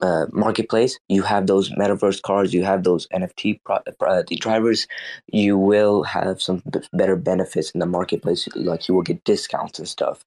uh, 0.00 0.26
marketplace. 0.32 0.98
You 1.08 1.22
have 1.22 1.46
those 1.46 1.70
metaverse 1.70 2.20
cards. 2.22 2.52
You 2.52 2.64
have 2.64 2.82
those 2.82 3.06
NFT 3.08 3.60
pro- 3.64 3.76
uh, 3.76 4.22
the 4.26 4.36
drivers. 4.36 4.86
You 5.32 5.56
will 5.56 6.02
have 6.02 6.42
some 6.42 6.62
b- 6.70 6.80
better 6.92 7.16
benefits 7.16 7.70
in 7.70 7.80
the 7.80 7.86
marketplace. 7.86 8.48
Like 8.54 8.88
you 8.88 8.94
will 8.94 9.02
get 9.02 9.24
discounts 9.24 9.78
and 9.78 9.88
stuff. 9.88 10.24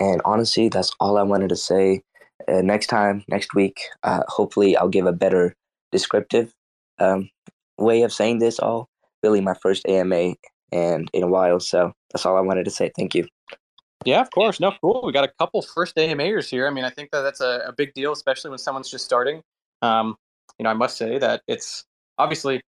And 0.00 0.20
honestly, 0.24 0.68
that's 0.68 0.92
all 0.98 1.16
I 1.16 1.22
wanted 1.22 1.50
to 1.50 1.56
say. 1.56 2.02
Uh, 2.48 2.60
next 2.62 2.88
time, 2.88 3.24
next 3.28 3.54
week, 3.54 3.80
uh, 4.02 4.22
hopefully, 4.26 4.76
I'll 4.76 4.88
give 4.88 5.06
a 5.06 5.12
better 5.12 5.54
descriptive 5.92 6.52
um, 6.98 7.30
way 7.78 8.02
of 8.02 8.12
saying 8.12 8.40
this. 8.40 8.58
All 8.58 8.88
really 9.24 9.40
my 9.40 9.54
first 9.54 9.88
AMA 9.88 10.34
and 10.70 11.10
in 11.12 11.22
a 11.22 11.26
while. 11.26 11.58
So 11.58 11.92
that's 12.12 12.26
all 12.26 12.36
I 12.36 12.42
wanted 12.42 12.64
to 12.64 12.70
say. 12.70 12.92
Thank 12.94 13.14
you. 13.14 13.26
Yeah, 14.04 14.20
of 14.20 14.30
course. 14.30 14.60
No, 14.60 14.72
cool. 14.82 15.02
We 15.04 15.12
got 15.12 15.24
a 15.24 15.32
couple 15.38 15.62
first 15.62 15.96
AMAers 15.96 16.50
here. 16.50 16.66
I 16.66 16.70
mean, 16.70 16.84
I 16.84 16.90
think 16.90 17.10
that 17.12 17.22
that's 17.22 17.40
a, 17.40 17.64
a 17.66 17.72
big 17.72 17.94
deal, 17.94 18.12
especially 18.12 18.50
when 18.50 18.58
someone's 18.58 18.90
just 18.90 19.04
starting. 19.04 19.42
Um, 19.80 20.16
you 20.58 20.64
know, 20.64 20.70
I 20.70 20.74
must 20.74 20.98
say 20.98 21.18
that 21.18 21.42
it's 21.48 21.84
obviously 22.18 22.60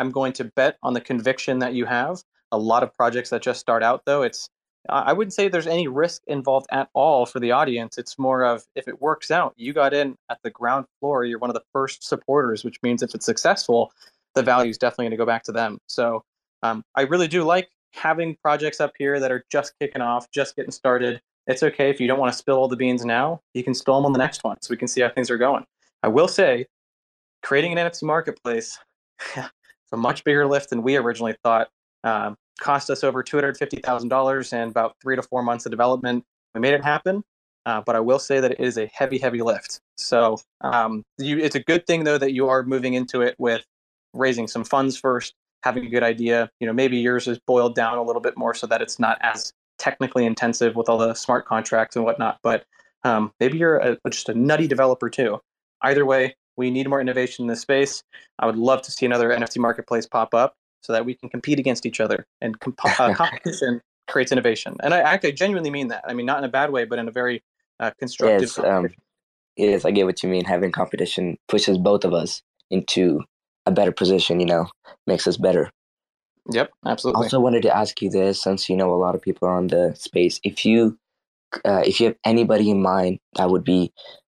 I'm 0.00 0.10
going 0.10 0.32
to 0.34 0.44
bet 0.44 0.78
on 0.82 0.94
the 0.94 1.00
conviction 1.00 1.60
that 1.60 1.74
you 1.74 1.86
have. 1.86 2.22
A 2.50 2.58
lot 2.58 2.82
of 2.82 2.92
projects 2.94 3.30
that 3.30 3.42
just 3.42 3.60
start 3.60 3.84
out, 3.84 4.02
though, 4.04 4.22
it's 4.22 4.48
I 4.88 5.12
wouldn't 5.12 5.34
say 5.34 5.48
there's 5.48 5.66
any 5.66 5.88
risk 5.88 6.22
involved 6.26 6.66
at 6.72 6.88
all 6.94 7.26
for 7.26 7.38
the 7.38 7.52
audience. 7.52 7.98
It's 7.98 8.18
more 8.18 8.44
of 8.44 8.64
if 8.74 8.88
it 8.88 9.00
works 9.00 9.30
out, 9.30 9.52
you 9.56 9.72
got 9.72 9.92
in 9.92 10.16
at 10.30 10.38
the 10.42 10.50
ground 10.50 10.86
floor. 10.98 11.24
You're 11.24 11.38
one 11.38 11.50
of 11.50 11.54
the 11.54 11.62
first 11.72 12.02
supporters, 12.02 12.64
which 12.64 12.78
means 12.82 13.02
if 13.02 13.14
it's 13.14 13.26
successful, 13.26 13.92
the 14.34 14.42
value 14.42 14.70
is 14.70 14.78
definitely 14.78 15.06
going 15.06 15.12
to 15.12 15.16
go 15.16 15.26
back 15.26 15.42
to 15.44 15.52
them. 15.52 15.78
So 15.86 16.22
um, 16.62 16.82
I 16.94 17.02
really 17.02 17.28
do 17.28 17.44
like 17.44 17.68
having 17.92 18.36
projects 18.42 18.80
up 18.80 18.92
here 18.98 19.18
that 19.20 19.30
are 19.30 19.44
just 19.50 19.74
kicking 19.80 20.02
off, 20.02 20.30
just 20.30 20.56
getting 20.56 20.70
started. 20.70 21.20
It's 21.46 21.62
okay 21.62 21.90
if 21.90 22.00
you 22.00 22.06
don't 22.06 22.18
want 22.18 22.32
to 22.32 22.38
spill 22.38 22.56
all 22.56 22.68
the 22.68 22.76
beans 22.76 23.04
now. 23.04 23.40
You 23.54 23.64
can 23.64 23.74
spill 23.74 23.96
them 23.96 24.06
on 24.06 24.12
the 24.12 24.18
next 24.18 24.44
one, 24.44 24.58
so 24.62 24.70
we 24.70 24.76
can 24.76 24.88
see 24.88 25.00
how 25.00 25.08
things 25.08 25.30
are 25.30 25.38
going. 25.38 25.64
I 26.02 26.08
will 26.08 26.28
say, 26.28 26.66
creating 27.42 27.76
an 27.76 27.78
NFT 27.78 28.04
marketplace, 28.04 28.78
it's 29.36 29.48
a 29.92 29.96
much 29.96 30.22
bigger 30.24 30.46
lift 30.46 30.70
than 30.70 30.82
we 30.82 30.96
originally 30.96 31.34
thought. 31.42 31.68
Um, 32.04 32.36
cost 32.60 32.90
us 32.90 33.02
over 33.02 33.22
two 33.22 33.36
hundred 33.36 33.56
fifty 33.56 33.78
thousand 33.78 34.08
dollars 34.08 34.52
and 34.52 34.70
about 34.70 34.94
three 35.02 35.16
to 35.16 35.22
four 35.22 35.42
months 35.42 35.66
of 35.66 35.70
development. 35.70 36.24
We 36.54 36.60
made 36.60 36.74
it 36.74 36.84
happen, 36.84 37.24
uh, 37.66 37.82
but 37.84 37.96
I 37.96 38.00
will 38.00 38.18
say 38.18 38.40
that 38.40 38.52
it 38.52 38.60
is 38.60 38.78
a 38.78 38.86
heavy, 38.92 39.18
heavy 39.18 39.42
lift. 39.42 39.80
So 39.96 40.38
um, 40.60 41.04
you, 41.18 41.38
it's 41.38 41.56
a 41.56 41.60
good 41.60 41.86
thing 41.86 42.04
though 42.04 42.18
that 42.18 42.32
you 42.32 42.48
are 42.48 42.62
moving 42.62 42.94
into 42.94 43.22
it 43.22 43.34
with 43.38 43.64
raising 44.12 44.46
some 44.46 44.64
funds 44.64 44.96
first, 44.96 45.34
having 45.62 45.86
a 45.86 45.88
good 45.88 46.02
idea. 46.02 46.50
You 46.60 46.66
know, 46.66 46.72
maybe 46.72 46.96
yours 46.98 47.26
is 47.26 47.38
boiled 47.46 47.74
down 47.74 47.98
a 47.98 48.02
little 48.02 48.22
bit 48.22 48.36
more 48.36 48.54
so 48.54 48.66
that 48.66 48.82
it's 48.82 48.98
not 48.98 49.18
as 49.20 49.52
technically 49.78 50.26
intensive 50.26 50.76
with 50.76 50.88
all 50.88 50.98
the 50.98 51.14
smart 51.14 51.46
contracts 51.46 51.96
and 51.96 52.04
whatnot. 52.04 52.38
But 52.42 52.64
um, 53.04 53.32
maybe 53.40 53.58
you're 53.58 53.78
a, 53.78 53.98
just 54.10 54.28
a 54.28 54.34
nutty 54.34 54.66
developer 54.66 55.08
too. 55.08 55.40
Either 55.82 56.04
way, 56.04 56.36
we 56.56 56.70
need 56.70 56.88
more 56.88 57.00
innovation 57.00 57.44
in 57.44 57.48
this 57.48 57.60
space. 57.60 58.02
I 58.38 58.46
would 58.46 58.56
love 58.56 58.82
to 58.82 58.90
see 58.90 59.06
another 59.06 59.30
NFT 59.30 59.58
marketplace 59.58 60.06
pop 60.06 60.34
up 60.34 60.54
so 60.82 60.92
that 60.92 61.04
we 61.04 61.14
can 61.14 61.28
compete 61.28 61.58
against 61.58 61.86
each 61.86 62.00
other. 62.00 62.26
And 62.40 62.58
comp- 62.60 63.00
uh, 63.00 63.14
competition 63.14 63.80
creates 64.08 64.32
innovation. 64.32 64.76
And 64.82 64.92
I 64.92 64.98
actually 65.00 65.32
genuinely 65.32 65.70
mean 65.70 65.88
that. 65.88 66.04
I 66.06 66.12
mean, 66.12 66.26
not 66.26 66.38
in 66.38 66.44
a 66.44 66.48
bad 66.48 66.70
way, 66.70 66.84
but 66.84 66.98
in 66.98 67.08
a 67.08 67.10
very 67.10 67.42
uh, 67.78 67.92
constructive. 67.98 68.42
Yes, 68.42 68.58
um, 68.58 68.88
yes, 69.56 69.84
I 69.84 69.90
get 69.90 70.04
what 70.04 70.22
you 70.22 70.28
mean. 70.28 70.44
Having 70.44 70.72
competition 70.72 71.38
pushes 71.48 71.78
both 71.78 72.04
of 72.04 72.12
us 72.12 72.42
into 72.70 73.20
a 73.66 73.70
better 73.70 73.92
position, 73.92 74.40
you 74.40 74.46
know, 74.46 74.68
makes 75.06 75.26
us 75.26 75.36
better. 75.36 75.70
Yep, 76.52 76.70
absolutely. 76.86 77.20
I 77.20 77.24
Also 77.24 77.40
wanted 77.40 77.62
to 77.62 77.76
ask 77.76 78.00
you 78.02 78.10
this 78.10 78.42
since 78.42 78.68
you 78.68 78.76
know 78.76 78.92
a 78.92 78.96
lot 78.96 79.14
of 79.14 79.22
people 79.22 79.48
are 79.48 79.56
on 79.56 79.68
the 79.68 79.94
space. 79.94 80.40
If 80.42 80.64
you 80.64 80.98
uh, 81.64 81.82
if 81.84 82.00
you 82.00 82.06
have 82.06 82.16
anybody 82.24 82.70
in 82.70 82.82
mind 82.82 83.18
that 83.36 83.50
would 83.50 83.64
be 83.64 83.92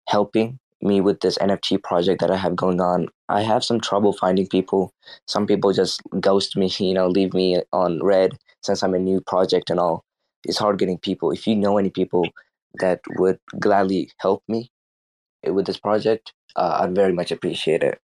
helping 0.08 0.58
me 0.82 1.00
with 1.00 1.20
this 1.20 1.38
NFT 1.38 1.82
project 1.82 2.20
that 2.20 2.30
I 2.30 2.36
have 2.36 2.54
going 2.54 2.80
on, 2.80 3.08
I 3.28 3.42
have 3.42 3.64
some 3.64 3.80
trouble 3.80 4.12
finding 4.12 4.46
people. 4.46 4.92
Some 5.26 5.46
people 5.46 5.72
just 5.72 6.00
ghost 6.20 6.56
me, 6.56 6.68
you 6.78 6.94
know, 6.94 7.08
leave 7.08 7.34
me 7.34 7.62
on 7.72 8.02
read 8.02 8.32
since 8.62 8.82
I'm 8.82 8.94
a 8.94 8.98
new 8.98 9.20
project 9.20 9.70
and 9.70 9.80
all. 9.80 10.04
It's 10.44 10.58
hard 10.58 10.78
getting 10.78 10.98
people. 10.98 11.32
If 11.32 11.46
you 11.46 11.56
know 11.56 11.76
any 11.78 11.90
people 11.90 12.24
that 12.78 13.00
would 13.18 13.38
gladly 13.58 14.10
help 14.18 14.42
me 14.48 14.70
with 15.44 15.66
this 15.66 15.78
project, 15.78 16.32
uh, 16.54 16.78
I'd 16.80 16.94
very 16.94 17.12
much 17.12 17.32
appreciate 17.32 17.82
it. 17.82 17.98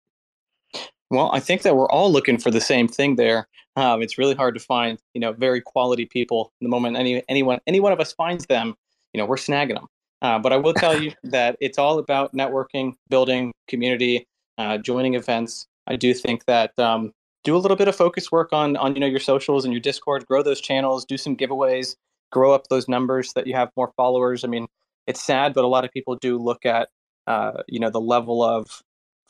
Well, 1.12 1.30
I 1.34 1.42
think 1.42 1.64
that 1.64 1.76
we're 1.76 1.90
all 1.90 2.10
looking 2.10 2.38
for 2.38 2.52
the 2.52 2.62
same 2.62 2.88
thing 2.88 3.18
there. 3.18 3.50
Um, 3.76 4.02
it's 4.02 4.18
really 4.18 4.34
hard 4.34 4.54
to 4.54 4.62
find, 4.62 4.98
you 5.14 5.20
know, 5.20 5.34
very 5.34 5.60
quality 5.60 6.06
people. 6.06 6.54
The 6.62 6.70
moment 6.70 6.96
any 6.96 7.22
anyone 7.28 7.60
any 7.68 7.82
one 7.82 7.92
of 7.92 8.00
us 8.00 8.14
finds 8.14 8.46
them, 8.46 8.76
you 9.14 9.20
know, 9.20 9.26
we're 9.26 9.36
snagging 9.36 9.76
them. 9.76 9.88
Uh, 10.22 10.40
but 10.40 10.54
I 10.54 10.58
will 10.58 10.74
tell 10.74 11.02
you 11.02 11.12
that 11.26 11.58
it's 11.60 11.78
all 11.78 12.00
about 12.00 12.34
networking, 12.34 12.94
building 13.10 13.52
community, 13.68 14.26
uh, 14.58 14.78
joining 14.78 15.16
events. 15.16 15.68
I 15.86 15.98
do 15.98 16.14
think 16.14 16.46
that 16.46 16.80
um, 16.80 17.12
do 17.44 17.58
a 17.58 17.60
little 17.60 17.76
bit 17.76 17.90
of 17.90 17.96
focus 17.96 18.32
work 18.32 18.54
on 18.54 18.78
on 18.78 18.96
you 18.96 19.02
know 19.02 19.08
your 19.08 19.20
socials 19.20 19.66
and 19.66 19.74
your 19.74 19.82
Discord, 19.82 20.26
grow 20.28 20.42
those 20.42 20.62
channels, 20.62 21.04
do 21.04 21.18
some 21.18 21.36
giveaways, 21.36 21.98
grow 22.32 22.54
up 22.54 22.68
those 22.70 22.88
numbers 22.88 23.32
so 23.32 23.42
that 23.42 23.48
you 23.48 23.54
have 23.54 23.70
more 23.76 23.92
followers. 23.98 24.46
I 24.46 24.48
mean, 24.48 24.66
it's 25.08 25.22
sad, 25.22 25.54
but 25.54 25.66
a 25.66 25.68
lot 25.68 25.84
of 25.84 25.92
people 25.92 26.16
do 26.16 26.38
look 26.38 26.66
at 26.66 26.88
uh, 27.28 27.64
you 27.68 27.82
know 27.82 27.90
the 27.90 28.00
level 28.00 28.42
of 28.42 28.82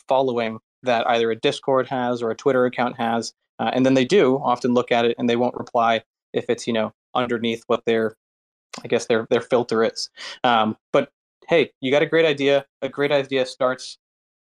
following 0.08 0.60
that 0.84 1.08
either 1.08 1.32
a 1.32 1.36
Discord 1.36 1.88
has 1.88 2.22
or 2.22 2.32
a 2.32 2.36
Twitter 2.36 2.66
account 2.66 2.98
has, 2.98 3.34
uh, 3.60 3.72
and 3.74 3.86
then 3.86 3.94
they 3.94 4.06
do 4.06 4.38
often 4.44 4.74
look 4.74 4.92
at 4.92 5.06
it 5.06 5.16
and 5.18 5.30
they 5.30 5.36
won't 5.36 5.56
reply 5.56 6.02
if 6.34 6.46
it's 6.50 6.68
you 6.68 6.74
know 6.74 6.94
underneath 7.14 7.64
what 7.68 7.84
their 7.86 8.16
I 8.84 8.88
guess 8.88 9.06
their 9.06 9.28
their 9.30 9.42
filter 9.42 9.84
is. 9.84 10.10
Um, 10.44 10.78
but 10.94 11.10
hey, 11.48 11.72
you 11.82 11.92
got 11.92 12.02
a 12.02 12.08
great 12.08 12.26
idea. 12.26 12.66
A 12.82 12.90
great 12.90 13.12
idea 13.12 13.46
starts 13.46 13.98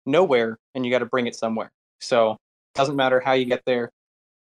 nowhere, 0.06 0.58
and 0.74 0.84
you 0.84 0.92
got 0.92 0.98
to 1.00 1.06
bring 1.06 1.26
it 1.26 1.34
somewhere. 1.34 1.72
So 2.00 2.32
it 2.32 2.38
doesn't 2.74 2.96
matter 2.96 3.20
how 3.20 3.32
you 3.32 3.44
get 3.44 3.62
there. 3.66 3.90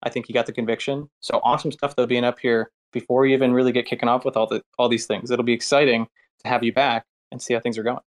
I 0.02 0.10
think 0.10 0.28
you 0.28 0.34
got 0.34 0.46
the 0.46 0.52
conviction. 0.52 1.08
So 1.20 1.40
awesome 1.42 1.72
stuff 1.72 1.96
though 1.96 2.06
being 2.06 2.24
up 2.24 2.38
here 2.38 2.70
before 2.92 3.26
you 3.26 3.34
even 3.34 3.52
really 3.52 3.72
get 3.72 3.86
kicking 3.86 4.08
off 4.08 4.24
with 4.24 4.36
all 4.36 4.46
the 4.46 4.62
all 4.78 4.88
these 4.88 5.06
things. 5.06 5.30
It'll 5.30 5.44
be 5.44 5.52
exciting 5.52 6.06
to 6.44 6.48
have 6.48 6.62
you 6.62 6.72
back 6.72 7.04
and 7.32 7.42
see 7.42 7.54
how 7.54 7.60
things 7.60 7.78
are 7.78 7.82
going. 7.82 8.00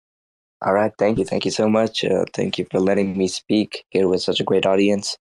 All 0.61 0.73
right. 0.73 0.93
Thank 0.99 1.19
you. 1.19 1.25
Thank 1.25 1.45
you 1.45 1.53
so 1.53 1.69
much. 1.69 2.05
Uh, 2.05 2.25
thank 2.35 2.59
you 2.59 2.67
for 2.71 2.81
letting 2.81 3.17
me 3.17 3.29
speak 3.29 3.85
here 3.91 4.09
with 4.09 4.23
such 4.23 4.41
a 4.41 4.45
great 4.45 4.67
audience. 4.67 5.17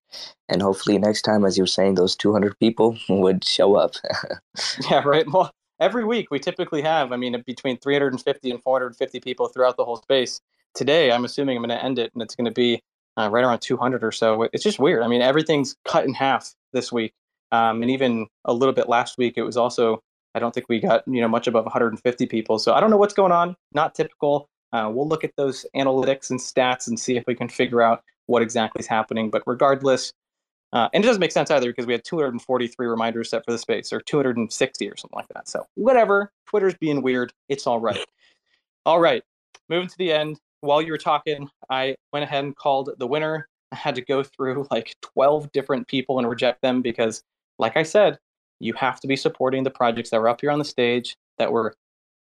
And 0.48 0.60
hopefully, 0.60 0.98
next 0.98 1.22
time, 1.22 1.44
as 1.44 1.56
you 1.56 1.62
were 1.62 1.68
saying, 1.68 1.94
those 1.94 2.16
200 2.16 2.58
people 2.58 2.98
would 3.08 3.44
show 3.44 3.76
up. 3.76 3.94
yeah, 4.90 5.02
right. 5.04 5.30
Well, 5.30 5.52
every 5.80 6.04
week 6.04 6.30
we 6.30 6.40
typically 6.40 6.82
have, 6.82 7.12
I 7.12 7.16
mean, 7.16 7.40
between 7.46 7.78
350 7.78 8.50
and 8.50 8.62
450 8.62 9.20
people 9.20 9.48
throughout 9.48 9.76
the 9.76 9.84
whole 9.84 9.96
space. 9.96 10.40
Today, 10.74 11.12
I'm 11.12 11.24
assuming 11.24 11.56
I'm 11.56 11.62
going 11.62 11.76
to 11.76 11.84
end 11.84 11.98
it 11.98 12.10
and 12.14 12.22
it's 12.22 12.34
going 12.34 12.44
to 12.44 12.50
be 12.50 12.82
uh, 13.16 13.28
right 13.30 13.44
around 13.44 13.60
200 13.60 14.02
or 14.02 14.12
so. 14.12 14.48
It's 14.52 14.64
just 14.64 14.78
weird. 14.78 15.02
I 15.02 15.08
mean, 15.08 15.22
everything's 15.22 15.76
cut 15.84 16.04
in 16.04 16.14
half 16.14 16.52
this 16.72 16.92
week. 16.92 17.12
Um, 17.52 17.82
and 17.82 17.90
even 17.90 18.26
a 18.44 18.52
little 18.52 18.74
bit 18.74 18.88
last 18.88 19.18
week, 19.18 19.34
it 19.36 19.42
was 19.42 19.56
also, 19.56 20.02
I 20.34 20.40
don't 20.40 20.52
think 20.52 20.68
we 20.68 20.80
got, 20.80 21.04
you 21.06 21.20
know, 21.20 21.28
much 21.28 21.46
above 21.46 21.64
150 21.64 22.26
people. 22.26 22.58
So 22.58 22.74
I 22.74 22.80
don't 22.80 22.90
know 22.90 22.96
what's 22.96 23.14
going 23.14 23.32
on. 23.32 23.56
Not 23.72 23.94
typical. 23.94 24.48
Uh, 24.72 24.90
we'll 24.92 25.08
look 25.08 25.24
at 25.24 25.34
those 25.36 25.64
analytics 25.74 26.30
and 26.30 26.38
stats 26.38 26.88
and 26.88 26.98
see 26.98 27.16
if 27.16 27.24
we 27.26 27.34
can 27.34 27.48
figure 27.48 27.82
out 27.82 28.02
what 28.26 28.42
exactly 28.42 28.80
is 28.80 28.86
happening. 28.86 29.30
But 29.30 29.42
regardless, 29.46 30.12
uh, 30.72 30.88
and 30.92 31.02
it 31.02 31.06
doesn't 31.06 31.20
make 31.20 31.32
sense 31.32 31.50
either 31.50 31.70
because 31.70 31.86
we 31.86 31.94
had 31.94 32.04
243 32.04 32.86
reminders 32.86 33.30
set 33.30 33.44
for 33.44 33.52
the 33.52 33.58
space 33.58 33.92
or 33.92 34.00
260 34.00 34.90
or 34.90 34.96
something 34.96 35.16
like 35.16 35.28
that. 35.28 35.48
So 35.48 35.64
whatever, 35.74 36.30
Twitter's 36.46 36.74
being 36.74 37.02
weird. 37.02 37.32
It's 37.48 37.66
all 37.66 37.80
right. 37.80 37.98
all 38.86 39.00
right, 39.00 39.22
moving 39.68 39.88
to 39.88 39.98
the 39.98 40.12
end. 40.12 40.38
While 40.60 40.82
you 40.82 40.92
were 40.92 40.98
talking, 40.98 41.48
I 41.70 41.96
went 42.12 42.24
ahead 42.24 42.44
and 42.44 42.54
called 42.56 42.90
the 42.98 43.06
winner. 43.06 43.48
I 43.72 43.76
had 43.76 43.94
to 43.94 44.02
go 44.02 44.22
through 44.22 44.66
like 44.70 44.94
12 45.02 45.52
different 45.52 45.88
people 45.88 46.18
and 46.18 46.28
reject 46.28 46.62
them 46.62 46.82
because, 46.82 47.22
like 47.58 47.76
I 47.76 47.82
said, 47.82 48.18
you 48.60 48.72
have 48.74 49.00
to 49.00 49.06
be 49.06 49.16
supporting 49.16 49.62
the 49.62 49.70
projects 49.70 50.10
that 50.10 50.20
were 50.20 50.28
up 50.28 50.40
here 50.40 50.50
on 50.50 50.58
the 50.58 50.64
stage 50.64 51.16
that 51.38 51.52
were 51.52 51.74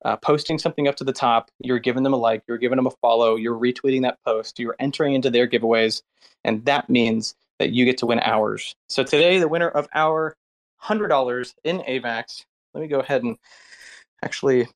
uh, 0.04 0.18
posting 0.18 0.58
something 0.58 0.88
up 0.88 0.96
to 0.98 1.04
the 1.04 1.14
top, 1.14 1.50
you're 1.60 1.80
giving 1.80 2.04
them 2.04 2.14
a 2.14 2.18
like, 2.18 2.44
you're 2.48 2.58
giving 2.58 2.76
them 2.76 2.88
a 2.88 2.92
follow, 3.02 3.36
you're 3.36 3.58
retweeting 3.58 4.02
that 4.02 4.20
post, 4.26 4.60
you're 4.60 4.76
entering 4.80 5.14
into 5.14 5.30
their 5.30 5.48
giveaways, 5.48 6.02
and 6.44 6.64
that 6.66 6.90
means 6.90 7.36
that 7.60 7.72
you 7.72 7.86
get 7.86 7.98
to 8.00 8.06
win 8.06 8.20
ours. 8.20 8.76
So 8.90 9.04
today, 9.04 9.40
the 9.40 9.48
winner 9.48 9.70
of 9.70 9.88
our 9.94 10.36
$100 10.84 11.54
in 11.64 11.80
AVAX, 11.80 12.46
let 12.74 12.82
me 12.82 12.88
go 12.88 13.00
ahead 13.00 13.24
and 13.24 13.38
actually, 14.24 14.68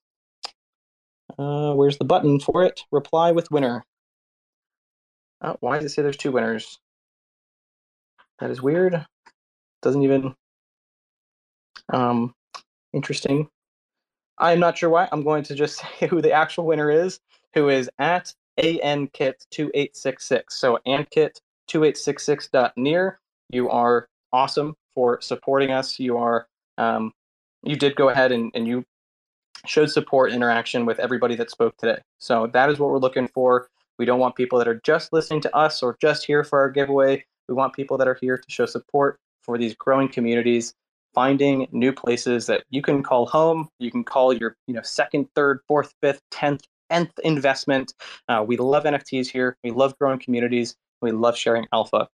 uh, 1.38 1.74
where's 1.74 1.98
the 1.98 2.04
button 2.04 2.40
for 2.40 2.64
it? 2.64 2.80
Reply 2.90 3.32
with 3.32 3.50
winner. 3.50 3.84
Oh, 5.42 5.56
why 5.60 5.76
does 5.76 5.92
it 5.92 5.94
say 5.94 6.02
there's 6.02 6.16
two 6.16 6.32
winners? 6.32 6.78
That 8.38 8.50
is 8.50 8.62
weird. 8.62 9.04
Doesn't 9.82 10.02
even. 10.02 10.34
Um, 11.92 12.34
interesting. 12.92 13.48
I'm 14.38 14.60
not 14.60 14.78
sure 14.78 14.90
why. 14.90 15.08
I'm 15.12 15.22
going 15.22 15.42
to 15.44 15.54
just 15.54 15.82
say 16.00 16.06
who 16.06 16.22
the 16.22 16.32
actual 16.32 16.66
winner 16.66 16.90
is, 16.90 17.20
who 17.54 17.68
is 17.68 17.90
at 17.98 18.34
ankit2866. 18.60 20.42
So 20.50 20.78
ankit2866.near. 20.86 23.20
You 23.50 23.70
are 23.70 24.08
awesome 24.32 24.74
for 24.94 25.20
supporting 25.20 25.70
us. 25.70 25.98
You 25.98 26.18
are 26.18 26.46
um, 26.76 27.12
you 27.62 27.76
did 27.76 27.96
go 27.96 28.08
ahead 28.08 28.32
and, 28.32 28.50
and 28.54 28.68
you 28.68 28.84
showed 29.66 29.90
support 29.90 30.32
interaction 30.32 30.86
with 30.86 31.00
everybody 31.00 31.34
that 31.36 31.50
spoke 31.50 31.76
today. 31.76 32.00
So 32.18 32.46
that 32.52 32.70
is 32.70 32.78
what 32.78 32.90
we're 32.90 32.98
looking 32.98 33.28
for. 33.28 33.68
We 33.98 34.04
don't 34.04 34.20
want 34.20 34.36
people 34.36 34.58
that 34.58 34.68
are 34.68 34.80
just 34.84 35.12
listening 35.12 35.40
to 35.42 35.56
us 35.56 35.82
or 35.82 35.96
just 36.00 36.24
here 36.24 36.44
for 36.44 36.60
our 36.60 36.70
giveaway. 36.70 37.24
We 37.48 37.54
want 37.54 37.74
people 37.74 37.98
that 37.98 38.06
are 38.06 38.16
here 38.20 38.38
to 38.38 38.50
show 38.50 38.66
support 38.66 39.18
for 39.42 39.58
these 39.58 39.74
growing 39.74 40.08
communities, 40.08 40.74
finding 41.18 41.66
new 41.72 41.92
places 41.92 42.46
that 42.46 42.62
you 42.70 42.80
can 42.80 43.02
call 43.02 43.26
home. 43.26 43.68
You 43.80 43.90
can 43.90 44.04
call 44.04 44.32
your, 44.32 44.56
you 44.68 44.74
know, 44.74 44.82
second, 44.82 45.26
third, 45.34 45.58
fourth, 45.66 45.92
fifth, 46.00 46.20
tenth, 46.30 46.62
nth 46.90 47.10
investment. 47.24 47.92
Uh, 48.28 48.44
we 48.46 48.56
love 48.56 48.84
NFTs 48.84 49.26
here. 49.26 49.56
We 49.64 49.72
love 49.72 49.98
growing 49.98 50.20
communities. 50.20 50.76
We 51.02 51.10
love 51.10 51.36
sharing 51.36 51.66
alpha. 51.72 52.06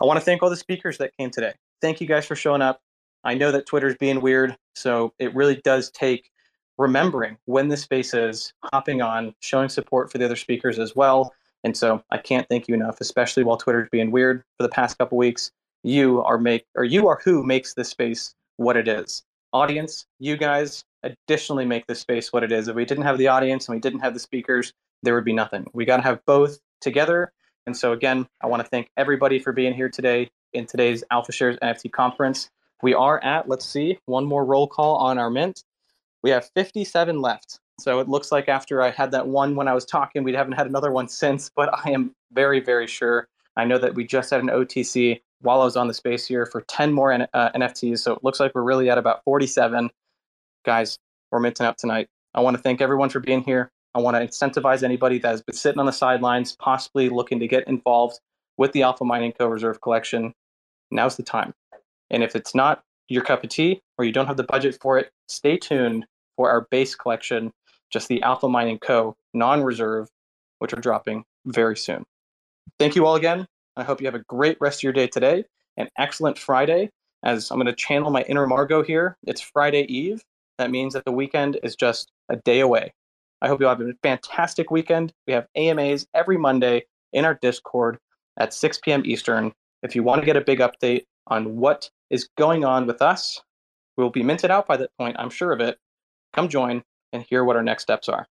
I 0.00 0.06
want 0.06 0.18
to 0.18 0.24
thank 0.24 0.42
all 0.42 0.48
the 0.48 0.56
speakers 0.56 0.96
that 0.96 1.14
came 1.18 1.30
today. 1.30 1.52
Thank 1.82 2.00
you 2.00 2.06
guys 2.06 2.24
for 2.24 2.34
showing 2.36 2.62
up. 2.62 2.80
I 3.22 3.34
know 3.34 3.52
that 3.52 3.66
Twitter's 3.66 3.96
being 3.96 4.22
weird, 4.22 4.56
so 4.74 5.12
it 5.18 5.34
really 5.34 5.56
does 5.56 5.90
take 5.90 6.30
remembering 6.78 7.36
when 7.44 7.68
the 7.68 7.76
space 7.76 8.14
is, 8.14 8.54
hopping 8.72 9.02
on, 9.02 9.34
showing 9.40 9.68
support 9.68 10.10
for 10.10 10.16
the 10.16 10.24
other 10.24 10.36
speakers 10.36 10.78
as 10.78 10.96
well. 10.96 11.34
And 11.64 11.76
so 11.76 12.02
I 12.10 12.16
can't 12.16 12.48
thank 12.48 12.66
you 12.66 12.74
enough, 12.74 13.02
especially 13.02 13.44
while 13.44 13.58
Twitter's 13.58 13.90
being 13.92 14.10
weird 14.10 14.42
for 14.56 14.62
the 14.62 14.70
past 14.70 14.96
couple 14.96 15.18
weeks. 15.18 15.52
You 15.84 16.22
are 16.24 16.38
make 16.38 16.64
or 16.74 16.84
you 16.84 17.08
are 17.08 17.20
who 17.22 17.44
makes 17.44 17.74
this 17.74 17.90
space 17.90 18.34
what 18.58 18.76
it 18.76 18.86
is. 18.86 19.22
Audience, 19.52 20.04
you 20.18 20.36
guys 20.36 20.84
additionally 21.02 21.64
make 21.64 21.86
this 21.86 22.00
space 22.00 22.32
what 22.32 22.44
it 22.44 22.52
is. 22.52 22.68
If 22.68 22.76
we 22.76 22.84
didn't 22.84 23.04
have 23.04 23.16
the 23.16 23.28
audience 23.28 23.66
and 23.66 23.76
we 23.76 23.80
didn't 23.80 24.00
have 24.00 24.12
the 24.12 24.20
speakers, 24.20 24.74
there 25.02 25.14
would 25.14 25.24
be 25.24 25.32
nothing. 25.32 25.66
We 25.72 25.86
got 25.86 25.96
to 25.96 26.02
have 26.02 26.24
both 26.26 26.58
together. 26.80 27.32
And 27.66 27.76
so 27.76 27.92
again, 27.92 28.26
I 28.42 28.46
want 28.46 28.62
to 28.62 28.68
thank 28.68 28.90
everybody 28.96 29.38
for 29.38 29.52
being 29.52 29.72
here 29.72 29.88
today 29.88 30.30
in 30.52 30.66
today's 30.66 31.02
Alpha 31.10 31.32
Shares 31.32 31.56
NFT 31.62 31.92
conference. 31.92 32.50
We 32.82 32.94
are 32.94 33.22
at, 33.24 33.48
let's 33.48 33.64
see, 33.64 33.98
one 34.06 34.24
more 34.24 34.44
roll 34.44 34.66
call 34.66 34.96
on 34.96 35.18
our 35.18 35.30
mint. 35.30 35.64
We 36.22 36.30
have 36.30 36.50
57 36.54 37.20
left. 37.20 37.60
So 37.80 38.00
it 38.00 38.08
looks 38.08 38.32
like 38.32 38.48
after 38.48 38.82
I 38.82 38.90
had 38.90 39.12
that 39.12 39.28
one 39.28 39.54
when 39.54 39.68
I 39.68 39.74
was 39.74 39.84
talking, 39.84 40.24
we 40.24 40.32
haven't 40.32 40.54
had 40.54 40.66
another 40.66 40.90
one 40.90 41.08
since, 41.08 41.50
but 41.54 41.70
I 41.72 41.90
am 41.90 42.12
very, 42.32 42.60
very 42.60 42.88
sure. 42.88 43.28
I 43.56 43.64
know 43.64 43.78
that 43.78 43.94
we 43.94 44.04
just 44.04 44.30
had 44.30 44.40
an 44.40 44.48
OTC 44.48 45.20
while 45.40 45.60
I 45.60 45.64
was 45.64 45.76
on 45.76 45.88
the 45.88 45.94
space 45.94 46.26
here 46.26 46.46
for 46.46 46.62
10 46.62 46.92
more 46.92 47.12
N- 47.12 47.28
uh, 47.32 47.50
NFTs. 47.52 48.00
So 48.00 48.14
it 48.14 48.24
looks 48.24 48.40
like 48.40 48.54
we're 48.54 48.62
really 48.62 48.90
at 48.90 48.98
about 48.98 49.22
47. 49.24 49.90
Guys, 50.64 50.98
we're 51.30 51.40
minting 51.40 51.66
up 51.66 51.76
tonight. 51.76 52.08
I 52.34 52.40
want 52.40 52.56
to 52.56 52.62
thank 52.62 52.80
everyone 52.80 53.08
for 53.08 53.20
being 53.20 53.42
here. 53.42 53.70
I 53.94 54.00
want 54.00 54.16
to 54.16 54.26
incentivize 54.26 54.82
anybody 54.82 55.18
that 55.18 55.28
has 55.28 55.42
been 55.42 55.54
sitting 55.54 55.80
on 55.80 55.86
the 55.86 55.92
sidelines, 55.92 56.56
possibly 56.56 57.08
looking 57.08 57.40
to 57.40 57.48
get 57.48 57.66
involved 57.66 58.20
with 58.56 58.72
the 58.72 58.82
Alpha 58.82 59.04
Mining 59.04 59.32
Co. 59.32 59.46
Reserve 59.46 59.80
collection. 59.80 60.34
Now's 60.90 61.16
the 61.16 61.22
time. 61.22 61.54
And 62.10 62.22
if 62.22 62.36
it's 62.36 62.54
not 62.54 62.82
your 63.08 63.22
cup 63.22 63.44
of 63.44 63.50
tea 63.50 63.80
or 63.96 64.04
you 64.04 64.12
don't 64.12 64.26
have 64.26 64.36
the 64.36 64.44
budget 64.44 64.78
for 64.80 64.98
it, 64.98 65.10
stay 65.28 65.56
tuned 65.56 66.06
for 66.36 66.50
our 66.50 66.66
base 66.70 66.94
collection, 66.94 67.52
just 67.90 68.08
the 68.08 68.22
Alpha 68.22 68.48
Mining 68.48 68.78
Co. 68.78 69.16
non 69.34 69.62
reserve, 69.62 70.08
which 70.58 70.72
are 70.72 70.80
dropping 70.80 71.24
very 71.46 71.76
soon. 71.76 72.04
Thank 72.78 72.94
you 72.94 73.06
all 73.06 73.16
again. 73.16 73.46
I 73.78 73.84
hope 73.84 74.00
you 74.00 74.08
have 74.08 74.16
a 74.16 74.24
great 74.24 74.58
rest 74.60 74.80
of 74.80 74.82
your 74.82 74.92
day 74.92 75.06
today, 75.06 75.44
an 75.76 75.88
excellent 75.96 76.36
Friday. 76.36 76.90
As 77.22 77.50
I'm 77.50 77.58
going 77.58 77.66
to 77.66 77.72
channel 77.72 78.10
my 78.10 78.22
inner 78.22 78.44
Margot 78.44 78.82
here, 78.82 79.16
it's 79.24 79.40
Friday 79.40 79.82
Eve. 79.82 80.20
That 80.58 80.72
means 80.72 80.94
that 80.94 81.04
the 81.04 81.12
weekend 81.12 81.60
is 81.62 81.76
just 81.76 82.10
a 82.28 82.36
day 82.36 82.58
away. 82.58 82.92
I 83.40 83.46
hope 83.46 83.60
you 83.60 83.68
all 83.68 83.76
have 83.76 83.86
a 83.86 83.92
fantastic 84.02 84.72
weekend. 84.72 85.12
We 85.28 85.32
have 85.32 85.46
AMAs 85.54 86.08
every 86.12 86.36
Monday 86.36 86.86
in 87.12 87.24
our 87.24 87.38
Discord 87.40 87.98
at 88.36 88.52
6 88.52 88.80
p.m. 88.82 89.02
Eastern. 89.06 89.52
If 89.84 89.94
you 89.94 90.02
want 90.02 90.22
to 90.22 90.26
get 90.26 90.36
a 90.36 90.40
big 90.40 90.58
update 90.58 91.04
on 91.28 91.56
what 91.56 91.88
is 92.10 92.28
going 92.36 92.64
on 92.64 92.84
with 92.84 93.00
us, 93.00 93.40
we 93.96 94.02
will 94.02 94.10
be 94.10 94.24
minted 94.24 94.50
out 94.50 94.66
by 94.66 94.76
that 94.76 94.90
point, 94.98 95.16
I'm 95.20 95.30
sure 95.30 95.52
of 95.52 95.60
it. 95.60 95.78
Come 96.34 96.48
join 96.48 96.82
and 97.12 97.22
hear 97.22 97.44
what 97.44 97.54
our 97.54 97.62
next 97.62 97.84
steps 97.84 98.08
are. 98.08 98.26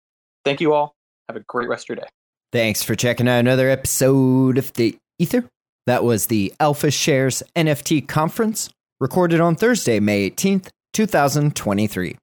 Thank 0.44 0.60
you 0.60 0.72
all. 0.72 0.94
Have 1.28 1.36
a 1.36 1.40
great 1.40 1.68
rest 1.68 1.86
of 1.86 1.96
your 1.96 2.04
day. 2.04 2.08
Thanks 2.52 2.82
for 2.82 2.94
checking 2.94 3.26
out 3.28 3.40
another 3.40 3.68
episode 3.70 4.58
of 4.58 4.72
the 4.74 4.96
Ether. 5.22 5.44
That 5.86 6.02
was 6.02 6.26
the 6.26 6.52
Alpha 6.58 6.90
Shares 6.90 7.42
NFT 7.54 8.08
conference 8.08 8.70
recorded 9.00 9.40
on 9.40 9.54
Thursday, 9.54 10.00
May 10.00 10.30
18th, 10.30 10.68
2023. 10.92 12.16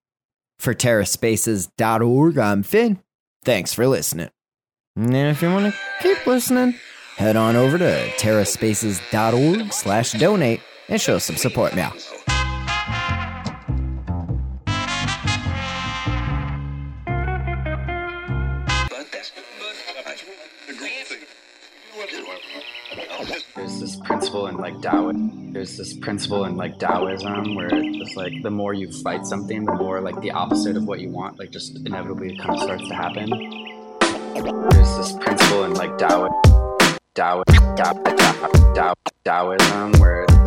For 0.59 0.73
TerraSpaces.org, 0.73 2.37
I'm 2.37 2.63
Finn. 2.63 2.99
Thanks 3.45 3.73
for 3.73 3.87
listening. 3.87 4.29
And 4.97 5.15
if 5.15 5.41
you 5.41 5.49
want 5.49 5.73
to 5.73 5.79
keep 6.01 6.25
listening, 6.27 6.75
head 7.15 7.37
on 7.37 7.55
over 7.55 7.77
to 7.77 8.09
TerraSpaces.org 8.17 9.71
slash 9.71 10.11
donate 10.13 10.59
and 10.89 10.99
show 10.99 11.19
some 11.19 11.37
support 11.37 11.75
now. 11.75 11.93
In 24.49 24.57
like 24.57 24.81
Taoism. 24.81 25.53
There's 25.53 25.77
this 25.77 25.93
principle 25.93 26.45
in 26.45 26.57
like 26.57 26.77
Taoism 26.79 27.55
where 27.55 27.69
it's 27.71 28.15
like 28.15 28.33
the 28.43 28.51
more 28.51 28.73
you 28.73 28.91
fight 28.91 29.25
something, 29.25 29.65
the 29.65 29.75
more 29.75 30.01
like 30.01 30.19
the 30.21 30.31
opposite 30.31 30.75
of 30.75 30.85
what 30.85 30.99
you 30.99 31.09
want, 31.09 31.39
like 31.39 31.51
just 31.51 31.77
inevitably 31.85 32.37
kind 32.37 32.51
of 32.51 32.61
starts 32.61 32.87
to 32.87 32.95
happen. 32.95 33.29
There's 34.33 34.97
this 34.97 35.13
principle 35.13 35.63
in 35.65 35.73
like 35.75 35.97
Taoism. 35.97 36.33
Tao, 37.15 37.43
Tao, 37.75 37.93
Tao, 37.93 38.73
Tao, 38.73 38.93
Taoism, 39.25 39.99
where 39.99 40.25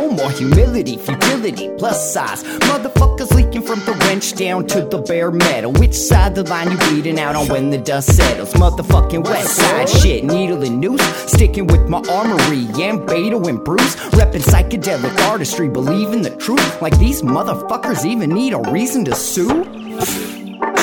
more 0.00 0.30
humility, 0.30 0.96
futility, 0.96 1.70
plus 1.78 2.12
size. 2.12 2.42
Motherfuckers 2.42 3.32
leaking 3.34 3.62
from 3.62 3.80
the 3.80 3.92
wrench 3.92 4.34
down 4.34 4.66
to 4.68 4.82
the 4.82 4.98
bare 4.98 5.30
metal. 5.30 5.72
Which 5.72 5.94
side 5.94 6.34
the 6.34 6.42
line 6.44 6.70
you 6.70 6.78
bleeding 6.78 7.18
out 7.18 7.36
on 7.36 7.48
when 7.48 7.70
the 7.70 7.78
dust 7.78 8.14
settles? 8.16 8.52
Motherfucking 8.54 9.24
west 9.24 9.56
side 9.56 9.88
shit, 9.88 10.24
needle 10.24 10.62
and 10.62 10.80
noose. 10.80 11.04
Sticking 11.30 11.66
with 11.66 11.88
my 11.88 12.02
armory, 12.10 12.66
and 12.82 13.00
Beto 13.00 13.46
and 13.48 13.62
Bruce. 13.64 13.96
Reppin' 14.16 14.42
psychedelic 14.42 15.16
artistry, 15.28 15.68
believing 15.68 16.22
the 16.22 16.34
truth. 16.36 16.82
Like 16.82 16.98
these 16.98 17.22
motherfuckers 17.22 18.04
even 18.04 18.30
need 18.30 18.52
a 18.52 18.60
reason 18.70 19.04
to 19.06 19.14
sue? 19.14 19.64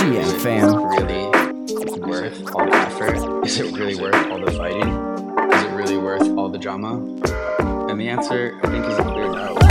GM 0.01 0.41
fam. 0.41 0.69
Is 1.65 1.71
it 1.71 1.89
really 1.89 2.01
worth 2.01 2.55
all 2.55 2.65
the 2.65 2.75
effort? 2.75 3.45
Is 3.45 3.59
it 3.59 3.77
really 3.77 3.95
worth 3.95 4.15
all 4.31 4.39
the 4.39 4.51
fighting? 4.51 5.00
Really 5.91 6.03
worth 6.03 6.37
all 6.37 6.47
the 6.47 6.57
drama? 6.57 6.93
And 7.89 7.99
the 7.99 8.07
answer, 8.07 8.57
I 8.63 8.69
think, 8.69 8.85
is 8.85 8.97
a 8.97 9.03
clear 9.03 9.29
no. 9.29 9.70